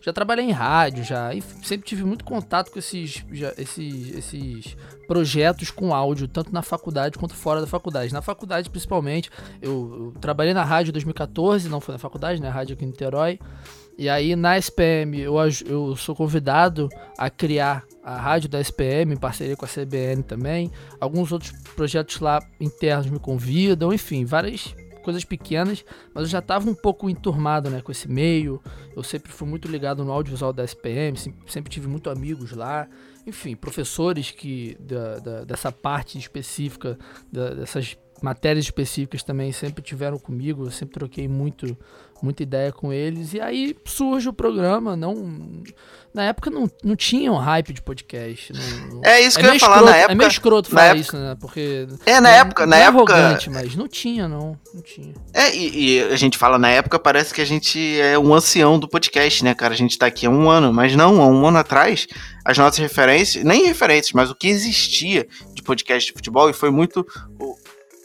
Já 0.00 0.12
trabalhei 0.12 0.44
em 0.44 0.52
rádio, 0.52 1.02
já. 1.02 1.34
E 1.34 1.42
sempre 1.62 1.86
tive 1.86 2.04
muito 2.04 2.24
contato 2.24 2.70
com 2.70 2.78
esses, 2.78 3.24
já, 3.32 3.52
esses, 3.58 4.14
esses 4.14 4.76
projetos 5.08 5.70
com 5.70 5.92
áudio, 5.92 6.28
tanto 6.28 6.52
na 6.52 6.62
faculdade 6.62 7.18
quanto 7.18 7.34
fora 7.34 7.60
da 7.60 7.66
faculdade. 7.66 8.12
Na 8.12 8.22
faculdade, 8.22 8.70
principalmente, 8.70 9.30
eu, 9.60 10.12
eu 10.14 10.20
trabalhei 10.20 10.54
na 10.54 10.62
rádio 10.62 10.90
em 10.90 10.92
2014, 10.92 11.68
não 11.68 11.80
foi 11.80 11.94
na 11.94 11.98
faculdade, 11.98 12.40
né? 12.40 12.48
Rádio 12.48 12.74
aqui 12.74 12.84
em 12.84 12.88
Niterói. 12.88 13.40
E 13.98 14.08
aí 14.08 14.36
na 14.36 14.58
SPM 14.58 15.18
eu, 15.20 15.36
eu 15.66 15.96
sou 15.96 16.14
convidado 16.14 16.88
a 17.16 17.30
criar 17.30 17.84
a 18.04 18.16
rádio 18.16 18.48
da 18.48 18.60
SPM 18.60 19.14
em 19.14 19.16
parceria 19.16 19.56
com 19.56 19.64
a 19.64 19.68
CBN 19.68 20.22
também. 20.22 20.70
Alguns 21.00 21.32
outros 21.32 21.52
projetos 21.74 22.20
lá 22.20 22.40
internos 22.60 23.08
me 23.08 23.18
convidam, 23.18 23.92
enfim, 23.92 24.24
várias 24.24 24.74
coisas 25.02 25.24
pequenas, 25.24 25.84
mas 26.12 26.24
eu 26.24 26.28
já 26.28 26.42
tava 26.42 26.68
um 26.68 26.74
pouco 26.74 27.08
enturmado, 27.08 27.70
né, 27.70 27.80
com 27.80 27.92
esse 27.92 28.10
meio. 28.10 28.60
Eu 28.94 29.02
sempre 29.02 29.32
fui 29.32 29.48
muito 29.48 29.68
ligado 29.68 30.04
no 30.04 30.10
audiovisual 30.10 30.52
da 30.52 30.64
SPM, 30.64 31.16
sempre, 31.16 31.52
sempre 31.52 31.70
tive 31.70 31.86
muito 31.86 32.10
amigos 32.10 32.52
lá. 32.52 32.88
Enfim, 33.24 33.56
professores 33.56 34.30
que 34.30 34.76
da, 34.80 35.18
da, 35.18 35.44
dessa 35.44 35.70
parte 35.72 36.18
específica, 36.18 36.98
da, 37.32 37.50
dessas 37.50 37.96
matérias 38.22 38.64
específicas 38.64 39.22
também 39.22 39.52
sempre 39.52 39.82
tiveram 39.82 40.18
comigo, 40.18 40.64
eu 40.64 40.70
sempre 40.70 40.94
troquei 40.94 41.28
muito 41.28 41.76
muita 42.22 42.42
ideia 42.42 42.72
com 42.72 42.92
eles. 42.92 43.34
E 43.34 43.40
aí 43.40 43.76
surge 43.84 44.28
o 44.28 44.32
programa. 44.32 44.96
Não, 44.96 45.14
na 46.14 46.24
época 46.24 46.50
não, 46.50 46.70
não 46.82 46.96
tinha 46.96 47.30
um 47.32 47.36
hype 47.36 47.72
de 47.72 47.82
podcast. 47.82 48.52
Não, 48.52 49.00
é 49.04 49.20
isso 49.20 49.38
é 49.38 49.42
que 49.42 49.48
eu 49.48 49.54
ia 49.54 49.60
falar 49.60 49.82
na 49.82 49.96
época. 49.96 50.12
É 50.12 50.14
meio 50.14 50.28
escroto 50.28 50.70
falar 50.70 50.84
época, 50.84 51.00
isso, 51.00 51.16
né? 51.16 51.36
Porque. 51.40 51.86
É, 52.04 52.20
na 52.20 52.30
é, 52.30 52.38
época. 52.38 52.66
Na 52.66 52.78
é 52.78 52.82
época. 52.82 53.14
arrogante, 53.14 53.50
mas 53.50 53.74
não 53.74 53.88
tinha, 53.88 54.28
não. 54.28 54.58
Não 54.72 54.82
tinha. 54.82 55.14
É, 55.32 55.54
e, 55.54 55.98
e, 55.98 56.02
a 56.04 56.16
gente 56.16 56.38
fala 56.38 56.58
na 56.58 56.68
época, 56.68 56.98
parece 56.98 57.34
que 57.34 57.40
a 57.40 57.46
gente 57.46 58.00
é 58.00 58.18
um 58.18 58.34
ancião 58.34 58.78
do 58.78 58.88
podcast, 58.88 59.44
né, 59.44 59.54
cara? 59.54 59.74
A 59.74 59.76
gente 59.76 59.98
tá 59.98 60.06
aqui 60.06 60.26
há 60.26 60.30
um 60.30 60.48
ano, 60.48 60.72
mas 60.72 60.94
não, 60.94 61.20
há 61.20 61.26
um 61.26 61.46
ano 61.46 61.58
atrás, 61.58 62.06
as 62.44 62.56
nossas 62.56 62.78
referências, 62.78 63.44
nem 63.44 63.66
referências, 63.66 64.12
mas 64.12 64.30
o 64.30 64.34
que 64.34 64.48
existia 64.48 65.26
de 65.54 65.62
podcast 65.62 66.10
de 66.10 66.16
futebol, 66.16 66.48
e 66.48 66.52
foi 66.52 66.70
muito. 66.70 67.06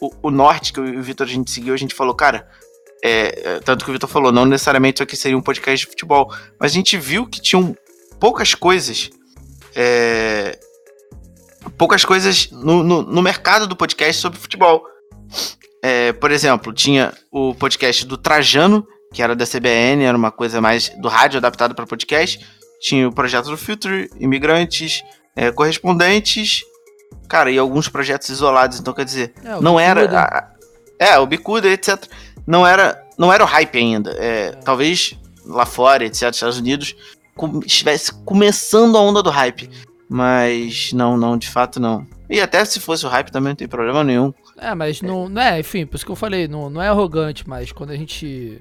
O, 0.02 0.10
o, 0.20 0.30
norte 0.32 0.72
que 0.72 0.80
o 0.80 1.00
Vitor 1.00 1.24
a 1.24 1.30
gente 1.30 1.48
seguiu, 1.48 1.72
a 1.72 1.76
gente 1.76 1.94
falou, 1.94 2.12
cara, 2.12 2.48
é, 3.04 3.54
é, 3.54 3.60
tanto 3.60 3.84
que 3.84 3.90
o 3.90 3.92
Vitor 3.92 4.08
falou, 4.08 4.32
não 4.32 4.44
necessariamente 4.44 4.96
isso 4.96 5.02
aqui 5.04 5.16
seria 5.16 5.38
um 5.38 5.42
podcast 5.42 5.86
de 5.86 5.90
futebol, 5.90 6.34
mas 6.58 6.72
a 6.72 6.74
gente 6.74 6.98
viu 6.98 7.24
que 7.24 7.40
tinham 7.40 7.76
poucas 8.18 8.52
coisas. 8.52 9.10
É, 9.76 10.58
poucas 11.78 12.04
coisas 12.04 12.50
no, 12.50 12.82
no, 12.82 13.02
no, 13.02 13.22
mercado 13.22 13.68
do 13.68 13.76
podcast 13.76 14.20
sobre 14.20 14.40
futebol. 14.40 14.84
É, 15.84 16.12
por 16.12 16.32
exemplo, 16.32 16.72
tinha 16.72 17.12
o 17.30 17.54
podcast 17.54 18.04
do 18.04 18.16
Trajano, 18.16 18.84
que 19.12 19.22
era 19.22 19.36
da 19.36 19.46
CBN, 19.46 20.02
era 20.02 20.18
uma 20.18 20.32
coisa 20.32 20.60
mais 20.60 20.88
do 21.00 21.08
rádio 21.08 21.38
adaptado 21.38 21.76
para 21.76 21.86
podcast. 21.86 22.44
Tinha 22.80 23.08
o 23.08 23.12
projeto 23.12 23.46
do 23.50 23.56
Filter, 23.56 24.10
Imigrantes, 24.18 25.02
é, 25.36 25.52
Correspondentes, 25.52 26.64
cara, 27.28 27.50
e 27.50 27.58
alguns 27.58 27.88
projetos 27.88 28.28
isolados. 28.28 28.78
Então, 28.80 28.92
quer 28.94 29.04
dizer, 29.04 29.32
é, 29.44 29.60
não 29.60 29.78
era. 29.78 30.18
A, 30.18 30.52
é, 30.98 31.18
o 31.18 31.26
Bicuda, 31.26 31.68
etc 31.68 32.08
não 32.46 32.66
era, 32.66 33.02
não 33.16 33.32
era 33.32 33.42
o 33.42 33.46
hype 33.46 33.78
ainda. 33.78 34.12
É, 34.18 34.46
é. 34.46 34.52
Talvez 34.52 35.16
lá 35.44 35.66
fora, 35.66 36.04
etc., 36.04 36.30
Estados 36.30 36.58
Unidos, 36.58 36.94
com, 37.34 37.60
estivesse 37.60 38.12
começando 38.24 38.96
a 38.96 39.00
onda 39.00 39.22
do 39.22 39.30
hype. 39.30 39.70
Mas 40.08 40.92
não, 40.92 41.16
não, 41.16 41.38
de 41.38 41.48
fato 41.48 41.80
não. 41.80 42.06
E 42.28 42.40
até 42.40 42.64
se 42.64 42.80
fosse 42.80 43.06
o 43.06 43.08
hype 43.08 43.30
também 43.30 43.50
não 43.50 43.56
tem 43.56 43.68
problema 43.68 44.04
nenhum. 44.04 44.32
É, 44.58 44.74
mas 44.74 45.00
não, 45.00 45.28
não 45.28 45.40
é, 45.40 45.60
enfim, 45.60 45.86
por 45.86 45.96
isso 45.96 46.04
que 46.04 46.12
eu 46.12 46.16
falei, 46.16 46.46
não, 46.46 46.68
não 46.68 46.82
é 46.82 46.88
arrogante, 46.88 47.48
mas 47.48 47.72
quando 47.72 47.90
a 47.90 47.96
gente. 47.96 48.58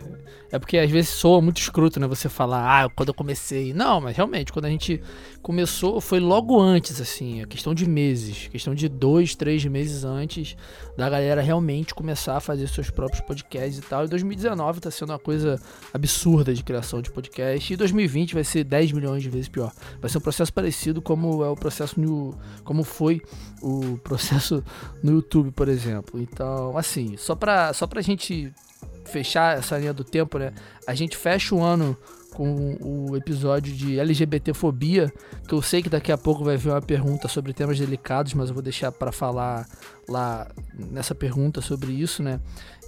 É 0.51 0.59
porque 0.59 0.77
às 0.77 0.89
vezes 0.89 1.09
soa 1.09 1.41
muito 1.41 1.59
escroto, 1.61 1.99
né? 1.99 2.07
Você 2.07 2.27
falar, 2.27 2.85
ah, 2.85 2.89
quando 2.89 3.09
eu 3.09 3.13
comecei. 3.13 3.73
Não, 3.73 4.01
mas 4.01 4.15
realmente, 4.15 4.51
quando 4.51 4.65
a 4.65 4.69
gente 4.69 5.01
começou 5.41 5.99
foi 5.99 6.19
logo 6.19 6.59
antes, 6.59 7.01
assim, 7.01 7.41
a 7.41 7.47
questão 7.47 7.73
de 7.73 7.87
meses, 7.87 8.47
questão 8.47 8.75
de 8.75 8.87
dois, 8.87 9.35
três 9.35 9.65
meses 9.65 10.03
antes 10.03 10.55
da 10.95 11.09
galera 11.09 11.41
realmente 11.41 11.95
começar 11.95 12.37
a 12.37 12.39
fazer 12.39 12.67
seus 12.67 12.89
próprios 12.89 13.21
podcasts 13.21 13.79
e 13.79 13.81
tal. 13.81 14.05
E 14.05 14.07
2019 14.07 14.79
tá 14.79 14.91
sendo 14.91 15.09
uma 15.09 15.19
coisa 15.19 15.59
absurda 15.93 16.53
de 16.53 16.63
criação 16.63 17.01
de 17.01 17.11
podcast. 17.11 17.73
E 17.73 17.75
2020 17.75 18.33
vai 18.33 18.43
ser 18.43 18.63
10 18.63 18.91
milhões 18.91 19.23
de 19.23 19.29
vezes 19.29 19.49
pior. 19.49 19.71
Vai 19.99 20.09
ser 20.09 20.17
um 20.17 20.21
processo 20.21 20.53
parecido 20.53 21.01
como 21.01 21.43
é 21.43 21.49
o 21.49 21.55
processo 21.55 21.99
no. 21.99 22.37
como 22.63 22.83
foi 22.83 23.21
o 23.61 23.97
processo 23.97 24.63
no 25.03 25.13
YouTube, 25.13 25.51
por 25.51 25.67
exemplo. 25.67 25.90
Então, 26.15 26.77
assim, 26.77 27.15
só 27.17 27.35
pra, 27.35 27.73
só 27.73 27.87
pra 27.87 28.01
gente 28.01 28.53
fechar 29.05 29.57
essa 29.57 29.77
linha 29.77 29.93
do 29.93 30.03
tempo, 30.03 30.37
né? 30.37 30.53
A 30.87 30.93
gente 30.93 31.17
fecha 31.17 31.53
o 31.53 31.61
ano 31.61 31.97
com 32.33 32.77
o 32.81 33.17
episódio 33.17 33.73
de 33.73 33.99
LGBTfobia, 33.99 35.11
que 35.47 35.53
eu 35.53 35.61
sei 35.61 35.81
que 35.81 35.89
daqui 35.89 36.11
a 36.11 36.17
pouco 36.17 36.43
vai 36.43 36.55
vir 36.55 36.69
uma 36.69 36.81
pergunta 36.81 37.27
sobre 37.27 37.53
temas 37.53 37.77
delicados, 37.77 38.33
mas 38.33 38.47
eu 38.49 38.53
vou 38.53 38.63
deixar 38.63 38.91
para 38.91 39.11
falar 39.11 39.67
lá 40.07 40.49
nessa 40.73 41.13
pergunta 41.13 41.61
sobre 41.61 41.91
isso, 41.91 42.23
né? 42.23 42.39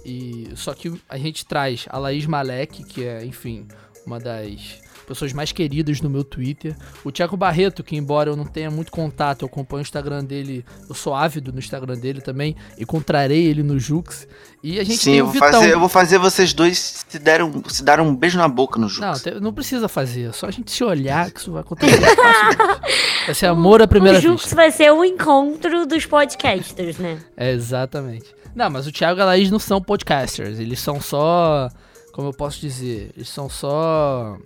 E 0.04 0.50
só 0.54 0.72
que 0.74 1.00
a 1.08 1.18
gente 1.18 1.44
traz 1.46 1.86
a 1.90 1.98
Laís 1.98 2.26
Malek, 2.26 2.84
que 2.84 3.04
é, 3.04 3.24
enfim, 3.24 3.66
uma 4.06 4.18
das 4.18 4.80
pessoas 5.06 5.32
mais 5.32 5.52
queridas 5.52 6.00
no 6.00 6.10
meu 6.10 6.24
Twitter. 6.24 6.76
O 7.04 7.12
Thiago 7.12 7.36
Barreto, 7.36 7.82
que 7.82 7.96
embora 7.96 8.30
eu 8.30 8.36
não 8.36 8.44
tenha 8.44 8.70
muito 8.70 8.90
contato, 8.90 9.42
eu 9.42 9.46
acompanho 9.46 9.80
o 9.80 9.82
Instagram 9.82 10.24
dele, 10.24 10.64
eu 10.88 10.94
sou 10.94 11.14
ávido 11.14 11.52
no 11.52 11.58
Instagram 11.58 11.96
dele 11.98 12.20
também, 12.20 12.56
encontrarei 12.78 13.44
ele 13.44 13.62
no 13.62 13.78
Jux. 13.78 14.26
E 14.62 14.80
a 14.80 14.84
gente 14.84 14.98
Sim, 14.98 15.10
tem 15.10 15.18
eu 15.18 15.24
o 15.24 15.26
vou, 15.26 15.34
Vitão. 15.34 15.52
fazer, 15.52 15.72
eu 15.72 15.80
vou 15.80 15.88
fazer 15.88 16.18
vocês 16.18 16.54
dois 16.54 17.04
se 17.06 17.18
deram 17.18 17.50
um, 17.50 17.68
se 17.68 17.84
dar 17.84 18.00
um 18.00 18.14
beijo 18.16 18.38
na 18.38 18.48
boca 18.48 18.78
no 18.78 18.88
Jux. 18.88 19.22
Não, 19.24 19.40
não 19.40 19.52
precisa 19.52 19.88
fazer, 19.88 20.32
só 20.32 20.46
a 20.46 20.50
gente 20.50 20.70
se 20.70 20.82
olhar 20.82 21.30
que 21.30 21.38
isso 21.40 21.52
vai 21.52 21.60
acontecer. 21.60 22.00
vai 23.26 23.34
ser 23.34 23.46
amor 23.46 23.82
à 23.82 23.86
primeira 23.86 24.18
vista. 24.18 24.32
O 24.32 24.38
Jux 24.38 24.54
vai 24.54 24.70
ser 24.70 24.90
o 24.90 25.04
encontro 25.04 25.86
dos 25.86 26.06
podcasters, 26.06 26.98
né? 26.98 27.18
É, 27.36 27.50
exatamente. 27.50 28.34
Não, 28.54 28.70
mas 28.70 28.86
o 28.86 28.92
Thiago 28.92 29.18
e 29.18 29.22
a 29.22 29.26
Laís 29.26 29.50
não 29.50 29.58
são 29.58 29.82
podcasters, 29.82 30.60
eles 30.60 30.78
são 30.78 31.00
só, 31.00 31.68
como 32.12 32.28
eu 32.28 32.32
posso 32.32 32.60
dizer, 32.60 33.10
eles 33.16 33.28
são 33.28 33.50
só 33.50 34.38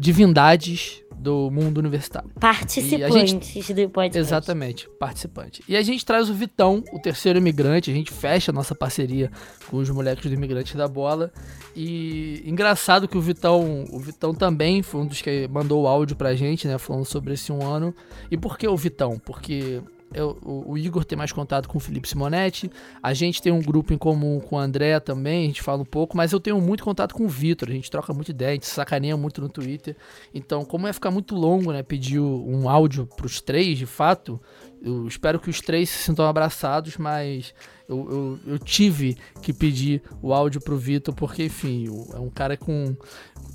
divindades 0.00 1.04
do 1.14 1.50
mundo 1.50 1.76
universitário. 1.76 2.30
Participantes 2.40 3.52
gente... 3.52 3.74
do 3.74 3.90
podcast. 3.90 4.18
Exatamente, 4.18 4.88
participante. 4.98 5.62
E 5.68 5.76
a 5.76 5.82
gente 5.82 6.04
traz 6.06 6.30
o 6.30 6.34
Vitão, 6.34 6.82
o 6.90 6.98
terceiro 6.98 7.38
imigrante, 7.38 7.90
a 7.90 7.94
gente 7.94 8.10
fecha 8.10 8.50
a 8.50 8.54
nossa 8.54 8.74
parceria 8.74 9.30
com 9.68 9.76
os 9.76 9.90
moleques 9.90 10.30
do 10.30 10.32
imigrante 10.34 10.74
da 10.74 10.88
bola. 10.88 11.30
E 11.76 12.42
engraçado 12.46 13.06
que 13.06 13.18
o 13.18 13.20
Vitão, 13.20 13.84
o 13.92 13.98
Vitão 13.98 14.32
também 14.32 14.82
foi 14.82 15.02
um 15.02 15.06
dos 15.06 15.20
que 15.20 15.46
mandou 15.48 15.82
o 15.82 15.86
áudio 15.86 16.16
pra 16.16 16.34
gente, 16.34 16.66
né, 16.66 16.78
falando 16.78 17.04
sobre 17.04 17.34
esse 17.34 17.52
um 17.52 17.62
ano. 17.62 17.94
E 18.30 18.38
por 18.38 18.56
que 18.56 18.66
o 18.66 18.76
Vitão? 18.76 19.20
Porque 19.22 19.82
eu, 20.12 20.36
o, 20.44 20.72
o, 20.72 20.78
Igor 20.78 21.04
tem 21.04 21.16
mais 21.16 21.32
contato 21.32 21.68
com 21.68 21.78
o 21.78 21.80
Felipe 21.80 22.08
Simonetti. 22.08 22.70
A 23.02 23.14
gente 23.14 23.40
tem 23.40 23.52
um 23.52 23.60
grupo 23.60 23.92
em 23.92 23.98
comum 23.98 24.40
com 24.40 24.56
o 24.56 24.58
André 24.58 24.98
também, 25.00 25.44
a 25.44 25.46
gente 25.46 25.62
fala 25.62 25.82
um 25.82 25.84
pouco, 25.86 26.16
mas 26.16 26.32
eu 26.32 26.40
tenho 26.40 26.60
muito 26.60 26.82
contato 26.82 27.14
com 27.14 27.24
o 27.24 27.28
Vitor, 27.28 27.68
a 27.68 27.72
gente 27.72 27.90
troca 27.90 28.12
muita 28.12 28.30
ideia, 28.30 28.50
a 28.50 28.54
gente 28.54 28.66
sacaneia 28.66 29.16
muito 29.16 29.40
no 29.40 29.48
Twitter. 29.48 29.96
Então, 30.34 30.64
como 30.64 30.86
ia 30.86 30.92
ficar 30.92 31.10
muito 31.10 31.34
longo, 31.34 31.72
né, 31.72 31.82
pedir 31.82 32.18
um 32.20 32.68
áudio 32.68 33.06
pros 33.06 33.40
três, 33.40 33.78
de 33.78 33.86
fato, 33.86 34.40
eu 34.82 35.06
espero 35.06 35.38
que 35.38 35.50
os 35.50 35.60
três 35.60 35.90
se 35.90 36.02
sintam 36.04 36.26
abraçados, 36.26 36.96
mas 36.96 37.54
eu, 37.88 38.38
eu, 38.46 38.52
eu 38.52 38.58
tive 38.58 39.16
que 39.42 39.52
pedir 39.52 40.02
o 40.22 40.32
áudio 40.32 40.60
pro 40.60 40.76
Vitor, 40.76 41.14
porque, 41.14 41.44
enfim, 41.44 41.86
é 42.14 42.18
um 42.18 42.30
cara 42.30 42.56
com. 42.56 42.96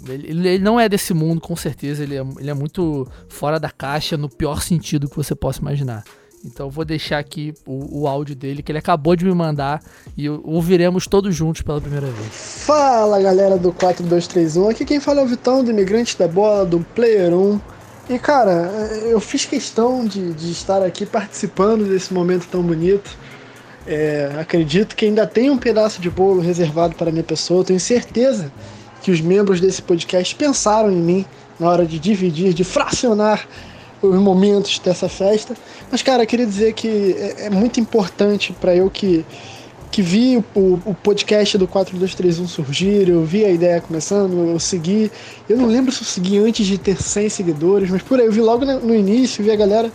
Ele, 0.07 0.47
ele, 0.47 0.59
não 0.59 0.79
é 0.79 0.87
desse 0.87 1.13
mundo, 1.13 1.41
com 1.41 1.55
certeza, 1.55 2.03
ele 2.03 2.15
é, 2.15 2.21
ele 2.39 2.49
é 2.49 2.53
muito 2.53 3.07
fora 3.27 3.59
da 3.59 3.71
caixa, 3.71 4.15
no 4.15 4.29
pior 4.29 4.61
sentido 4.61 5.09
que 5.09 5.15
você 5.15 5.33
possa 5.33 5.61
imaginar. 5.61 6.03
Então 6.45 6.69
vou 6.69 6.85
deixar 6.85 7.17
aqui 7.17 7.53
o, 7.65 8.01
o, 8.01 8.07
áudio 8.07 8.35
dele 8.35 8.61
que 8.61 8.71
ele 8.71 8.77
acabou 8.77 9.15
de 9.15 9.25
me 9.25 9.33
mandar 9.33 9.81
e 10.15 10.29
ouviremos 10.29 11.07
todos 11.07 11.35
juntos 11.35 11.63
pela 11.63 11.81
primeira 11.81 12.05
vez. 12.05 12.29
Fala 12.31 13.19
galera 13.19 13.57
do 13.57 13.73
4231, 13.73 14.69
aqui 14.69 14.85
quem 14.85 14.99
fala 14.99 15.21
é 15.21 15.23
o 15.23 15.27
Vitão 15.27 15.63
do 15.63 15.71
Imigrante 15.71 16.17
da 16.17 16.27
Bola, 16.27 16.63
do 16.65 16.79
Player 16.93 17.33
1. 17.33 17.59
E 18.11 18.19
cara, 18.19 18.69
eu 19.09 19.19
fiz 19.19 19.45
questão 19.45 20.05
de, 20.05 20.33
de 20.33 20.51
estar 20.51 20.83
aqui 20.83 21.05
participando 21.05 21.85
desse 21.85 22.13
momento 22.13 22.47
tão 22.47 22.61
bonito. 22.61 23.17
É, 23.87 24.31
acredito 24.39 24.95
que 24.95 25.05
ainda 25.05 25.25
tem 25.25 25.49
um 25.49 25.57
pedaço 25.57 25.99
de 25.99 26.09
bolo 26.09 26.41
reservado 26.41 26.95
para 26.95 27.11
minha 27.11 27.23
pessoa. 27.23 27.63
tenho 27.63 27.79
certeza 27.79 28.51
que 29.01 29.11
os 29.11 29.21
membros 29.21 29.59
desse 29.59 29.81
podcast 29.81 30.35
pensaram 30.35 30.91
em 30.91 31.01
mim 31.01 31.25
na 31.59 31.69
hora 31.69 31.85
de 31.85 31.97
dividir, 31.97 32.53
de 32.53 32.63
fracionar 32.63 33.47
os 34.09 34.19
momentos 34.19 34.79
dessa 34.79 35.09
festa. 35.09 35.55
Mas, 35.91 36.01
cara, 36.01 36.25
queria 36.25 36.45
dizer 36.45 36.73
que 36.73 37.15
é, 37.17 37.45
é 37.45 37.49
muito 37.49 37.79
importante 37.79 38.53
para 38.53 38.75
eu 38.75 38.89
que, 38.89 39.25
que 39.91 40.01
vi 40.01 40.43
o, 40.55 40.79
o 40.85 40.93
podcast 40.93 41.57
do 41.57 41.67
4231 41.67 42.47
surgir, 42.47 43.09
eu 43.09 43.23
vi 43.23 43.45
a 43.45 43.49
ideia 43.49 43.81
começando, 43.81 44.49
eu 44.49 44.59
segui. 44.59 45.11
Eu 45.47 45.57
não 45.57 45.67
lembro 45.67 45.91
se 45.91 46.01
eu 46.01 46.05
segui 46.05 46.37
antes 46.37 46.65
de 46.65 46.77
ter 46.77 47.01
100 47.01 47.29
seguidores, 47.29 47.89
mas 47.89 48.01
por 48.01 48.19
aí 48.19 48.25
eu 48.25 48.31
vi 48.31 48.41
logo 48.41 48.65
no 48.65 48.93
início, 48.93 49.43
vi 49.43 49.51
a 49.51 49.55
galera. 49.55 49.91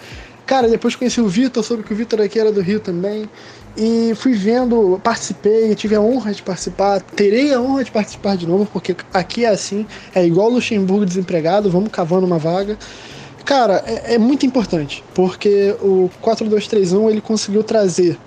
Cara, 0.46 0.68
depois 0.68 0.96
conheci 0.96 1.20
o 1.20 1.28
Vitor, 1.28 1.62
soube 1.62 1.84
que 1.84 1.92
o 1.92 1.96
Vitor 1.96 2.20
aqui 2.20 2.38
era 2.38 2.50
do 2.50 2.60
Rio 2.60 2.80
também. 2.80 3.28
E 3.76 4.12
fui 4.16 4.32
vendo, 4.32 5.00
participei, 5.02 5.74
tive 5.74 5.94
a 5.94 6.00
honra 6.00 6.32
de 6.32 6.42
participar, 6.42 7.00
terei 7.00 7.54
a 7.54 7.60
honra 7.60 7.84
de 7.84 7.90
participar 7.90 8.36
de 8.36 8.46
novo, 8.46 8.66
porque 8.72 8.96
aqui 9.14 9.44
é 9.44 9.48
assim, 9.48 9.86
é 10.12 10.26
igual 10.26 10.50
Luxemburgo 10.50 11.06
desempregado, 11.06 11.70
vamos 11.70 11.90
cavando 11.90 12.26
uma 12.26 12.38
vaga. 12.38 12.76
Cara, 13.44 13.82
é, 13.86 14.14
é, 14.14 14.18
muito 14.18 14.46
importante, 14.46 15.02
porque 15.14 15.74
o 15.80 16.10
4231 16.20 17.10
ele 17.10 17.20
conseguiu 17.20 17.64
trazer 17.64 18.18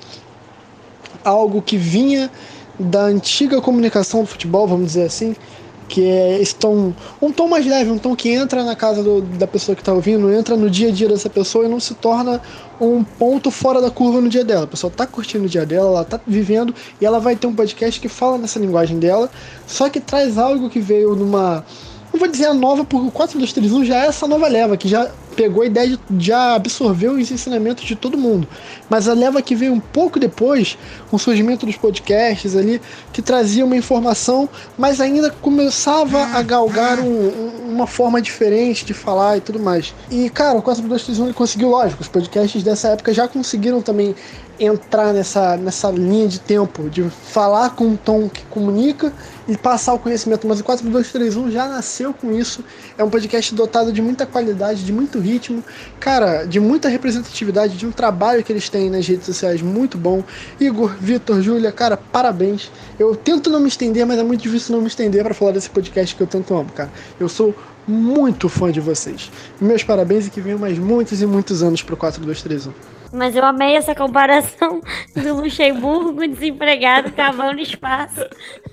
algo 1.23 1.61
que 1.61 1.77
vinha 1.77 2.29
da 2.77 3.03
antiga 3.03 3.61
comunicação 3.61 4.21
do 4.21 4.27
futebol, 4.27 4.67
vamos 4.67 4.87
dizer 4.87 5.05
assim, 5.05 5.35
que 5.87 6.05
é 6.05 6.41
esse 6.41 6.55
tom, 6.55 6.93
um 7.21 7.31
tom 7.31 7.47
mais 7.47 7.65
leve, 7.65 7.91
um 7.91 7.97
tom 7.97 8.15
que 8.15 8.29
entra 8.29 8.63
na 8.63 8.75
casa 8.75 9.03
do, 9.03 9.21
da 9.21 9.45
pessoa 9.45 9.75
que 9.75 9.81
está 9.81 9.93
ouvindo, 9.93 10.31
entra 10.31 10.57
no 10.57 10.69
dia 10.69 10.89
a 10.89 10.91
dia 10.91 11.07
dessa 11.07 11.29
pessoa 11.29 11.65
e 11.65 11.67
não 11.67 11.79
se 11.79 11.93
torna 11.93 12.41
um 12.81 13.03
ponto 13.03 13.51
fora 13.51 13.81
da 13.81 13.91
curva 13.91 14.19
no 14.19 14.27
dia 14.27 14.43
dela. 14.43 14.63
A 14.63 14.67
pessoa 14.67 14.89
está 14.89 15.05
curtindo 15.05 15.45
o 15.45 15.47
dia 15.47 15.65
dela, 15.65 15.89
ela 15.89 16.01
está 16.01 16.19
vivendo 16.25 16.73
e 16.99 17.05
ela 17.05 17.19
vai 17.19 17.35
ter 17.35 17.47
um 17.47 17.53
podcast 17.53 17.99
que 17.99 18.09
fala 18.09 18.37
nessa 18.37 18.59
linguagem 18.59 18.97
dela, 18.97 19.29
só 19.67 19.89
que 19.89 19.99
traz 19.99 20.37
algo 20.37 20.69
que 20.69 20.79
veio 20.79 21.15
numa 21.15 21.63
não 22.13 22.19
vou 22.19 22.27
dizer 22.27 22.45
a 22.45 22.53
nova, 22.53 22.85
porque 22.85 23.07
o 23.07 23.11
4231 23.11 23.85
já 23.85 24.03
é 24.03 24.07
essa 24.07 24.27
nova 24.27 24.47
leva, 24.47 24.77
que 24.77 24.87
já 24.87 25.09
pegou 25.35 25.63
a 25.63 25.65
ideia, 25.65 25.87
de, 25.87 25.99
já 26.19 26.53
absorveu 26.53 27.13
os 27.13 27.31
ensinamentos 27.31 27.83
de 27.85 27.95
todo 27.95 28.15
mundo. 28.15 28.47
Mas 28.87 29.07
a 29.07 29.13
leva 29.13 29.41
que 29.41 29.55
veio 29.55 29.73
um 29.73 29.79
pouco 29.79 30.19
depois, 30.19 30.77
com 31.09 31.15
o 31.15 31.19
surgimento 31.19 31.65
dos 31.65 31.75
podcasts 31.75 32.55
ali, 32.55 32.79
que 33.11 33.19
trazia 33.19 33.65
uma 33.65 33.75
informação, 33.75 34.47
mas 34.77 35.01
ainda 35.01 35.31
começava 35.31 36.19
a 36.19 36.41
galgar 36.43 36.99
um, 36.99 37.29
uma 37.67 37.87
forma 37.87 38.21
diferente 38.21 38.85
de 38.85 38.93
falar 38.93 39.37
e 39.37 39.41
tudo 39.41 39.59
mais. 39.59 39.95
E, 40.11 40.29
cara, 40.29 40.59
o 40.59 40.61
4231 40.61 41.25
ele 41.25 41.33
conseguiu, 41.33 41.69
lógico, 41.69 42.03
os 42.03 42.07
podcasts 42.07 42.61
dessa 42.61 42.89
época 42.89 43.11
já 43.11 43.27
conseguiram 43.27 43.81
também 43.81 44.15
entrar 44.59 45.13
nessa, 45.13 45.57
nessa 45.57 45.89
linha 45.89 46.27
de 46.27 46.39
tempo, 46.39 46.89
de 46.89 47.09
falar 47.09 47.71
com 47.71 47.85
um 47.85 47.95
tom 47.95 48.29
que 48.29 48.43
comunica 48.45 49.11
e 49.47 49.57
passar 49.57 49.93
o 49.93 49.99
conhecimento. 49.99 50.47
Mas 50.47 50.59
o 50.59 50.63
4231 50.63 51.51
já 51.51 51.67
nasceu 51.67 52.13
com 52.13 52.31
isso. 52.31 52.63
É 52.97 53.03
um 53.03 53.09
podcast 53.09 53.53
dotado 53.55 53.91
de 53.91 54.01
muita 54.01 54.25
qualidade, 54.25 54.83
de 54.83 54.93
muito 54.93 55.19
ritmo, 55.19 55.63
cara, 55.99 56.45
de 56.45 56.59
muita 56.59 56.87
representatividade, 56.87 57.75
de 57.77 57.85
um 57.85 57.91
trabalho 57.91 58.43
que 58.43 58.51
eles 58.51 58.69
têm 58.69 58.89
nas 58.89 59.07
redes 59.07 59.25
sociais 59.25 59.61
muito 59.61 59.97
bom. 59.97 60.23
Igor, 60.59 60.95
Vitor, 60.99 61.41
Júlia, 61.41 61.71
cara, 61.71 61.97
parabéns. 61.97 62.71
Eu 62.99 63.15
tento 63.15 63.49
não 63.49 63.59
me 63.59 63.67
estender, 63.67 64.05
mas 64.05 64.19
é 64.19 64.23
muito 64.23 64.41
difícil 64.41 64.75
não 64.75 64.81
me 64.81 64.87
estender 64.87 65.23
para 65.23 65.33
falar 65.33 65.51
desse 65.51 65.69
podcast 65.69 66.15
que 66.15 66.21
eu 66.21 66.27
tanto 66.27 66.55
amo, 66.55 66.71
cara. 66.71 66.91
Eu 67.19 67.27
sou 67.27 67.55
muito 67.87 68.47
fã 68.47 68.71
de 68.71 68.79
vocês. 68.79 69.31
Meus 69.59 69.83
parabéns 69.83 70.27
e 70.27 70.29
que 70.29 70.39
venham 70.39 70.59
mais 70.59 70.77
muitos 70.77 71.21
e 71.21 71.25
muitos 71.25 71.61
anos 71.61 71.81
pro 71.81 71.97
4231. 71.97 73.02
Mas 73.13 73.35
eu 73.35 73.45
amei 73.45 73.75
essa 73.75 73.93
comparação 73.93 74.81
do 75.15 75.35
Luxemburgo 75.35 76.27
desempregado 76.27 77.11
cavando 77.11 77.61
espaço. 77.61 78.21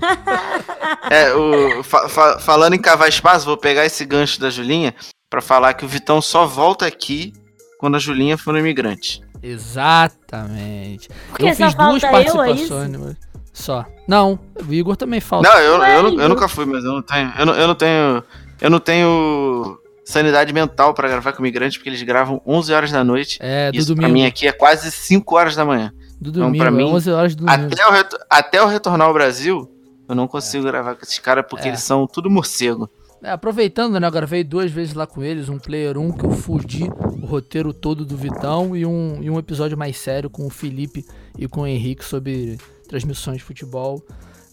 é, 1.10 1.34
o, 1.34 1.82
fa, 1.82 2.08
fa, 2.08 2.38
falando 2.38 2.74
em 2.74 2.80
cavar 2.80 3.08
espaço, 3.08 3.44
vou 3.44 3.56
pegar 3.58 3.84
esse 3.84 4.04
gancho 4.06 4.40
da 4.40 4.48
Julinha 4.48 4.94
para 5.28 5.42
falar 5.42 5.74
que 5.74 5.84
o 5.84 5.88
Vitão 5.88 6.22
só 6.22 6.46
volta 6.46 6.86
aqui 6.86 7.34
quando 7.78 7.96
a 7.96 7.98
Julinha 7.98 8.38
for 8.38 8.54
um 8.54 8.58
imigrante. 8.58 9.22
Exatamente. 9.42 11.08
Porque 11.28 11.44
eu 11.44 11.54
fiz 11.54 11.74
duas 11.74 12.02
é 12.02 12.10
participações. 12.10 12.70
Eu, 12.70 13.16
só. 13.52 13.84
Não, 14.08 14.38
o 14.66 14.72
Igor 14.72 14.96
também 14.96 15.20
falta. 15.20 15.48
Não, 15.48 15.58
eu, 15.58 15.82
eu, 15.82 16.08
eu, 16.08 16.20
eu, 16.20 16.28
nunca 16.28 16.48
fui, 16.48 16.64
mas 16.64 16.82
eu 16.82 16.92
não 16.92 17.02
tenho. 17.02 17.32
Eu 17.38 17.46
não, 17.46 17.54
eu 17.54 17.66
não 17.68 17.74
tenho. 17.74 18.24
Eu 18.60 18.70
não 18.70 18.80
tenho 18.80 19.78
sanidade 20.10 20.52
mental 20.52 20.92
para 20.92 21.08
gravar 21.08 21.32
com 21.32 21.42
imigrante, 21.42 21.78
porque 21.78 21.88
eles 21.88 22.02
gravam 22.02 22.42
11 22.46 22.72
horas 22.72 22.92
da 22.92 23.04
noite. 23.04 23.38
É, 23.40 23.70
do 23.70 23.78
Isso 23.78 23.88
domingo. 23.88 24.06
pra 24.06 24.12
mim 24.12 24.26
aqui 24.26 24.46
é 24.46 24.52
quase 24.52 24.90
5 24.90 25.36
horas 25.36 25.56
da 25.56 25.64
manhã. 25.64 25.92
Do 26.20 26.32
domingo, 26.32 26.56
então, 26.56 26.66
pra 26.66 26.70
mim, 26.70 26.84
11 26.84 27.10
horas 27.10 27.34
do 27.34 27.46
domingo. 27.46 27.72
Até 27.72 27.82
eu, 27.82 28.20
até 28.28 28.58
eu 28.58 28.66
retornar 28.66 29.06
ao 29.06 29.14
Brasil, 29.14 29.70
eu 30.08 30.14
não 30.14 30.28
consigo 30.28 30.66
é. 30.66 30.70
gravar 30.70 30.94
com 30.94 31.02
esses 31.02 31.18
caras 31.18 31.44
porque 31.48 31.66
é. 31.66 31.70
eles 31.70 31.82
são 31.82 32.06
tudo 32.06 32.28
morcego. 32.28 32.90
É, 33.22 33.30
aproveitando, 33.30 34.00
né, 34.00 34.06
eu 34.06 34.10
gravei 34.10 34.42
duas 34.42 34.70
vezes 34.70 34.94
lá 34.94 35.06
com 35.06 35.22
eles, 35.22 35.48
um 35.48 35.58
Player 35.58 35.98
1 35.98 36.12
que 36.12 36.24
eu 36.24 36.30
fudi 36.30 36.84
o 37.22 37.26
roteiro 37.26 37.72
todo 37.72 38.04
do 38.04 38.16
Vitão 38.16 38.74
e 38.74 38.86
um, 38.86 39.22
e 39.22 39.28
um 39.28 39.38
episódio 39.38 39.76
mais 39.76 39.98
sério 39.98 40.30
com 40.30 40.46
o 40.46 40.50
Felipe 40.50 41.04
e 41.38 41.46
com 41.46 41.62
o 41.62 41.66
Henrique 41.66 42.02
sobre 42.02 42.58
transmissões 42.88 43.38
de 43.38 43.44
futebol. 43.44 44.02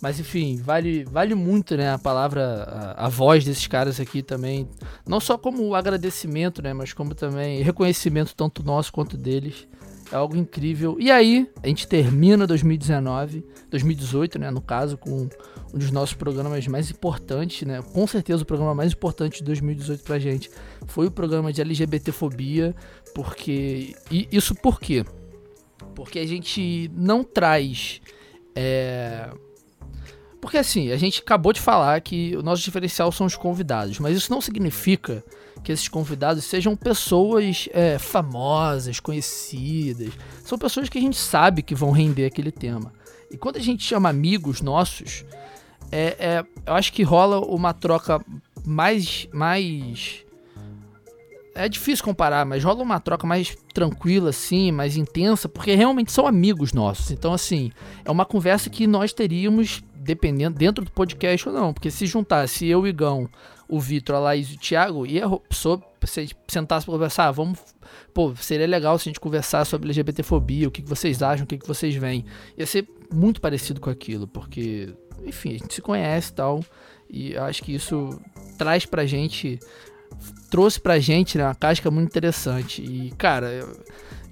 Mas 0.01 0.19
enfim, 0.19 0.57
vale, 0.57 1.03
vale 1.05 1.33
muito, 1.33 1.75
né, 1.75 1.91
a 1.91 1.97
palavra, 1.97 2.63
a, 2.97 3.05
a, 3.05 3.09
voz 3.09 3.43
desses 3.43 3.65
caras 3.65 3.99
aqui 3.99 4.21
também, 4.21 4.69
não 5.07 5.19
só 5.19 5.37
como 5.37 5.73
agradecimento, 5.73 6.61
né, 6.61 6.71
mas 6.71 6.93
como 6.93 7.15
também 7.15 7.63
reconhecimento 7.63 8.35
tanto 8.35 8.63
nosso 8.63 8.93
quanto 8.93 9.17
deles. 9.17 9.67
É 10.11 10.15
algo 10.15 10.37
incrível. 10.37 10.95
E 10.99 11.11
aí, 11.11 11.49
a 11.61 11.67
gente 11.67 11.85
termina 11.85 12.47
2019, 12.47 13.43
2018, 13.69 14.39
né, 14.39 14.51
no 14.51 14.61
caso, 14.61 14.97
com 14.97 15.27
um 15.73 15.77
dos 15.77 15.91
nossos 15.91 16.15
programas 16.15 16.65
mais 16.67 16.89
importantes, 16.89 17.67
né? 17.67 17.81
Com 17.81 18.07
certeza 18.07 18.43
o 18.43 18.45
programa 18.45 18.73
mais 18.73 18.93
importante 18.93 19.39
de 19.39 19.43
2018 19.43 20.03
pra 20.03 20.17
gente 20.17 20.49
foi 20.87 21.07
o 21.07 21.11
programa 21.11 21.51
de 21.51 21.59
LGBTfobia, 21.59 22.73
porque 23.13 23.95
e 24.09 24.27
isso 24.31 24.55
por 24.55 24.79
quê? 24.79 25.03
Porque 25.93 26.19
a 26.19 26.25
gente 26.25 26.89
não 26.95 27.21
traz 27.23 28.01
é, 28.55 29.29
porque 30.47 30.59
assim, 30.59 30.93
a 30.93 30.95
gente 30.95 31.19
acabou 31.19 31.51
de 31.51 31.59
falar 31.59 31.99
que 31.99 32.33
o 32.37 32.41
nosso 32.41 32.63
diferencial 32.63 33.11
são 33.11 33.27
os 33.27 33.35
convidados, 33.35 33.99
mas 33.99 34.15
isso 34.15 34.31
não 34.31 34.39
significa 34.39 35.21
que 35.61 35.73
esses 35.73 35.89
convidados 35.89 36.45
sejam 36.45 36.73
pessoas 36.73 37.67
é, 37.73 37.99
famosas, 37.99 39.01
conhecidas. 39.01 40.13
São 40.45 40.57
pessoas 40.57 40.87
que 40.87 40.97
a 40.97 41.01
gente 41.01 41.17
sabe 41.17 41.61
que 41.61 41.75
vão 41.75 41.91
render 41.91 42.27
aquele 42.27 42.49
tema. 42.49 42.93
E 43.29 43.35
quando 43.35 43.57
a 43.57 43.61
gente 43.61 43.83
chama 43.83 44.07
amigos 44.07 44.61
nossos, 44.61 45.25
é, 45.91 46.15
é, 46.17 46.45
eu 46.65 46.75
acho 46.75 46.93
que 46.93 47.03
rola 47.03 47.41
uma 47.41 47.73
troca 47.73 48.23
mais, 48.65 49.27
mais 49.33 50.23
é 51.53 51.67
difícil 51.67 52.05
comparar, 52.05 52.45
mas 52.45 52.63
rola 52.63 52.83
uma 52.83 53.01
troca 53.01 53.27
mais 53.27 53.57
tranquila, 53.73 54.29
assim, 54.29 54.71
mais 54.71 54.95
intensa, 54.95 55.49
porque 55.49 55.75
realmente 55.75 56.11
são 56.11 56.25
amigos 56.25 56.71
nossos. 56.71 57.11
Então, 57.11 57.33
assim, 57.33 57.69
é 58.05 58.09
uma 58.09 58.25
conversa 58.25 58.69
que 58.69 58.87
nós 58.87 59.11
teríamos 59.11 59.83
dependendo 60.07 60.57
dentro 60.57 60.83
do 60.83 60.91
podcast 60.91 61.49
ou 61.49 61.53
não. 61.53 61.73
Porque 61.73 61.91
se 61.91 62.05
juntasse 62.05 62.65
eu, 62.65 62.81
o 62.81 62.87
Igão, 62.87 63.29
o 63.67 63.79
Vitor, 63.79 64.15
a 64.15 64.19
Laís 64.19 64.49
e 64.49 64.55
o 64.55 64.57
Thiago, 64.57 65.05
ia 65.05 65.29
pessoa, 65.49 65.83
se 66.05 66.29
sentasse 66.47 66.85
pra 66.85 66.93
conversar, 66.93 67.27
ah, 67.27 67.31
vamos. 67.31 67.59
Pô, 68.13 68.33
seria 68.35 68.65
legal 68.65 68.97
se 68.97 69.03
a 69.03 69.09
gente 69.09 69.19
conversar 69.19 69.65
sobre 69.65 69.87
LGBTfobia, 69.87 70.67
o 70.67 70.71
que, 70.71 70.81
que 70.81 70.89
vocês 70.89 71.21
acham, 71.21 71.43
o 71.43 71.47
que, 71.47 71.57
que 71.57 71.67
vocês 71.67 71.93
veem. 71.95 72.25
Ia 72.57 72.65
ser 72.65 72.87
muito 73.13 73.41
parecido 73.41 73.81
com 73.81 73.89
aquilo, 73.89 74.27
porque, 74.27 74.93
enfim, 75.25 75.49
a 75.49 75.57
gente 75.57 75.73
se 75.73 75.81
conhece 75.81 76.31
e 76.31 76.33
tal. 76.33 76.63
E 77.09 77.37
acho 77.37 77.61
que 77.61 77.75
isso 77.75 78.19
traz 78.57 78.85
pra 78.85 79.05
gente. 79.05 79.59
Trouxe 80.49 80.79
pra 80.79 80.97
gente 80.99 81.37
né, 81.37 81.43
uma 81.43 81.53
casca 81.53 81.91
muito 81.91 82.07
interessante. 82.07 82.81
E, 82.81 83.11
cara, 83.17 83.51
eu, 83.51 83.67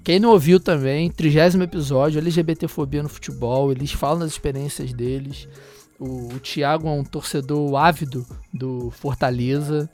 quem 0.06 0.20
não 0.20 0.30
ouviu 0.30 0.60
também, 0.60 1.10
trigésimo 1.10 1.64
episódio, 1.64 2.20
LGBTfobia 2.20 3.02
no 3.02 3.08
futebol, 3.08 3.72
eles 3.72 3.90
falam 3.90 4.20
das 4.20 4.30
experiências 4.30 4.92
deles. 4.92 5.48
O, 5.98 6.28
o 6.32 6.38
Thiago 6.38 6.86
é 6.86 6.92
um 6.92 7.02
torcedor 7.02 7.74
ávido 7.74 8.24
do 8.54 8.88
Fortaleza. 8.92 9.90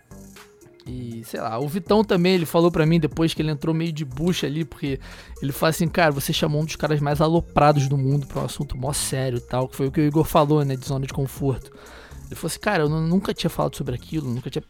E, 0.86 1.22
sei 1.24 1.40
lá, 1.40 1.58
o 1.58 1.66
Vitão 1.66 2.04
também, 2.04 2.34
ele 2.34 2.44
falou 2.44 2.70
para 2.70 2.84
mim 2.84 3.00
depois 3.00 3.32
que 3.32 3.40
ele 3.40 3.50
entrou 3.50 3.74
meio 3.74 3.90
de 3.90 4.04
bucha 4.04 4.46
ali, 4.46 4.66
porque 4.66 5.00
ele 5.40 5.50
falou 5.50 5.70
assim, 5.70 5.88
cara, 5.88 6.12
você 6.12 6.30
chamou 6.30 6.60
um 6.60 6.66
dos 6.66 6.76
caras 6.76 7.00
mais 7.00 7.22
aloprados 7.22 7.88
do 7.88 7.96
mundo 7.96 8.26
pra 8.26 8.42
um 8.42 8.44
assunto 8.44 8.76
mó 8.76 8.92
sério 8.92 9.38
e 9.38 9.40
tal, 9.40 9.66
que 9.66 9.74
foi 9.74 9.86
o 9.86 9.90
que 9.90 10.02
o 10.02 10.04
Igor 10.04 10.24
falou, 10.24 10.62
né, 10.62 10.76
de 10.76 10.84
zona 10.84 11.06
de 11.06 11.14
conforto. 11.14 11.72
Ele 12.26 12.34
falou 12.34 12.48
assim, 12.48 12.60
cara, 12.60 12.82
eu 12.82 12.90
nunca 12.90 13.32
tinha 13.32 13.48
falado 13.48 13.74
sobre 13.74 13.94
aquilo, 13.94 14.28
nunca 14.28 14.50
tinha 14.50 14.62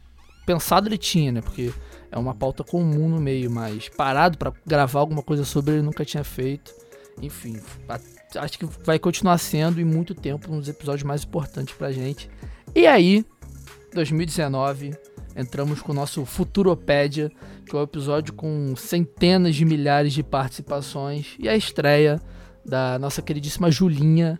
pensado 0.45 0.87
ele 0.87 0.97
tinha, 0.97 1.33
né, 1.33 1.41
porque 1.41 1.73
é 2.13 2.19
uma 2.19 2.35
pauta 2.35 2.63
comum 2.63 3.09
no 3.09 3.19
meio, 3.19 3.49
mas 3.49 3.89
parado 3.89 4.37
para 4.37 4.53
gravar 4.65 4.99
alguma 4.99 5.23
coisa 5.23 5.43
sobre 5.43 5.73
ele 5.73 5.81
nunca 5.81 6.05
tinha 6.05 6.23
feito. 6.23 6.71
Enfim, 7.19 7.59
acho 8.35 8.59
que 8.59 8.65
vai 8.83 8.99
continuar 8.99 9.39
sendo 9.39 9.81
em 9.81 9.83
muito 9.83 10.13
tempo 10.13 10.53
um 10.53 10.59
dos 10.59 10.69
episódios 10.69 11.03
mais 11.03 11.23
importantes 11.23 11.73
pra 11.73 11.91
gente. 11.91 12.29
E 12.75 12.85
aí, 12.85 13.25
2019, 13.95 14.95
entramos 15.35 15.81
com 15.81 15.91
o 15.91 15.95
nosso 15.95 16.23
Futuropédia, 16.23 17.31
que 17.65 17.75
é 17.75 17.79
um 17.79 17.83
episódio 17.83 18.31
com 18.33 18.75
centenas 18.75 19.55
de 19.55 19.65
milhares 19.65 20.13
de 20.13 20.21
participações 20.21 21.35
e 21.39 21.49
a 21.49 21.55
estreia 21.55 22.21
da 22.63 22.99
nossa 22.99 23.23
queridíssima 23.23 23.71
Julinha 23.71 24.39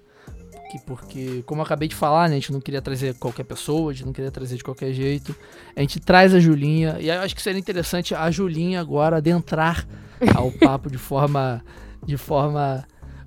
aqui, 0.74 0.80
porque, 0.86 1.44
como 1.46 1.62
eu 1.62 1.66
acabei 1.66 1.88
de 1.88 1.96
falar, 1.96 2.28
né, 2.28 2.36
a 2.36 2.40
gente 2.40 2.52
não 2.52 2.60
queria 2.62 2.82
trazer 2.82 3.14
qualquer 3.16 3.44
pessoa, 3.44 3.92
a 3.92 3.94
gente 3.94 4.06
não 4.06 4.14
queria 4.14 4.32
trazer 4.32 4.58
de 4.58 4.64
qualquer 4.64 4.92
jeito. 4.94 5.36
A 5.76 5.82
gente 5.82 6.00
traz 6.00 6.34
a 6.34 6.40
Julinha, 6.40 6.98
e 7.00 7.10
acho 7.10 7.36
que 7.36 7.42
seria 7.42 7.60
interessante 7.60 8.16
a 8.16 8.30
Julinha 8.32 8.80
agora 8.80 9.18
adentrar 9.18 9.88
ao 10.36 10.52
papo 10.60 10.90
de 10.90 10.98
forma, 10.98 11.64
de 12.06 12.18
forma 12.18 12.86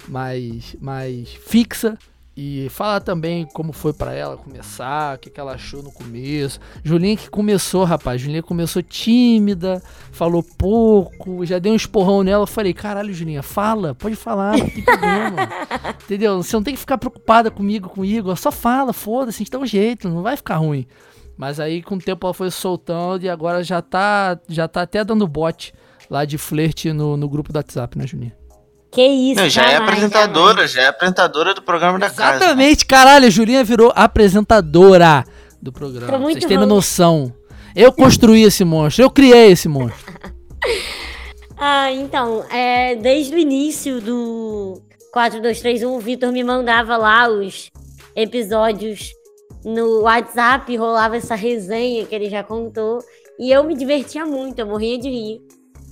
mais, 0.08 0.76
mais 0.80 1.28
fixa 1.28 1.98
e 2.36 2.68
falar 2.68 3.00
também 3.00 3.46
como 3.46 3.72
foi 3.72 3.94
para 3.94 4.12
ela 4.12 4.36
começar, 4.36 5.16
o 5.16 5.18
que, 5.18 5.30
que 5.30 5.40
ela 5.40 5.54
achou 5.54 5.82
no 5.82 5.90
começo. 5.90 6.60
Julinha 6.84 7.16
que 7.16 7.30
começou, 7.30 7.82
rapaz. 7.84 8.20
Julinha 8.20 8.42
começou 8.42 8.82
tímida, 8.82 9.82
falou 10.12 10.42
pouco, 10.42 11.46
já 11.46 11.58
deu 11.58 11.72
um 11.72 11.76
esporrão 11.76 12.22
nela. 12.22 12.42
Eu 12.42 12.46
falei, 12.46 12.74
caralho, 12.74 13.14
Julinha, 13.14 13.42
fala, 13.42 13.94
pode 13.94 14.16
falar, 14.16 14.58
não 14.58 14.68
tem 14.68 14.84
problema. 14.84 15.48
Entendeu? 16.04 16.42
Você 16.42 16.54
não 16.54 16.62
tem 16.62 16.74
que 16.74 16.80
ficar 16.80 16.98
preocupada 16.98 17.50
comigo, 17.50 17.88
com 17.88 18.02
o 18.02 18.04
Igor, 18.04 18.36
só 18.36 18.52
fala, 18.52 18.92
foda-se, 18.92 19.36
a 19.36 19.38
gente 19.38 19.50
dá 19.50 19.58
um 19.58 19.66
jeito, 19.66 20.06
não 20.06 20.22
vai 20.22 20.36
ficar 20.36 20.56
ruim. 20.56 20.86
Mas 21.38 21.58
aí 21.58 21.82
com 21.82 21.94
o 21.94 21.98
tempo 21.98 22.26
ela 22.26 22.34
foi 22.34 22.50
soltando 22.50 23.24
e 23.24 23.30
agora 23.30 23.64
já 23.64 23.80
tá, 23.80 24.38
já 24.46 24.68
tá 24.68 24.82
até 24.82 25.02
dando 25.02 25.26
bote 25.26 25.72
lá 26.10 26.26
de 26.26 26.36
flerte 26.36 26.92
no, 26.92 27.16
no 27.16 27.28
grupo 27.28 27.50
do 27.50 27.56
WhatsApp, 27.56 27.96
né, 27.96 28.06
Julinha? 28.06 28.45
Que 28.96 29.06
isso, 29.06 29.42
Não, 29.42 29.48
já 29.50 29.70
é 29.70 29.76
apresentadora, 29.76 30.66
já 30.66 30.80
é 30.80 30.86
apresentadora 30.86 31.52
do 31.52 31.60
programa 31.60 31.98
da 31.98 32.08
casa. 32.08 32.36
Exatamente, 32.36 32.86
caralho, 32.86 33.26
a 33.26 33.30
Julinha 33.30 33.62
virou 33.62 33.92
apresentadora 33.94 35.22
do 35.60 35.70
Tô 35.70 35.78
programa. 35.78 36.18
muito 36.18 36.40
Vocês 36.40 36.46
têm 36.46 36.56
noção. 36.66 37.30
Eu 37.74 37.92
construí 37.92 38.42
esse 38.44 38.64
monstro, 38.64 39.04
eu 39.04 39.10
criei 39.10 39.52
esse 39.52 39.68
monstro. 39.68 40.14
Ah, 41.58 41.90
então, 41.90 42.44
é, 42.50 42.96
desde 42.96 43.34
o 43.34 43.38
início 43.38 43.98
do 43.98 44.78
4231, 45.10 45.96
o 45.96 45.98
Vitor 45.98 46.30
me 46.30 46.44
mandava 46.44 46.98
lá 46.98 47.30
os 47.30 47.70
episódios 48.14 49.10
no 49.64 50.02
WhatsApp, 50.02 50.76
rolava 50.76 51.16
essa 51.16 51.34
resenha 51.34 52.04
que 52.04 52.14
ele 52.14 52.28
já 52.28 52.42
contou. 52.42 52.98
E 53.38 53.50
eu 53.50 53.64
me 53.64 53.74
divertia 53.74 54.26
muito, 54.26 54.58
eu 54.58 54.66
morria 54.66 54.98
de 54.98 55.08
rir 55.08 55.40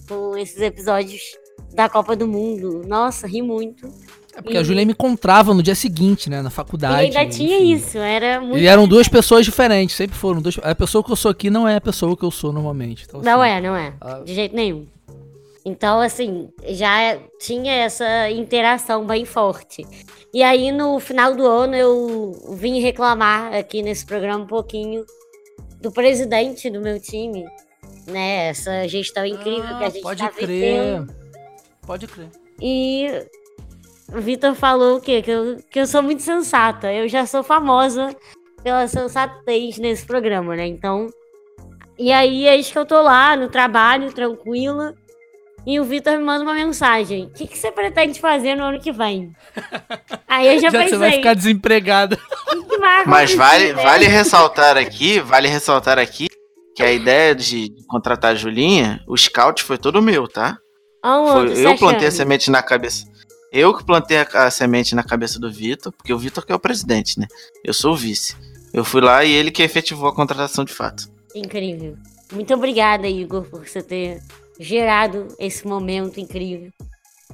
com 0.06 0.36
esses 0.36 0.60
episódios 0.60 1.34
da 1.74 1.88
Copa 1.88 2.14
do 2.16 2.26
Mundo. 2.26 2.82
Nossa, 2.86 3.26
ri 3.26 3.42
muito. 3.42 3.86
É 4.36 4.42
porque 4.42 4.56
a 4.58 4.62
Julia 4.64 4.84
me 4.84 4.92
encontrava 4.92 5.54
no 5.54 5.62
dia 5.62 5.76
seguinte, 5.76 6.28
né? 6.28 6.42
Na 6.42 6.48
E 6.48 6.52
faculdade. 6.52 7.16
ainda 7.16 7.26
tinha 7.32 7.56
enfim. 7.58 7.72
isso, 7.74 7.98
era 7.98 8.40
muito. 8.40 8.58
E 8.58 8.66
eram 8.66 8.88
duas 8.88 9.06
pessoas 9.06 9.44
diferentes, 9.44 9.94
sempre 9.94 10.16
foram. 10.16 10.40
Duas... 10.42 10.58
A 10.62 10.74
pessoa 10.74 11.04
que 11.04 11.12
eu 11.12 11.16
sou 11.16 11.30
aqui 11.30 11.50
não 11.50 11.68
é 11.68 11.76
a 11.76 11.80
pessoa 11.80 12.16
que 12.16 12.24
eu 12.24 12.30
sou 12.32 12.52
normalmente. 12.52 13.04
Então, 13.06 13.20
Não 13.22 13.40
assim, 13.40 13.50
é, 13.52 13.60
não 13.60 13.76
é. 13.76 13.94
Ah. 14.00 14.20
De 14.24 14.34
jeito 14.34 14.56
nenhum. 14.56 14.86
Então, 15.64 16.00
assim, 16.00 16.48
já 16.68 17.16
tinha 17.40 17.72
essa 17.72 18.28
interação 18.30 19.06
bem 19.06 19.24
forte. 19.24 19.86
E 20.32 20.42
aí, 20.42 20.72
no 20.72 20.98
final 20.98 21.34
do 21.34 21.46
ano, 21.46 21.74
eu 21.76 22.32
vim 22.56 22.80
reclamar 22.80 23.54
aqui 23.54 23.82
nesse 23.82 24.04
programa 24.04 24.42
um 24.44 24.46
pouquinho 24.48 25.04
do 25.80 25.92
presidente 25.92 26.68
do 26.68 26.80
meu 26.80 27.00
time, 27.00 27.44
né? 28.06 28.48
Essa 28.48 28.86
gestão 28.88 29.24
incrível 29.24 29.64
Ah, 29.64 29.78
que 29.78 29.84
a 29.84 29.88
gente 29.90 30.02
Pode 30.02 30.22
tá 30.22 30.28
crer. 30.28 30.46
vivendo. 30.48 31.23
Pode 31.86 32.06
crer. 32.06 32.30
E 32.60 33.08
o 34.12 34.20
Vitor 34.20 34.54
falou 34.54 34.96
o 34.98 35.00
quê? 35.00 35.22
Que 35.22 35.30
eu, 35.30 35.56
que 35.70 35.80
eu 35.80 35.86
sou 35.86 36.02
muito 36.02 36.22
sensata. 36.22 36.92
Eu 36.92 37.08
já 37.08 37.26
sou 37.26 37.42
famosa 37.42 38.14
pela 38.62 38.86
sensatez 38.88 39.78
nesse 39.78 40.06
programa, 40.06 40.56
né? 40.56 40.66
Então. 40.66 41.08
E 41.98 42.10
aí, 42.10 42.46
eis 42.48 42.70
que 42.70 42.78
eu 42.78 42.84
tô 42.86 43.00
lá 43.00 43.36
no 43.36 43.48
trabalho, 43.48 44.12
tranquila. 44.12 44.94
E 45.66 45.80
o 45.80 45.84
Vitor 45.84 46.18
me 46.18 46.24
manda 46.24 46.44
uma 46.44 46.52
mensagem. 46.54 47.24
O 47.24 47.30
que, 47.30 47.46
que 47.46 47.56
você 47.56 47.72
pretende 47.72 48.20
fazer 48.20 48.54
no 48.54 48.64
ano 48.64 48.80
que 48.80 48.92
vem? 48.92 49.32
Aí 50.28 50.46
eu 50.56 50.60
já, 50.60 50.68
Já 50.68 50.78
pensei. 50.80 50.88
você 50.90 50.98
vai 50.98 51.12
ficar 51.12 51.34
desempregado. 51.34 52.18
"O 52.52 52.62
que, 52.62 52.64
que 52.68 52.78
vai 52.78 53.06
Mas 53.06 53.34
vale, 53.34 53.72
né?" 53.72 53.82
vale 53.82 54.04
ressaltar 54.06 54.76
aqui, 54.76 55.20
vale 55.20 55.48
ressaltar 55.48 55.98
aqui 55.98 56.26
que 56.76 56.82
a 56.82 56.92
ideia 56.92 57.34
de 57.34 57.72
contratar 57.88 58.32
a 58.32 58.34
Julinha, 58.34 59.00
o 59.08 59.16
scout 59.16 59.62
foi 59.62 59.78
todo 59.78 60.02
meu, 60.02 60.28
tá? 60.28 60.58
Foi, 61.04 61.66
eu 61.66 61.76
plantei 61.76 62.06
a 62.06 62.08
achando? 62.08 62.16
semente 62.16 62.50
na 62.50 62.62
cabeça. 62.62 63.06
Eu 63.52 63.76
que 63.76 63.84
plantei 63.84 64.16
a, 64.18 64.26
a 64.46 64.50
semente 64.50 64.94
na 64.94 65.02
cabeça 65.02 65.38
do 65.38 65.52
Vitor, 65.52 65.92
porque 65.92 66.12
o 66.12 66.18
Vitor 66.18 66.44
que 66.44 66.52
é 66.52 66.54
o 66.54 66.58
presidente, 66.58 67.20
né? 67.20 67.26
Eu 67.62 67.74
sou 67.74 67.92
o 67.92 67.96
vice. 67.96 68.34
Eu 68.72 68.84
fui 68.84 69.00
lá 69.00 69.24
e 69.24 69.30
ele 69.30 69.50
que 69.50 69.62
efetivou 69.62 70.08
a 70.08 70.14
contratação 70.14 70.64
de 70.64 70.72
fato. 70.72 71.08
Incrível. 71.34 71.96
Muito 72.32 72.52
obrigada, 72.54 73.06
Igor, 73.06 73.42
por 73.44 73.66
você 73.66 73.82
ter 73.82 74.20
gerado 74.58 75.28
esse 75.38 75.66
momento 75.66 76.18
incrível. 76.18 76.72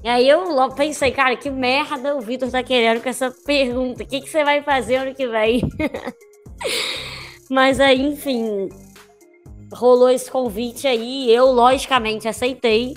E 0.02 0.08
aí 0.08 0.28
eu 0.28 0.50
logo 0.50 0.74
pensei, 0.74 1.12
cara, 1.12 1.36
que 1.36 1.50
merda 1.50 2.16
o 2.16 2.20
Vitor 2.20 2.50
tá 2.50 2.62
querendo 2.62 3.02
com 3.02 3.08
essa 3.08 3.30
pergunta. 3.46 4.02
O 4.02 4.06
que, 4.06 4.20
que 4.20 4.28
você 4.28 4.42
vai 4.42 4.62
fazer 4.62 4.96
ano 4.96 5.14
que 5.14 5.26
vem? 5.28 5.62
Mas 7.50 7.80
aí, 7.80 8.00
enfim, 8.00 8.68
rolou 9.72 10.10
esse 10.10 10.30
convite 10.30 10.86
aí. 10.86 11.30
Eu, 11.30 11.46
logicamente, 11.46 12.28
aceitei. 12.28 12.94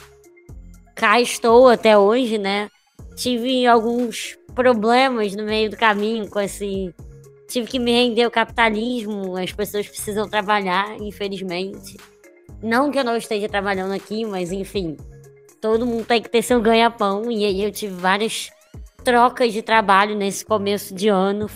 Cá 0.95 1.19
estou 1.19 1.67
até 1.67 1.97
hoje, 1.97 2.37
né? 2.37 2.69
Tive 3.15 3.65
alguns 3.67 4.37
problemas 4.53 5.35
no 5.35 5.43
meio 5.43 5.69
do 5.69 5.77
caminho 5.77 6.29
com 6.29 6.39
esse 6.39 6.93
tive 7.47 7.67
que 7.67 7.79
me 7.79 7.91
render 7.91 8.23
ao 8.23 8.31
capitalismo, 8.31 9.37
as 9.37 9.51
pessoas 9.51 9.87
precisam 9.87 10.27
trabalhar, 10.27 10.99
infelizmente. 10.99 11.97
Não 12.61 12.89
que 12.89 12.97
eu 12.97 13.03
não 13.03 13.15
esteja 13.15 13.47
trabalhando 13.47 13.93
aqui, 13.93 14.25
mas 14.25 14.51
enfim, 14.51 14.97
todo 15.61 15.85
mundo 15.85 16.05
tem 16.05 16.21
que 16.21 16.29
ter 16.29 16.41
seu 16.41 16.59
ganha-pão. 16.61 17.29
E 17.29 17.45
aí 17.45 17.63
eu 17.63 17.71
tive 17.71 17.93
várias 17.93 18.49
trocas 19.03 19.53
de 19.53 19.61
trabalho 19.61 20.15
nesse 20.15 20.43
começo 20.43 20.95
de 20.95 21.09
ano. 21.09 21.47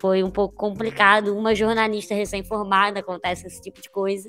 Foi 0.00 0.22
um 0.22 0.30
pouco 0.30 0.54
complicado. 0.56 1.36
Uma 1.36 1.54
jornalista 1.54 2.14
recém-formada, 2.14 3.00
acontece 3.00 3.46
esse 3.46 3.60
tipo 3.60 3.80
de 3.80 3.90
coisa. 3.90 4.28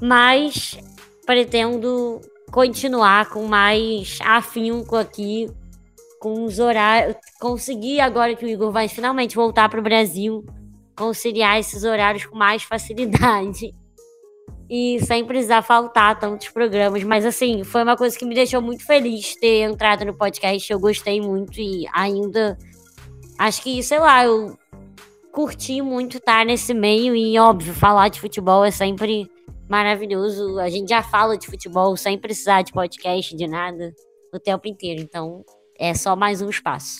Mas 0.00 0.78
pretendo 1.24 2.20
continuar 2.52 3.30
com 3.30 3.46
mais 3.46 4.18
afinco 4.22 4.94
aqui, 4.94 5.50
com 6.20 6.44
os 6.44 6.58
horários. 6.58 7.16
Conseguir, 7.40 7.98
agora 8.00 8.36
que 8.36 8.44
o 8.44 8.48
Igor 8.48 8.70
vai 8.70 8.86
finalmente 8.88 9.34
voltar 9.34 9.68
para 9.70 9.80
o 9.80 9.82
Brasil, 9.82 10.44
conciliar 10.94 11.58
esses 11.58 11.82
horários 11.82 12.26
com 12.26 12.36
mais 12.36 12.62
facilidade. 12.62 13.74
E 14.74 15.04
sem 15.04 15.22
precisar 15.22 15.60
faltar 15.60 16.18
tantos 16.18 16.48
programas. 16.48 17.02
Mas, 17.02 17.26
assim, 17.26 17.62
foi 17.62 17.82
uma 17.82 17.94
coisa 17.94 18.18
que 18.18 18.24
me 18.24 18.34
deixou 18.34 18.62
muito 18.62 18.86
feliz 18.86 19.36
ter 19.36 19.64
entrado 19.70 20.02
no 20.02 20.14
podcast. 20.14 20.72
Eu 20.72 20.80
gostei 20.80 21.20
muito 21.20 21.60
e 21.60 21.86
ainda. 21.92 22.56
Acho 23.38 23.60
que, 23.60 23.82
sei 23.82 23.98
lá, 23.98 24.24
eu 24.24 24.56
curti 25.30 25.82
muito 25.82 26.16
estar 26.16 26.46
nesse 26.46 26.72
meio. 26.72 27.14
E, 27.14 27.38
óbvio, 27.38 27.74
falar 27.74 28.08
de 28.08 28.18
futebol 28.18 28.64
é 28.64 28.70
sempre 28.70 29.30
maravilhoso. 29.72 30.58
A 30.58 30.68
gente 30.68 30.90
já 30.90 31.02
fala 31.02 31.38
de 31.38 31.46
futebol 31.46 31.96
sem 31.96 32.18
precisar 32.18 32.60
de 32.60 32.72
podcast, 32.72 33.34
de 33.34 33.46
nada, 33.46 33.90
o 34.30 34.38
tempo 34.38 34.68
inteiro. 34.68 35.00
Então, 35.00 35.42
é 35.78 35.94
só 35.94 36.14
mais 36.14 36.42
um 36.42 36.50
espaço. 36.50 36.98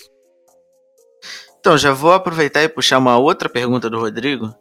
Então, 1.60 1.76
já 1.76 1.92
vou 1.92 2.12
aproveitar 2.12 2.62
e 2.62 2.68
puxar 2.70 2.96
uma 2.96 3.18
outra 3.18 3.46
pergunta 3.46 3.90
do 3.90 4.00
Rodrigo, 4.00 4.54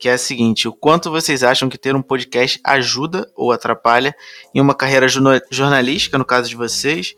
que 0.00 0.08
é 0.08 0.14
a 0.14 0.18
seguinte: 0.18 0.66
o 0.66 0.72
quanto 0.72 1.10
vocês 1.10 1.42
acham 1.42 1.68
que 1.68 1.76
ter 1.76 1.94
um 1.94 2.00
podcast 2.00 2.58
ajuda 2.64 3.30
ou 3.36 3.52
atrapalha 3.52 4.14
em 4.54 4.62
uma 4.62 4.74
carreira 4.74 5.06
jorna- 5.06 5.42
jornalística, 5.50 6.16
no 6.16 6.24
caso 6.24 6.48
de 6.48 6.56
vocês, 6.56 7.14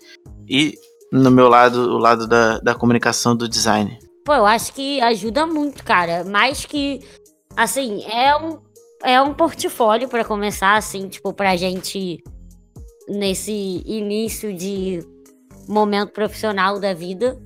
e 0.49 0.75
no 1.13 1.31
meu 1.31 1.49
lado, 1.49 1.95
o 1.95 1.99
lado 1.99 2.27
da, 2.27 2.59
da 2.59 2.75
comunicação 2.75 3.37
do 3.37 3.49
design? 3.49 3.97
Pô, 4.25 4.35
eu 4.35 4.47
acho 4.47 4.73
que 4.73 5.01
ajuda 5.01 5.47
muito, 5.47 5.85
cara. 5.85 6.25
Mais 6.25 6.67
que. 6.67 7.01
Assim, 7.57 8.05
é 8.05 8.37
um, 8.37 8.61
é 9.03 9.21
um 9.21 9.35
portfólio 9.35 10.09
pra 10.09 10.25
começar, 10.25 10.77
assim, 10.77 11.09
tipo, 11.09 11.33
pra 11.33 11.57
gente 11.57 12.23
nesse 13.09 13.83
início 13.85 14.53
de 14.53 15.01
momento 15.69 16.13
profissional 16.13 16.79
da 16.79 16.93
vida. 16.93 17.41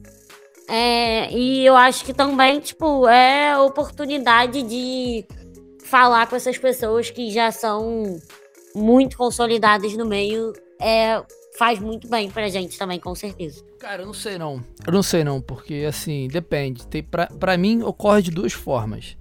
É, 0.69 1.31
e 1.33 1.65
eu 1.65 1.77
acho 1.77 2.05
que 2.05 2.15
também, 2.15 2.59
tipo, 2.61 3.07
é 3.07 3.57
oportunidade 3.59 4.63
de 4.63 5.25
falar 5.85 6.27
com 6.27 6.37
essas 6.37 6.57
pessoas 6.57 7.11
que 7.11 7.31
já 7.31 7.51
são 7.53 8.19
muito 8.75 9.17
consolidadas 9.17 9.95
no 9.95 10.07
meio. 10.07 10.53
É, 10.81 11.23
faz 11.57 11.79
muito 11.79 12.09
bem 12.09 12.31
pra 12.31 12.49
gente 12.49 12.79
também, 12.79 12.99
com 12.99 13.15
certeza. 13.15 13.63
Cara, 13.79 14.03
eu 14.03 14.07
não 14.07 14.15
sei 14.15 14.39
não. 14.39 14.63
Eu 14.87 14.93
não 14.93 15.03
sei 15.03 15.23
não, 15.23 15.41
porque 15.41 15.85
assim, 15.87 16.27
depende. 16.29 16.87
Tem, 16.87 17.03
pra, 17.03 17.27
pra 17.27 17.57
mim, 17.57 17.83
ocorre 17.83 18.23
de 18.23 18.31
duas 18.31 18.53
formas. 18.53 19.17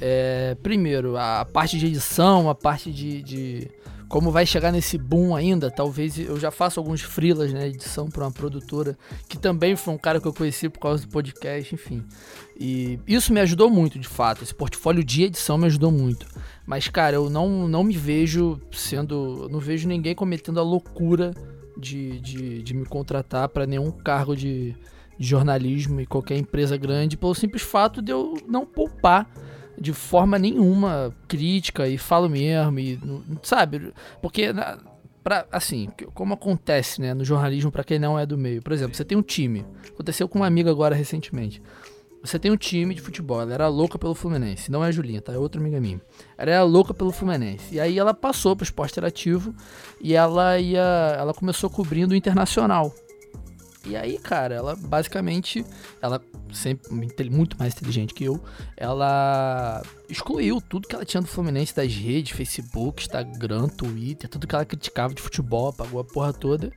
É, 0.00 0.56
primeiro, 0.62 1.16
a 1.16 1.44
parte 1.44 1.78
de 1.78 1.86
edição, 1.86 2.48
a 2.48 2.54
parte 2.54 2.90
de, 2.90 3.22
de 3.22 3.70
como 4.10 4.32
vai 4.32 4.44
chegar 4.44 4.72
nesse 4.72 4.98
boom 4.98 5.36
ainda. 5.36 5.70
Talvez 5.70 6.18
eu 6.18 6.38
já 6.38 6.50
faço 6.50 6.80
alguns 6.80 7.00
freelas, 7.00 7.52
né, 7.52 7.68
edição 7.68 8.08
para 8.08 8.24
uma 8.24 8.32
produtora 8.32 8.98
que 9.28 9.38
também 9.38 9.76
foi 9.76 9.94
um 9.94 9.98
cara 9.98 10.20
que 10.20 10.26
eu 10.26 10.32
conheci 10.32 10.68
por 10.68 10.80
causa 10.80 11.06
do 11.06 11.08
podcast, 11.08 11.72
enfim. 11.72 12.04
E 12.58 12.98
isso 13.06 13.32
me 13.32 13.40
ajudou 13.40 13.70
muito, 13.70 13.98
de 13.98 14.08
fato. 14.08 14.42
Esse 14.42 14.54
portfólio 14.54 15.04
de 15.04 15.22
edição 15.22 15.56
me 15.56 15.66
ajudou 15.66 15.92
muito. 15.92 16.26
Mas, 16.66 16.88
cara, 16.88 17.16
eu 17.16 17.30
não, 17.30 17.68
não 17.68 17.84
me 17.84 17.96
vejo 17.96 18.60
sendo. 18.72 19.48
Não 19.48 19.60
vejo 19.60 19.86
ninguém 19.86 20.14
cometendo 20.14 20.58
a 20.58 20.62
loucura 20.62 21.32
de, 21.78 22.18
de, 22.20 22.62
de 22.62 22.74
me 22.74 22.84
contratar 22.84 23.48
para 23.48 23.64
nenhum 23.64 23.92
cargo 23.92 24.34
de, 24.34 24.74
de 25.18 25.26
jornalismo 25.26 26.00
e 26.00 26.06
qualquer 26.06 26.36
empresa 26.36 26.76
grande, 26.76 27.16
pelo 27.16 27.34
simples 27.34 27.62
fato 27.62 28.02
de 28.02 28.10
eu 28.10 28.34
não 28.48 28.66
poupar 28.66 29.30
de 29.80 29.94
forma 29.94 30.38
nenhuma 30.38 31.14
crítica 31.26 31.88
e 31.88 31.96
falo 31.96 32.28
mesmo, 32.28 32.78
e, 32.78 32.98
sabe? 33.42 33.92
Porque, 34.20 34.48
pra, 35.24 35.46
assim, 35.50 35.88
como 36.12 36.34
acontece 36.34 37.00
né, 37.00 37.14
no 37.14 37.24
jornalismo 37.24 37.72
para 37.72 37.82
quem 37.82 37.98
não 37.98 38.18
é 38.18 38.26
do 38.26 38.36
meio. 38.36 38.60
Por 38.60 38.72
exemplo, 38.72 38.94
você 38.94 39.04
tem 39.04 39.16
um 39.16 39.22
time. 39.22 39.64
Aconteceu 39.88 40.28
com 40.28 40.38
uma 40.38 40.46
amiga 40.46 40.70
agora 40.70 40.94
recentemente. 40.94 41.62
Você 42.22 42.38
tem 42.38 42.50
um 42.50 42.56
time 42.56 42.94
de 42.94 43.00
futebol, 43.00 43.40
ela 43.40 43.54
era 43.54 43.66
louca 43.66 43.98
pelo 43.98 44.14
Fluminense. 44.14 44.70
Não 44.70 44.84
é 44.84 44.88
a 44.88 44.92
Julinha, 44.92 45.22
tá? 45.22 45.32
É 45.32 45.38
outra 45.38 45.58
amiga 45.58 45.80
minha. 45.80 45.98
Ela 46.36 46.50
era 46.50 46.62
louca 46.62 46.92
pelo 46.92 47.10
Fluminense. 47.10 47.74
E 47.74 47.80
aí 47.80 47.98
ela 47.98 48.12
passou 48.12 48.54
pro 48.54 48.64
esporte 48.64 48.92
interativo 48.92 49.54
e 49.98 50.14
ela 50.14 50.58
ia. 50.58 51.16
Ela 51.18 51.32
começou 51.32 51.70
cobrindo 51.70 52.12
o 52.12 52.16
internacional. 52.16 52.94
E 53.84 53.96
aí, 53.96 54.18
cara, 54.18 54.54
ela 54.54 54.76
basicamente. 54.76 55.64
Ela 56.02 56.20
sempre 56.52 56.90
muito 57.30 57.58
mais 57.58 57.74
inteligente 57.74 58.12
que 58.12 58.24
eu. 58.24 58.42
Ela 58.76 59.82
excluiu 60.08 60.60
tudo 60.60 60.88
que 60.88 60.94
ela 60.94 61.04
tinha 61.04 61.20
do 61.20 61.26
Fluminense 61.26 61.74
das 61.74 61.94
redes, 61.94 62.36
Facebook, 62.36 63.02
Instagram, 63.02 63.68
Twitter, 63.68 64.28
tudo 64.28 64.46
que 64.46 64.54
ela 64.54 64.64
criticava 64.64 65.14
de 65.14 65.22
futebol, 65.22 65.68
apagou 65.68 66.00
a 66.00 66.04
porra 66.04 66.32
toda. 66.32 66.72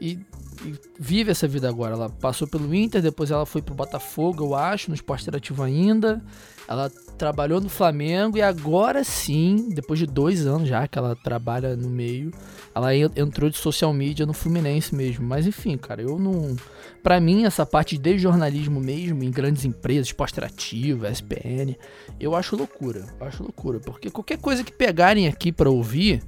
E, 0.00 0.18
e 0.64 0.74
vive 0.98 1.30
essa 1.30 1.48
vida 1.48 1.68
agora. 1.68 1.94
Ela 1.94 2.08
passou 2.08 2.46
pelo 2.46 2.72
Inter, 2.74 3.02
depois 3.02 3.30
ela 3.30 3.46
foi 3.46 3.62
pro 3.62 3.74
Botafogo, 3.74 4.44
eu 4.44 4.54
acho, 4.54 4.90
no 4.90 4.94
esporte 4.94 5.22
interativo 5.22 5.62
ainda. 5.62 6.22
Ela 6.68 6.90
trabalhou 7.16 7.60
no 7.60 7.68
Flamengo 7.68 8.36
e 8.36 8.42
agora 8.42 9.04
sim, 9.04 9.68
depois 9.70 9.98
de 9.98 10.06
dois 10.06 10.46
anos 10.46 10.68
já 10.68 10.86
que 10.86 10.98
ela 10.98 11.16
trabalha 11.16 11.76
no 11.76 11.88
meio, 11.88 12.30
ela 12.74 12.94
entrou 12.94 13.48
de 13.48 13.56
social 13.56 13.92
media 13.92 14.26
no 14.26 14.32
Fluminense 14.32 14.94
mesmo. 14.94 15.26
Mas 15.26 15.46
enfim, 15.46 15.76
cara, 15.76 16.02
eu 16.02 16.18
não. 16.18 16.56
Pra 17.02 17.20
mim, 17.20 17.44
essa 17.44 17.66
parte 17.66 17.98
de 17.98 18.18
jornalismo 18.18 18.80
mesmo, 18.80 19.22
em 19.22 19.30
grandes 19.30 19.64
empresas, 19.64 20.12
Interativo, 20.34 21.06
SPN, 21.06 21.76
eu 22.18 22.34
acho 22.34 22.56
loucura. 22.56 23.06
Acho 23.20 23.42
loucura. 23.42 23.78
Porque 23.78 24.10
qualquer 24.10 24.38
coisa 24.38 24.64
que 24.64 24.72
pegarem 24.72 25.28
aqui 25.28 25.52
para 25.52 25.70
ouvir 25.70 26.22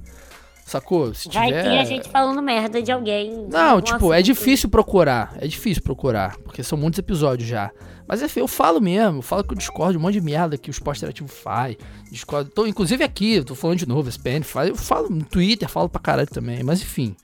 Sacou? 0.67 1.13
Se 1.13 1.29
Vai 1.29 1.47
tiver... 1.47 1.63
ter 1.63 1.77
a 1.79 1.85
gente 1.85 2.09
falando 2.09 2.41
merda 2.41 2.83
de 2.83 2.91
alguém. 2.91 3.47
Não, 3.49 3.79
tipo, 3.79 4.11
é 4.11 4.21
difícil 4.21 4.67
procurar. 4.67 5.33
É 5.39 5.47
difícil 5.47 5.81
procurar. 5.81 6.35
Porque 6.39 6.61
são 6.61 6.77
muitos 6.77 6.99
episódios 6.99 7.47
já. 7.47 7.71
Mas 8.05 8.21
é, 8.21 8.27
eu 8.35 8.49
falo 8.49 8.81
mesmo. 8.81 9.19
Eu 9.19 9.21
falo 9.21 9.45
que 9.45 9.53
o 9.53 9.57
Discord, 9.57 9.97
um 9.97 10.01
monte 10.01 10.15
de 10.15 10.21
merda 10.21 10.57
que 10.57 10.69
o 10.69 10.71
esporte 10.71 10.97
interativo 10.97 11.29
faz. 11.29 11.77
Discord. 12.11 12.49
Tô, 12.49 12.67
inclusive 12.67 13.01
aqui, 13.01 13.41
tô 13.45 13.55
falando 13.55 13.77
de 13.77 13.87
novo, 13.87 14.09
SPN 14.09 14.43
faz. 14.43 14.67
Eu 14.67 14.75
falo 14.75 15.09
no 15.09 15.23
Twitter, 15.23 15.69
falo 15.69 15.87
pra 15.87 16.01
caralho 16.01 16.27
também. 16.27 16.61
Mas 16.63 16.81
enfim. 16.81 17.15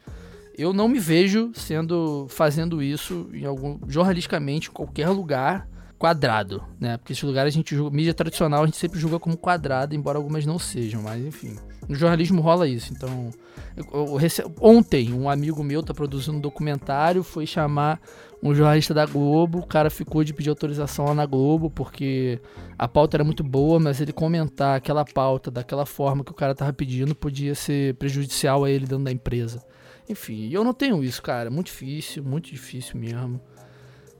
Eu 0.57 0.71
não 0.71 0.87
me 0.87 0.97
vejo 0.97 1.51
sendo. 1.53 2.27
fazendo 2.29 2.81
isso 2.81 3.29
em 3.33 3.43
algum. 3.43 3.77
jornalisticamente, 3.89 4.69
em 4.69 4.71
qualquer 4.71 5.09
lugar 5.09 5.67
quadrado, 5.99 6.63
né? 6.79 6.95
Porque 6.95 7.11
esse 7.11 7.25
lugar 7.25 7.45
a 7.45 7.49
gente 7.49 7.75
julga, 7.75 7.95
mídia 7.95 8.13
tradicional 8.13 8.63
a 8.63 8.65
gente 8.65 8.77
sempre 8.77 8.99
julga 8.99 9.19
como 9.19 9.35
quadrado, 9.35 9.95
embora 9.95 10.17
algumas 10.17 10.45
não 10.45 10.57
sejam, 10.57 11.01
mas 11.01 11.25
enfim. 11.25 11.57
No 11.87 11.95
jornalismo 11.95 12.41
rola 12.41 12.67
isso, 12.67 12.93
então. 12.93 13.29
Eu, 13.75 14.17
ontem, 14.61 15.13
um 15.13 15.29
amigo 15.29 15.63
meu 15.63 15.81
tá 15.81 15.93
produzindo 15.93 16.37
um 16.37 16.41
documentário, 16.41 17.23
foi 17.23 17.45
chamar 17.45 17.99
um 18.41 18.53
jornalista 18.53 18.93
da 18.93 19.05
Globo, 19.05 19.59
o 19.59 19.65
cara 19.65 19.89
ficou 19.89 20.23
de 20.23 20.33
pedir 20.33 20.49
autorização 20.49 21.05
lá 21.05 21.13
na 21.15 21.25
Globo, 21.25 21.69
porque 21.69 22.39
a 22.77 22.87
pauta 22.87 23.17
era 23.17 23.23
muito 23.23 23.43
boa, 23.43 23.79
mas 23.79 24.01
ele 24.01 24.11
comentar 24.11 24.75
aquela 24.75 25.05
pauta 25.05 25.49
daquela 25.49 25.85
forma 25.85 26.23
que 26.23 26.31
o 26.31 26.35
cara 26.35 26.53
tava 26.53 26.73
pedindo 26.73 27.15
podia 27.15 27.55
ser 27.55 27.95
prejudicial 27.95 28.63
a 28.63 28.69
ele 28.69 28.85
dentro 28.85 29.05
da 29.05 29.11
empresa. 29.11 29.63
Enfim, 30.09 30.49
eu 30.51 30.63
não 30.63 30.73
tenho 30.73 31.03
isso, 31.03 31.21
cara. 31.21 31.49
Muito 31.49 31.67
difícil, 31.67 32.23
muito 32.23 32.49
difícil 32.49 32.99
mesmo. 32.99 33.39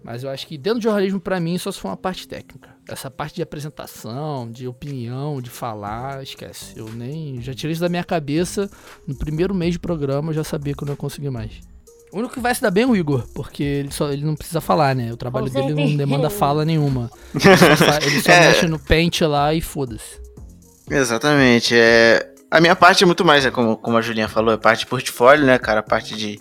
Mas 0.02 0.24
eu 0.24 0.30
acho 0.30 0.48
que 0.48 0.58
dentro 0.58 0.80
do 0.80 0.84
jornalismo, 0.84 1.20
para 1.20 1.40
mim, 1.40 1.58
só 1.58 1.72
se 1.72 1.80
for 1.80 1.90
uma 1.90 1.98
parte 1.98 2.28
técnica. 2.28 2.73
Essa 2.88 3.10
parte 3.10 3.36
de 3.36 3.42
apresentação, 3.42 4.52
de 4.52 4.68
opinião, 4.68 5.42
de 5.42 5.50
falar, 5.50 6.22
esquece. 6.22 6.74
Eu 6.76 6.90
nem. 6.90 7.42
Já 7.42 7.54
tirei 7.54 7.72
isso 7.72 7.82
da 7.82 7.88
minha 7.88 8.04
cabeça. 8.04 8.70
No 9.08 9.16
primeiro 9.16 9.54
mês 9.54 9.74
de 9.74 9.80
programa, 9.80 10.32
eu 10.32 10.34
já 10.36 10.44
sabia 10.44 10.74
que 10.74 10.84
eu 10.84 10.86
não 10.86 10.94
ia 10.94 10.98
conseguir 10.98 11.30
mais. 11.30 11.62
O 12.12 12.20
único 12.20 12.36
que 12.36 12.40
vai 12.40 12.54
se 12.54 12.62
dar 12.62 12.70
bem 12.70 12.84
é 12.84 12.88
o 12.88 12.96
Igor, 12.96 13.26
porque 13.34 13.64
ele, 13.64 13.92
só, 13.92 14.12
ele 14.12 14.24
não 14.24 14.36
precisa 14.36 14.62
falar, 14.62 14.96
né? 14.96 15.12
O 15.12 15.18
trabalho 15.18 15.50
dele 15.50 15.74
não 15.74 15.96
demanda 15.96 16.30
fala 16.30 16.64
nenhuma. 16.64 17.10
Ele 17.34 17.78
só, 17.78 18.08
ele 18.08 18.22
só 18.22 18.32
é... 18.32 18.48
mexe 18.48 18.68
no 18.68 18.78
pente 18.78 19.26
lá 19.26 19.52
e 19.52 19.62
foda-se. 19.62 20.22
Exatamente. 20.88 21.74
É... 21.76 22.32
A 22.52 22.62
minha 22.62 22.76
parte 22.76 23.04
é 23.04 23.08
muito 23.08 23.26
mais, 23.26 23.44
né, 23.44 23.50
como, 23.50 23.76
como 23.76 23.98
a 23.98 24.02
Julinha 24.02 24.30
falou, 24.30 24.54
é 24.54 24.58
parte 24.58 24.82
de 24.82 24.86
portfólio, 24.86 25.44
né, 25.44 25.58
cara? 25.58 25.80
A 25.80 25.84
parte 25.84 26.16
de, 26.16 26.40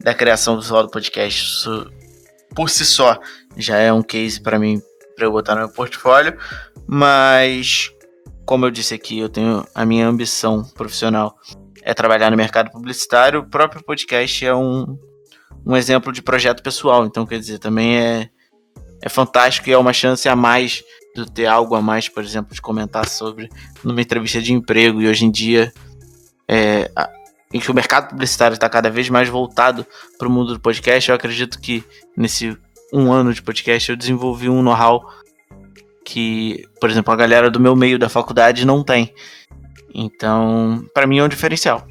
da 0.00 0.14
criação 0.14 0.56
visual 0.60 0.84
do 0.84 0.88
podcast. 0.88 1.42
Isso 1.42 1.90
por 2.54 2.70
si 2.70 2.84
só 2.84 3.18
já 3.56 3.78
é 3.78 3.92
um 3.92 4.02
case 4.02 4.40
para 4.40 4.56
mim 4.56 4.80
para 5.14 5.26
eu 5.26 5.32
botar 5.32 5.54
no 5.54 5.60
meu 5.60 5.68
portfólio, 5.68 6.36
mas 6.86 7.92
como 8.44 8.66
eu 8.66 8.70
disse 8.70 8.94
aqui, 8.94 9.18
eu 9.18 9.28
tenho 9.28 9.66
a 9.74 9.84
minha 9.84 10.06
ambição 10.06 10.64
profissional 10.74 11.36
é 11.82 11.92
trabalhar 11.92 12.30
no 12.30 12.36
mercado 12.36 12.70
publicitário, 12.70 13.40
o 13.40 13.46
próprio 13.46 13.82
podcast 13.82 14.46
é 14.46 14.54
um, 14.54 14.96
um 15.66 15.76
exemplo 15.76 16.12
de 16.12 16.22
projeto 16.22 16.62
pessoal, 16.62 17.04
então 17.04 17.26
quer 17.26 17.38
dizer, 17.38 17.58
também 17.58 17.98
é, 17.98 18.30
é 19.00 19.08
fantástico 19.08 19.68
e 19.68 19.72
é 19.72 19.78
uma 19.78 19.92
chance 19.92 20.28
a 20.28 20.36
mais 20.36 20.82
de 21.14 21.30
ter 21.30 21.46
algo 21.46 21.74
a 21.74 21.82
mais, 21.82 22.08
por 22.08 22.22
exemplo, 22.22 22.54
de 22.54 22.60
comentar 22.60 23.08
sobre 23.08 23.48
numa 23.82 24.00
entrevista 24.00 24.40
de 24.40 24.52
emprego 24.52 25.02
e 25.02 25.08
hoje 25.08 25.24
em 25.24 25.30
dia 25.30 25.72
é, 26.48 26.90
em 27.52 27.60
que 27.60 27.70
o 27.70 27.74
mercado 27.74 28.10
publicitário 28.10 28.54
está 28.54 28.68
cada 28.68 28.88
vez 28.88 29.08
mais 29.10 29.28
voltado 29.28 29.86
para 30.18 30.28
o 30.28 30.30
mundo 30.30 30.54
do 30.54 30.60
podcast, 30.60 31.10
eu 31.10 31.16
acredito 31.16 31.60
que 31.60 31.84
nesse 32.16 32.56
um 32.92 33.12
ano 33.12 33.32
de 33.32 33.42
podcast 33.42 33.90
eu 33.90 33.96
desenvolvi 33.96 34.48
um 34.48 34.62
know-how 34.62 35.08
que, 36.04 36.64
por 36.80 36.90
exemplo, 36.90 37.12
a 37.12 37.16
galera 37.16 37.50
do 37.50 37.60
meu 37.60 37.74
meio 37.74 37.98
da 37.98 38.08
faculdade 38.08 38.66
não 38.66 38.84
tem. 38.84 39.14
Então, 39.94 40.84
para 40.92 41.06
mim 41.06 41.18
é 41.18 41.24
um 41.24 41.28
diferencial 41.28 41.86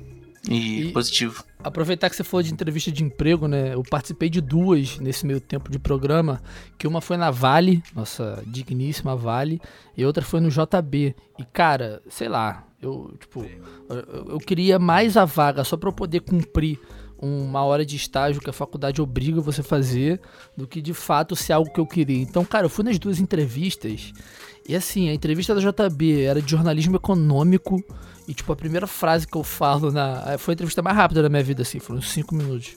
e, 0.49 0.88
e, 0.88 0.91
positivo. 0.91 1.44
Aproveitar 1.64 2.10
que 2.10 2.15
você 2.15 2.23
falou 2.23 2.44
de 2.44 2.52
entrevista 2.52 2.91
de 2.91 3.03
emprego, 3.03 3.48
né? 3.48 3.73
Eu 3.73 3.84
participei 3.84 4.30
de 4.30 4.41
duas 4.41 4.99
nesse 4.99 5.26
meio 5.26 5.40
tempo 5.40 5.72
de 5.72 5.78
programa, 5.78 6.41
que 6.78 6.88
uma 6.88 7.02
foi 7.02 7.18
na 7.18 7.30
Vale, 7.30 7.84
nossa 7.95 8.44
digníssima 8.45 9.15
Vale, 9.15 9.61
e 9.95 10.06
outra 10.06 10.23
foi 10.23 10.40
no 10.40 10.49
JB. 10.49 11.15
E 11.38 11.45
cara, 11.45 12.02
sei 12.10 12.28
lá, 12.28 12.65
eu, 12.82 13.14
tipo, 13.19 13.45
eu, 13.90 14.32
eu 14.32 14.38
queria 14.40 14.80
mais 14.80 15.15
a 15.15 15.26
vaga 15.26 15.64
só 15.64 15.78
para 15.78 15.90
eu 15.90 15.94
poder 15.94 16.22
cumprir 16.22 16.80
uma 17.22 17.64
hora 17.64 17.85
de 17.85 17.95
estágio 17.95 18.41
que 18.41 18.49
a 18.49 18.53
faculdade 18.53 19.02
obriga 19.02 19.39
você 19.39 19.61
a 19.61 19.64
fazer 19.64 20.19
do 20.57 20.68
que 20.68 20.81
de 20.81 20.93
fato 20.93 21.35
ser 21.35 21.53
algo 21.53 21.72
que 21.72 21.80
eu 21.80 21.85
queria. 21.85 22.22
Então, 22.22 22.43
cara, 22.43 22.65
eu 22.65 22.69
fui 22.69 22.84
nas 22.84 22.98
duas 22.98 23.19
entrevistas 23.19 24.11
e 24.68 24.76
assim, 24.76 25.10
a 25.10 25.14
entrevista 25.14 25.53
da 25.53 25.61
JB 25.61 26.22
era 26.22 26.41
de 26.41 26.49
jornalismo 26.49 26.95
econômico 26.95 27.84
e 28.27 28.34
tipo, 28.34 28.52
a 28.52 28.56
primeira 28.56 28.88
frase 28.88 29.27
que 29.27 29.38
eu 29.38 29.43
falo 29.43 29.91
na... 29.91 30.38
Foi 30.38 30.53
a 30.53 30.56
entrevista 30.56 30.81
mais 30.81 30.95
rápida 30.95 31.22
da 31.22 31.30
minha 31.30 31.43
vida, 31.43 31.61
assim, 31.61 31.80
foram 31.80 32.02
cinco 32.02 32.35
minutos. 32.35 32.76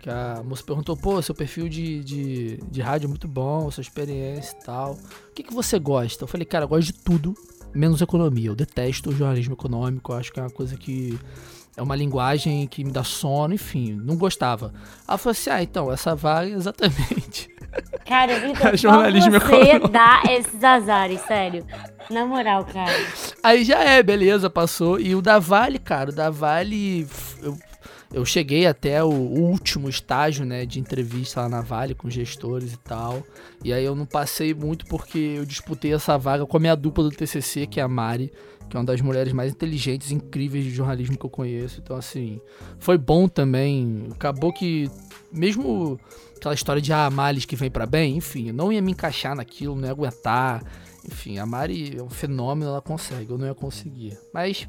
Que 0.00 0.10
a 0.10 0.42
moça 0.44 0.62
perguntou, 0.62 0.96
pô, 0.96 1.20
seu 1.22 1.34
perfil 1.34 1.68
de, 1.68 2.04
de, 2.04 2.56
de 2.70 2.80
rádio 2.80 3.06
é 3.06 3.08
muito 3.08 3.26
bom, 3.26 3.70
sua 3.70 3.80
experiência 3.80 4.56
e 4.60 4.64
tal. 4.64 4.92
O 4.92 5.34
que, 5.34 5.42
que 5.42 5.54
você 5.54 5.78
gosta? 5.78 6.24
Eu 6.24 6.28
falei, 6.28 6.44
cara, 6.44 6.64
eu 6.64 6.68
gosto 6.68 6.92
de 6.92 6.92
tudo 6.92 7.34
menos 7.74 8.00
economia. 8.00 8.50
Eu 8.50 8.54
detesto 8.54 9.10
o 9.10 9.12
jornalismo 9.12 9.54
econômico, 9.54 10.12
acho 10.12 10.32
que 10.32 10.38
é 10.38 10.42
uma 10.42 10.50
coisa 10.50 10.76
que 10.76 11.18
é 11.76 11.82
uma 11.82 11.96
linguagem 11.96 12.66
que 12.66 12.84
me 12.84 12.90
dá 12.90 13.02
sono, 13.02 13.54
enfim, 13.54 13.92
não 13.92 14.16
gostava. 14.16 14.72
Ela 15.08 15.18
falou 15.18 15.32
assim: 15.32 15.50
ah, 15.50 15.62
então, 15.62 15.92
essa 15.92 16.14
vaga 16.14 16.50
é 16.50 16.52
exatamente. 16.52 17.50
Cara, 18.04 18.38
Vitor, 18.40 18.76
jornalismo 18.76 19.32
você 19.32 19.78
dá 19.78 20.22
esses 20.30 20.62
azares, 20.62 21.20
sério. 21.22 21.64
Na 22.10 22.26
moral, 22.26 22.66
cara. 22.66 22.92
Aí 23.42 23.64
já 23.64 23.78
é, 23.78 24.02
beleza, 24.02 24.50
passou. 24.50 25.00
E 25.00 25.14
o 25.14 25.22
da 25.22 25.38
Vale, 25.38 25.78
cara, 25.78 26.10
o 26.10 26.14
da 26.14 26.28
Vale, 26.28 27.06
eu 27.42 27.56
eu 28.12 28.24
cheguei 28.26 28.66
até 28.66 29.02
o 29.02 29.08
último 29.08 29.88
estágio, 29.88 30.44
né, 30.44 30.66
de 30.66 30.78
entrevista 30.78 31.40
lá 31.40 31.48
na 31.48 31.60
Vale 31.62 31.94
com 31.94 32.10
gestores 32.10 32.74
e 32.74 32.76
tal. 32.76 33.22
E 33.64 33.72
aí 33.72 33.84
eu 33.84 33.94
não 33.94 34.04
passei 34.04 34.52
muito 34.52 34.84
porque 34.86 35.18
eu 35.18 35.46
disputei 35.46 35.94
essa 35.94 36.18
vaga 36.18 36.44
com 36.44 36.56
a 36.56 36.60
minha 36.60 36.74
dupla 36.74 37.04
do 37.04 37.10
TCC, 37.10 37.66
que 37.66 37.80
é 37.80 37.82
a 37.82 37.88
Mari, 37.88 38.30
que 38.68 38.76
é 38.76 38.80
uma 38.80 38.84
das 38.84 39.00
mulheres 39.00 39.32
mais 39.32 39.52
inteligentes 39.52 40.10
e 40.10 40.14
incríveis 40.14 40.64
de 40.64 40.70
jornalismo 40.70 41.16
que 41.16 41.24
eu 41.24 41.30
conheço. 41.30 41.80
Então, 41.82 41.96
assim, 41.96 42.38
foi 42.78 42.98
bom 42.98 43.26
também. 43.28 44.08
Acabou 44.12 44.52
que, 44.52 44.90
mesmo 45.32 45.98
aquela 46.36 46.54
história 46.54 46.82
de 46.82 46.92
ah, 46.92 47.08
males 47.08 47.46
que 47.46 47.56
vem 47.56 47.70
para 47.70 47.86
bem, 47.86 48.16
enfim, 48.16 48.48
eu 48.48 48.54
não 48.54 48.70
ia 48.70 48.82
me 48.82 48.92
encaixar 48.92 49.34
naquilo, 49.34 49.74
não 49.74 49.84
ia 49.84 49.90
aguentar. 49.90 50.62
Enfim, 51.04 51.38
a 51.38 51.46
Mari 51.46 51.96
é 51.96 52.02
um 52.02 52.10
fenômeno, 52.10 52.70
ela 52.70 52.82
consegue, 52.82 53.30
eu 53.30 53.38
não 53.38 53.46
ia 53.46 53.54
conseguir. 53.54 54.18
Mas 54.34 54.68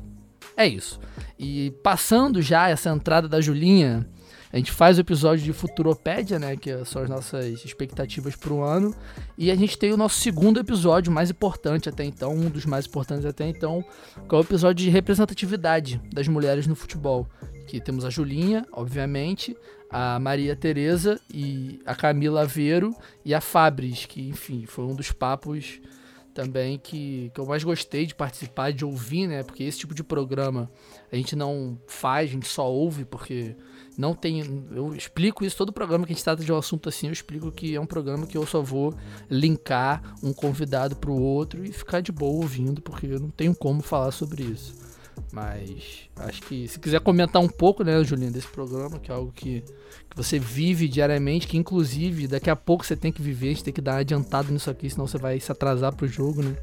é 0.55 0.67
isso. 0.67 0.99
E 1.37 1.71
passando 1.83 2.41
já 2.41 2.69
essa 2.69 2.89
entrada 2.89 3.27
da 3.27 3.41
Julinha, 3.41 4.07
a 4.53 4.57
gente 4.57 4.71
faz 4.71 4.99
o 4.99 5.01
episódio 5.01 5.43
de 5.43 5.51
Futuropédia, 5.51 6.37
né? 6.37 6.55
Que 6.55 6.85
são 6.85 7.01
as 7.01 7.09
nossas 7.09 7.65
expectativas 7.65 8.35
para 8.35 8.53
o 8.53 8.61
ano. 8.61 8.95
E 9.35 9.49
a 9.49 9.55
gente 9.55 9.75
tem 9.75 9.91
o 9.91 9.97
nosso 9.97 10.21
segundo 10.21 10.59
episódio, 10.59 11.11
mais 11.11 11.31
importante 11.31 11.89
até 11.89 12.05
então, 12.05 12.31
um 12.31 12.51
dos 12.51 12.63
mais 12.63 12.85
importantes 12.85 13.25
até 13.25 13.47
então, 13.47 13.83
que 14.29 14.35
é 14.35 14.37
o 14.37 14.41
episódio 14.41 14.85
de 14.85 14.91
representatividade 14.91 15.99
das 16.13 16.27
mulheres 16.27 16.67
no 16.67 16.75
futebol. 16.75 17.27
Que 17.65 17.81
temos 17.81 18.05
a 18.05 18.11
Julinha, 18.11 18.63
obviamente, 18.71 19.57
a 19.89 20.19
Maria 20.19 20.55
Tereza 20.55 21.19
e 21.33 21.79
a 21.83 21.95
Camila 21.95 22.43
Aveiro 22.43 22.95
e 23.25 23.33
a 23.33 23.41
Fabris, 23.41 24.05
que, 24.05 24.29
enfim, 24.29 24.65
foi 24.67 24.85
um 24.85 24.93
dos 24.93 25.11
papos 25.11 25.81
também 26.33 26.77
que, 26.77 27.31
que 27.33 27.39
eu 27.39 27.45
mais 27.45 27.63
gostei 27.63 28.05
de 28.05 28.15
participar, 28.15 28.73
de 28.73 28.83
ouvir, 28.83 29.27
né? 29.27 29.43
Porque 29.43 29.63
esse 29.63 29.79
tipo 29.79 29.93
de 29.93 30.03
programa 30.03 30.69
a 31.11 31.15
gente 31.15 31.35
não 31.35 31.79
faz, 31.87 32.29
a 32.29 32.33
gente 32.33 32.47
só 32.47 32.69
ouve, 32.69 33.05
porque 33.05 33.55
não 33.97 34.13
tem. 34.13 34.65
Eu 34.71 34.95
explico 34.95 35.45
isso 35.45 35.57
todo 35.57 35.71
programa 35.71 36.05
que 36.05 36.11
a 36.11 36.15
gente 36.15 36.23
trata 36.23 36.43
de 36.43 36.51
um 36.51 36.57
assunto 36.57 36.89
assim, 36.89 37.07
eu 37.07 37.13
explico 37.13 37.51
que 37.51 37.75
é 37.75 37.79
um 37.79 37.85
programa 37.85 38.25
que 38.25 38.37
eu 38.37 38.45
só 38.45 38.61
vou 38.61 38.93
linkar 39.29 40.15
um 40.23 40.33
convidado 40.33 40.95
pro 40.95 41.13
outro 41.13 41.63
e 41.63 41.71
ficar 41.71 42.01
de 42.01 42.11
boa 42.11 42.33
ouvindo, 42.33 42.81
porque 42.81 43.05
eu 43.05 43.19
não 43.19 43.29
tenho 43.29 43.55
como 43.55 43.81
falar 43.81 44.11
sobre 44.11 44.43
isso. 44.43 44.82
Mas 45.31 46.09
acho 46.17 46.41
que 46.43 46.67
se 46.67 46.79
quiser 46.79 46.99
comentar 46.99 47.41
um 47.41 47.47
pouco, 47.47 47.83
né, 47.83 48.03
Julinha, 48.03 48.31
desse 48.31 48.47
programa, 48.47 48.99
que 48.99 49.11
é 49.11 49.15
algo 49.15 49.31
que, 49.31 49.61
que 49.61 50.15
você 50.15 50.37
vive 50.37 50.87
diariamente, 50.87 51.47
que 51.47 51.57
inclusive 51.57 52.27
daqui 52.27 52.49
a 52.49 52.55
pouco 52.55 52.85
você 52.85 52.95
tem 52.95 53.11
que 53.11 53.21
viver, 53.21 53.47
a 53.47 53.49
gente 53.49 53.63
tem 53.63 53.73
que 53.73 53.81
dar 53.81 53.97
adiantado 53.97 54.51
nisso 54.51 54.69
aqui, 54.69 54.89
senão 54.89 55.07
você 55.07 55.17
vai 55.17 55.39
se 55.39 55.51
atrasar 55.51 55.95
pro 55.95 56.07
jogo, 56.07 56.43
né? 56.43 56.55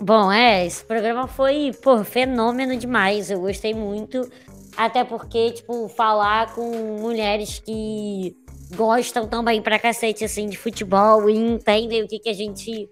Bom, 0.00 0.30
é, 0.30 0.66
esse 0.66 0.84
programa 0.84 1.26
foi, 1.26 1.72
pô, 1.82 2.02
fenômeno 2.04 2.76
demais. 2.76 3.30
Eu 3.30 3.40
gostei 3.40 3.72
muito. 3.72 4.28
Até 4.76 5.04
porque, 5.04 5.52
tipo, 5.52 5.88
falar 5.88 6.52
com 6.54 6.98
mulheres 7.00 7.60
que 7.60 8.36
gostam 8.74 9.28
também 9.28 9.62
pra 9.62 9.78
cacete, 9.78 10.24
assim, 10.24 10.48
de 10.48 10.56
futebol 10.56 11.30
e 11.30 11.36
entendem 11.36 12.02
o 12.02 12.08
que, 12.08 12.18
que 12.18 12.28
a 12.28 12.34
gente 12.34 12.88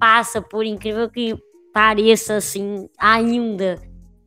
passa, 0.00 0.40
por 0.40 0.64
incrível 0.64 1.10
que 1.10 1.36
pareça, 1.72 2.36
assim, 2.36 2.88
ainda. 2.98 3.76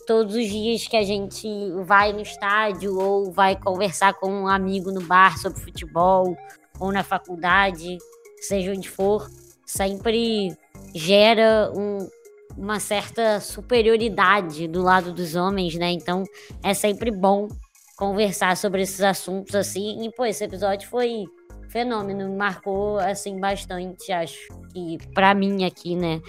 Todos 0.08 0.36
os 0.36 0.48
dias 0.48 0.88
que 0.88 0.98
a 0.98 1.04
gente 1.04 1.48
vai 1.86 2.12
no 2.12 2.22
estádio 2.22 2.98
ou 3.00 3.32
vai 3.32 3.56
conversar 3.56 4.14
com 4.16 4.30
um 4.30 4.48
amigo 4.48 4.92
no 4.92 5.02
bar 5.02 5.38
sobre 5.38 5.62
futebol 5.62 6.36
ou 6.80 6.92
na 6.92 7.04
faculdade, 7.04 7.98
seja 8.40 8.72
onde 8.72 8.90
for, 8.90 9.30
sempre 9.66 10.56
gera 10.94 11.72
um, 11.76 12.10
uma 12.58 12.80
certa 12.80 13.40
superioridade 13.40 14.68
do 14.68 14.82
lado 14.82 15.14
dos 15.14 15.36
homens, 15.36 15.76
né? 15.76 15.92
Então 15.92 16.24
é 16.64 16.74
sempre 16.74 17.12
bom 17.12 17.48
conversar 17.96 18.58
sobre 18.58 18.82
esses 18.82 19.02
assuntos 19.02 19.54
assim. 19.54 20.04
E, 20.04 20.12
pô, 20.12 20.26
esse 20.26 20.44
episódio 20.44 20.90
foi 20.90 21.26
fenômeno, 21.70 22.28
me 22.28 22.36
marcou 22.36 22.98
assim 22.98 23.40
bastante, 23.40 24.12
acho. 24.12 24.40
E 24.76 24.98
para 25.14 25.34
mim 25.34 25.64
aqui, 25.64 25.96
né, 25.96 26.20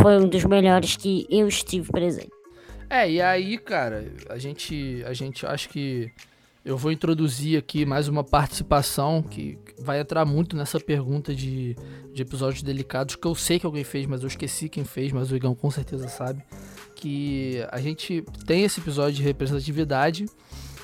foi 0.00 0.16
um 0.16 0.28
dos 0.28 0.44
melhores 0.44 0.96
que 0.96 1.26
eu 1.30 1.46
estive 1.46 1.90
presente. 1.92 2.39
É, 2.90 3.08
e 3.08 3.22
aí, 3.22 3.56
cara, 3.56 4.12
a 4.28 4.36
gente 4.36 5.00
a 5.06 5.12
gente 5.12 5.46
acho 5.46 5.68
que 5.68 6.10
eu 6.64 6.76
vou 6.76 6.90
introduzir 6.90 7.56
aqui 7.56 7.86
mais 7.86 8.08
uma 8.08 8.24
participação 8.24 9.22
que 9.22 9.56
vai 9.78 10.00
entrar 10.00 10.24
muito 10.24 10.56
nessa 10.56 10.80
pergunta 10.80 11.32
de, 11.32 11.76
de 12.12 12.22
episódios 12.22 12.64
delicados, 12.64 13.14
que 13.14 13.24
eu 13.24 13.34
sei 13.36 13.60
que 13.60 13.64
alguém 13.64 13.84
fez, 13.84 14.06
mas 14.06 14.22
eu 14.22 14.26
esqueci 14.26 14.68
quem 14.68 14.84
fez, 14.84 15.12
mas 15.12 15.30
o 15.30 15.36
Igão 15.36 15.54
com 15.54 15.70
certeza 15.70 16.08
sabe. 16.08 16.42
Que 16.96 17.64
a 17.70 17.80
gente 17.80 18.24
tem 18.44 18.64
esse 18.64 18.80
episódio 18.80 19.14
de 19.14 19.22
representatividade 19.22 20.26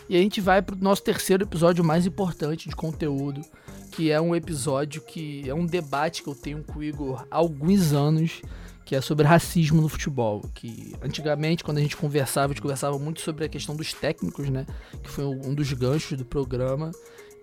e 0.08 0.16
a 0.16 0.20
gente 0.20 0.40
vai 0.40 0.62
pro 0.62 0.76
nosso 0.76 1.02
terceiro 1.02 1.42
episódio 1.42 1.82
mais 1.82 2.06
importante 2.06 2.68
de 2.68 2.76
conteúdo, 2.76 3.42
que 3.90 4.12
é 4.12 4.20
um 4.20 4.34
episódio 4.34 5.02
que 5.02 5.42
é 5.50 5.52
um 5.52 5.66
debate 5.66 6.22
que 6.22 6.28
eu 6.28 6.36
tenho 6.36 6.62
com 6.62 6.78
o 6.78 6.84
Igor 6.84 7.26
há 7.28 7.36
alguns 7.36 7.92
anos 7.92 8.42
que 8.86 8.94
é 8.94 9.00
sobre 9.00 9.26
racismo 9.26 9.82
no 9.82 9.88
futebol. 9.88 10.40
Que 10.54 10.94
antigamente, 11.02 11.64
quando 11.64 11.78
a 11.78 11.80
gente 11.80 11.96
conversava, 11.96 12.46
a 12.46 12.48
gente 12.54 12.62
conversava 12.62 12.96
muito 12.98 13.20
sobre 13.20 13.44
a 13.44 13.48
questão 13.48 13.74
dos 13.74 13.92
técnicos, 13.92 14.48
né? 14.48 14.64
Que 15.02 15.10
foi 15.10 15.24
um 15.24 15.52
dos 15.52 15.72
ganchos 15.72 16.16
do 16.16 16.24
programa. 16.24 16.92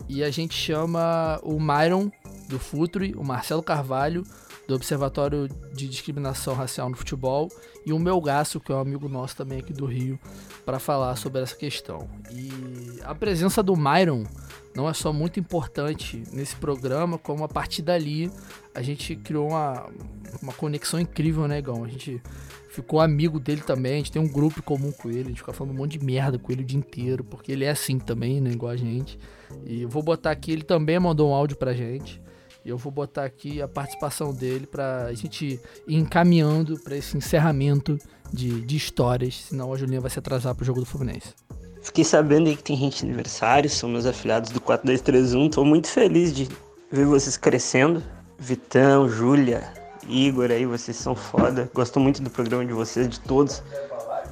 E 0.07 0.23
a 0.23 0.31
gente 0.31 0.55
chama 0.55 1.39
o 1.43 1.59
Myron, 1.59 2.09
do 2.47 2.57
Futre, 2.57 3.13
o 3.17 3.23
Marcelo 3.23 3.61
Carvalho, 3.61 4.23
do 4.67 4.73
Observatório 4.73 5.49
de 5.73 5.87
Discriminação 5.87 6.55
Racial 6.55 6.89
no 6.89 6.95
Futebol, 6.95 7.49
e 7.85 7.91
o 7.91 7.99
Melgaço, 7.99 8.61
que 8.61 8.71
é 8.71 8.75
um 8.75 8.79
amigo 8.79 9.09
nosso 9.09 9.35
também 9.35 9.59
aqui 9.59 9.73
do 9.73 9.85
Rio, 9.85 10.17
para 10.65 10.79
falar 10.79 11.17
sobre 11.17 11.41
essa 11.41 11.55
questão. 11.55 12.09
E 12.31 13.01
a 13.03 13.13
presença 13.13 13.61
do 13.61 13.75
Myron 13.75 14.23
não 14.73 14.89
é 14.89 14.93
só 14.93 15.11
muito 15.11 15.39
importante 15.39 16.23
nesse 16.31 16.55
programa, 16.55 17.17
como 17.17 17.43
a 17.43 17.47
partir 17.49 17.81
dali 17.81 18.31
a 18.73 18.81
gente 18.81 19.15
criou 19.15 19.49
uma, 19.49 19.89
uma 20.41 20.53
conexão 20.53 20.99
incrível, 20.99 21.47
né, 21.47 21.61
Gão? 21.61 21.83
A 21.83 21.87
gente 21.87 22.21
ficou 22.69 22.99
amigo 22.99 23.39
dele 23.39 23.61
também, 23.61 23.93
a 23.93 23.97
gente 23.97 24.11
tem 24.11 24.21
um 24.21 24.27
grupo 24.27 24.63
comum 24.63 24.91
com 24.91 25.09
ele, 25.09 25.21
a 25.21 25.27
gente 25.29 25.37
fica 25.37 25.53
falando 25.53 25.73
um 25.73 25.77
monte 25.77 25.97
de 25.97 26.05
merda 26.05 26.39
com 26.39 26.51
ele 26.51 26.63
o 26.63 26.65
dia 26.65 26.79
inteiro, 26.79 27.23
porque 27.23 27.51
ele 27.51 27.65
é 27.65 27.69
assim 27.69 27.99
também, 27.99 28.41
né, 28.41 28.49
igual 28.49 28.71
a 28.71 28.75
gente. 28.75 29.19
E 29.65 29.83
eu 29.83 29.89
vou 29.89 30.01
botar 30.01 30.31
aqui, 30.31 30.51
ele 30.51 30.63
também 30.63 30.99
mandou 30.99 31.29
um 31.29 31.33
áudio 31.33 31.55
pra 31.55 31.73
gente. 31.73 32.21
E 32.65 32.69
eu 32.69 32.77
vou 32.77 32.91
botar 32.91 33.25
aqui 33.25 33.61
a 33.61 33.67
participação 33.67 34.33
dele 34.33 34.65
pra 34.65 35.13
gente 35.13 35.59
ir 35.87 35.95
encaminhando 35.95 36.79
para 36.79 36.95
esse 36.95 37.15
encerramento 37.17 37.97
de, 38.31 38.61
de 38.61 38.75
histórias, 38.77 39.35
senão 39.49 39.71
a 39.71 39.77
Julinha 39.77 39.99
vai 39.99 40.09
se 40.09 40.17
atrasar 40.17 40.55
pro 40.55 40.65
jogo 40.65 40.79
do 40.79 40.85
Fluminense. 40.85 41.33
Fiquei 41.83 42.05
sabendo 42.05 42.47
aí 42.47 42.55
que 42.55 42.63
tem 42.63 42.77
gente 42.77 42.99
de 42.99 43.05
aniversário, 43.05 43.69
são 43.69 43.89
meus 43.89 44.05
afiliados 44.05 44.49
do 44.51 44.61
4231. 44.61 45.49
Tô 45.49 45.65
muito 45.65 45.89
feliz 45.89 46.33
de 46.33 46.47
ver 46.89 47.05
vocês 47.05 47.35
crescendo. 47.35 48.01
Vitão, 48.37 49.07
Júlia, 49.07 49.71
Igor 50.07 50.51
aí, 50.51 50.65
vocês 50.65 50.97
são 50.97 51.15
foda. 51.15 51.69
Gosto 51.73 51.99
muito 51.99 52.21
do 52.21 52.29
programa 52.29 52.65
de 52.65 52.73
vocês, 52.73 53.07
de 53.07 53.19
todos. 53.19 53.63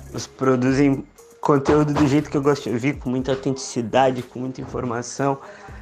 Vocês 0.08 0.28
produzem 0.28 1.06
conteúdo 1.40 1.94
do 1.94 2.08
jeito 2.08 2.30
que 2.30 2.38
eu 2.38 2.42
gosto 2.42 2.64
de 2.64 2.70
ouvir, 2.70 3.00
com 3.00 3.10
muita 3.10 3.32
autenticidade, 3.32 4.22
com 4.22 4.40
muita 4.40 4.62
informação, 4.62 5.40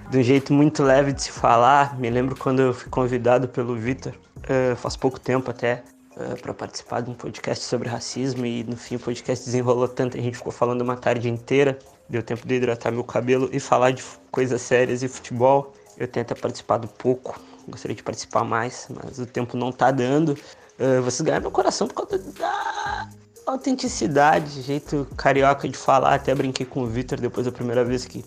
de 0.09 0.17
um 0.17 0.23
jeito 0.23 0.53
muito 0.53 0.83
leve 0.83 1.11
de 1.11 1.23
se 1.23 1.31
falar. 1.31 1.99
Me 1.99 2.09
lembro 2.09 2.35
quando 2.35 2.61
eu 2.61 2.73
fui 2.73 2.89
convidado 2.89 3.47
pelo 3.47 3.75
Vitor, 3.75 4.13
uh, 4.13 4.75
faz 4.75 4.95
pouco 4.95 5.19
tempo 5.19 5.51
até, 5.51 5.83
uh, 6.15 6.41
para 6.41 6.53
participar 6.53 7.01
de 7.01 7.09
um 7.09 7.13
podcast 7.13 7.65
sobre 7.65 7.89
racismo 7.89 8.45
e 8.45 8.63
no 8.63 8.77
fim 8.77 8.95
o 8.95 8.99
podcast 8.99 9.45
desenrolou 9.45 9.87
tanto, 9.87 10.17
a 10.17 10.21
gente 10.21 10.37
ficou 10.37 10.51
falando 10.51 10.81
uma 10.81 10.95
tarde 10.95 11.29
inteira. 11.29 11.77
Deu 12.07 12.23
tempo 12.23 12.47
de 12.47 12.55
hidratar 12.55 12.91
meu 12.91 13.03
cabelo 13.03 13.49
e 13.51 13.59
falar 13.59 13.91
de 13.91 14.03
coisas 14.31 14.61
sérias 14.61 15.03
e 15.03 15.07
futebol. 15.07 15.73
Eu 15.97 16.07
tento 16.07 16.33
participar 16.35 16.77
do 16.77 16.87
pouco, 16.87 17.39
gostaria 17.69 17.95
de 17.95 18.03
participar 18.03 18.43
mais, 18.43 18.87
mas 18.89 19.19
o 19.19 19.25
tempo 19.25 19.55
não 19.55 19.71
tá 19.71 19.91
dando. 19.91 20.31
Uh, 20.79 21.01
vocês 21.03 21.21
ganharam 21.21 21.43
meu 21.43 21.51
coração 21.51 21.87
por 21.87 22.05
causa 22.05 22.17
da 22.33 23.09
autenticidade, 23.45 24.61
jeito 24.61 25.07
carioca 25.17 25.67
de 25.67 25.77
falar. 25.77 26.15
Até 26.15 26.33
brinquei 26.33 26.65
com 26.65 26.83
o 26.83 26.87
Victor 26.87 27.19
depois 27.19 27.45
da 27.45 27.51
primeira 27.51 27.83
vez 27.83 28.05
que 28.05 28.23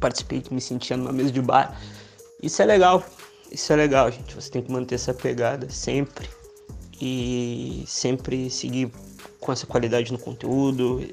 participei, 0.00 0.40
que 0.40 0.52
me 0.52 0.60
sentia 0.60 0.96
numa 0.96 1.12
mesa 1.12 1.30
de 1.30 1.40
bar. 1.40 1.78
Isso 2.42 2.60
é 2.62 2.64
legal, 2.64 3.04
isso 3.50 3.72
é 3.72 3.76
legal, 3.76 4.10
gente. 4.10 4.34
Você 4.34 4.50
tem 4.50 4.62
que 4.62 4.72
manter 4.72 4.96
essa 4.96 5.14
pegada 5.14 5.68
sempre 5.70 6.28
e 7.00 7.84
sempre 7.86 8.50
seguir 8.50 8.90
com 9.40 9.52
essa 9.52 9.66
qualidade 9.66 10.12
no 10.12 10.18
conteúdo, 10.18 11.06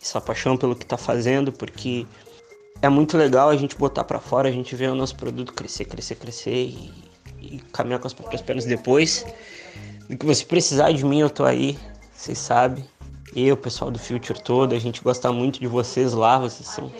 essa 0.00 0.20
paixão 0.20 0.56
pelo 0.56 0.76
que 0.76 0.86
tá 0.86 0.96
fazendo, 0.96 1.52
porque 1.52 2.06
é 2.80 2.88
muito 2.88 3.16
legal 3.16 3.48
a 3.48 3.56
gente 3.56 3.76
botar 3.76 4.04
para 4.04 4.20
fora, 4.20 4.48
a 4.48 4.52
gente 4.52 4.74
ver 4.76 4.90
o 4.90 4.94
nosso 4.94 5.16
produto 5.16 5.52
crescer, 5.52 5.84
crescer, 5.84 6.14
crescer 6.14 6.66
e, 6.66 6.92
e 7.40 7.58
caminhar 7.72 7.98
com 7.98 8.06
as 8.06 8.14
próprias 8.14 8.40
pernas 8.40 8.64
depois. 8.64 9.26
Do 10.08 10.16
que 10.16 10.24
você 10.24 10.44
precisar 10.44 10.92
de 10.92 11.04
mim, 11.04 11.20
eu 11.20 11.30
tô 11.30 11.44
aí, 11.44 11.78
vocês 12.14 12.38
sabem. 12.38 12.84
Eu, 13.34 13.56
pessoal 13.56 13.90
do 13.90 13.98
Future 13.98 14.42
todo, 14.42 14.74
a 14.74 14.78
gente 14.78 15.02
gosta 15.02 15.30
muito 15.32 15.60
de 15.60 15.66
vocês 15.66 16.14
lá, 16.14 16.38
vocês 16.38 16.68
são 16.68 16.90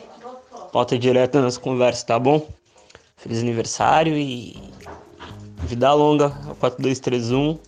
pauta 0.73 0.99
direta 0.99 1.41
nas 1.41 1.57
conversas, 1.57 2.05
tá 2.05 2.19
bom? 2.19 2.47
Feliz 3.17 3.41
aniversário 3.41 4.17
e 4.17 4.57
vida 5.65 5.93
longa, 5.95 6.31
4231. 6.61 7.59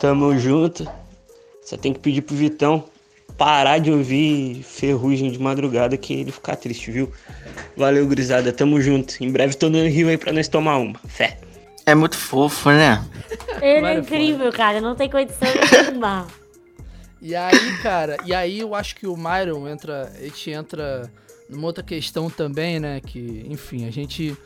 Tamo 0.00 0.38
junto. 0.38 0.88
Só 1.62 1.76
tem 1.76 1.92
que 1.92 1.98
pedir 1.98 2.22
pro 2.22 2.34
Vitão 2.34 2.84
parar 3.36 3.78
de 3.78 3.90
ouvir 3.90 4.62
ferrugem 4.62 5.30
de 5.30 5.38
madrugada 5.38 5.96
que 5.96 6.14
ele 6.14 6.32
ficar 6.32 6.56
triste, 6.56 6.90
viu? 6.90 7.12
Valeu, 7.76 8.06
gurizada, 8.06 8.52
tamo 8.52 8.80
junto. 8.80 9.22
Em 9.22 9.30
breve 9.30 9.54
tô 9.54 9.68
no 9.68 9.86
Rio 9.86 10.08
aí 10.08 10.16
pra 10.16 10.32
nós 10.32 10.48
tomar 10.48 10.78
uma. 10.78 10.98
Fé. 11.06 11.38
É 11.84 11.94
muito 11.94 12.16
fofo, 12.16 12.70
né? 12.70 13.04
Ele 13.62 13.86
é 13.86 13.98
incrível, 13.98 14.52
cara, 14.52 14.80
não 14.80 14.94
tem 14.94 15.08
condição 15.08 15.48
nenhuma. 15.70 16.26
E 17.18 17.34
aí, 17.34 17.78
cara, 17.82 18.18
e 18.26 18.34
aí 18.34 18.60
eu 18.60 18.74
acho 18.74 18.94
que 18.94 19.06
o 19.06 19.16
Myron 19.16 19.66
entra, 19.66 20.12
a 20.14 20.22
gente 20.22 20.50
entra 20.50 21.10
numa 21.48 21.66
outra 21.66 21.82
questão 21.82 22.28
também, 22.28 22.78
né, 22.78 23.00
que, 23.00 23.44
enfim, 23.48 23.86
a 23.86 23.90
gente 23.90 24.36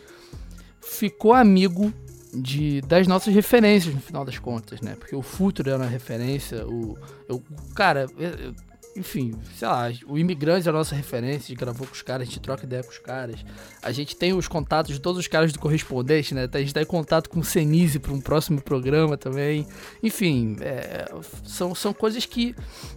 ficou 0.80 1.34
amigo 1.34 1.92
de 2.32 2.80
das 2.82 3.06
nossas 3.06 3.34
referências 3.34 3.92
no 3.92 4.00
final 4.00 4.24
das 4.24 4.38
contas, 4.38 4.80
né? 4.80 4.94
Porque 4.98 5.16
o 5.16 5.20
Futuro 5.20 5.68
era 5.68 5.78
uma 5.78 5.88
referência, 5.88 6.64
o 6.66 6.96
eu, 7.28 7.42
cara, 7.74 8.06
eu, 8.16 8.54
enfim, 8.96 9.34
sei 9.56 9.68
lá, 9.68 9.92
o 10.06 10.18
Imigrante 10.18 10.66
é 10.66 10.70
a 10.70 10.72
nossa 10.72 10.94
referência, 10.94 11.36
a 11.36 11.48
gente 11.48 11.54
gravou 11.54 11.86
com 11.86 11.92
os 11.92 12.02
caras, 12.02 12.22
a 12.22 12.24
gente 12.30 12.40
troca 12.40 12.64
ideia 12.64 12.82
com 12.82 12.90
os 12.90 12.98
caras. 12.98 13.44
A 13.82 13.92
gente 13.92 14.16
tem 14.16 14.32
os 14.32 14.48
contatos 14.48 14.94
de 14.94 15.00
todos 15.00 15.18
os 15.20 15.28
caras 15.28 15.52
do 15.52 15.58
correspondente, 15.58 16.34
né? 16.34 16.48
A 16.52 16.58
gente 16.58 16.74
tá 16.74 16.82
em 16.82 16.86
contato 16.86 17.30
com 17.30 17.40
o 17.40 17.44
Senise 17.44 17.98
para 17.98 18.12
um 18.12 18.20
próximo 18.20 18.60
programa 18.60 19.16
também. 19.16 19.66
Enfim, 20.02 20.56
é, 20.60 21.08
são, 21.44 21.74
são 21.74 21.92
coisas 21.92 22.26
que 22.26 22.54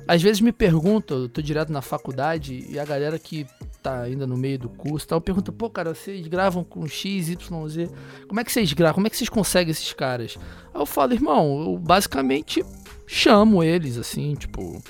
às 0.08 0.22
vezes 0.22 0.42
me 0.42 0.52
perguntam, 0.52 1.20
eu 1.20 1.30
tô 1.30 1.42
direto 1.42 1.72
na 1.72 1.82
faculdade 1.82 2.66
e 2.68 2.80
a 2.80 2.86
galera 2.86 3.20
que 3.20 3.46
tá 3.82 4.02
ainda 4.02 4.26
no 4.26 4.38
meio 4.38 4.58
do 4.58 4.70
curso 4.70 5.08
tal, 5.08 5.22
pergunta, 5.22 5.52
pô, 5.52 5.70
cara, 5.70 5.94
vocês 5.94 6.26
gravam 6.28 6.64
com 6.64 6.88
X, 6.88 7.30
Y, 7.30 7.68
Z, 7.68 7.90
como 8.28 8.40
é 8.40 8.44
que 8.44 8.52
vocês 8.52 8.72
gravam? 8.74 8.96
Como 8.96 9.08
é 9.08 9.10
que 9.10 9.18
vocês 9.18 9.30
conseguem 9.30 9.72
esses 9.72 9.94
caras? 9.94 10.38
Aí 10.74 10.82
eu 10.82 10.86
falo, 10.86 11.14
irmão, 11.14 11.64
eu 11.66 11.78
basicamente 11.78 12.64
chamo 13.06 13.64
eles, 13.64 13.98
assim, 13.98 14.34
tipo 14.36 14.82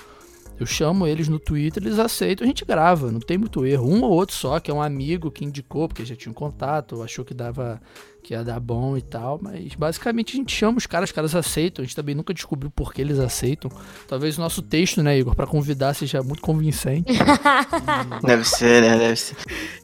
eu 0.59 0.65
chamo 0.65 1.07
eles 1.07 1.27
no 1.27 1.39
Twitter, 1.39 1.83
eles 1.83 1.99
aceitam, 1.99 2.45
a 2.45 2.47
gente 2.47 2.63
grava, 2.63 3.11
não 3.11 3.19
tem 3.19 3.37
muito 3.37 3.65
erro. 3.65 3.87
Um 3.87 4.03
ou 4.03 4.11
outro 4.11 4.35
só, 4.35 4.59
que 4.59 4.69
é 4.69 4.73
um 4.73 4.81
amigo 4.81 5.31
que 5.31 5.43
indicou, 5.43 5.87
porque 5.87 6.05
já 6.05 6.15
tinha 6.15 6.31
um 6.31 6.35
contato, 6.35 7.01
achou 7.01 7.25
que 7.25 7.33
dava 7.33 7.81
que 8.23 8.33
ia 8.33 8.43
dar 8.43 8.59
bom 8.59 8.95
e 8.95 9.01
tal, 9.01 9.37
mas 9.41 9.75
basicamente 9.75 10.33
a 10.33 10.37
gente 10.37 10.55
chama 10.55 10.77
os 10.77 10.87
caras, 10.87 11.09
os 11.09 11.13
caras 11.13 11.35
aceitam, 11.35 11.83
a 11.83 11.85
gente 11.85 11.95
também 11.95 12.15
nunca 12.15 12.33
descobriu 12.33 12.71
por 12.71 12.93
que 12.93 13.01
eles 13.01 13.19
aceitam. 13.19 13.69
Talvez 14.07 14.37
o 14.37 14.41
nosso 14.41 14.61
texto, 14.61 15.03
né, 15.03 15.17
Igor, 15.17 15.35
para 15.35 15.45
convidar 15.45 15.93
seja 15.93 16.23
muito 16.23 16.41
convincente. 16.41 17.11
Deve 18.23 18.45
ser, 18.45 18.81
né? 18.81 18.97
Deve 18.97 19.15
ser. 19.17 19.35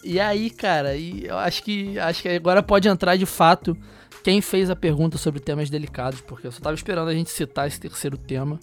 E 0.04 0.20
aí, 0.20 0.50
cara, 0.50 0.96
e 0.96 1.26
eu 1.26 1.38
acho 1.38 1.62
que 1.64 2.00
acho 2.00 2.22
que 2.22 2.30
agora 2.30 2.64
pode 2.64 2.88
entrar 2.88 3.18
de 3.18 3.26
fato 3.26 3.76
quem 4.24 4.42
fez 4.42 4.70
a 4.70 4.76
pergunta 4.76 5.18
sobre 5.18 5.42
temas 5.42 5.70
delicados, 5.70 6.22
porque 6.22 6.48
eu 6.48 6.52
só 6.52 6.62
tava 6.62 6.76
esperando 6.76 7.10
a 7.10 7.14
gente 7.14 7.30
citar 7.30 7.68
esse 7.68 7.80
terceiro 7.80 8.18
tema 8.18 8.58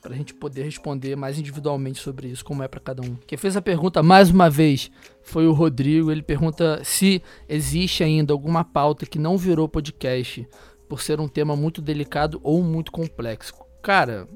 para 0.00 0.14
a 0.14 0.16
gente 0.16 0.32
poder 0.34 0.62
responder 0.64 1.14
mais 1.16 1.38
individualmente 1.38 2.00
sobre 2.00 2.28
isso, 2.28 2.44
como 2.44 2.62
é 2.62 2.68
para 2.68 2.80
cada 2.80 3.02
um. 3.02 3.16
Quem 3.26 3.36
fez 3.36 3.56
a 3.56 3.62
pergunta 3.62 4.02
mais 4.02 4.30
uma 4.30 4.48
vez 4.48 4.90
foi 5.22 5.46
o 5.46 5.52
Rodrigo. 5.52 6.10
Ele 6.10 6.22
pergunta 6.22 6.80
se 6.82 7.22
existe 7.48 8.02
ainda 8.02 8.32
alguma 8.32 8.64
pauta 8.64 9.04
que 9.04 9.18
não 9.18 9.36
virou 9.36 9.68
podcast 9.68 10.48
por 10.88 11.00
ser 11.02 11.20
um 11.20 11.28
tema 11.28 11.54
muito 11.54 11.80
delicado 11.82 12.40
ou 12.42 12.62
muito 12.62 12.90
complexo. 12.90 13.54
Cara, 13.82 14.26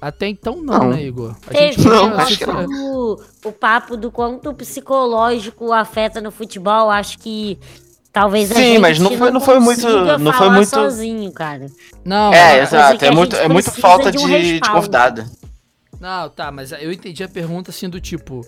até 0.00 0.26
então 0.26 0.56
não, 0.62 0.78
Não. 0.78 0.90
né, 0.90 1.04
Igor? 1.04 1.36
A 1.46 1.50
Teve 1.50 1.84
Não, 1.86 2.10
né, 2.10 2.16
acho 2.22 2.38
que 2.38 2.46
não. 2.46 2.66
o, 2.66 3.22
o 3.44 3.52
papo 3.52 3.96
do 3.96 4.10
quanto 4.10 4.48
o 4.48 4.54
psicológico 4.54 5.72
afeta 5.72 6.20
no 6.20 6.30
futebol, 6.30 6.90
acho 6.90 7.18
que 7.18 7.58
talvez 8.12 8.50
a 8.50 8.54
Sim, 8.54 8.60
gente 8.62 8.78
mas 8.80 8.98
não 8.98 9.16
foi- 9.16 9.30
não 9.30 9.40
foi 9.40 9.58
muito- 9.60 9.88
não 10.18 10.32
foi 10.32 10.50
muito- 10.50 10.68
sozinho, 10.70 11.30
cara. 11.32 11.66
Não, 12.04 12.32
É, 12.32 12.56
coisa 12.58 12.62
exato. 12.76 13.04
É 13.04 13.08
a 13.08 13.12
muito, 13.12 13.36
é 13.36 13.48
muito 13.48 13.70
falta 13.72 14.10
de 14.10 14.18
de, 14.18 14.24
um 14.24 14.28
de 14.28 14.36
respaldo. 14.36 14.74
convidado. 14.76 15.24
Não, 16.00 16.28
tá, 16.30 16.50
mas 16.50 16.72
eu 16.72 16.90
entendi 16.92 17.22
a 17.22 17.28
pergunta 17.28 17.70
assim 17.70 17.88
do 17.88 18.00
tipo. 18.00 18.40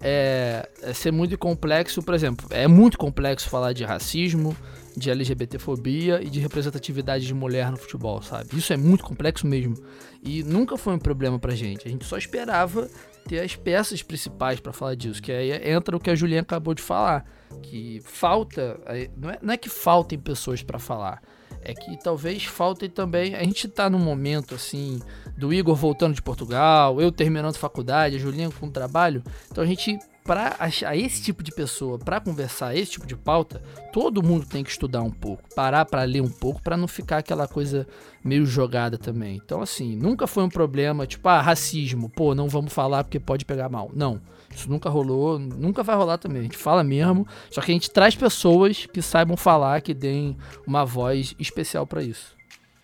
É, 0.00 0.68
é 0.82 0.92
ser 0.94 1.10
muito 1.10 1.36
complexo, 1.36 2.00
por 2.04 2.14
exemplo, 2.14 2.46
é 2.50 2.68
muito 2.68 2.96
complexo 2.96 3.48
falar 3.48 3.72
de 3.72 3.82
racismo, 3.82 4.56
de 4.96 5.10
LGBTfobia 5.10 6.20
e 6.22 6.30
de 6.30 6.38
representatividade 6.38 7.26
de 7.26 7.34
mulher 7.34 7.68
no 7.72 7.76
futebol, 7.76 8.22
sabe? 8.22 8.46
Isso 8.56 8.72
é 8.72 8.76
muito 8.76 9.02
complexo 9.02 9.44
mesmo. 9.44 9.74
E 10.22 10.44
nunca 10.44 10.76
foi 10.76 10.94
um 10.94 10.98
problema 11.00 11.36
pra 11.38 11.52
gente. 11.54 11.88
A 11.88 11.90
gente 11.90 12.04
só 12.04 12.16
esperava 12.16 12.88
ter 13.28 13.40
as 13.40 13.54
peças 13.54 14.02
principais 14.02 14.58
pra 14.58 14.72
falar 14.72 14.94
disso, 14.94 15.22
que 15.22 15.30
aí 15.30 15.52
entra 15.70 15.94
o 15.94 16.00
que 16.00 16.10
a 16.10 16.14
Juliana 16.14 16.42
acabou 16.42 16.74
de 16.74 16.82
falar, 16.82 17.26
que 17.62 18.00
falta, 18.02 18.80
não 19.16 19.30
é, 19.30 19.38
não 19.42 19.54
é 19.54 19.56
que 19.56 19.68
faltem 19.68 20.18
pessoas 20.18 20.62
pra 20.62 20.78
falar, 20.78 21.22
é 21.60 21.74
que 21.74 22.02
talvez 22.02 22.44
faltem 22.44 22.88
também, 22.88 23.34
a 23.34 23.42
gente 23.42 23.68
tá 23.68 23.90
num 23.90 23.98
momento 23.98 24.54
assim, 24.54 25.00
do 25.36 25.52
Igor 25.52 25.76
voltando 25.76 26.14
de 26.14 26.22
Portugal, 26.22 27.00
eu 27.00 27.12
terminando 27.12 27.56
faculdade, 27.56 28.16
a 28.16 28.18
Julinha 28.18 28.50
com 28.50 28.70
trabalho. 28.70 29.22
Então 29.50 29.62
a 29.62 29.66
gente, 29.66 29.98
pra 30.28 30.56
achar 30.58 30.94
esse 30.94 31.22
tipo 31.22 31.42
de 31.42 31.50
pessoa, 31.50 31.98
pra 31.98 32.20
conversar 32.20 32.76
esse 32.76 32.92
tipo 32.92 33.06
de 33.06 33.16
pauta, 33.16 33.62
todo 33.94 34.22
mundo 34.22 34.44
tem 34.44 34.62
que 34.62 34.70
estudar 34.70 35.00
um 35.00 35.10
pouco, 35.10 35.42
parar 35.54 35.86
pra 35.86 36.02
ler 36.02 36.20
um 36.20 36.28
pouco, 36.28 36.60
pra 36.60 36.76
não 36.76 36.86
ficar 36.86 37.16
aquela 37.16 37.48
coisa 37.48 37.86
meio 38.22 38.44
jogada 38.44 38.98
também. 38.98 39.40
Então 39.42 39.62
assim, 39.62 39.96
nunca 39.96 40.26
foi 40.26 40.42
um 40.42 40.50
problema, 40.50 41.06
tipo, 41.06 41.26
ah, 41.30 41.40
racismo, 41.40 42.10
pô, 42.10 42.34
não 42.34 42.46
vamos 42.46 42.74
falar 42.74 43.04
porque 43.04 43.18
pode 43.18 43.46
pegar 43.46 43.70
mal. 43.70 43.90
Não. 43.94 44.20
Isso 44.54 44.68
nunca 44.68 44.90
rolou, 44.90 45.38
nunca 45.38 45.82
vai 45.82 45.96
rolar 45.96 46.18
também. 46.18 46.40
A 46.40 46.42
gente 46.42 46.58
fala 46.58 46.84
mesmo, 46.84 47.26
só 47.50 47.62
que 47.62 47.70
a 47.70 47.74
gente 47.74 47.90
traz 47.90 48.14
pessoas 48.14 48.84
que 48.84 49.00
saibam 49.00 49.36
falar, 49.36 49.80
que 49.80 49.94
deem 49.94 50.36
uma 50.66 50.84
voz 50.84 51.34
especial 51.38 51.86
pra 51.86 52.02
isso. 52.02 52.36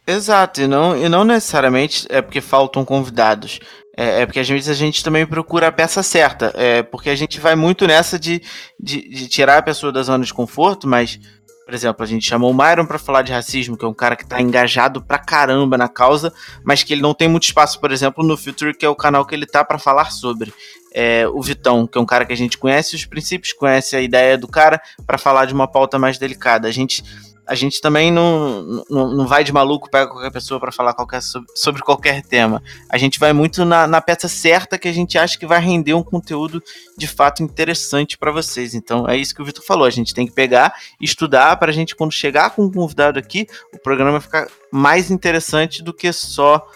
Exato, 0.06 0.62
e 0.62 0.66
não, 0.66 0.96
e 0.96 1.08
não 1.08 1.24
necessariamente 1.24 2.06
é 2.10 2.22
porque 2.22 2.40
faltam 2.40 2.84
convidados. 2.84 3.60
É, 3.96 4.22
é 4.22 4.26
porque 4.26 4.40
às 4.40 4.48
vezes 4.48 4.68
a 4.68 4.74
gente 4.74 5.02
também 5.02 5.26
procura 5.26 5.68
a 5.68 5.72
peça 5.72 6.02
certa. 6.02 6.52
É 6.54 6.82
porque 6.82 7.10
a 7.10 7.14
gente 7.14 7.40
vai 7.40 7.54
muito 7.54 7.86
nessa 7.86 8.18
de, 8.18 8.42
de, 8.78 9.08
de 9.08 9.28
tirar 9.28 9.58
a 9.58 9.62
pessoa 9.62 9.92
da 9.92 10.02
zona 10.02 10.24
de 10.24 10.34
conforto, 10.34 10.88
mas, 10.88 11.18
por 11.64 11.72
exemplo, 11.72 12.02
a 12.02 12.06
gente 12.06 12.26
chamou 12.26 12.50
o 12.50 12.54
Myron 12.54 12.86
pra 12.86 12.98
falar 12.98 13.22
de 13.22 13.32
racismo, 13.32 13.76
que 13.76 13.84
é 13.84 13.88
um 13.88 13.94
cara 13.94 14.16
que 14.16 14.26
tá 14.26 14.40
engajado 14.40 15.02
pra 15.02 15.18
caramba 15.18 15.78
na 15.78 15.88
causa, 15.88 16.32
mas 16.64 16.82
que 16.82 16.92
ele 16.92 17.02
não 17.02 17.14
tem 17.14 17.28
muito 17.28 17.44
espaço, 17.44 17.80
por 17.80 17.92
exemplo, 17.92 18.24
no 18.24 18.36
Future, 18.36 18.76
que 18.76 18.84
é 18.84 18.88
o 18.88 18.96
canal 18.96 19.24
que 19.24 19.34
ele 19.34 19.46
tá 19.46 19.64
pra 19.64 19.78
falar 19.78 20.10
sobre. 20.10 20.52
É, 20.96 21.26
o 21.26 21.42
Vitão, 21.42 21.88
que 21.88 21.98
é 21.98 22.00
um 22.00 22.06
cara 22.06 22.24
que 22.24 22.32
a 22.32 22.36
gente 22.36 22.56
conhece 22.56 22.94
os 22.94 23.04
princípios, 23.04 23.52
conhece 23.52 23.96
a 23.96 24.00
ideia 24.00 24.38
do 24.38 24.46
cara, 24.46 24.80
pra 25.04 25.18
falar 25.18 25.44
de 25.44 25.52
uma 25.52 25.66
pauta 25.66 25.98
mais 25.98 26.18
delicada. 26.18 26.68
A 26.68 26.70
gente 26.70 27.02
a 27.46 27.54
gente 27.54 27.80
também 27.80 28.10
não, 28.10 28.84
não, 28.88 29.10
não 29.10 29.26
vai 29.26 29.44
de 29.44 29.52
maluco, 29.52 29.90
pega 29.90 30.10
qualquer 30.10 30.30
pessoa 30.30 30.58
para 30.58 30.72
falar 30.72 30.94
qualquer, 30.94 31.20
sobre, 31.54 31.82
qualquer 31.82 32.22
tema. 32.22 32.62
A 32.88 32.96
gente 32.96 33.18
vai 33.18 33.32
muito 33.32 33.64
na, 33.64 33.86
na 33.86 34.00
peça 34.00 34.28
certa 34.28 34.78
que 34.78 34.88
a 34.88 34.92
gente 34.92 35.18
acha 35.18 35.38
que 35.38 35.46
vai 35.46 35.60
render 35.60 35.92
um 35.94 36.02
conteúdo 36.02 36.62
de 36.96 37.06
fato 37.06 37.42
interessante 37.42 38.16
para 38.16 38.32
vocês. 38.32 38.74
Então 38.74 39.08
é 39.08 39.16
isso 39.16 39.34
que 39.34 39.42
o 39.42 39.44
Vitor 39.44 39.64
falou. 39.64 39.86
A 39.86 39.90
gente 39.90 40.14
tem 40.14 40.26
que 40.26 40.32
pegar, 40.32 40.74
estudar 41.00 41.56
para 41.56 41.70
a 41.70 41.74
gente, 41.74 41.94
quando 41.94 42.12
chegar 42.12 42.50
com 42.50 42.62
um 42.64 42.72
convidado 42.72 43.18
aqui, 43.18 43.46
o 43.72 43.78
programa 43.78 44.20
ficar 44.20 44.48
mais 44.70 45.10
interessante 45.10 45.82
do 45.82 45.92
que 45.92 46.12
só 46.12 46.66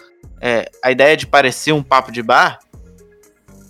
é, 0.41 0.69
a 0.83 0.91
ideia 0.91 1.17
de 1.17 1.25
parecer 1.25 1.71
um 1.71 1.83
papo 1.83 2.11
de 2.11 2.21
bar. 2.21 2.59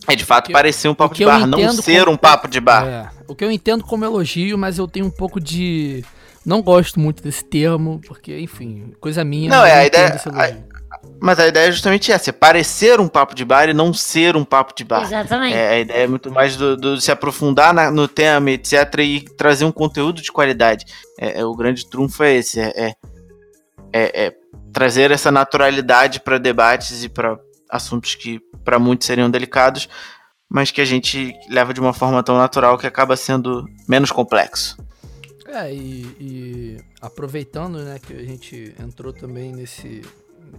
É 0.08 0.16
de 0.16 0.26
fato 0.26 0.52
parecer 0.52 0.88
um 0.88 0.96
papo 0.96 1.14
de 1.14 1.24
bar, 1.24 1.46
não 1.46 1.72
ser 1.72 2.00
como- 2.04 2.14
um 2.14 2.18
papo 2.18 2.48
de 2.48 2.60
bar. 2.60 2.86
É, 2.88 3.10
o 3.28 3.36
que 3.36 3.46
eu 3.46 3.52
entendo 3.52 3.84
como 3.84 4.04
elogio, 4.04 4.58
mas 4.58 4.78
eu 4.78 4.88
tenho 4.88 5.06
um 5.06 5.12
pouco 5.12 5.40
de. 5.40 6.04
Não 6.46 6.62
gosto 6.62 7.00
muito 7.00 7.22
desse 7.22 7.44
termo, 7.44 8.00
porque, 8.08 8.40
enfim, 8.40 8.94
coisa 9.00 9.24
minha. 9.24 9.50
Não, 9.50 9.58
mas 9.60 9.70
é, 9.70 9.76
eu 9.76 9.80
a 9.82 9.86
ideia- 9.86 10.08
elogio. 10.26 10.70
Mas 11.22 11.40
a 11.40 11.48
ideia 11.48 11.68
é 11.68 11.72
justamente 11.72 12.12
essa: 12.12 12.30
é 12.30 12.34
parecer 12.34 13.00
um 13.00 13.08
papo 13.08 13.36
de 13.36 13.46
bar 13.46 13.70
e 13.70 13.74
não 13.74 13.94
ser 13.94 14.36
um 14.36 14.44
papo 14.44 14.74
de 14.76 14.84
bar. 14.84 15.04
Exatamente. 15.04 15.56
É, 15.56 15.70
a 15.70 15.80
ideia 15.80 16.04
é 16.04 16.08
muito 16.08 16.32
mais 16.32 16.56
do, 16.56 16.76
do 16.76 17.00
se 17.00 17.12
aprofundar 17.12 17.74
na- 17.74 17.92
no 17.92 18.08
tema, 18.08 18.50
etc., 18.52 18.74
e 19.00 19.22
trazer 19.38 19.66
um 19.66 19.72
conteúdo 19.72 20.22
de 20.22 20.32
qualidade. 20.32 20.86
É, 21.20 21.40
é, 21.42 21.46
o 21.46 21.54
grande 21.56 21.88
trunfo 21.90 22.24
é 22.24 22.34
esse: 22.36 22.60
é, 22.60 22.74
é- 22.76 22.94
é- 23.94 24.26
é 24.28 24.34
trazer 24.74 25.12
essa 25.12 25.32
naturalidade 25.32 26.20
para 26.20 26.38
debates 26.38 27.04
e 27.04 27.10
para 27.10 27.38
assuntos 27.70 28.16
que 28.16 28.40
para 28.64 28.80
muitos 28.80 29.06
seriam 29.08 29.30
delicados, 29.30 29.88
mas 30.50 30.72
que 30.72 30.82
a 30.82 30.86
gente 30.86 31.34
leva 31.50 31.74
de 31.74 31.80
uma 31.80 31.94
forma 31.94 32.22
tão 32.24 32.38
natural 32.38 32.78
que 32.78 32.88
acaba 32.88 33.16
sendo 33.16 33.66
menos 33.88 34.12
complexo. 34.12 34.78
É, 35.52 35.74
e, 35.74 36.06
e 36.20 36.78
aproveitando, 37.02 37.80
né, 37.80 37.98
que 37.98 38.14
a 38.14 38.24
gente 38.24 38.76
entrou 38.80 39.12
também 39.12 39.52
nesse. 39.52 40.02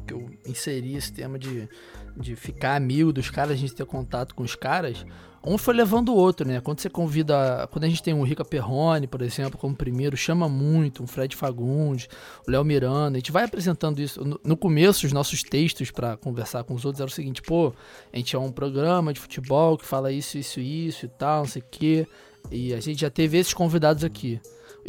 que 0.05 0.12
eu 0.12 0.29
inseri 0.45 0.97
esse 0.97 1.12
tema 1.12 1.39
de, 1.39 1.69
de 2.17 2.35
ficar 2.35 2.75
amigo 2.75 3.12
dos 3.12 3.31
caras, 3.31 3.53
a 3.53 3.57
gente 3.57 3.75
ter 3.75 3.87
contato 3.87 4.35
com 4.35 4.43
os 4.43 4.57
caras. 4.57 5.07
Um 5.47 5.57
foi 5.57 5.73
levando 5.73 6.11
o 6.11 6.15
outro, 6.17 6.47
né? 6.47 6.61
Quando 6.61 6.81
você 6.81 6.91
convida. 6.91 7.67
Quando 7.71 7.85
a 7.85 7.89
gente 7.89 8.03
tem 8.03 8.12
um 8.12 8.23
Rica 8.23 8.45
Perrone, 8.45 9.07
por 9.07 9.23
exemplo, 9.23 9.59
como 9.59 9.75
primeiro, 9.75 10.17
chama 10.17 10.49
muito, 10.49 11.03
um 11.03 11.07
Fred 11.07 11.35
Fagundes, 11.35 12.09
o 12.47 12.51
Léo 12.51 12.65
Miranda, 12.65 13.17
a 13.17 13.21
gente 13.21 13.33
vai 13.33 13.45
apresentando 13.45 14.01
isso. 14.01 14.23
No, 14.23 14.41
no 14.45 14.57
começo, 14.57 15.07
os 15.07 15.12
nossos 15.12 15.43
textos 15.43 15.91
pra 15.91 16.17
conversar 16.17 16.65
com 16.65 16.75
os 16.75 16.85
outros 16.85 17.01
era 17.01 17.09
o 17.09 17.15
seguinte, 17.15 17.41
pô, 17.41 17.73
a 18.12 18.17
gente 18.17 18.37
é 18.37 18.39
um 18.39 18.53
programa 18.53 19.15
de 19.15 19.21
futebol 19.21 19.79
que 19.79 19.87
fala 19.87 20.12
isso, 20.12 20.37
isso, 20.37 20.61
isso 20.61 21.07
e 21.07 21.09
tal, 21.09 21.39
não 21.39 21.49
sei 21.49 21.62
o 21.62 21.65
quê. 21.71 22.07
E 22.51 22.75
a 22.75 22.81
gente 22.81 23.01
já 23.01 23.09
teve 23.09 23.39
esses 23.39 23.55
convidados 23.55 24.05
aqui. 24.05 24.41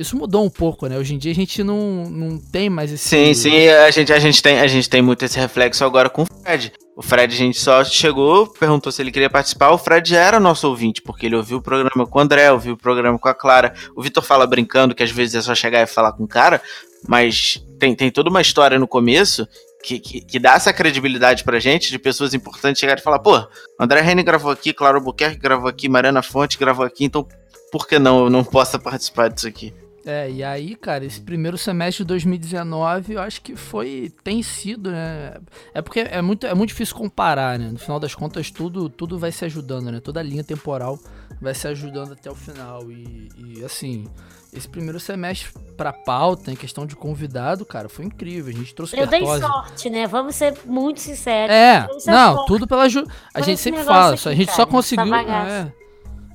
Isso 0.01 0.17
mudou 0.17 0.43
um 0.43 0.49
pouco, 0.49 0.87
né? 0.87 0.97
Hoje 0.97 1.13
em 1.13 1.17
dia 1.17 1.31
a 1.31 1.35
gente 1.35 1.63
não, 1.63 2.03
não 2.09 2.37
tem 2.37 2.69
mais 2.69 2.91
esse. 2.91 3.07
Sim, 3.07 3.33
sim, 3.33 3.67
a 3.67 3.91
gente, 3.91 4.11
a, 4.11 4.19
gente 4.19 4.41
tem, 4.41 4.59
a 4.59 4.67
gente 4.67 4.89
tem 4.89 5.01
muito 5.01 5.23
esse 5.23 5.39
reflexo 5.39 5.85
agora 5.85 6.09
com 6.09 6.23
o 6.23 6.25
Fred. 6.43 6.73
O 6.95 7.01
Fred, 7.01 7.33
a 7.33 7.37
gente 7.37 7.59
só 7.59 7.83
chegou, 7.83 8.47
perguntou 8.47 8.91
se 8.91 9.01
ele 9.01 9.11
queria 9.11 9.29
participar. 9.29 9.69
O 9.71 9.77
Fred 9.77 10.09
já 10.09 10.19
era 10.19 10.39
nosso 10.39 10.67
ouvinte, 10.67 11.01
porque 11.01 11.25
ele 11.25 11.35
ouviu 11.35 11.57
o 11.57 11.61
programa 11.61 12.05
com 12.05 12.19
o 12.19 12.21
André, 12.21 12.51
ouviu 12.51 12.73
o 12.73 12.77
programa 12.77 13.17
com 13.17 13.29
a 13.29 13.33
Clara. 13.33 13.73
O 13.95 14.01
Vitor 14.01 14.23
fala 14.23 14.45
brincando 14.45 14.93
que 14.93 15.03
às 15.03 15.11
vezes 15.11 15.35
é 15.35 15.41
só 15.41 15.55
chegar 15.55 15.81
e 15.81 15.87
falar 15.87 16.13
com 16.13 16.23
o 16.23 16.27
cara, 16.27 16.61
mas 17.07 17.63
tem, 17.79 17.95
tem 17.95 18.11
toda 18.11 18.29
uma 18.29 18.41
história 18.41 18.77
no 18.77 18.87
começo 18.87 19.47
que, 19.83 19.99
que, 19.99 20.21
que 20.21 20.39
dá 20.39 20.53
essa 20.53 20.73
credibilidade 20.73 21.43
pra 21.43 21.59
gente, 21.59 21.89
de 21.89 21.99
pessoas 21.99 22.33
importantes 22.33 22.79
chegarem 22.79 23.01
e 23.01 23.03
falar: 23.03 23.19
pô, 23.19 23.47
André 23.79 24.01
Rene 24.01 24.23
gravou 24.23 24.51
aqui, 24.51 24.73
Clara 24.73 24.97
Albuquerque 24.97 25.39
gravou 25.39 25.69
aqui, 25.69 25.87
Mariana 25.87 26.21
Fonte 26.21 26.57
gravou 26.57 26.85
aqui, 26.85 27.05
então 27.05 27.27
por 27.71 27.87
que 27.87 27.97
não 27.97 28.25
eu 28.25 28.29
não 28.29 28.43
possa 28.43 28.77
participar 28.77 29.29
disso 29.29 29.47
aqui? 29.47 29.73
É, 30.05 30.29
e 30.31 30.43
aí, 30.43 30.75
cara, 30.75 31.05
esse 31.05 31.21
primeiro 31.21 31.57
semestre 31.57 32.03
de 32.03 32.07
2019, 32.07 33.13
eu 33.13 33.21
acho 33.21 33.41
que 33.41 33.55
foi, 33.55 34.11
tem 34.23 34.41
sido, 34.41 34.91
né? 34.91 35.35
É 35.73 35.81
porque 35.81 35.99
é 35.99 36.21
muito, 36.21 36.47
é 36.47 36.53
muito 36.55 36.69
difícil 36.69 36.95
comparar, 36.95 37.59
né? 37.59 37.69
No 37.71 37.77
final 37.77 37.99
das 37.99 38.15
contas, 38.15 38.49
tudo, 38.49 38.89
tudo 38.89 39.19
vai 39.19 39.31
se 39.31 39.45
ajudando, 39.45 39.91
né? 39.91 39.99
Toda 39.99 40.19
a 40.19 40.23
linha 40.23 40.43
temporal 40.43 40.97
vai 41.39 41.53
se 41.53 41.67
ajudando 41.67 42.13
até 42.13 42.31
o 42.31 42.35
final. 42.35 42.91
E, 42.91 43.29
e, 43.37 43.63
assim, 43.63 44.07
esse 44.51 44.67
primeiro 44.67 44.99
semestre 44.99 45.51
pra 45.77 45.93
pauta, 45.93 46.51
em 46.51 46.55
questão 46.55 46.85
de 46.85 46.95
convidado, 46.95 47.63
cara, 47.63 47.87
foi 47.87 48.05
incrível. 48.05 48.51
A 48.51 48.57
gente 48.57 48.73
trouxe 48.73 48.97
Eu 48.97 49.05
dei 49.05 49.23
sorte, 49.23 49.89
né? 49.89 50.07
Vamos 50.07 50.35
ser 50.35 50.57
muito 50.65 50.99
sinceros. 50.99 51.53
É, 51.53 51.87
não, 52.07 52.35
sorte. 52.35 52.47
tudo 52.47 52.67
pela 52.67 52.89
Ju. 52.89 53.05
A 53.33 53.41
gente 53.41 53.61
sempre 53.61 53.83
fala, 53.83 54.15
aqui, 54.15 54.29
a 54.29 54.33
gente 54.33 54.47
cara, 54.47 54.57
só 54.57 54.65
conseguiu. 54.65 55.13
é, 55.13 55.71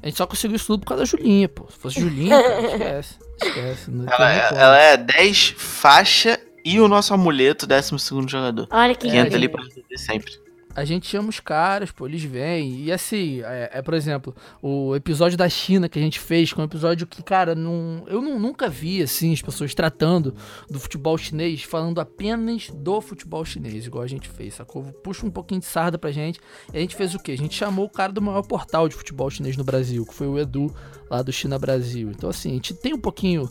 a 0.03 0.07
gente 0.07 0.19
só 0.19 0.27
conseguiu 0.27 0.55
isso 0.55 0.67
tudo 0.67 0.81
por 0.81 0.87
causa 0.87 1.03
da 1.03 1.05
Julinha, 1.05 1.49
pô. 1.49 1.67
Se 1.69 1.79
fosse 1.79 2.01
Julinha, 2.01 2.31
cara, 2.41 2.61
esquece. 2.61 3.26
Esquece. 3.43 3.91
Não 3.91 4.07
tem 4.07 4.15
Ela, 4.15 4.33
é- 4.33 4.49
ela 4.55 4.79
é 4.79 4.97
10 4.97 5.55
faixa 5.57 6.39
e 6.65 6.81
o 6.81 6.89
nosso 6.89 7.13
amuleto, 7.15 7.67
12 7.67 7.99
segundo 7.99 8.31
jogador. 8.31 8.67
Olha 8.71 8.95
que 8.95 9.09
Que 9.09 9.17
É, 9.17 9.21
entra 9.21 9.37
ali 9.37 9.47
lindo. 9.47 9.59
pra 9.89 9.99
sempre. 9.99 10.33
A 10.77 10.85
gente 10.85 11.07
chama 11.07 11.31
os 11.31 11.41
caras, 11.41 11.91
pô, 11.91 12.07
eles 12.07 12.23
vêm. 12.23 12.83
E 12.83 12.93
assim, 12.93 13.41
é, 13.43 13.71
é, 13.73 13.83
por 13.83 13.95
exemplo, 13.95 14.37
o 14.61 14.95
episódio 14.95 15.39
da 15.39 15.49
China 15.49 15.89
que 15.89 15.99
a 15.99 16.03
gente 16.03 16.21
fez, 16.21 16.53
que 16.53 16.61
é 16.61 16.63
um 16.63 16.67
episódio 16.67 17.07
que, 17.07 17.23
cara, 17.23 17.55
não, 17.55 18.05
eu 18.07 18.21
não- 18.21 18.39
nunca 18.39 18.69
vi, 18.69 19.03
assim, 19.03 19.33
as 19.33 19.41
pessoas 19.41 19.75
tratando 19.75 20.35
do 20.71 20.79
futebol 20.79 21.17
chinês, 21.17 21.63
falando 21.63 21.99
apenas 21.99 22.69
do 22.69 23.01
futebol 23.01 23.43
chinês, 23.43 23.87
igual 23.87 24.05
a 24.05 24.07
gente 24.07 24.29
fez, 24.29 24.53
sacou? 24.55 24.83
Puxa 25.03 25.25
um 25.25 25.31
pouquinho 25.31 25.61
de 25.61 25.67
sarda 25.67 25.97
pra 25.97 26.11
gente. 26.11 26.39
E 26.73 26.77
a 26.77 26.81
gente 26.81 26.95
fez 26.95 27.15
o 27.15 27.19
quê? 27.19 27.33
A 27.33 27.39
gente 27.39 27.55
chamou 27.55 27.87
o 27.87 27.91
cara 27.91 28.13
do 28.13 28.21
maior 28.21 28.43
portal 28.43 28.87
de 28.87 28.95
futebol 28.95 29.31
chinês 29.31 29.57
no 29.57 29.65
Brasil, 29.65 30.05
que 30.05 30.13
foi 30.13 30.27
o 30.27 30.39
Edu, 30.39 30.71
lá 31.11 31.23
do 31.23 31.33
China 31.33 31.59
Brasil. 31.59 32.11
Então, 32.11 32.29
assim, 32.29 32.51
a 32.51 32.55
gente 32.55 32.75
tem 32.75 32.93
um 32.93 33.01
pouquinho. 33.01 33.49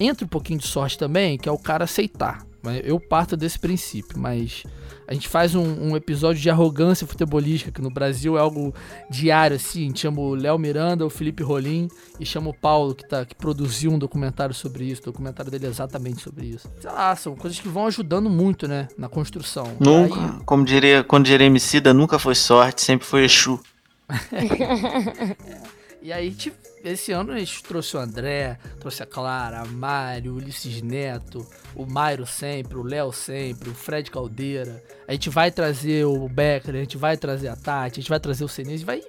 Entra 0.00 0.24
um 0.24 0.28
pouquinho 0.28 0.58
de 0.58 0.66
sorte 0.66 0.96
também, 0.96 1.36
que 1.36 1.48
é 1.48 1.52
o 1.52 1.58
cara 1.58 1.84
aceitar. 1.84 2.46
Eu 2.82 2.98
parto 2.98 3.36
desse 3.36 3.58
princípio, 3.58 4.18
mas 4.18 4.64
a 5.06 5.14
gente 5.14 5.28
faz 5.28 5.54
um, 5.54 5.62
um, 5.62 5.96
episódio 5.96 6.40
de 6.40 6.48
arrogância 6.48 7.06
futebolística, 7.06 7.70
que 7.70 7.82
no 7.82 7.90
Brasil 7.90 8.36
é 8.36 8.40
algo 8.40 8.74
diário, 9.10 9.56
assim. 9.56 9.80
A 9.80 9.86
gente 9.86 10.00
chama 10.00 10.20
o 10.20 10.34
Léo 10.34 10.58
Miranda, 10.58 11.04
o 11.04 11.10
Felipe 11.10 11.42
Rolim 11.42 11.88
e 12.18 12.26
chama 12.26 12.50
o 12.50 12.54
Paulo, 12.54 12.94
que, 12.94 13.08
tá, 13.08 13.24
que 13.24 13.34
produziu 13.34 13.90
um 13.90 13.98
documentário 13.98 14.54
sobre 14.54 14.84
isso. 14.84 15.02
O 15.02 15.06
documentário 15.06 15.50
dele 15.50 15.66
é 15.66 15.68
exatamente 15.68 16.22
sobre 16.22 16.46
isso. 16.46 16.70
Sei 16.80 16.90
lá, 16.90 17.14
são 17.16 17.34
coisas 17.34 17.58
que 17.58 17.68
vão 17.68 17.86
ajudando 17.86 18.30
muito, 18.30 18.68
né? 18.68 18.88
Na 18.96 19.08
construção. 19.08 19.76
Nunca, 19.80 20.20
Aí... 20.20 20.44
como 20.44 20.64
diria, 20.64 21.02
quando 21.04 21.26
diria 21.26 21.46
Emicida, 21.46 21.92
nunca 21.92 22.18
foi 22.18 22.34
sorte, 22.34 22.82
sempre 22.82 23.06
foi 23.06 23.24
Exu. 23.24 23.60
é. 24.32 25.62
E 26.02 26.12
aí, 26.12 26.32
tipo, 26.32 26.56
esse 26.84 27.12
ano 27.12 27.32
a 27.32 27.38
gente 27.38 27.62
trouxe 27.62 27.96
o 27.96 28.00
André, 28.00 28.58
trouxe 28.80 29.02
a 29.02 29.06
Clara, 29.06 29.60
a 29.60 29.64
Mário, 29.64 30.32
o 30.32 30.36
Ulisses 30.36 30.82
Neto, 30.82 31.46
o 31.74 31.86
Mairo 31.86 32.26
sempre, 32.26 32.76
o 32.76 32.82
Léo 32.82 33.12
sempre, 33.12 33.70
o 33.70 33.74
Fred 33.74 34.10
Caldeira. 34.10 34.82
A 35.06 35.12
gente 35.12 35.30
vai 35.30 35.50
trazer 35.50 36.04
o 36.04 36.28
Becker, 36.28 36.74
a 36.74 36.78
gente 36.78 36.96
vai 36.96 37.16
trazer 37.16 37.48
a 37.48 37.56
Tati, 37.56 38.00
a 38.00 38.02
gente 38.02 38.10
vai 38.10 38.20
trazer 38.20 38.44
o 38.44 38.48
Senise. 38.48 38.84
Vai... 38.84 39.00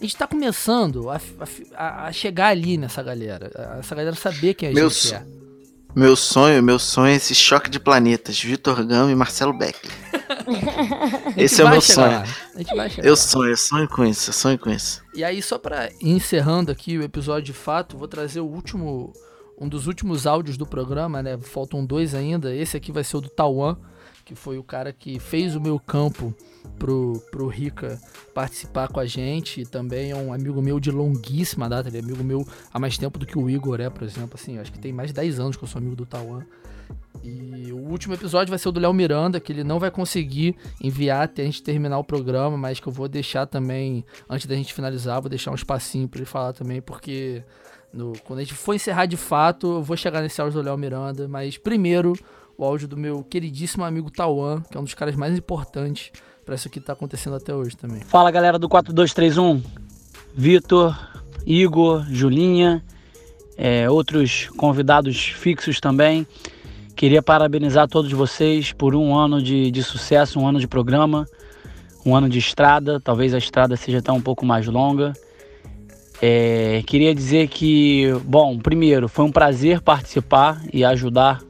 A 0.00 0.02
gente 0.02 0.16
tá 0.16 0.26
começando 0.26 1.10
a, 1.10 1.20
a, 1.74 2.06
a, 2.06 2.12
chegar 2.12 2.48
ali 2.48 2.76
nessa 2.76 3.02
galera. 3.02 3.50
Essa 3.78 3.94
galera 3.94 4.16
saber 4.16 4.54
quem 4.54 4.68
a 4.68 4.72
Meu 4.72 4.90
gente 4.90 5.14
é. 5.14 5.24
Meu 5.94 6.16
sonho, 6.16 6.62
meu 6.62 6.78
sonho 6.78 7.12
é 7.12 7.16
esse 7.16 7.34
choque 7.34 7.68
de 7.68 7.78
planetas, 7.78 8.40
Vitor 8.40 8.82
Gama 8.84 9.10
e 9.10 9.14
Marcelo 9.14 9.52
Becker. 9.52 9.90
Esse 11.36 11.62
é 11.62 11.64
o 11.64 11.70
meu 11.70 11.80
sonho. 11.80 12.22
Eu 13.02 13.16
sonho, 13.16 13.50
eu 13.50 13.56
sonho 13.56 13.88
com 13.88 14.04
isso, 14.04 14.30
eu 14.30 14.34
sonho 14.34 14.58
com 14.58 14.70
isso. 14.70 15.02
E 15.14 15.24
aí, 15.24 15.42
só 15.42 15.58
para 15.58 15.90
encerrando 16.00 16.70
aqui 16.70 16.98
o 16.98 17.02
episódio 17.02 17.44
de 17.44 17.52
fato, 17.52 17.96
vou 17.96 18.08
trazer 18.08 18.40
o 18.40 18.46
último. 18.46 19.12
Um 19.58 19.68
dos 19.68 19.86
últimos 19.86 20.26
áudios 20.26 20.56
do 20.56 20.66
programa, 20.66 21.22
né? 21.22 21.38
Faltam 21.38 21.84
dois 21.84 22.14
ainda. 22.14 22.52
Esse 22.52 22.76
aqui 22.76 22.90
vai 22.90 23.04
ser 23.04 23.18
o 23.18 23.20
do 23.20 23.28
Tauan, 23.28 23.76
que 24.24 24.34
foi 24.34 24.58
o 24.58 24.64
cara 24.64 24.92
que 24.92 25.20
fez 25.20 25.54
o 25.54 25.60
meu 25.60 25.78
campo 25.78 26.34
pro, 26.78 27.22
pro 27.30 27.46
Rica 27.46 28.00
participar 28.34 28.88
com 28.88 28.98
a 28.98 29.06
gente. 29.06 29.60
E 29.60 29.66
também 29.66 30.10
é 30.10 30.16
um 30.16 30.32
amigo 30.32 30.60
meu 30.60 30.80
de 30.80 30.90
longuíssima 30.90 31.68
data. 31.68 31.88
Ele 31.88 31.98
é 31.98 32.00
amigo 32.00 32.24
meu 32.24 32.44
há 32.72 32.78
mais 32.78 32.98
tempo 32.98 33.20
do 33.20 33.26
que 33.26 33.38
o 33.38 33.48
Igor 33.48 33.80
é, 33.80 33.88
por 33.88 34.02
exemplo. 34.02 34.32
Assim, 34.34 34.58
acho 34.58 34.72
que 34.72 34.80
tem 34.80 34.92
mais 34.92 35.10
de 35.10 35.14
10 35.14 35.38
anos 35.38 35.56
que 35.56 35.62
eu 35.62 35.68
sou 35.68 35.78
amigo 35.78 35.94
do 35.94 36.06
Tauan. 36.06 36.44
E 37.22 37.72
o 37.72 37.76
último 37.76 38.14
episódio 38.14 38.50
vai 38.50 38.58
ser 38.58 38.68
o 38.68 38.72
do 38.72 38.80
Léo 38.80 38.92
Miranda, 38.92 39.38
que 39.38 39.52
ele 39.52 39.62
não 39.62 39.78
vai 39.78 39.90
conseguir 39.90 40.56
enviar 40.82 41.24
até 41.24 41.42
a 41.42 41.44
gente 41.44 41.62
terminar 41.62 41.98
o 41.98 42.04
programa, 42.04 42.56
mas 42.56 42.80
que 42.80 42.86
eu 42.86 42.92
vou 42.92 43.06
deixar 43.08 43.46
também, 43.46 44.04
antes 44.28 44.46
da 44.46 44.56
gente 44.56 44.74
finalizar, 44.74 45.20
vou 45.20 45.30
deixar 45.30 45.52
um 45.52 45.54
espacinho 45.54 46.08
para 46.08 46.18
ele 46.18 46.26
falar 46.26 46.52
também, 46.52 46.82
porque 46.82 47.44
no, 47.92 48.12
quando 48.24 48.40
a 48.40 48.42
gente 48.42 48.54
for 48.54 48.74
encerrar 48.74 49.06
de 49.06 49.16
fato, 49.16 49.66
eu 49.66 49.82
vou 49.82 49.96
chegar 49.96 50.20
nesse 50.20 50.40
áudio 50.40 50.60
do 50.60 50.64
Léo 50.64 50.76
Miranda, 50.76 51.28
mas 51.28 51.56
primeiro 51.56 52.14
o 52.58 52.64
áudio 52.64 52.88
do 52.88 52.96
meu 52.96 53.22
queridíssimo 53.22 53.84
amigo 53.84 54.10
Tauan, 54.10 54.62
que 54.62 54.76
é 54.76 54.80
um 54.80 54.84
dos 54.84 54.94
caras 54.94 55.14
mais 55.14 55.36
importantes 55.36 56.10
para 56.44 56.54
isso 56.54 56.68
que 56.68 56.80
tá 56.80 56.92
acontecendo 56.92 57.36
até 57.36 57.54
hoje 57.54 57.76
também. 57.76 58.00
Fala 58.00 58.30
galera 58.30 58.58
do 58.58 58.68
4231, 58.68 59.62
Vitor, 60.34 60.98
Igor, 61.46 62.04
Julinha, 62.10 62.82
é, 63.56 63.88
outros 63.88 64.48
convidados 64.56 65.28
fixos 65.36 65.78
também. 65.78 66.26
Queria 66.96 67.22
parabenizar 67.22 67.88
todos 67.88 68.12
vocês 68.12 68.72
por 68.72 68.94
um 68.94 69.14
ano 69.14 69.42
de, 69.42 69.70
de 69.70 69.82
sucesso, 69.82 70.38
um 70.38 70.46
ano 70.46 70.60
de 70.60 70.68
programa, 70.68 71.26
um 72.06 72.14
ano 72.14 72.28
de 72.28 72.38
estrada. 72.38 73.00
Talvez 73.00 73.34
a 73.34 73.38
estrada 73.38 73.76
seja 73.76 73.98
até 73.98 74.12
um 74.12 74.20
pouco 74.20 74.46
mais 74.46 74.66
longa. 74.66 75.12
É, 76.20 76.82
queria 76.86 77.12
dizer 77.12 77.48
que, 77.48 78.06
bom, 78.24 78.56
primeiro, 78.58 79.08
foi 79.08 79.24
um 79.24 79.32
prazer 79.32 79.80
participar 79.80 80.62
e 80.72 80.84
ajudar 80.84 81.40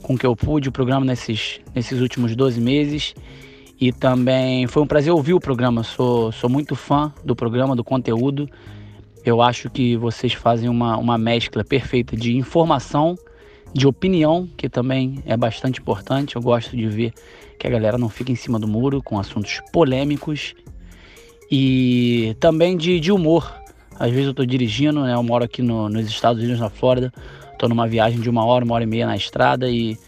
com 0.00 0.16
que 0.16 0.24
eu 0.24 0.34
pude 0.34 0.68
o 0.68 0.72
programa 0.72 1.04
nesses, 1.04 1.60
nesses 1.74 2.00
últimos 2.00 2.34
12 2.34 2.60
meses. 2.60 3.14
E 3.78 3.92
também 3.92 4.66
foi 4.66 4.82
um 4.82 4.86
prazer 4.86 5.12
ouvir 5.12 5.34
o 5.34 5.40
programa. 5.40 5.82
Sou, 5.82 6.32
sou 6.32 6.48
muito 6.48 6.74
fã 6.74 7.12
do 7.22 7.36
programa, 7.36 7.76
do 7.76 7.84
conteúdo. 7.84 8.48
Eu 9.24 9.42
acho 9.42 9.68
que 9.68 9.96
vocês 9.96 10.32
fazem 10.32 10.68
uma, 10.68 10.96
uma 10.96 11.18
mescla 11.18 11.64
perfeita 11.64 12.16
de 12.16 12.36
informação 12.36 13.16
de 13.74 13.86
opinião, 13.88 14.48
que 14.56 14.68
também 14.68 15.22
é 15.26 15.36
bastante 15.36 15.80
importante. 15.80 16.36
Eu 16.36 16.42
gosto 16.42 16.76
de 16.76 16.86
ver 16.86 17.12
que 17.58 17.66
a 17.66 17.70
galera 17.70 17.98
não 17.98 18.08
fica 18.08 18.30
em 18.30 18.36
cima 18.36 18.58
do 18.58 18.68
muro 18.68 19.02
com 19.02 19.18
assuntos 19.18 19.60
polêmicos 19.72 20.54
e 21.50 22.36
também 22.38 22.76
de, 22.76 23.00
de 23.00 23.10
humor. 23.10 23.52
Às 23.98 24.10
vezes 24.10 24.26
eu 24.26 24.30
estou 24.30 24.46
dirigindo, 24.46 25.02
né? 25.02 25.14
Eu 25.14 25.22
moro 25.22 25.44
aqui 25.44 25.60
no, 25.60 25.88
nos 25.88 26.06
Estados 26.06 26.40
Unidos, 26.40 26.60
na 26.60 26.70
Flórida. 26.70 27.12
Estou 27.52 27.68
numa 27.68 27.86
viagem 27.88 28.20
de 28.20 28.30
uma 28.30 28.44
hora, 28.44 28.64
uma 28.64 28.74
hora 28.74 28.84
e 28.84 28.86
meia 28.86 29.06
na 29.06 29.16
estrada 29.16 29.68
e 29.68 29.98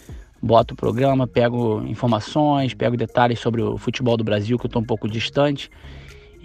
boto 0.41 0.75
o 0.75 0.77
programa, 0.77 1.27
pego 1.27 1.83
informações, 1.87 2.73
pego 2.73 2.97
detalhes 2.97 3.41
sobre 3.41 3.63
o 3.63 3.77
futebol 3.77 4.17
do 4.17 4.23
Brasil, 4.23 4.59
que 4.59 4.67
eu 4.67 4.69
estou 4.69 4.83
um 4.83 4.85
pouco 4.85 5.09
distante 5.09 5.71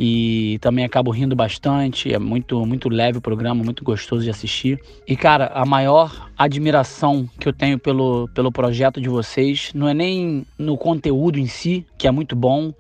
e 0.04 0.58
também 0.62 0.84
acabo 0.84 1.12
rindo 1.12 1.36
bastante. 1.36 2.12
É 2.12 2.18
muito, 2.18 2.66
muito 2.66 2.90
leve 2.90 3.20
o 3.20 3.22
programa, 3.22 3.64
muito 3.64 3.84
gostoso 3.84 4.24
de 4.24 4.32
assistir. 4.32 4.82
E 5.08 5.16
cara, 5.16 5.52
a 5.54 5.64
maior 5.64 6.28
admiração 6.36 7.30
que 7.40 7.48
eu 7.48 7.54
tenho 7.54 7.78
pelo, 7.78 8.28
pelo 8.34 8.52
projeto 8.52 9.00
de 9.00 9.08
vocês 9.08 9.72
não 9.76 9.88
é 9.88 9.94
nem 9.94 10.44
no 10.58 10.76
conteúdo 10.76 11.38
em 11.38 11.46
si, 11.46 11.86
que 12.00 12.08
é 12.08 12.12
muito 12.12 12.36
bom. 12.36 12.74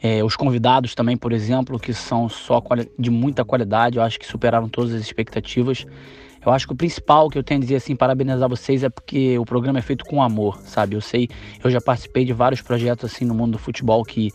É, 0.00 0.22
os 0.22 0.36
convidados 0.36 0.94
também, 0.94 1.16
por 1.16 1.32
exemplo, 1.32 1.80
que 1.80 1.92
são 1.92 2.28
só 2.28 2.62
de 2.96 3.10
muita 3.10 3.44
qualidade, 3.44 3.96
eu 3.96 4.02
acho 4.04 4.20
que 4.20 4.26
superaram 4.26 4.68
todas 4.68 4.94
as 4.94 5.00
expectativas. 5.00 5.84
Eu 6.44 6.52
acho 6.52 6.66
que 6.66 6.72
o 6.72 6.76
principal 6.76 7.30
que 7.30 7.38
eu 7.38 7.42
tenho 7.42 7.58
a 7.58 7.62
dizer 7.62 7.76
assim, 7.76 7.94
parabenizar 7.94 8.48
vocês 8.48 8.82
é 8.82 8.88
porque 8.88 9.38
o 9.38 9.44
programa 9.44 9.78
é 9.78 9.82
feito 9.82 10.04
com 10.04 10.22
amor, 10.22 10.60
sabe? 10.64 10.96
Eu 10.96 11.00
sei, 11.00 11.28
eu 11.62 11.70
já 11.70 11.80
participei 11.80 12.24
de 12.24 12.32
vários 12.32 12.60
projetos 12.60 13.12
assim 13.12 13.24
no 13.24 13.34
mundo 13.34 13.52
do 13.52 13.58
futebol 13.58 14.04
que 14.04 14.32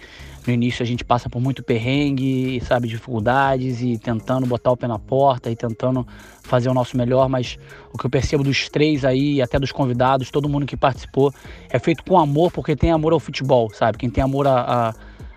no 0.48 0.54
início 0.54 0.82
a 0.82 0.86
gente 0.86 1.04
passa 1.04 1.30
por 1.30 1.42
muito 1.42 1.62
perrengue, 1.62 2.62
sabe, 2.62 2.88
dificuldades 2.88 3.82
e 3.82 3.98
tentando 3.98 4.48
botar 4.48 4.72
o 4.72 4.78
pé 4.78 4.88
na 4.88 4.98
porta 4.98 5.52
e 5.52 5.56
tentando 5.56 6.08
fazer 6.44 6.70
o 6.70 6.74
nosso 6.74 6.96
melhor, 6.96 7.28
mas 7.28 7.60
o 7.94 7.98
que 7.98 8.06
eu 8.06 8.10
percebo 8.10 8.44
dos 8.44 8.70
três 8.70 9.04
aí, 9.04 9.42
até 9.42 9.60
dos 9.60 9.74
convidados, 9.74 10.32
todo 10.32 10.48
mundo 10.48 10.66
que 10.66 10.78
participou, 10.78 11.34
é 11.70 11.78
feito 11.78 12.04
com 12.06 12.18
amor, 12.18 12.52
porque 12.52 12.76
tem 12.76 12.92
amor 12.92 13.12
ao 13.12 13.20
futebol, 13.20 13.70
sabe? 13.74 13.98
Quem 13.98 14.10
tem 14.10 14.24
amor 14.24 14.48
à, 14.48 14.62
à, 14.62 14.94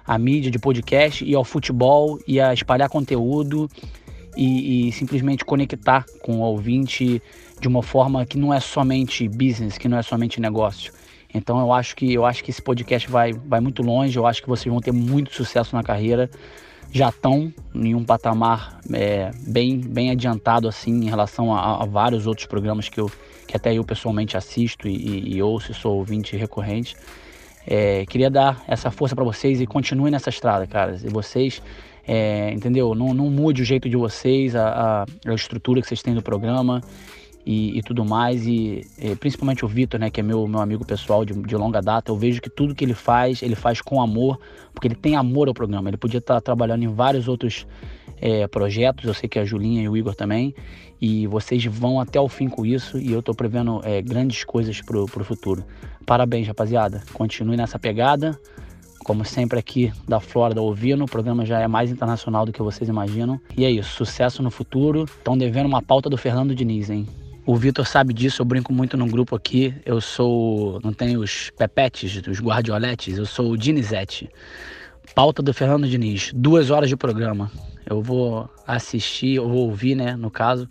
à 0.06 0.18
mídia 0.18 0.50
de 0.50 0.58
podcast 0.60 1.24
e 1.24 1.34
ao 1.34 1.44
futebol 1.44 2.16
e 2.28 2.40
a 2.40 2.54
espalhar 2.54 2.88
conteúdo 2.88 3.68
e, 4.40 4.88
e, 4.88 4.92
simplesmente 4.92 5.44
conectar 5.44 6.06
com 6.22 6.36
o 6.36 6.40
ouvinte 6.40 7.22
de 7.60 7.68
uma 7.68 7.82
forma 7.82 8.24
que 8.24 8.38
não 8.38 8.54
é 8.54 8.58
somente 8.58 9.28
business, 9.28 9.76
que 9.76 9.86
não 9.86 9.98
é 9.98 10.02
somente 10.02 10.40
negócio. 10.40 10.94
Então 11.32 11.60
eu 11.60 11.70
acho 11.70 11.94
que 11.94 12.10
eu 12.10 12.24
acho 12.24 12.42
que 12.42 12.50
esse 12.50 12.62
podcast 12.62 13.08
vai, 13.10 13.34
vai 13.34 13.60
muito 13.60 13.82
longe, 13.82 14.16
eu 14.16 14.26
acho 14.26 14.40
que 14.42 14.48
vocês 14.48 14.72
vão 14.72 14.80
ter 14.80 14.92
muito 14.92 15.34
sucesso 15.34 15.76
na 15.76 15.82
carreira. 15.82 16.30
Já 16.90 17.10
estão 17.10 17.52
em 17.74 17.94
um 17.94 18.02
patamar 18.02 18.80
é, 18.92 19.30
bem, 19.46 19.78
bem 19.78 20.10
adiantado 20.10 20.66
assim 20.66 20.90
em 20.90 21.10
relação 21.10 21.54
a, 21.54 21.82
a, 21.82 21.84
vários 21.84 22.26
outros 22.26 22.46
programas 22.46 22.88
que, 22.88 22.98
eu, 22.98 23.10
que 23.46 23.54
até 23.54 23.74
eu 23.74 23.84
pessoalmente 23.84 24.38
assisto 24.38 24.88
e, 24.88 24.96
e, 24.96 25.36
e 25.36 25.42
ouço, 25.42 25.74
sou 25.74 25.98
ouvinte 25.98 26.34
recorrente. 26.34 26.96
É, 27.66 28.06
queria 28.06 28.30
dar 28.30 28.64
essa 28.66 28.90
força 28.90 29.14
para 29.14 29.22
vocês 29.22 29.60
e 29.60 29.66
continuem 29.66 30.10
nessa 30.10 30.30
estrada, 30.30 30.66
cara. 30.66 30.98
E 31.04 31.10
vocês 31.10 31.62
é, 32.12 32.50
entendeu? 32.52 32.92
Não, 32.92 33.14
não 33.14 33.30
mude 33.30 33.62
o 33.62 33.64
jeito 33.64 33.88
de 33.88 33.96
vocês, 33.96 34.56
a, 34.56 35.04
a, 35.24 35.30
a 35.30 35.32
estrutura 35.32 35.80
que 35.80 35.86
vocês 35.86 36.02
têm 36.02 36.12
do 36.12 36.20
programa 36.20 36.80
e, 37.46 37.78
e 37.78 37.82
tudo 37.84 38.04
mais. 38.04 38.44
E, 38.48 38.84
e, 38.98 39.14
principalmente 39.14 39.64
o 39.64 39.68
Vitor, 39.68 40.00
né, 40.00 40.10
que 40.10 40.18
é 40.18 40.22
meu, 40.22 40.44
meu 40.48 40.58
amigo 40.58 40.84
pessoal 40.84 41.24
de, 41.24 41.32
de, 41.32 41.54
longa 41.54 41.80
data, 41.80 42.10
eu 42.10 42.16
vejo 42.16 42.42
que 42.42 42.50
tudo 42.50 42.74
que 42.74 42.84
ele 42.84 42.94
faz, 42.94 43.44
ele 43.44 43.54
faz 43.54 43.80
com 43.80 44.02
amor, 44.02 44.40
porque 44.74 44.88
ele 44.88 44.96
tem 44.96 45.14
amor 45.14 45.46
ao 45.46 45.54
programa. 45.54 45.88
Ele 45.88 45.96
podia 45.96 46.18
estar 46.18 46.40
trabalhando 46.40 46.82
em 46.82 46.88
vários 46.88 47.28
outros 47.28 47.64
é, 48.20 48.44
projetos, 48.48 49.04
eu 49.04 49.14
sei 49.14 49.28
que 49.28 49.38
a 49.38 49.44
Julinha 49.44 49.80
e 49.80 49.88
o 49.88 49.96
Igor 49.96 50.16
também, 50.16 50.52
e 51.00 51.28
vocês 51.28 51.64
vão 51.64 52.00
até 52.00 52.20
o 52.20 52.28
fim 52.28 52.48
com 52.48 52.66
isso 52.66 52.98
e 52.98 53.12
eu 53.12 53.20
estou 53.20 53.36
prevendo 53.36 53.80
é, 53.84 54.02
grandes 54.02 54.42
coisas 54.42 54.82
para 54.82 54.98
o 54.98 55.06
futuro. 55.06 55.64
Parabéns, 56.04 56.48
rapaziada. 56.48 57.04
Continue 57.12 57.56
nessa 57.56 57.78
pegada 57.78 58.36
como 59.04 59.24
sempre 59.24 59.58
aqui 59.58 59.92
da 60.06 60.20
Flórida 60.20 60.60
ouvindo. 60.60 61.04
O 61.04 61.08
programa 61.08 61.44
já 61.44 61.60
é 61.60 61.66
mais 61.66 61.90
internacional 61.90 62.44
do 62.44 62.52
que 62.52 62.62
vocês 62.62 62.88
imaginam. 62.88 63.40
E 63.56 63.64
é 63.64 63.70
isso, 63.70 63.90
sucesso 63.90 64.42
no 64.42 64.50
futuro. 64.50 65.04
Estão 65.04 65.36
devendo 65.36 65.66
uma 65.66 65.82
pauta 65.82 66.08
do 66.08 66.16
Fernando 66.16 66.54
Diniz, 66.54 66.90
hein? 66.90 67.06
O 67.46 67.56
Vitor 67.56 67.86
sabe 67.86 68.12
disso, 68.12 68.42
eu 68.42 68.46
brinco 68.46 68.72
muito 68.72 68.96
no 68.96 69.06
grupo 69.06 69.34
aqui. 69.34 69.74
Eu 69.84 70.00
sou. 70.00 70.80
Não 70.84 70.92
tenho 70.92 71.20
os 71.20 71.50
pepetes, 71.50 72.22
os 72.26 72.40
guardioletes, 72.40 73.18
eu 73.18 73.26
sou 73.26 73.50
o 73.50 73.56
Dinizete. 73.56 74.30
Pauta 75.14 75.42
do 75.42 75.52
Fernando 75.52 75.88
Diniz, 75.88 76.30
duas 76.34 76.70
horas 76.70 76.88
de 76.88 76.96
programa. 76.96 77.50
Eu 77.88 78.00
vou 78.00 78.48
assistir, 78.66 79.36
eu 79.36 79.48
vou 79.48 79.68
ouvir, 79.68 79.96
né, 79.96 80.14
no 80.14 80.30
caso, 80.30 80.68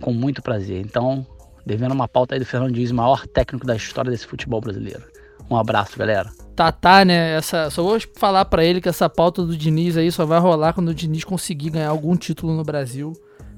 com 0.00 0.12
muito 0.12 0.40
prazer. 0.40 0.80
Então, 0.80 1.26
devendo 1.66 1.92
uma 1.92 2.08
pauta 2.08 2.34
aí 2.34 2.38
do 2.38 2.46
Fernando 2.46 2.72
Diniz, 2.72 2.90
maior 2.92 3.26
técnico 3.26 3.66
da 3.66 3.76
história 3.76 4.10
desse 4.10 4.26
futebol 4.26 4.60
brasileiro. 4.60 5.02
Um 5.50 5.56
abraço, 5.56 5.98
galera. 5.98 6.30
Tatá, 6.54 7.04
né? 7.04 7.36
Essa, 7.36 7.70
só 7.70 7.82
vou 7.82 7.98
falar 8.16 8.44
para 8.44 8.64
ele 8.64 8.80
que 8.80 8.88
essa 8.88 9.08
pauta 9.08 9.42
do 9.42 9.56
Diniz 9.56 9.96
aí 9.96 10.10
só 10.12 10.26
vai 10.26 10.38
rolar 10.38 10.72
quando 10.72 10.88
o 10.88 10.94
Diniz 10.94 11.24
conseguir 11.24 11.70
ganhar 11.70 11.88
algum 11.88 12.16
título 12.16 12.54
no 12.54 12.62
Brasil. 12.62 13.12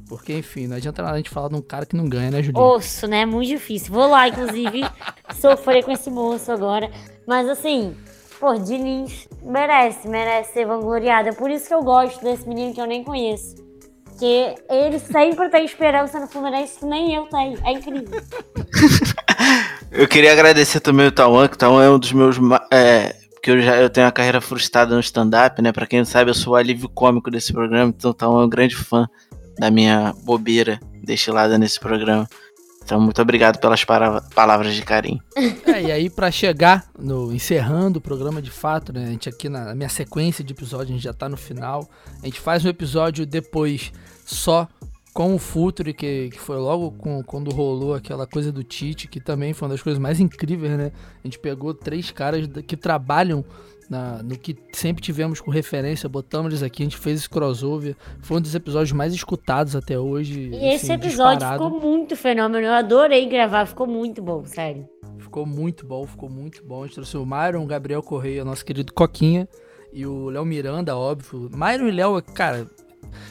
Porque, 0.08 0.34
enfim, 0.34 0.66
não 0.66 0.76
adianta 0.76 1.02
nada 1.02 1.14
a 1.14 1.16
gente 1.16 1.30
falar 1.30 1.48
de 1.48 1.54
um 1.56 1.62
cara 1.62 1.86
que 1.86 1.96
não 1.96 2.08
ganha, 2.08 2.30
né, 2.30 2.42
Julinho? 2.42 2.62
Osso, 2.62 3.06
né? 3.06 3.24
Muito 3.24 3.48
difícil. 3.48 3.92
Vou 3.92 4.06
lá, 4.06 4.28
inclusive, 4.28 4.82
sofrer 5.40 5.82
com 5.82 5.90
esse 5.90 6.10
moço 6.10 6.52
agora. 6.52 6.90
Mas 7.26 7.48
assim, 7.48 7.96
pô, 8.38 8.54
Diniz 8.54 9.26
merece, 9.42 10.06
merece 10.06 10.52
ser 10.52 10.66
vangloriado. 10.66 11.30
É 11.30 11.32
por 11.32 11.50
isso 11.50 11.66
que 11.66 11.74
eu 11.74 11.82
gosto 11.82 12.22
desse 12.22 12.46
menino 12.46 12.74
que 12.74 12.80
eu 12.80 12.86
nem 12.86 13.02
conheço. 13.02 13.56
Porque 14.04 14.54
ele 14.70 14.98
sempre 15.00 15.48
tem 15.48 15.64
esperança 15.64 16.20
no 16.20 16.28
Fluminense 16.28 16.78
que 16.78 16.86
nem 16.86 17.14
eu 17.14 17.26
tenho. 17.26 17.58
É 17.64 17.72
incrível. 17.72 18.20
Eu 19.94 20.08
queria 20.08 20.32
agradecer 20.32 20.80
também 20.80 21.06
o 21.06 21.12
Tauan, 21.12 21.46
que 21.48 21.54
o 21.54 21.58
Tauan 21.58 21.84
é 21.84 21.90
um 21.90 21.98
dos 21.98 22.12
meus. 22.12 22.36
É, 22.70 23.14
porque 23.34 23.50
eu 23.52 23.60
já 23.62 23.76
eu 23.76 23.88
tenho 23.88 24.06
uma 24.06 24.12
carreira 24.12 24.40
frustrada 24.40 24.94
no 24.94 25.00
stand-up, 25.00 25.60
né? 25.62 25.70
Pra 25.72 25.86
quem 25.86 26.00
não 26.00 26.06
sabe, 26.06 26.30
eu 26.30 26.34
sou 26.34 26.54
o 26.54 26.56
alívio 26.56 26.88
cômico 26.88 27.30
desse 27.30 27.52
programa, 27.52 27.92
então 27.96 28.10
o 28.10 28.14
Tauan 28.14 28.42
é 28.42 28.46
um 28.46 28.48
grande 28.48 28.74
fã 28.74 29.06
da 29.58 29.70
minha 29.70 30.12
bobeira 30.24 30.80
destilada 31.02 31.56
nesse 31.58 31.78
programa. 31.78 32.28
Então, 32.82 33.00
muito 33.00 33.22
obrigado 33.22 33.58
pelas 33.60 33.82
para- 33.82 34.20
palavras 34.34 34.74
de 34.74 34.82
carinho. 34.82 35.20
É, 35.66 35.82
e 35.82 35.90
aí, 35.90 36.10
pra 36.10 36.30
chegar 36.30 36.84
no 36.96 37.32
encerrando 37.32 37.98
o 37.98 38.00
programa 38.02 38.40
de 38.40 38.50
fato, 38.50 38.92
né? 38.92 39.04
A 39.06 39.10
gente 39.10 39.28
aqui 39.28 39.48
na, 39.48 39.64
na 39.64 39.74
minha 39.74 39.88
sequência 39.88 40.44
de 40.44 40.52
episódios, 40.52 40.90
a 40.90 40.92
gente 40.92 41.02
já 41.02 41.12
tá 41.12 41.28
no 41.28 41.36
final. 41.36 41.88
A 42.22 42.26
gente 42.26 42.38
faz 42.38 42.64
um 42.64 42.68
episódio 42.68 43.26
depois 43.26 43.90
só 44.24 44.68
com 45.14 45.32
o 45.34 45.38
Futre, 45.38 45.94
que, 45.94 46.28
que 46.30 46.40
foi 46.40 46.56
logo 46.56 46.90
com, 46.90 47.22
quando 47.22 47.50
rolou 47.52 47.94
aquela 47.94 48.26
coisa 48.26 48.50
do 48.50 48.64
Tite, 48.64 49.06
que 49.08 49.20
também 49.20 49.52
foi 49.54 49.66
uma 49.68 49.74
das 49.74 49.82
coisas 49.82 49.98
mais 49.98 50.18
incríveis, 50.20 50.76
né? 50.76 50.90
A 51.22 51.26
gente 51.26 51.38
pegou 51.38 51.72
três 51.72 52.10
caras 52.10 52.46
que 52.66 52.76
trabalham 52.76 53.44
na- 53.88 54.22
no 54.24 54.36
que 54.36 54.56
sempre 54.72 55.00
tivemos 55.02 55.40
com 55.40 55.50
referência, 55.52 56.08
botamos 56.08 56.50
eles 56.52 56.62
aqui, 56.64 56.82
a 56.82 56.86
gente 56.86 56.96
fez 56.98 57.20
esse 57.20 57.30
crossover. 57.30 57.94
Foi 58.22 58.38
um 58.38 58.40
dos 58.40 58.54
episódios 58.56 58.90
mais 58.92 59.14
escutados 59.14 59.76
até 59.76 59.96
hoje. 59.98 60.50
E 60.52 60.56
esse 60.74 60.90
assim, 60.90 60.94
episódio 60.94 61.38
disparado. 61.38 61.64
ficou 61.64 61.80
muito 61.80 62.16
fenômeno. 62.16 62.66
Eu 62.66 62.72
adorei 62.72 63.26
gravar, 63.28 63.66
ficou 63.66 63.86
muito 63.86 64.20
bom, 64.20 64.44
sério. 64.44 64.88
Ficou 65.18 65.46
muito 65.46 65.86
bom, 65.86 66.04
ficou 66.06 66.28
muito 66.28 66.64
bom. 66.64 66.82
A 66.82 66.86
gente 66.86 66.94
trouxe 66.96 67.16
o 67.16 67.24
Myron, 67.24 67.62
o 67.62 67.66
Gabriel 67.66 68.02
Correia, 68.02 68.44
nosso 68.44 68.64
querido 68.64 68.92
Coquinha, 68.92 69.48
e 69.92 70.04
o 70.06 70.28
Léo 70.30 70.44
Miranda, 70.44 70.96
óbvio. 70.96 71.48
Myron 71.54 71.86
e 71.86 71.92
Léo, 71.92 72.20
cara, 72.22 72.66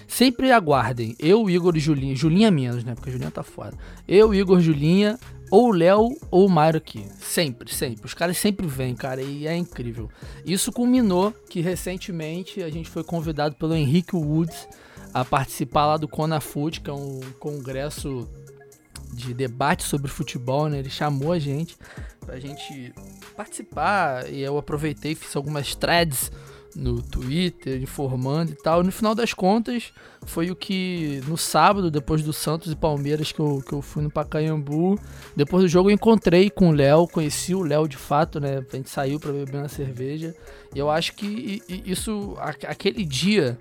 sempre 0.08 0.52
aguardem. 0.52 1.16
Eu, 1.20 1.50
Igor 1.50 1.76
e 1.76 1.80
Julinha. 1.80 2.16
Julinha 2.16 2.52
menos, 2.52 2.84
né? 2.84 2.96
Porque 2.96 3.12
Julinha 3.12 3.32
tá 3.32 3.44
fora. 3.44 3.74
Eu, 4.08 4.34
Igor, 4.34 4.60
Julinha, 4.60 5.18
ou 5.52 5.72
Léo 5.72 6.18
ou 6.32 6.48
o 6.48 6.50
Myron 6.50 6.78
aqui. 6.78 7.06
Sempre, 7.20 7.72
sempre. 7.72 8.06
Os 8.06 8.14
caras 8.14 8.38
sempre 8.38 8.66
vêm, 8.66 8.96
cara, 8.96 9.22
e 9.22 9.46
é 9.46 9.56
incrível. 9.56 10.10
Isso 10.44 10.72
culminou 10.72 11.32
que 11.50 11.62
recentemente 11.62 12.64
a 12.64 12.70
gente 12.70 12.90
foi 12.90 13.04
convidado 13.04 13.56
pelo 13.56 13.76
Henrique 13.76 14.16
Woods 14.16 14.68
a 15.14 15.24
participar 15.24 15.86
lá 15.86 15.98
do 15.98 16.08
Conafute, 16.08 16.82
que 16.82 16.90
é 16.90 16.94
um 16.94 17.20
congresso 17.40 18.28
de 19.14 19.32
debate 19.32 19.84
sobre 19.84 20.10
futebol, 20.10 20.68
né? 20.68 20.80
Ele 20.80 20.90
chamou 20.90 21.32
a 21.32 21.38
gente 21.38 21.78
pra 22.26 22.40
gente 22.40 22.92
participar 23.36 24.28
e 24.32 24.42
eu 24.42 24.58
aproveitei 24.58 25.14
fiz 25.14 25.36
algumas 25.36 25.76
threads 25.76 26.32
no 26.76 27.02
Twitter 27.02 27.82
informando 27.82 28.52
e 28.52 28.56
tal. 28.56 28.82
E 28.82 28.86
no 28.86 28.92
final 28.92 29.14
das 29.14 29.34
contas, 29.34 29.94
foi 30.26 30.50
o 30.52 30.56
que 30.56 31.22
no 31.28 31.38
sábado, 31.38 31.92
depois 31.92 32.24
do 32.24 32.34
Santos 32.34 32.72
e 32.72 32.76
Palmeiras, 32.76 33.32
que 33.32 33.40
eu, 33.40 33.64
que 33.66 33.74
eu 33.74 33.82
fui 33.82 34.04
no 34.04 34.10
Pacaembu, 34.10 35.00
depois 35.36 35.64
do 35.64 35.68
jogo 35.68 35.90
eu 35.90 35.94
encontrei 35.94 36.50
com 36.50 36.70
o 36.70 36.72
Léo, 36.72 37.08
conheci 37.08 37.54
o 37.54 37.62
Léo 37.62 37.88
de 37.88 37.98
fato, 37.98 38.40
né? 38.40 38.64
A 38.72 38.76
gente 38.76 38.90
saiu 38.90 39.20
pra 39.20 39.32
beber 39.32 39.58
uma 39.58 39.68
cerveja. 39.68 40.36
E 40.74 40.80
eu 40.80 40.90
acho 40.90 41.14
que 41.14 41.62
isso, 41.86 42.36
aquele 42.68 43.06
dia, 43.06 43.58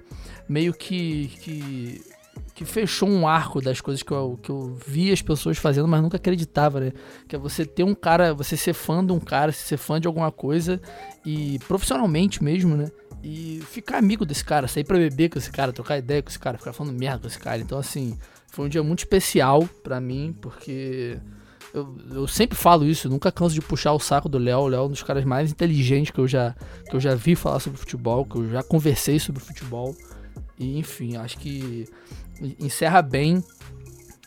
meio 0.48 0.72
que, 0.72 1.28
que 1.40 2.12
que 2.54 2.64
fechou 2.64 3.08
um 3.08 3.26
arco 3.26 3.60
das 3.60 3.80
coisas 3.80 4.02
que 4.02 4.12
eu, 4.12 4.38
que 4.42 4.50
eu 4.50 4.76
vi 4.86 5.10
as 5.10 5.22
pessoas 5.22 5.58
fazendo, 5.58 5.88
mas 5.88 6.02
nunca 6.02 6.16
acreditava, 6.16 6.80
né? 6.80 6.92
Que 7.26 7.36
é 7.36 7.38
você 7.38 7.64
ter 7.64 7.82
um 7.82 7.94
cara, 7.94 8.34
você 8.34 8.56
ser 8.56 8.74
fã 8.74 9.04
de 9.04 9.12
um 9.12 9.20
cara, 9.20 9.52
ser 9.52 9.76
fã 9.76 10.00
de 10.00 10.06
alguma 10.06 10.30
coisa 10.30 10.80
e 11.24 11.58
profissionalmente 11.66 12.42
mesmo, 12.42 12.76
né? 12.76 12.90
E 13.22 13.62
ficar 13.70 13.98
amigo 13.98 14.26
desse 14.26 14.44
cara, 14.44 14.66
sair 14.66 14.84
pra 14.84 14.98
beber 14.98 15.30
com 15.30 15.38
esse 15.38 15.50
cara, 15.50 15.72
trocar 15.72 15.98
ideia 15.98 16.22
com 16.22 16.28
esse 16.28 16.38
cara, 16.38 16.58
ficar 16.58 16.72
falando 16.72 16.98
merda 16.98 17.20
com 17.20 17.26
esse 17.28 17.38
cara. 17.38 17.60
Então, 17.60 17.78
assim, 17.78 18.18
foi 18.48 18.66
um 18.66 18.68
dia 18.68 18.82
muito 18.82 19.00
especial 19.00 19.64
pra 19.82 20.00
mim, 20.00 20.36
porque 20.40 21.18
eu, 21.72 21.96
eu 22.10 22.28
sempre 22.28 22.56
falo 22.56 22.84
isso, 22.84 23.08
nunca 23.08 23.32
canso 23.32 23.54
de 23.54 23.62
puxar 23.62 23.92
o 23.92 23.98
saco 23.98 24.28
do 24.28 24.38
Léo. 24.38 24.60
O 24.60 24.68
Léo 24.68 24.80
é 24.80 24.86
um 24.86 24.90
dos 24.90 25.02
caras 25.02 25.24
mais 25.24 25.50
inteligentes 25.50 26.10
que 26.10 26.18
eu 26.18 26.28
já, 26.28 26.54
que 26.88 26.94
eu 26.94 27.00
já 27.00 27.14
vi 27.14 27.34
falar 27.34 27.60
sobre 27.60 27.78
futebol, 27.78 28.24
que 28.24 28.36
eu 28.36 28.50
já 28.50 28.62
conversei 28.62 29.18
sobre 29.18 29.40
futebol. 29.40 29.96
E, 30.58 30.78
enfim, 30.78 31.16
acho 31.16 31.38
que 31.38 31.88
encerra 32.58 33.00
bem 33.00 33.42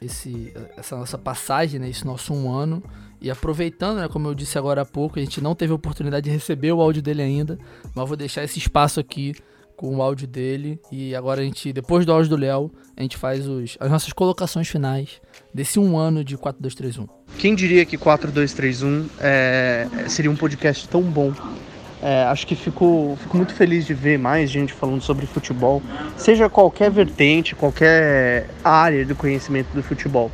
esse, 0.02 0.54
essa 0.76 0.96
nossa 0.96 1.18
passagem, 1.18 1.80
né, 1.80 1.90
esse 1.90 2.06
nosso 2.06 2.34
um 2.34 2.52
ano. 2.52 2.82
E 3.26 3.32
aproveitando, 3.32 4.02
né, 4.02 4.08
como 4.08 4.28
eu 4.28 4.36
disse 4.36 4.56
agora 4.56 4.84
há 4.84 4.86
pouco, 4.86 5.18
a 5.18 5.20
gente 5.20 5.42
não 5.42 5.56
teve 5.56 5.74
oportunidade 5.74 6.26
de 6.26 6.30
receber 6.30 6.72
o 6.72 6.80
áudio 6.80 7.02
dele 7.02 7.24
ainda, 7.24 7.58
mas 7.96 8.08
vou 8.08 8.16
deixar 8.16 8.44
esse 8.44 8.60
espaço 8.60 9.00
aqui 9.00 9.34
com 9.76 9.96
o 9.96 10.02
áudio 10.04 10.28
dele. 10.28 10.80
E 10.92 11.16
agora 11.16 11.42
a 11.42 11.44
gente, 11.44 11.74
depois 11.74 12.06
do 12.06 12.12
áudio 12.14 12.30
do 12.30 12.36
Léo, 12.38 12.72
a 12.96 13.02
gente 13.02 13.18
faz 13.18 13.48
os, 13.48 13.78
as 13.80 13.90
nossas 13.90 14.14
colocações 14.14 14.68
finais 14.68 15.20
desse 15.52 15.80
um 15.80 15.98
ano 15.98 16.24
de 16.24 16.38
4231. 16.38 17.08
Quem 17.40 17.56
diria 17.56 17.84
que 17.84 17.98
4231 17.98 19.10
é, 19.20 19.88
seria 20.08 20.30
um 20.30 20.36
podcast 20.36 20.88
tão 20.88 21.02
bom? 21.02 21.34
É, 22.04 22.26
acho 22.26 22.46
que 22.46 22.56
fico, 22.56 23.18
fico 23.20 23.38
muito 23.38 23.56
feliz 23.56 23.88
de 23.88 23.96
ver 23.96 24.20
mais 24.20 24.52
gente 24.52 24.72
falando 24.72 25.02
sobre 25.02 25.26
futebol, 25.26 25.82
seja 26.16 26.48
qualquer 26.48 26.92
vertente, 26.92 27.56
qualquer 27.56 28.52
área 28.64 29.04
do 29.04 29.16
conhecimento 29.16 29.74
do 29.74 29.82
futebol. 29.82 30.30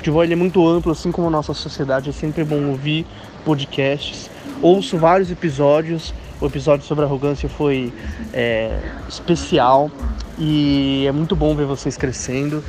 Futebol 0.00 0.24
ele 0.24 0.32
é 0.32 0.36
muito 0.36 0.66
amplo, 0.66 0.92
assim 0.92 1.12
como 1.12 1.26
a 1.26 1.30
nossa 1.30 1.52
sociedade, 1.52 2.08
é 2.08 2.12
sempre 2.12 2.42
bom 2.42 2.68
ouvir 2.68 3.04
podcasts. 3.44 4.30
Ouço 4.62 4.96
vários 4.96 5.30
episódios, 5.30 6.14
o 6.40 6.46
episódio 6.46 6.86
sobre 6.86 7.04
arrogância 7.04 7.50
foi 7.50 7.92
é, 8.32 8.80
especial 9.06 9.90
e 10.38 11.04
é 11.06 11.12
muito 11.12 11.36
bom 11.36 11.54
ver 11.54 11.66
vocês 11.66 11.98
crescendo 11.98 12.64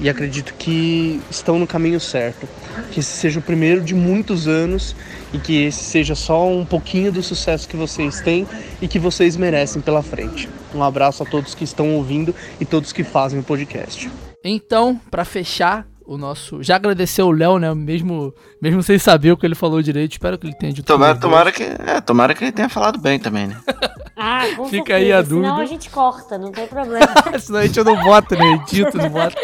e 0.00 0.08
acredito 0.08 0.54
que 0.54 1.20
estão 1.30 1.58
no 1.58 1.66
caminho 1.66 2.00
certo. 2.00 2.48
Que 2.90 3.00
esse 3.00 3.18
seja 3.18 3.38
o 3.38 3.42
primeiro 3.42 3.82
de 3.82 3.94
muitos 3.94 4.48
anos 4.48 4.96
e 5.30 5.38
que 5.38 5.64
esse 5.64 5.84
seja 5.84 6.14
só 6.14 6.48
um 6.48 6.64
pouquinho 6.64 7.12
do 7.12 7.22
sucesso 7.22 7.68
que 7.68 7.76
vocês 7.76 8.22
têm 8.22 8.48
e 8.80 8.88
que 8.88 8.98
vocês 8.98 9.36
merecem 9.36 9.82
pela 9.82 10.02
frente. 10.02 10.48
Um 10.74 10.82
abraço 10.82 11.22
a 11.22 11.26
todos 11.26 11.54
que 11.54 11.64
estão 11.64 11.94
ouvindo 11.96 12.34
e 12.58 12.64
todos 12.64 12.94
que 12.94 13.04
fazem 13.04 13.40
o 13.40 13.42
podcast. 13.42 14.10
Então, 14.42 14.98
pra 15.10 15.24
fechar 15.24 15.86
o 16.06 16.16
nosso. 16.18 16.62
Já 16.62 16.76
agradecer 16.76 17.22
o 17.22 17.30
Léo, 17.30 17.58
né? 17.58 17.72
Mesmo, 17.74 18.34
mesmo 18.60 18.82
sem 18.82 18.98
saber 18.98 19.32
o 19.32 19.36
que 19.36 19.46
ele 19.46 19.54
falou 19.54 19.82
direito. 19.82 20.12
Espero 20.12 20.38
que 20.38 20.46
ele 20.46 20.54
tenha 20.56 20.72
dito 20.72 20.86
Tomara, 20.86 21.14
tudo 21.14 21.22
tomara, 21.22 21.52
que, 21.52 21.62
é, 21.62 22.00
tomara 22.00 22.34
que 22.34 22.44
ele 22.44 22.52
tenha 22.52 22.68
falado 22.68 22.98
bem 22.98 23.18
também, 23.18 23.46
né? 23.48 23.56
Ah, 24.14 24.42
com 24.54 24.66
Fica 24.66 24.92
certeza. 24.92 24.96
aí 24.98 25.12
a 25.12 25.24
Senão 25.24 25.40
dúvida. 25.40 25.62
a 25.62 25.66
gente 25.66 25.90
corta, 25.90 26.38
não 26.38 26.52
tem 26.52 26.66
problema. 26.66 27.06
Senão 27.40 27.58
a 27.58 27.66
gente 27.66 27.82
não 27.82 28.04
bota, 28.04 28.36
né? 28.36 28.52
Edito, 28.52 28.96
não 28.96 29.08
bota. 29.08 29.34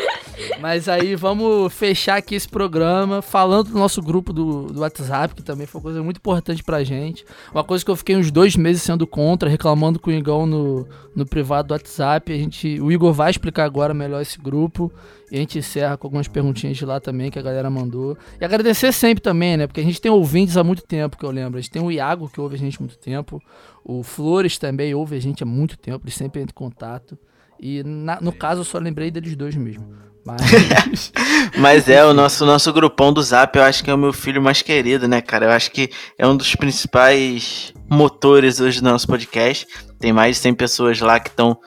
Mas 0.61 0.89
aí 0.89 1.17
vamos 1.17 1.73
fechar 1.73 2.17
aqui 2.19 2.35
esse 2.37 2.49
programa 2.49 3.21
falando 3.21 3.71
do 3.71 3.79
nosso 3.79 4.01
grupo 4.01 4.33
do, 4.33 4.67
do 4.67 4.81
WhatsApp, 4.81 5.35
que 5.35 5.43
também 5.43 5.67
foi 5.67 5.81
uma 5.81 5.83
coisa 5.83 6.03
muito 6.03 6.19
importante 6.19 6.63
pra 6.63 6.85
gente. 6.85 7.25
Uma 7.53 7.65
coisa 7.65 7.85
que 7.85 7.91
eu 7.91 7.97
fiquei 7.97 8.17
uns 8.17 8.31
dois 8.31 8.55
meses 8.55 8.83
sendo 8.83 9.07
contra, 9.07 9.49
reclamando 9.49 9.99
com 9.99 10.11
o 10.11 10.13
Igão 10.13 10.47
no, 10.47 10.87
no 11.17 11.27
privado 11.27 11.69
do 11.69 11.73
WhatsApp. 11.73 12.33
A 12.33 12.37
gente, 12.37 12.81
o 12.81 12.93
Igor 12.93 13.13
vai 13.13 13.31
explicar 13.31 13.65
agora 13.65 13.93
melhor 13.93 14.21
esse 14.23 14.39
grupo. 14.39 14.93
E 15.31 15.37
a 15.37 15.39
gente 15.41 15.59
encerra 15.59 15.97
com 15.97 16.07
algumas 16.07 16.27
perguntinhas 16.27 16.77
de 16.77 16.85
lá 16.87 16.99
também 17.01 17.31
que 17.31 17.39
a 17.39 17.43
galera 17.43 17.69
mandou. 17.69 18.17
E 18.41 18.45
agradecer 18.45 18.93
sempre 18.93 19.23
também, 19.23 19.57
né? 19.57 19.67
Porque 19.67 19.81
a 19.81 19.85
gente 19.85 20.01
tem 20.01 20.11
ouvintes 20.11 20.57
há 20.57 20.65
muito 20.65 20.83
tempo, 20.83 21.19
que 21.19 21.25
eu 21.25 21.31
lembro. 21.31 21.59
A 21.59 21.61
gente 21.61 21.71
tem 21.71 21.83
o 21.83 21.91
Iago, 21.93 22.29
que 22.29 22.41
ouve 22.41 22.55
a 22.55 22.59
gente 22.59 22.77
há 22.77 22.81
muito 22.81 22.99
tempo. 22.99 23.41
O 23.85 24.03
Flores 24.03 24.57
também 24.59 24.95
ouve 24.95 25.17
a 25.17 25.21
gente 25.21 25.43
há 25.43 25.47
muito 25.47 25.77
tempo, 25.79 26.05
ele 26.05 26.13
sempre 26.13 26.41
entra 26.41 26.53
em 26.53 26.55
contato. 26.55 27.19
E 27.61 27.83
na- 27.83 28.21
no 28.21 28.33
caso 28.33 28.61
eu 28.61 28.65
só 28.65 28.79
lembrei 28.79 29.11
deles 29.11 29.35
dois 29.37 29.55
mesmo. 29.57 29.85
Mas. 30.25 31.13
Mas 31.59 31.89
é, 31.89 32.05
o 32.05 32.13
nosso, 32.13 32.45
nosso 32.45 32.73
grupão 32.73 33.13
do 33.13 33.23
Zap, 33.23 33.57
eu 33.57 33.65
acho 33.65 33.83
que 33.83 33.91
é 33.91 33.95
o 33.95 33.99
meu 33.99 34.13
filho 34.13 34.43
mais 34.43 34.61
querido, 34.63 35.09
né, 35.09 35.21
cara? 35.21 35.47
Eu 35.47 35.51
acho 35.51 35.71
que 35.71 35.91
é 36.19 36.27
um 36.27 36.37
dos 36.37 36.55
principais 36.55 37.73
motores 37.89 38.61
hoje 38.61 38.81
do 38.81 38.89
nosso 38.91 39.07
podcast. 39.07 39.67
Tem 39.99 40.13
mais 40.13 40.37
de 40.37 40.43
100 40.43 40.55
pessoas 40.55 41.01
lá 41.01 41.19
que 41.19 41.31
estão, 41.31 41.59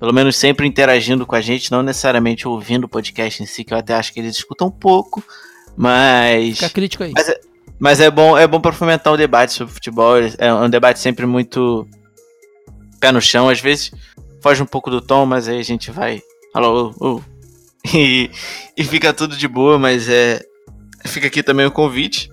pelo 0.00 0.12
menos, 0.12 0.34
sempre 0.36 0.66
interagindo 0.66 1.24
com 1.26 1.36
a 1.36 1.40
gente, 1.40 1.70
não 1.70 1.82
necessariamente 1.82 2.48
ouvindo 2.48 2.84
o 2.84 2.88
podcast 2.88 3.42
em 3.42 3.46
si, 3.46 3.62
que 3.62 3.72
eu 3.72 3.78
até 3.78 3.94
acho 3.94 4.12
que 4.12 4.18
eles 4.18 4.34
escutam 4.36 4.66
um 4.68 4.72
pouco, 4.72 5.22
mas. 5.76 6.54
Fica 6.54 6.66
a 6.66 6.70
crítica 6.70 7.04
aí. 7.04 7.12
Mas 7.14 7.28
é, 7.28 7.40
mas 7.78 8.00
é 8.00 8.10
bom, 8.10 8.36
é 8.36 8.46
bom 8.46 8.60
para 8.60 8.72
fomentar 8.72 9.12
o 9.12 9.16
debate 9.16 9.52
sobre 9.52 9.72
futebol. 9.72 10.14
É 10.38 10.52
um 10.52 10.68
debate 10.68 10.98
sempre 10.98 11.26
muito 11.26 11.86
pé 12.98 13.12
no 13.12 13.20
chão, 13.20 13.48
às 13.48 13.60
vezes 13.60 13.92
foge 14.42 14.62
um 14.62 14.66
pouco 14.66 14.90
do 14.90 15.00
tom, 15.00 15.26
mas 15.26 15.48
aí 15.48 15.58
a 15.58 15.62
gente 15.64 15.90
vai. 15.90 16.20
Alô. 16.54 17.22
E, 17.94 18.30
e 18.76 18.84
fica 18.84 19.10
tudo 19.10 19.34
de 19.34 19.48
boa, 19.48 19.78
mas 19.78 20.06
é. 20.06 20.38
Fica 21.06 21.28
aqui 21.28 21.42
também 21.42 21.64
o 21.64 21.70
convite. 21.70 22.30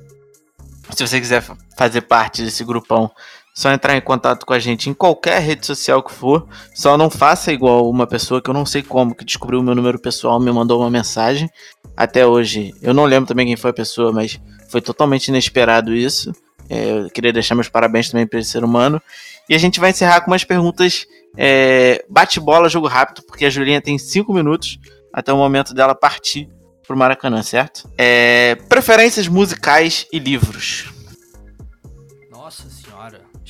Se 0.93 1.07
você 1.07 1.21
quiser 1.21 1.41
fa- 1.41 1.57
fazer 1.77 2.01
parte 2.01 2.43
desse 2.43 2.65
grupão, 2.65 3.09
Só 3.57 3.71
entrar 3.71 3.97
em 3.97 4.01
contato 4.01 4.45
com 4.45 4.53
a 4.53 4.59
gente 4.59 4.87
em 4.87 4.93
qualquer 4.93 5.41
rede 5.41 5.65
social 5.65 6.03
que 6.03 6.13
for. 6.13 6.47
Só 6.75 6.95
não 6.95 7.09
faça 7.09 7.51
igual 7.51 7.89
uma 7.89 8.05
pessoa 8.05 8.39
que 8.39 8.51
eu 8.51 8.53
não 8.53 8.67
sei 8.67 8.83
como, 8.83 9.15
que 9.15 9.25
descobriu 9.25 9.59
o 9.59 9.63
meu 9.63 9.73
número 9.73 9.97
pessoal, 9.97 10.39
me 10.39 10.51
mandou 10.51 10.79
uma 10.79 10.91
mensagem. 10.91 11.49
Até 11.95 12.23
hoje, 12.23 12.75
eu 12.83 12.93
não 12.93 13.05
lembro 13.05 13.27
também 13.27 13.47
quem 13.47 13.55
foi 13.55 13.71
a 13.71 13.73
pessoa, 13.73 14.11
mas 14.11 14.39
foi 14.69 14.79
totalmente 14.79 15.29
inesperado 15.29 15.91
isso. 15.95 16.31
É, 16.69 16.99
eu 16.99 17.09
queria 17.09 17.33
deixar 17.33 17.55
meus 17.55 17.67
parabéns 17.67 18.11
também 18.11 18.27
para 18.27 18.39
esse 18.39 18.51
ser 18.51 18.63
humano. 18.63 19.01
E 19.49 19.55
a 19.55 19.57
gente 19.57 19.79
vai 19.79 19.89
encerrar 19.89 20.21
com 20.21 20.29
umas 20.29 20.43
perguntas 20.43 21.07
é, 21.35 22.05
bate-bola, 22.07 22.69
jogo 22.69 22.85
rápido, 22.85 23.23
porque 23.23 23.43
a 23.43 23.49
Julinha 23.49 23.81
tem 23.81 23.97
5 23.97 24.31
minutos 24.31 24.77
até 25.11 25.33
o 25.33 25.37
momento 25.37 25.73
dela 25.73 25.95
partir 25.95 26.47
pro 26.87 26.95
Maracanã, 26.95 27.41
certo? 27.41 27.89
É, 27.97 28.53
preferências 28.69 29.27
musicais 29.27 30.05
e 30.13 30.19
livros. 30.19 30.95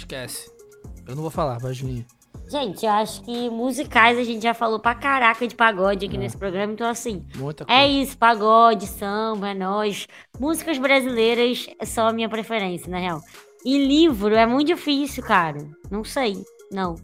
Esquece. 0.07 0.49
Eu 1.05 1.15
não 1.15 1.21
vou 1.21 1.29
falar, 1.29 1.57
vai, 1.57 1.73
Julinha. 1.73 2.05
Gente, 2.49 2.85
eu 2.85 2.91
acho 2.93 3.21
que 3.23 3.49
musicais 3.49 4.17
a 4.17 4.23
gente 4.23 4.41
já 4.41 4.53
falou 4.53 4.79
pra 4.79 4.95
caraca 4.95 5.45
de 5.45 5.53
pagode 5.53 6.05
aqui 6.05 6.17
nesse 6.17 6.37
programa, 6.37 6.71
então 6.71 6.87
assim. 6.87 7.25
Muita 7.35 7.65
coisa. 7.65 7.81
É 7.81 7.85
isso, 7.85 8.17
pagode, 8.17 8.87
samba, 8.87 9.49
é 9.49 9.53
nóis. 9.53 10.07
Músicas 10.39 10.77
brasileiras 10.77 11.67
são 11.83 12.07
a 12.07 12.13
minha 12.13 12.29
preferência, 12.29 12.89
na 12.89 12.99
real. 12.99 13.21
E 13.65 13.85
livro 13.85 14.33
é 14.33 14.45
muito 14.45 14.67
difícil, 14.67 15.21
cara. 15.23 15.67
Não 15.91 16.05
sei. 16.05 16.37
Não. 16.71 16.95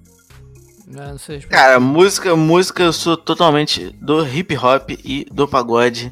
É, 0.96 1.12
não 1.12 1.18
sei. 1.18 1.42
Cara, 1.42 1.82
música, 1.82 2.38
música 2.38 2.84
eu 2.84 2.94
sou 2.94 3.18
totalmente 3.18 3.90
do 4.02 4.26
hip 4.26 4.56
hop 4.56 4.92
e 5.04 5.26
do 5.30 5.46
pagode. 5.46 6.10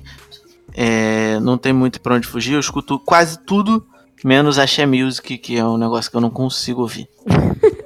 É, 0.74 1.40
não 1.40 1.58
tem 1.58 1.72
muito 1.72 2.02
pra 2.02 2.16
onde 2.16 2.28
fugir. 2.28 2.56
Eu 2.56 2.60
escuto 2.60 3.00
quase 3.00 3.40
tudo, 3.46 3.88
menos 4.24 4.58
axé 4.60 4.86
music, 4.86 5.38
que 5.38 5.58
é 5.58 5.66
um 5.66 5.78
negócio 5.78 6.10
que 6.12 6.18
eu 6.18 6.22
não 6.22 6.30
consigo 6.30 6.82
ouvir. 6.82 7.08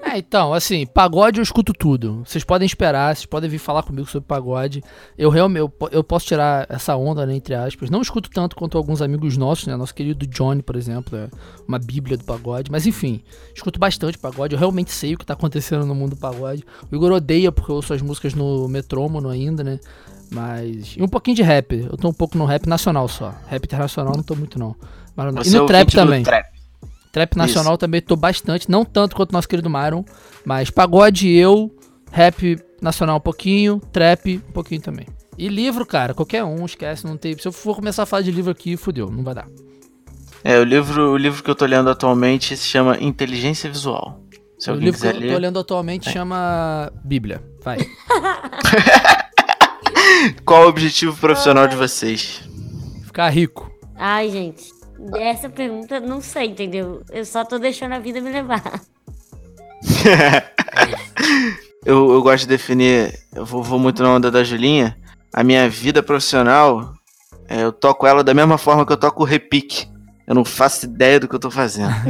É, 0.07 0.19
então, 0.19 0.53
assim, 0.53 0.85
pagode 0.85 1.39
eu 1.39 1.43
escuto 1.43 1.73
tudo. 1.73 2.21
Vocês 2.25 2.43
podem 2.43 2.65
esperar, 2.65 3.13
vocês 3.15 3.25
podem 3.25 3.49
vir 3.49 3.57
falar 3.57 3.81
comigo 3.83 4.07
sobre 4.07 4.25
pagode. 4.27 4.81
Eu 5.17 5.29
realmente 5.31 5.59
eu, 5.61 5.67
po- 5.67 5.89
eu 5.91 6.03
posso 6.03 6.27
tirar 6.27 6.65
essa 6.69 6.95
onda, 6.95 7.25
né, 7.25 7.35
entre 7.35 7.55
aspas. 7.55 7.89
Não 7.89 8.01
escuto 8.01 8.29
tanto 8.29 8.55
quanto 8.55 8.77
alguns 8.77 9.01
amigos 9.01 9.35
nossos, 9.35 9.65
né? 9.67 9.75
Nosso 9.75 9.93
querido 9.95 10.25
Johnny, 10.27 10.61
por 10.61 10.75
exemplo, 10.77 11.17
é 11.17 11.27
uma 11.67 11.79
bíblia 11.79 12.15
do 12.17 12.23
pagode. 12.23 12.71
Mas 12.71 12.85
enfim, 12.85 13.23
escuto 13.53 13.77
bastante 13.79 14.17
pagode. 14.17 14.53
Eu 14.53 14.59
realmente 14.59 14.91
sei 14.91 15.15
o 15.15 15.17
que 15.17 15.25
tá 15.25 15.33
acontecendo 15.33 15.85
no 15.87 15.95
mundo 15.95 16.11
do 16.11 16.17
pagode. 16.17 16.63
O 16.89 16.95
Igor 16.95 17.11
odeia 17.11 17.51
porque 17.51 17.71
eu 17.71 17.75
ouço 17.75 17.91
as 17.93 18.01
músicas 18.01 18.33
no 18.35 18.69
metrônomo 18.69 19.27
ainda, 19.27 19.63
né? 19.65 19.79
Mas. 20.31 20.95
E 20.97 21.03
um 21.03 21.07
pouquinho 21.07 21.35
de 21.35 21.43
rap. 21.43 21.73
Eu 21.91 21.97
tô 21.97 22.07
um 22.07 22.13
pouco 22.13 22.37
no 22.37 22.45
rap 22.45 22.67
nacional 22.67 23.07
só. 23.07 23.33
Rap 23.47 23.65
internacional 23.65 24.13
não 24.15 24.23
tô 24.23 24.35
muito, 24.35 24.57
não. 24.57 24.75
E 25.17 25.43
Você 25.43 25.57
é 25.57 25.59
no 25.59 25.65
trap 25.65 25.91
também. 25.91 26.23
trap. 26.23 26.45
Trap 27.11 27.37
nacional 27.37 27.77
também 27.77 28.01
tô 28.01 28.17
bastante, 28.17 28.69
não 28.69 28.83
tanto 28.83 29.15
quanto 29.15 29.31
nosso 29.31 29.47
querido 29.47 29.69
Myron, 29.69 30.03
mas 30.43 30.69
pagode 30.69 31.29
eu, 31.29 31.73
rap 32.11 32.59
nacional 32.81 33.17
um 33.17 33.21
pouquinho, 33.21 33.79
trap 33.93 34.41
um 34.49 34.51
pouquinho 34.51 34.81
também. 34.81 35.07
E 35.37 35.47
livro, 35.47 35.85
cara, 35.85 36.13
qualquer 36.13 36.43
um, 36.43 36.65
esquece, 36.65 37.05
não 37.05 37.15
tem. 37.15 37.37
Se 37.37 37.47
eu 37.47 37.53
for 37.53 37.75
começar 37.75 38.03
a 38.03 38.05
falar 38.05 38.21
de 38.21 38.31
livro 38.31 38.51
aqui, 38.51 38.75
fudeu, 38.75 39.09
não 39.09 39.23
vai 39.23 39.33
dar. 39.33 39.47
É, 40.43 40.59
o 40.59 40.63
livro, 40.63 41.11
o 41.11 41.17
livro 41.17 41.41
que 41.41 41.49
eu 41.49 41.55
tô 41.55 41.65
lendo 41.65 41.89
atualmente 41.89 42.55
se 42.55 42.67
chama 42.67 42.97
Inteligência 42.99 43.69
Visual. 43.69 44.21
Se 44.59 44.69
o 44.69 44.75
livro 44.75 44.99
que 44.99 45.07
quiser 45.07 45.15
eu 45.15 45.33
tô 45.33 45.37
lendo 45.37 45.59
atualmente 45.59 46.09
chama 46.09 46.91
Bíblia. 47.03 47.41
Vai. 47.63 47.77
Qual 50.45 50.65
o 50.65 50.67
objetivo 50.67 51.15
profissional 51.17 51.67
de 51.67 51.75
vocês? 51.75 52.41
Ficar 53.05 53.29
rico. 53.29 53.69
Ai, 53.95 54.29
gente. 54.29 54.74
Essa 55.13 55.49
pergunta, 55.49 55.99
não 55.99 56.21
sei, 56.21 56.47
entendeu? 56.47 57.03
Eu 57.11 57.25
só 57.25 57.43
tô 57.45 57.59
deixando 57.59 57.93
a 57.93 57.99
vida 57.99 58.21
me 58.21 58.31
levar. 58.31 58.81
eu, 61.85 62.11
eu 62.11 62.21
gosto 62.21 62.43
de 62.43 62.49
definir, 62.49 63.13
eu 63.33 63.45
vou, 63.45 63.61
vou 63.61 63.79
muito 63.79 64.01
na 64.01 64.11
onda 64.11 64.31
da 64.31 64.43
Julinha. 64.43 64.97
A 65.33 65.43
minha 65.43 65.69
vida 65.69 66.01
profissional, 66.01 66.93
é, 67.47 67.63
eu 67.63 67.71
toco 67.71 68.07
ela 68.07 68.23
da 68.23 68.33
mesma 68.33 68.57
forma 68.57 68.85
que 68.85 68.93
eu 68.93 68.97
toco 68.97 69.23
o 69.23 69.25
repique. 69.25 69.87
Eu 70.27 70.33
não 70.33 70.43
faço 70.43 70.85
ideia 70.85 71.19
do 71.19 71.27
que 71.27 71.35
eu 71.35 71.39
tô 71.39 71.51
fazendo. 71.51 71.93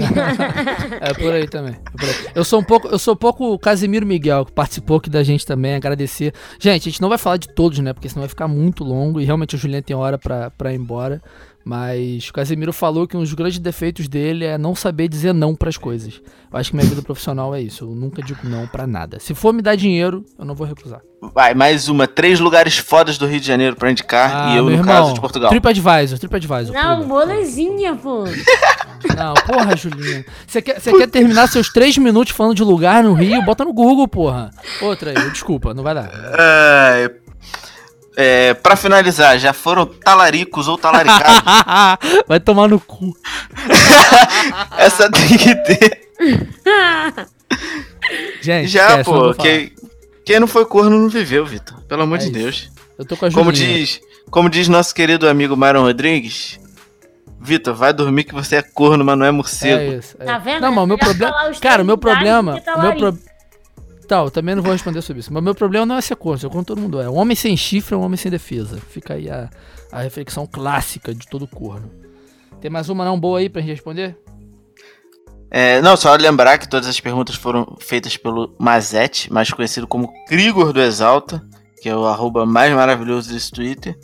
É 1.02 1.14
por 1.14 1.34
aí 1.34 1.48
também. 1.48 1.74
é 1.74 1.92
por 1.92 2.10
aí. 2.10 2.32
Eu 2.34 2.44
sou 2.44 2.60
um 2.60 2.64
pouco, 2.64 2.88
eu 2.88 2.98
sou 2.98 3.14
um 3.14 3.18
pouco 3.18 3.54
o 3.54 3.60
Casimiro 3.60 4.06
Miguel, 4.06 4.46
que 4.46 4.52
participou 4.52 4.98
aqui 4.98 5.10
da 5.10 5.22
gente 5.22 5.46
também, 5.46 5.76
agradecer. 5.76 6.34
Gente, 6.60 6.88
a 6.88 6.92
gente 6.92 7.02
não 7.02 7.10
vai 7.10 7.18
falar 7.18 7.38
de 7.38 7.50
todos, 7.50 7.78
né? 7.80 7.94
Porque 7.94 8.08
senão 8.08 8.22
vai 8.22 8.30
ficar 8.30 8.48
muito 8.48 8.84
longo 8.84 9.20
e 9.20 9.26
realmente 9.26 9.56
o 9.56 9.58
Juliano 9.58 9.84
tem 9.84 9.96
hora 9.96 10.18
pra, 10.18 10.50
pra 10.52 10.72
ir 10.72 10.78
embora. 10.78 11.22
Mas 11.68 12.30
o 12.30 12.34
Casimiro 12.34 12.72
falou 12.72 13.08
que 13.08 13.18
um 13.18 13.22
dos 13.22 13.34
grandes 13.34 13.58
defeitos 13.58 14.08
dele 14.08 14.46
é 14.46 14.56
não 14.56 14.76
saber 14.76 15.08
dizer 15.08 15.34
não 15.34 15.56
pras 15.56 15.78
coisas. 15.78 16.22
Eu 16.54 16.60
acho 16.60 16.70
que 16.70 16.76
minha 16.76 16.88
vida 16.88 17.02
profissional 17.02 17.56
é 17.56 17.60
isso. 17.62 17.86
Eu 17.86 17.90
nunca 17.96 18.22
digo 18.22 18.40
não 18.44 18.68
pra 18.68 18.86
nada. 18.86 19.20
Se 19.20 19.34
for 19.34 19.52
me 19.52 19.64
dar 19.64 19.76
dinheiro, 19.76 20.24
eu 20.38 20.46
não 20.46 20.54
vou 20.54 20.68
recusar. 20.68 21.02
Vai, 21.34 21.56
mais 21.56 21.90
uma. 21.90 22.06
Três 22.08 22.40
lugares 22.40 22.78
fodas 22.78 23.18
do 23.18 23.26
Rio 23.26 23.40
de 23.40 23.48
Janeiro 23.48 23.76
pra 23.76 23.90
indicar. 23.90 24.54
e 24.54 24.58
eu, 24.58 24.62
Ah, 24.68 24.70
no 24.70 24.72
irmão, 24.72 24.86
caso, 24.86 25.14
de 25.16 25.20
Portugal. 25.20 25.50
TripAdvisor, 25.50 26.20
TripAdvisor. 26.20 26.72
Não, 26.76 26.98
pula. 27.02 27.08
molezinha, 27.08 27.96
pô. 27.96 28.26
Não, 29.18 29.34
porra, 29.34 29.76
Julinho. 29.76 30.24
Você 30.46 30.62
quer, 30.62 30.80
você 30.80 30.92
quer 30.96 31.08
terminar 31.08 31.48
seus 31.48 31.70
três 31.74 31.98
minutos 31.98 32.32
falando 32.32 32.54
de 32.56 32.64
lugar 32.64 33.04
no 33.04 33.14
Rio? 33.14 33.42
Bota 33.42 33.66
no 33.66 33.74
Google, 33.74 34.08
porra. 34.08 34.52
Outra 34.84 35.12
aí, 35.18 35.32
desculpa, 35.32 35.74
não 35.74 35.82
vai 35.84 35.96
dar. 35.96 36.12
É, 36.38 37.12
é, 38.16 38.54
pra 38.54 38.76
finalizar, 38.76 39.38
já 39.38 39.54
foram 39.54 39.86
talaricos 39.86 40.68
ou 40.68 40.78
talaricados? 40.78 41.44
vai 42.28 42.40
tomar 42.40 42.68
no 42.68 42.80
cu. 42.80 43.16
Essa 44.78 45.10
tem 45.12 45.38
que 45.38 45.56
ter. 45.56 46.10
Gente, 48.42 48.68
Já, 48.68 48.98
não 48.98 49.04
pô. 49.04 49.34
Quem, 49.34 49.72
quem 50.26 50.40
não 50.40 50.48
foi 50.48 50.66
corno 50.66 50.98
não 51.00 51.10
viveu, 51.10 51.46
Vitor. 51.46 51.80
Pelo 51.82 52.04
amor 52.04 52.16
É 52.16 52.20
de 52.20 52.26
isso. 52.26 52.34
Deus. 52.34 52.72
Eu 52.98 53.06
tô 53.06 53.18
com 53.18 53.26
a 53.26 53.32
Como 53.32 53.52
diz, 53.52 54.00
como 54.30 54.50
diz 54.50 54.68
nosso 54.68 54.94
querido 54.96 55.28
amigo 55.28 55.58
Myron 55.58 55.84
Rodrigues, 55.84 56.60
Vitor, 57.40 57.76
vai 57.76 57.94
dormir 57.94 58.24
que 58.24 58.34
você 58.34 58.58
é 58.58 58.62
corno, 58.62 59.04
mas 59.04 59.18
não 59.18 59.26
é 59.26 59.32
morcego. 59.32 59.94
É 59.94 59.98
isso. 59.98 60.16
é. 60.20 60.26
Tá 60.26 60.38
vendo? 60.38 60.62
Não, 60.62 60.72
mas 60.72 60.84
o 60.84 60.88
meu 60.88 60.98
problema. 60.98 61.36
Cara, 61.62 61.84
o 61.84 61.86
meu 61.86 61.98
problema. 61.98 62.62
O 62.76 62.82
meu 62.82 62.96
pro... 62.96 63.20
eu 64.12 64.32
também 64.32 64.56
não 64.56 64.64
vou 64.64 64.72
responder 64.72 65.02
sobre 65.02 65.20
isso. 65.20 65.34
Mas 65.34 65.44
meu 65.44 65.56
problema 65.56 65.86
não 65.86 65.98
é 65.98 66.02
ser 66.02 66.16
corno, 66.16 66.50
como 66.50 66.64
todo 66.64 66.80
mundo 66.80 67.02
é. 67.02 67.10
Um 67.10 67.16
homem 67.16 67.36
sem 67.36 67.56
chifre 67.58 67.96
é 67.96 67.98
um 67.98 68.02
homem 68.02 68.18
sem 68.18 68.32
defesa. 68.32 68.78
Fica 68.90 69.16
aí 69.16 69.30
a, 69.30 69.50
a 69.92 70.02
reflexão 70.02 70.46
clássica 70.46 71.14
de 71.14 71.28
todo 71.28 71.48
corno. 71.48 71.92
Tem 72.62 72.70
mais 72.70 72.90
uma 72.90 73.04
não 73.04 73.20
boa 73.20 73.40
aí 73.40 73.50
pra 73.50 73.62
gente 73.62 73.72
responder? 73.72 74.18
É, 75.52 75.82
não, 75.82 75.96
só 75.96 76.14
lembrar 76.16 76.58
que 76.58 76.70
todas 76.70 76.88
as 76.88 77.00
perguntas 77.00 77.36
foram 77.36 77.78
feitas 77.80 78.18
pelo 78.18 78.56
Mazete, 78.60 79.32
mais 79.32 79.52
conhecido 79.52 79.88
como 79.88 80.12
Krigor 80.26 80.74
do 80.74 80.82
Exalta, 80.82 81.46
que 81.82 81.88
é 81.88 81.96
o 81.96 82.06
arroba 82.06 82.46
mais 82.46 82.74
maravilhoso 82.74 83.32
desse 83.32 83.52
Twitter. 83.52 83.98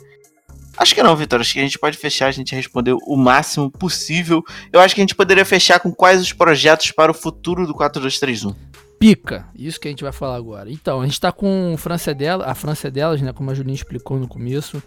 Acho 0.76 0.94
que 0.94 1.02
não, 1.02 1.14
Vitor. 1.14 1.40
Acho 1.40 1.52
que 1.52 1.60
a 1.60 1.62
gente 1.62 1.78
pode 1.78 1.98
fechar, 1.98 2.28
a 2.28 2.32
gente 2.32 2.54
respondeu 2.54 2.98
o 3.06 3.16
máximo 3.16 3.70
possível. 3.70 4.42
Eu 4.72 4.80
acho 4.80 4.94
que 4.94 5.00
a 5.00 5.04
gente 5.04 5.14
poderia 5.14 5.44
fechar 5.44 5.78
com 5.78 5.92
quais 5.92 6.20
os 6.20 6.32
projetos 6.32 6.90
para 6.90 7.10
o 7.10 7.14
futuro 7.14 7.66
do 7.66 7.74
4231. 7.74 8.71
Pica, 9.02 9.48
isso 9.56 9.80
que 9.80 9.88
a 9.88 9.90
gente 9.90 10.04
vai 10.04 10.12
falar 10.12 10.36
agora. 10.36 10.70
Então, 10.70 11.00
a 11.00 11.04
gente 11.04 11.20
tá 11.20 11.32
com 11.32 11.74
França 11.76 12.12
é 12.12 12.14
dela, 12.14 12.46
a 12.46 12.54
França 12.54 12.86
é 12.86 12.90
delas, 12.92 13.20
né, 13.20 13.32
como 13.32 13.50
a 13.50 13.54
Julinha 13.54 13.74
explicou 13.74 14.16
no 14.16 14.28
começo, 14.28 14.80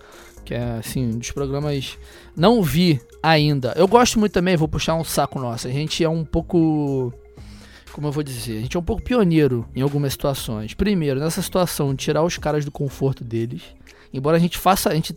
que 0.45 0.53
é 0.53 0.77
assim, 0.79 1.07
um 1.07 1.17
dos 1.17 1.31
programas 1.31 1.97
não 2.33 2.63
vi 2.63 3.01
ainda. 3.21 3.73
Eu 3.75 3.89
gosto 3.89 4.17
muito 4.17 4.31
também, 4.31 4.55
vou 4.55 4.69
puxar 4.69 4.95
um 4.95 5.03
saco 5.03 5.37
nosso. 5.37 5.67
A 5.67 5.69
gente 5.69 6.01
é 6.01 6.07
um 6.07 6.23
pouco 6.23 7.11
como 7.91 8.07
eu 8.07 8.11
vou 8.13 8.23
dizer, 8.23 8.57
a 8.57 8.61
gente 8.61 8.77
é 8.77 8.79
um 8.79 8.83
pouco 8.83 9.03
pioneiro 9.03 9.67
em 9.75 9.81
algumas 9.81 10.13
situações. 10.13 10.73
Primeiro, 10.73 11.19
nessa 11.19 11.41
situação, 11.41 11.93
tirar 11.93 12.23
os 12.23 12.37
caras 12.37 12.63
do 12.63 12.71
conforto 12.71 13.21
deles. 13.21 13.63
Embora 14.13 14.37
a 14.37 14.39
gente 14.39 14.57
faça, 14.57 14.89
a 14.89 14.95
gente 14.95 15.13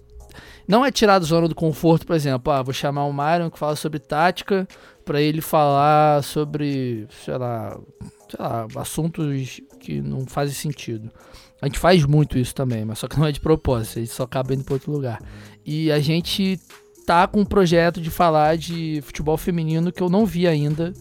não 0.67 0.85
é 0.85 0.91
tirar 0.91 1.21
da 1.21 1.25
zona 1.25 1.47
do 1.47 1.55
conforto, 1.55 2.05
por 2.05 2.17
exemplo, 2.17 2.53
ah, 2.53 2.63
vou 2.63 2.75
chamar 2.75 3.05
o 3.05 3.13
Myron 3.13 3.49
que 3.49 3.59
fala 3.61 3.77
sobre 3.77 4.01
tática 4.01 4.67
para 5.05 5.23
ele 5.23 5.41
falar 5.41 6.25
sobre, 6.25 7.07
sei 7.25 7.39
lá, 7.39 7.79
sei 8.31 8.45
lá, 8.45 8.67
assuntos 8.77 9.61
que 9.81 10.01
não 10.01 10.27
fazem 10.27 10.55
sentido. 10.55 11.11
A 11.61 11.67
gente 11.67 11.79
faz 11.79 12.05
muito 12.05 12.39
isso 12.39 12.55
também, 12.55 12.85
mas 12.85 12.99
só 12.99 13.09
que 13.09 13.19
não 13.19 13.27
é 13.27 13.33
de 13.33 13.41
propósito, 13.41 13.99
a 13.99 14.03
gente 14.03 14.15
só 14.15 14.23
acaba 14.23 14.55
indo 14.55 14.65
para 14.65 14.75
outro 14.75 14.93
lugar. 14.93 15.21
E 15.65 15.91
a 15.91 15.99
gente 15.99 16.59
tá 17.05 17.27
com 17.27 17.41
um 17.41 17.45
projeto 17.45 18.01
de 18.01 18.11
falar 18.11 18.57
de 18.57 19.01
futebol 19.03 19.37
feminino 19.37 19.91
que 19.91 20.03
eu 20.03 20.09
não 20.09 20.25
vi 20.27 20.47
ainda 20.47 20.93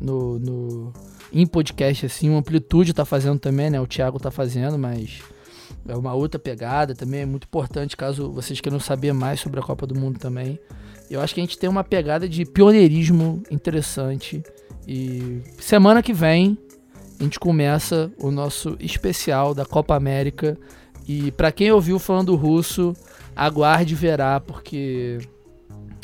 no, 0.00 0.38
no 0.38 0.92
em 1.32 1.46
podcast 1.46 2.06
assim, 2.06 2.30
o 2.30 2.36
Amplitude 2.36 2.94
tá 2.94 3.04
fazendo 3.04 3.38
também, 3.38 3.68
né? 3.68 3.80
O 3.80 3.86
Thiago 3.86 4.18
tá 4.18 4.30
fazendo, 4.30 4.78
mas 4.78 5.20
é 5.86 5.96
uma 5.96 6.14
outra 6.14 6.38
pegada 6.38 6.94
também, 6.94 7.20
é 7.20 7.26
muito 7.26 7.44
importante 7.44 7.96
caso 7.96 8.30
vocês 8.32 8.60
queiram 8.60 8.80
saber 8.80 9.12
mais 9.12 9.40
sobre 9.40 9.60
a 9.60 9.62
Copa 9.62 9.86
do 9.86 9.98
Mundo 9.98 10.18
também. 10.18 10.58
Eu 11.10 11.20
acho 11.20 11.34
que 11.34 11.40
a 11.40 11.44
gente 11.44 11.58
tem 11.58 11.68
uma 11.68 11.84
pegada 11.84 12.28
de 12.28 12.44
pioneirismo 12.44 13.42
interessante 13.50 14.42
e 14.86 15.42
semana 15.58 16.02
que 16.02 16.12
vem 16.12 16.56
a 17.18 17.22
gente 17.22 17.38
começa 17.38 18.10
o 18.18 18.30
nosso 18.30 18.76
especial 18.78 19.54
da 19.54 19.64
Copa 19.64 19.94
América 19.94 20.56
e 21.06 21.32
pra 21.32 21.50
quem 21.50 21.72
ouviu 21.72 21.98
falando 21.98 22.36
russo, 22.36 22.94
aguarde 23.34 23.94
e 23.94 23.96
verá 23.96 24.38
porque 24.40 25.18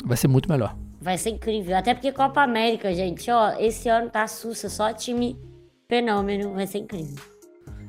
vai 0.03 0.17
ser 0.17 0.27
muito 0.27 0.49
melhor. 0.49 0.75
Vai 0.99 1.17
ser 1.17 1.29
incrível. 1.29 1.77
Até 1.77 1.93
porque 1.93 2.11
Copa 2.11 2.41
América, 2.41 2.93
gente, 2.93 3.29
ó, 3.29 3.53
esse 3.59 3.87
ano 3.87 4.09
tá 4.09 4.27
sussa, 4.27 4.69
só 4.69 4.91
time 4.91 5.37
fenômeno. 5.87 6.53
Vai 6.53 6.65
ser 6.65 6.79
incrível. 6.79 7.15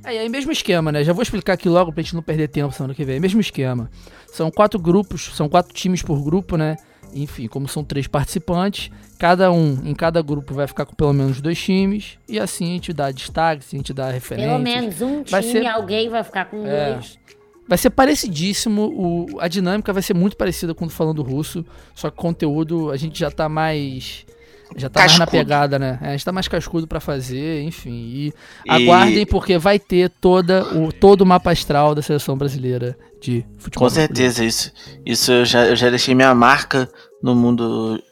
É, 0.05 0.19
aí 0.19 0.29
mesmo 0.29 0.53
esquema, 0.53 0.93
né? 0.93 1.03
Já 1.03 1.13
vou 1.13 1.23
explicar 1.23 1.55
aqui 1.55 1.69
logo 1.69 1.93
pra 1.93 2.03
gente 2.03 2.15
não 2.15 2.23
perder 2.23 2.49
tempo 2.49 2.73
semana 2.73 2.95
que 2.95 3.05
vem. 3.05 3.19
Mesmo 3.19 3.41
esquema. 3.41 3.91
São 4.29 4.51
quatro 4.51 4.79
grupos, 4.79 5.35
são 5.35 5.49
quatro 5.49 5.73
times 5.75 6.03
por 6.03 6.23
grupo, 6.23 6.57
né? 6.57 6.77
Enfim, 7.23 7.47
como 7.49 7.67
são 7.67 7.83
três 7.83 8.07
participantes, 8.07 8.91
cada 9.19 9.51
um 9.51 9.81
em 9.85 9.95
cada 9.95 10.21
grupo 10.23 10.55
vai 10.55 10.67
ficar 10.67 10.85
com 10.85 10.95
pelo 10.95 11.13
menos 11.13 11.41
dois 11.41 11.59
times. 11.59 12.19
E 12.29 12.39
assim 12.39 12.65
a 12.65 12.73
gente 12.75 12.93
dá 12.93 13.11
destaque, 13.11 13.63
assim 13.67 13.77
a 13.77 13.79
gente 13.79 13.93
dá 13.95 14.11
referência. 14.11 14.51
Pelo 14.51 14.63
menos 14.63 15.01
um 15.03 15.23
time, 15.23 15.43
ser- 15.43 15.67
alguém 15.67 16.09
vai 16.09 16.23
ficar 16.23 16.45
com 16.47 16.67
É. 16.67 16.93
dois. 16.95 17.19
Vai 17.69 17.77
ser 17.79 17.91
parecidíssimo, 17.91 18.83
o, 18.95 19.27
a 19.41 19.49
dinâmica 19.49 19.93
vai 19.93 20.01
ser 20.03 20.15
muito 20.15 20.37
parecida 20.37 20.73
com 20.73 20.85
o 20.85 20.89
do 20.89 20.95
falando 20.95 21.21
russo, 21.23 21.65
só 21.97 22.09
que 22.11 22.17
o 22.17 22.21
conteúdo 22.23 22.91
a 22.93 22.97
gente 22.97 23.19
já 23.19 23.29
tá 23.31 23.49
mais. 23.49 24.25
Já 24.77 24.89
tá 24.89 25.01
mais 25.01 25.13
na 25.13 25.19
Cascudo. 25.27 25.31
pegada, 25.39 25.79
né? 25.79 25.99
É, 26.03 26.09
a 26.09 26.11
gente 26.13 26.25
tá 26.25 26.33
mais 26.33 26.49
cascudo 26.49 26.87
pra 26.89 26.99
fazer, 27.01 27.63
enfim. 27.63 27.91
E, 27.93 28.27
E- 28.29 28.33
aguardem, 28.71 29.25
porque 29.27 29.57
vai 29.59 29.79
ter 29.79 30.11
toda 30.21 30.65
o, 30.77 30.93
todo 30.93 31.21
o 31.23 31.27
mapa 31.27 31.53
astral 31.53 31.95
da 31.95 32.03
seleção 32.03 32.37
brasileira 32.37 32.97
de 33.21 33.45
futebol. 33.59 33.87
Com 33.89 33.95
certeza, 33.95 34.45
isso. 34.45 34.73
Isso 35.05 35.31
eu 35.33 35.45
já, 35.45 35.67
eu 35.67 35.77
já 35.77 35.89
deixei 35.91 36.15
minha 36.15 36.35
marca 36.35 36.89
no 37.23 37.35
mundo 37.35 38.03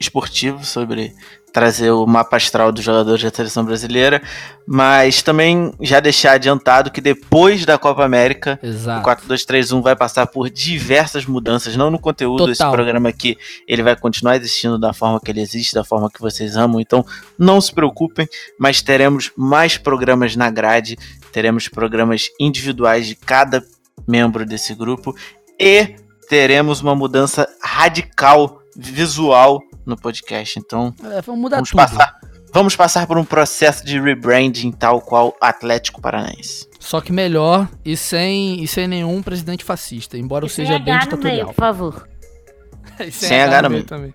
esportivo 0.00 0.64
sobre 0.64 1.14
trazer 1.52 1.90
o 1.90 2.06
mapa 2.06 2.36
astral 2.36 2.72
dos 2.72 2.82
jogadores 2.82 3.22
da 3.22 3.30
seleção 3.30 3.64
brasileira, 3.64 4.22
mas 4.66 5.22
também 5.22 5.72
já 5.80 6.00
deixar 6.00 6.32
adiantado 6.32 6.90
que 6.90 7.00
depois 7.00 7.66
da 7.66 7.78
Copa 7.78 8.04
América, 8.04 8.58
o 8.62 8.66
Exato. 8.66 9.02
4231 9.02 9.82
vai 9.82 9.94
passar 9.94 10.26
por 10.26 10.48
diversas 10.48 11.26
mudanças, 11.26 11.76
não 11.76 11.90
no 11.90 11.98
conteúdo, 11.98 12.50
esse 12.50 12.58
Total. 12.58 12.72
programa 12.72 13.08
aqui, 13.08 13.36
ele 13.68 13.82
vai 13.82 13.94
continuar 13.94 14.36
existindo 14.36 14.78
da 14.78 14.92
forma 14.92 15.20
que 15.20 15.30
ele 15.30 15.40
existe, 15.40 15.74
da 15.74 15.84
forma 15.84 16.10
que 16.10 16.20
vocês 16.20 16.56
amam, 16.56 16.80
então 16.80 17.04
não 17.38 17.60
se 17.60 17.72
preocupem, 17.72 18.26
mas 18.58 18.80
teremos 18.80 19.30
mais 19.36 19.76
programas 19.76 20.34
na 20.34 20.50
grade, 20.50 20.96
teremos 21.32 21.68
programas 21.68 22.28
individuais 22.40 23.06
de 23.06 23.14
cada 23.14 23.62
membro 24.08 24.46
desse 24.46 24.74
grupo 24.74 25.14
e 25.60 25.96
teremos 26.28 26.80
uma 26.80 26.94
mudança 26.94 27.46
radical 27.62 28.62
visual 28.74 29.62
no 29.86 29.96
podcast. 29.96 30.58
Então, 30.58 30.94
É, 31.04 31.20
vamos 31.22 31.40
mudar 31.40 31.56
vamos 31.56 31.70
tudo. 31.70 31.78
passar, 31.78 32.14
vamos 32.52 32.76
passar 32.76 33.06
por 33.06 33.18
um 33.18 33.24
processo 33.24 33.84
de 33.84 34.00
rebranding 34.00 34.70
tal 34.72 35.00
qual 35.00 35.34
Atlético 35.40 36.00
Paranaense. 36.00 36.68
Só 36.80 37.00
que 37.00 37.12
melhor 37.12 37.68
e 37.84 37.96
sem, 37.96 38.62
e 38.62 38.66
sem 38.68 38.86
nenhum 38.88 39.22
presidente 39.22 39.64
fascista, 39.64 40.16
embora 40.18 40.44
eu 40.44 40.48
E 40.48 40.50
sem 40.50 40.66
seja 40.66 40.78
bem 40.78 40.94
no 40.94 41.00
meio, 41.00 41.04
ditatorial. 41.10 41.46
por 41.48 41.54
favor. 41.54 42.08
E 43.00 43.10
Sem 43.10 43.40
H 43.40 43.62
no 43.62 43.70
meio. 43.70 43.84
também. 43.84 44.12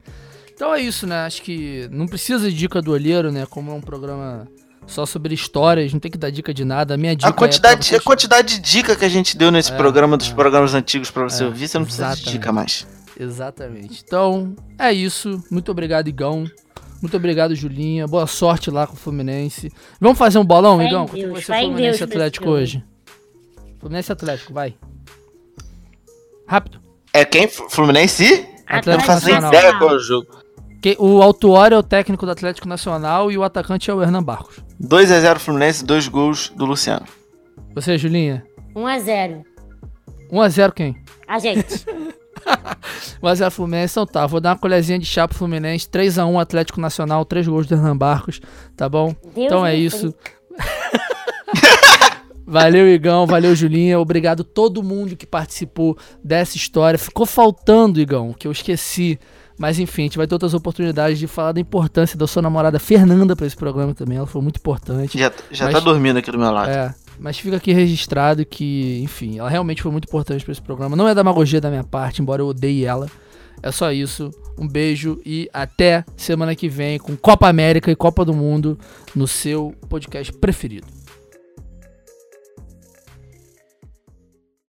Então 0.53 0.73
é 0.73 0.81
isso, 0.81 1.05
né? 1.07 1.25
Acho 1.25 1.41
que 1.41 1.87
não 1.91 2.05
precisa 2.07 2.49
de 2.49 2.55
dica 2.55 2.81
do 2.81 2.91
olheiro, 2.91 3.31
né? 3.31 3.45
Como 3.49 3.71
é 3.71 3.73
um 3.73 3.81
programa 3.81 4.47
só 4.85 5.05
sobre 5.05 5.33
histórias, 5.33 5.91
não 5.93 5.99
tem 5.99 6.09
que 6.11 6.17
dar 6.17 6.29
dica 6.29 6.53
de 6.53 6.63
nada. 6.65 6.93
A 6.93 6.97
minha 6.97 7.15
dica 7.15 7.29
A 7.29 7.33
quantidade, 7.33 7.79
é 7.81 7.83
vocês- 7.83 8.01
a 8.01 8.03
quantidade 8.03 8.55
de 8.55 8.59
dica 8.71 8.95
que 8.95 9.03
a 9.05 9.09
gente 9.09 9.37
deu 9.37 9.51
nesse 9.51 9.71
É, 9.71 9.75
programa 9.77 10.15
dos 10.17 10.29
é. 10.29 10.33
programas 10.33 10.73
antigos 10.73 11.09
pra 11.11 11.23
você 11.23 11.43
É, 11.43 11.45
ouvir, 11.47 11.67
você 11.67 11.77
não 11.77 11.85
precisa 11.85 12.15
de 12.15 12.23
dica 12.23 12.51
mais. 12.51 12.87
Exatamente. 13.19 14.03
Então, 14.05 14.55
é 14.77 14.91
isso. 14.93 15.43
Muito 15.49 15.71
obrigado, 15.71 16.07
Igão. 16.07 16.45
Muito 17.01 17.15
obrigado, 17.17 17.55
Julinha. 17.55 18.07
Boa 18.07 18.27
sorte 18.27 18.69
lá 18.71 18.85
com 18.87 18.93
o 18.93 18.97
Fluminense. 18.97 19.71
Vamos 19.99 20.17
fazer 20.17 20.37
um 20.39 20.45
bolão, 20.45 20.81
Igão? 20.81 21.05
Quanto 21.07 21.15
Deus, 21.19 21.31
vai 21.33 21.41
ser 21.41 21.53
Fluminense 21.65 21.97
e 21.97 21.99
Deus 21.99 22.11
Atlético 22.11 22.49
hoje? 22.49 22.83
Fluminense 23.79 24.11
e 24.11 24.13
Atlético, 24.13 24.53
vai. 24.53 24.75
Rápido. 26.47 26.79
É 27.13 27.25
quem? 27.25 27.47
Fluminense? 27.47 28.47
Atlético 28.67 28.89
Não 28.91 28.99
faço 29.15 29.25
nem 29.25 29.35
Nacional. 29.35 29.59
ideia 29.59 29.77
qual 29.77 29.91
é 29.91 29.95
o 29.95 29.99
jogo. 29.99 30.27
Que- 30.81 30.95
O 30.99 31.21
autor 31.21 31.71
é 31.73 31.77
o 31.77 31.83
técnico 31.83 32.25
do 32.25 32.31
Atlético 32.31 32.67
Nacional 32.67 33.31
e 33.31 33.37
o 33.37 33.43
atacante 33.43 33.89
é 33.89 33.93
o 33.93 34.01
Hernan 34.01 34.23
Barcos. 34.23 34.59
2x0 34.79 35.39
Fluminense, 35.39 35.83
dois 35.83 36.07
gols 36.07 36.49
do 36.55 36.65
Luciano. 36.65 37.05
Você, 37.73 37.97
Julinha? 37.97 38.45
1x0. 38.75 39.43
1x0 40.31 40.71
quem? 40.73 40.95
A 41.27 41.39
gente. 41.39 41.85
1x0 43.21 43.51
Fluminense, 43.51 43.93
então 43.93 44.05
tá. 44.05 44.25
Vou 44.25 44.39
dar 44.39 44.51
uma 44.51 44.57
colherzinha 44.57 44.99
de 44.99 45.05
chá 45.05 45.27
pro 45.27 45.37
Fluminense. 45.37 45.87
3x1 45.87 46.39
Atlético 46.41 46.79
Nacional, 46.79 47.25
3 47.25 47.47
gols 47.47 47.67
do 47.67 47.75
Hernan 47.75 47.97
Barcos, 47.97 48.39
tá 48.75 48.87
bom? 48.87 49.15
Deus 49.33 49.45
então 49.47 49.65
é 49.65 49.73
me 49.75 49.85
isso. 49.85 50.13
valeu, 52.45 52.87
Igão. 52.87 53.25
Valeu, 53.27 53.55
Julinha. 53.55 53.99
Obrigado 53.99 54.41
a 54.41 54.45
todo 54.45 54.83
mundo 54.83 55.15
que 55.15 55.25
participou 55.25 55.97
dessa 56.23 56.57
história. 56.57 56.97
Ficou 56.97 57.25
faltando, 57.25 57.99
Igão, 57.99 58.33
que 58.33 58.47
eu 58.47 58.51
esqueci. 58.51 59.19
Mas 59.59 59.79
enfim, 59.79 60.03
a 60.03 60.05
gente 60.05 60.17
vai 60.17 60.27
ter 60.27 60.35
outras 60.35 60.53
oportunidades 60.53 61.17
de 61.17 61.25
falar 61.25 61.51
da 61.51 61.59
importância 61.59 62.15
da 62.17 62.27
sua 62.27 62.43
namorada 62.43 62.77
Fernanda 62.77 63.35
pra 63.35 63.47
esse 63.47 63.55
programa 63.55 63.93
também. 63.93 64.17
Ela 64.17 64.27
foi 64.27 64.41
muito 64.41 64.57
importante. 64.57 65.17
Já, 65.17 65.31
já 65.51 65.65
Mas- 65.65 65.73
tá 65.73 65.79
dormindo 65.79 66.17
aqui 66.17 66.31
do 66.31 66.37
meu 66.37 66.51
lado. 66.51 66.69
É, 66.69 66.93
mas 67.19 67.37
fica 67.37 67.57
aqui 67.57 67.71
registrado 67.73 68.45
que, 68.45 68.99
enfim, 69.03 69.39
ela 69.39 69.49
realmente 69.49 69.81
foi 69.81 69.91
muito 69.91 70.05
importante 70.05 70.43
pra 70.43 70.51
esse 70.51 70.61
programa. 70.61 70.95
Não 70.95 71.07
é 71.07 71.15
demagogia 71.15 71.61
da 71.61 71.69
minha 71.69 71.83
parte, 71.83 72.21
embora 72.21 72.41
eu 72.41 72.47
odeie 72.47 72.85
ela. 72.85 73.09
É 73.61 73.71
só 73.71 73.91
isso. 73.91 74.31
Um 74.57 74.67
beijo 74.67 75.19
e 75.25 75.49
até 75.53 76.03
semana 76.15 76.55
que 76.55 76.69
vem 76.69 76.97
com 76.97 77.15
Copa 77.15 77.47
América 77.47 77.91
e 77.91 77.95
Copa 77.95 78.23
do 78.23 78.33
Mundo 78.33 78.77
no 79.15 79.27
seu 79.27 79.73
podcast 79.89 80.31
preferido. 80.33 80.96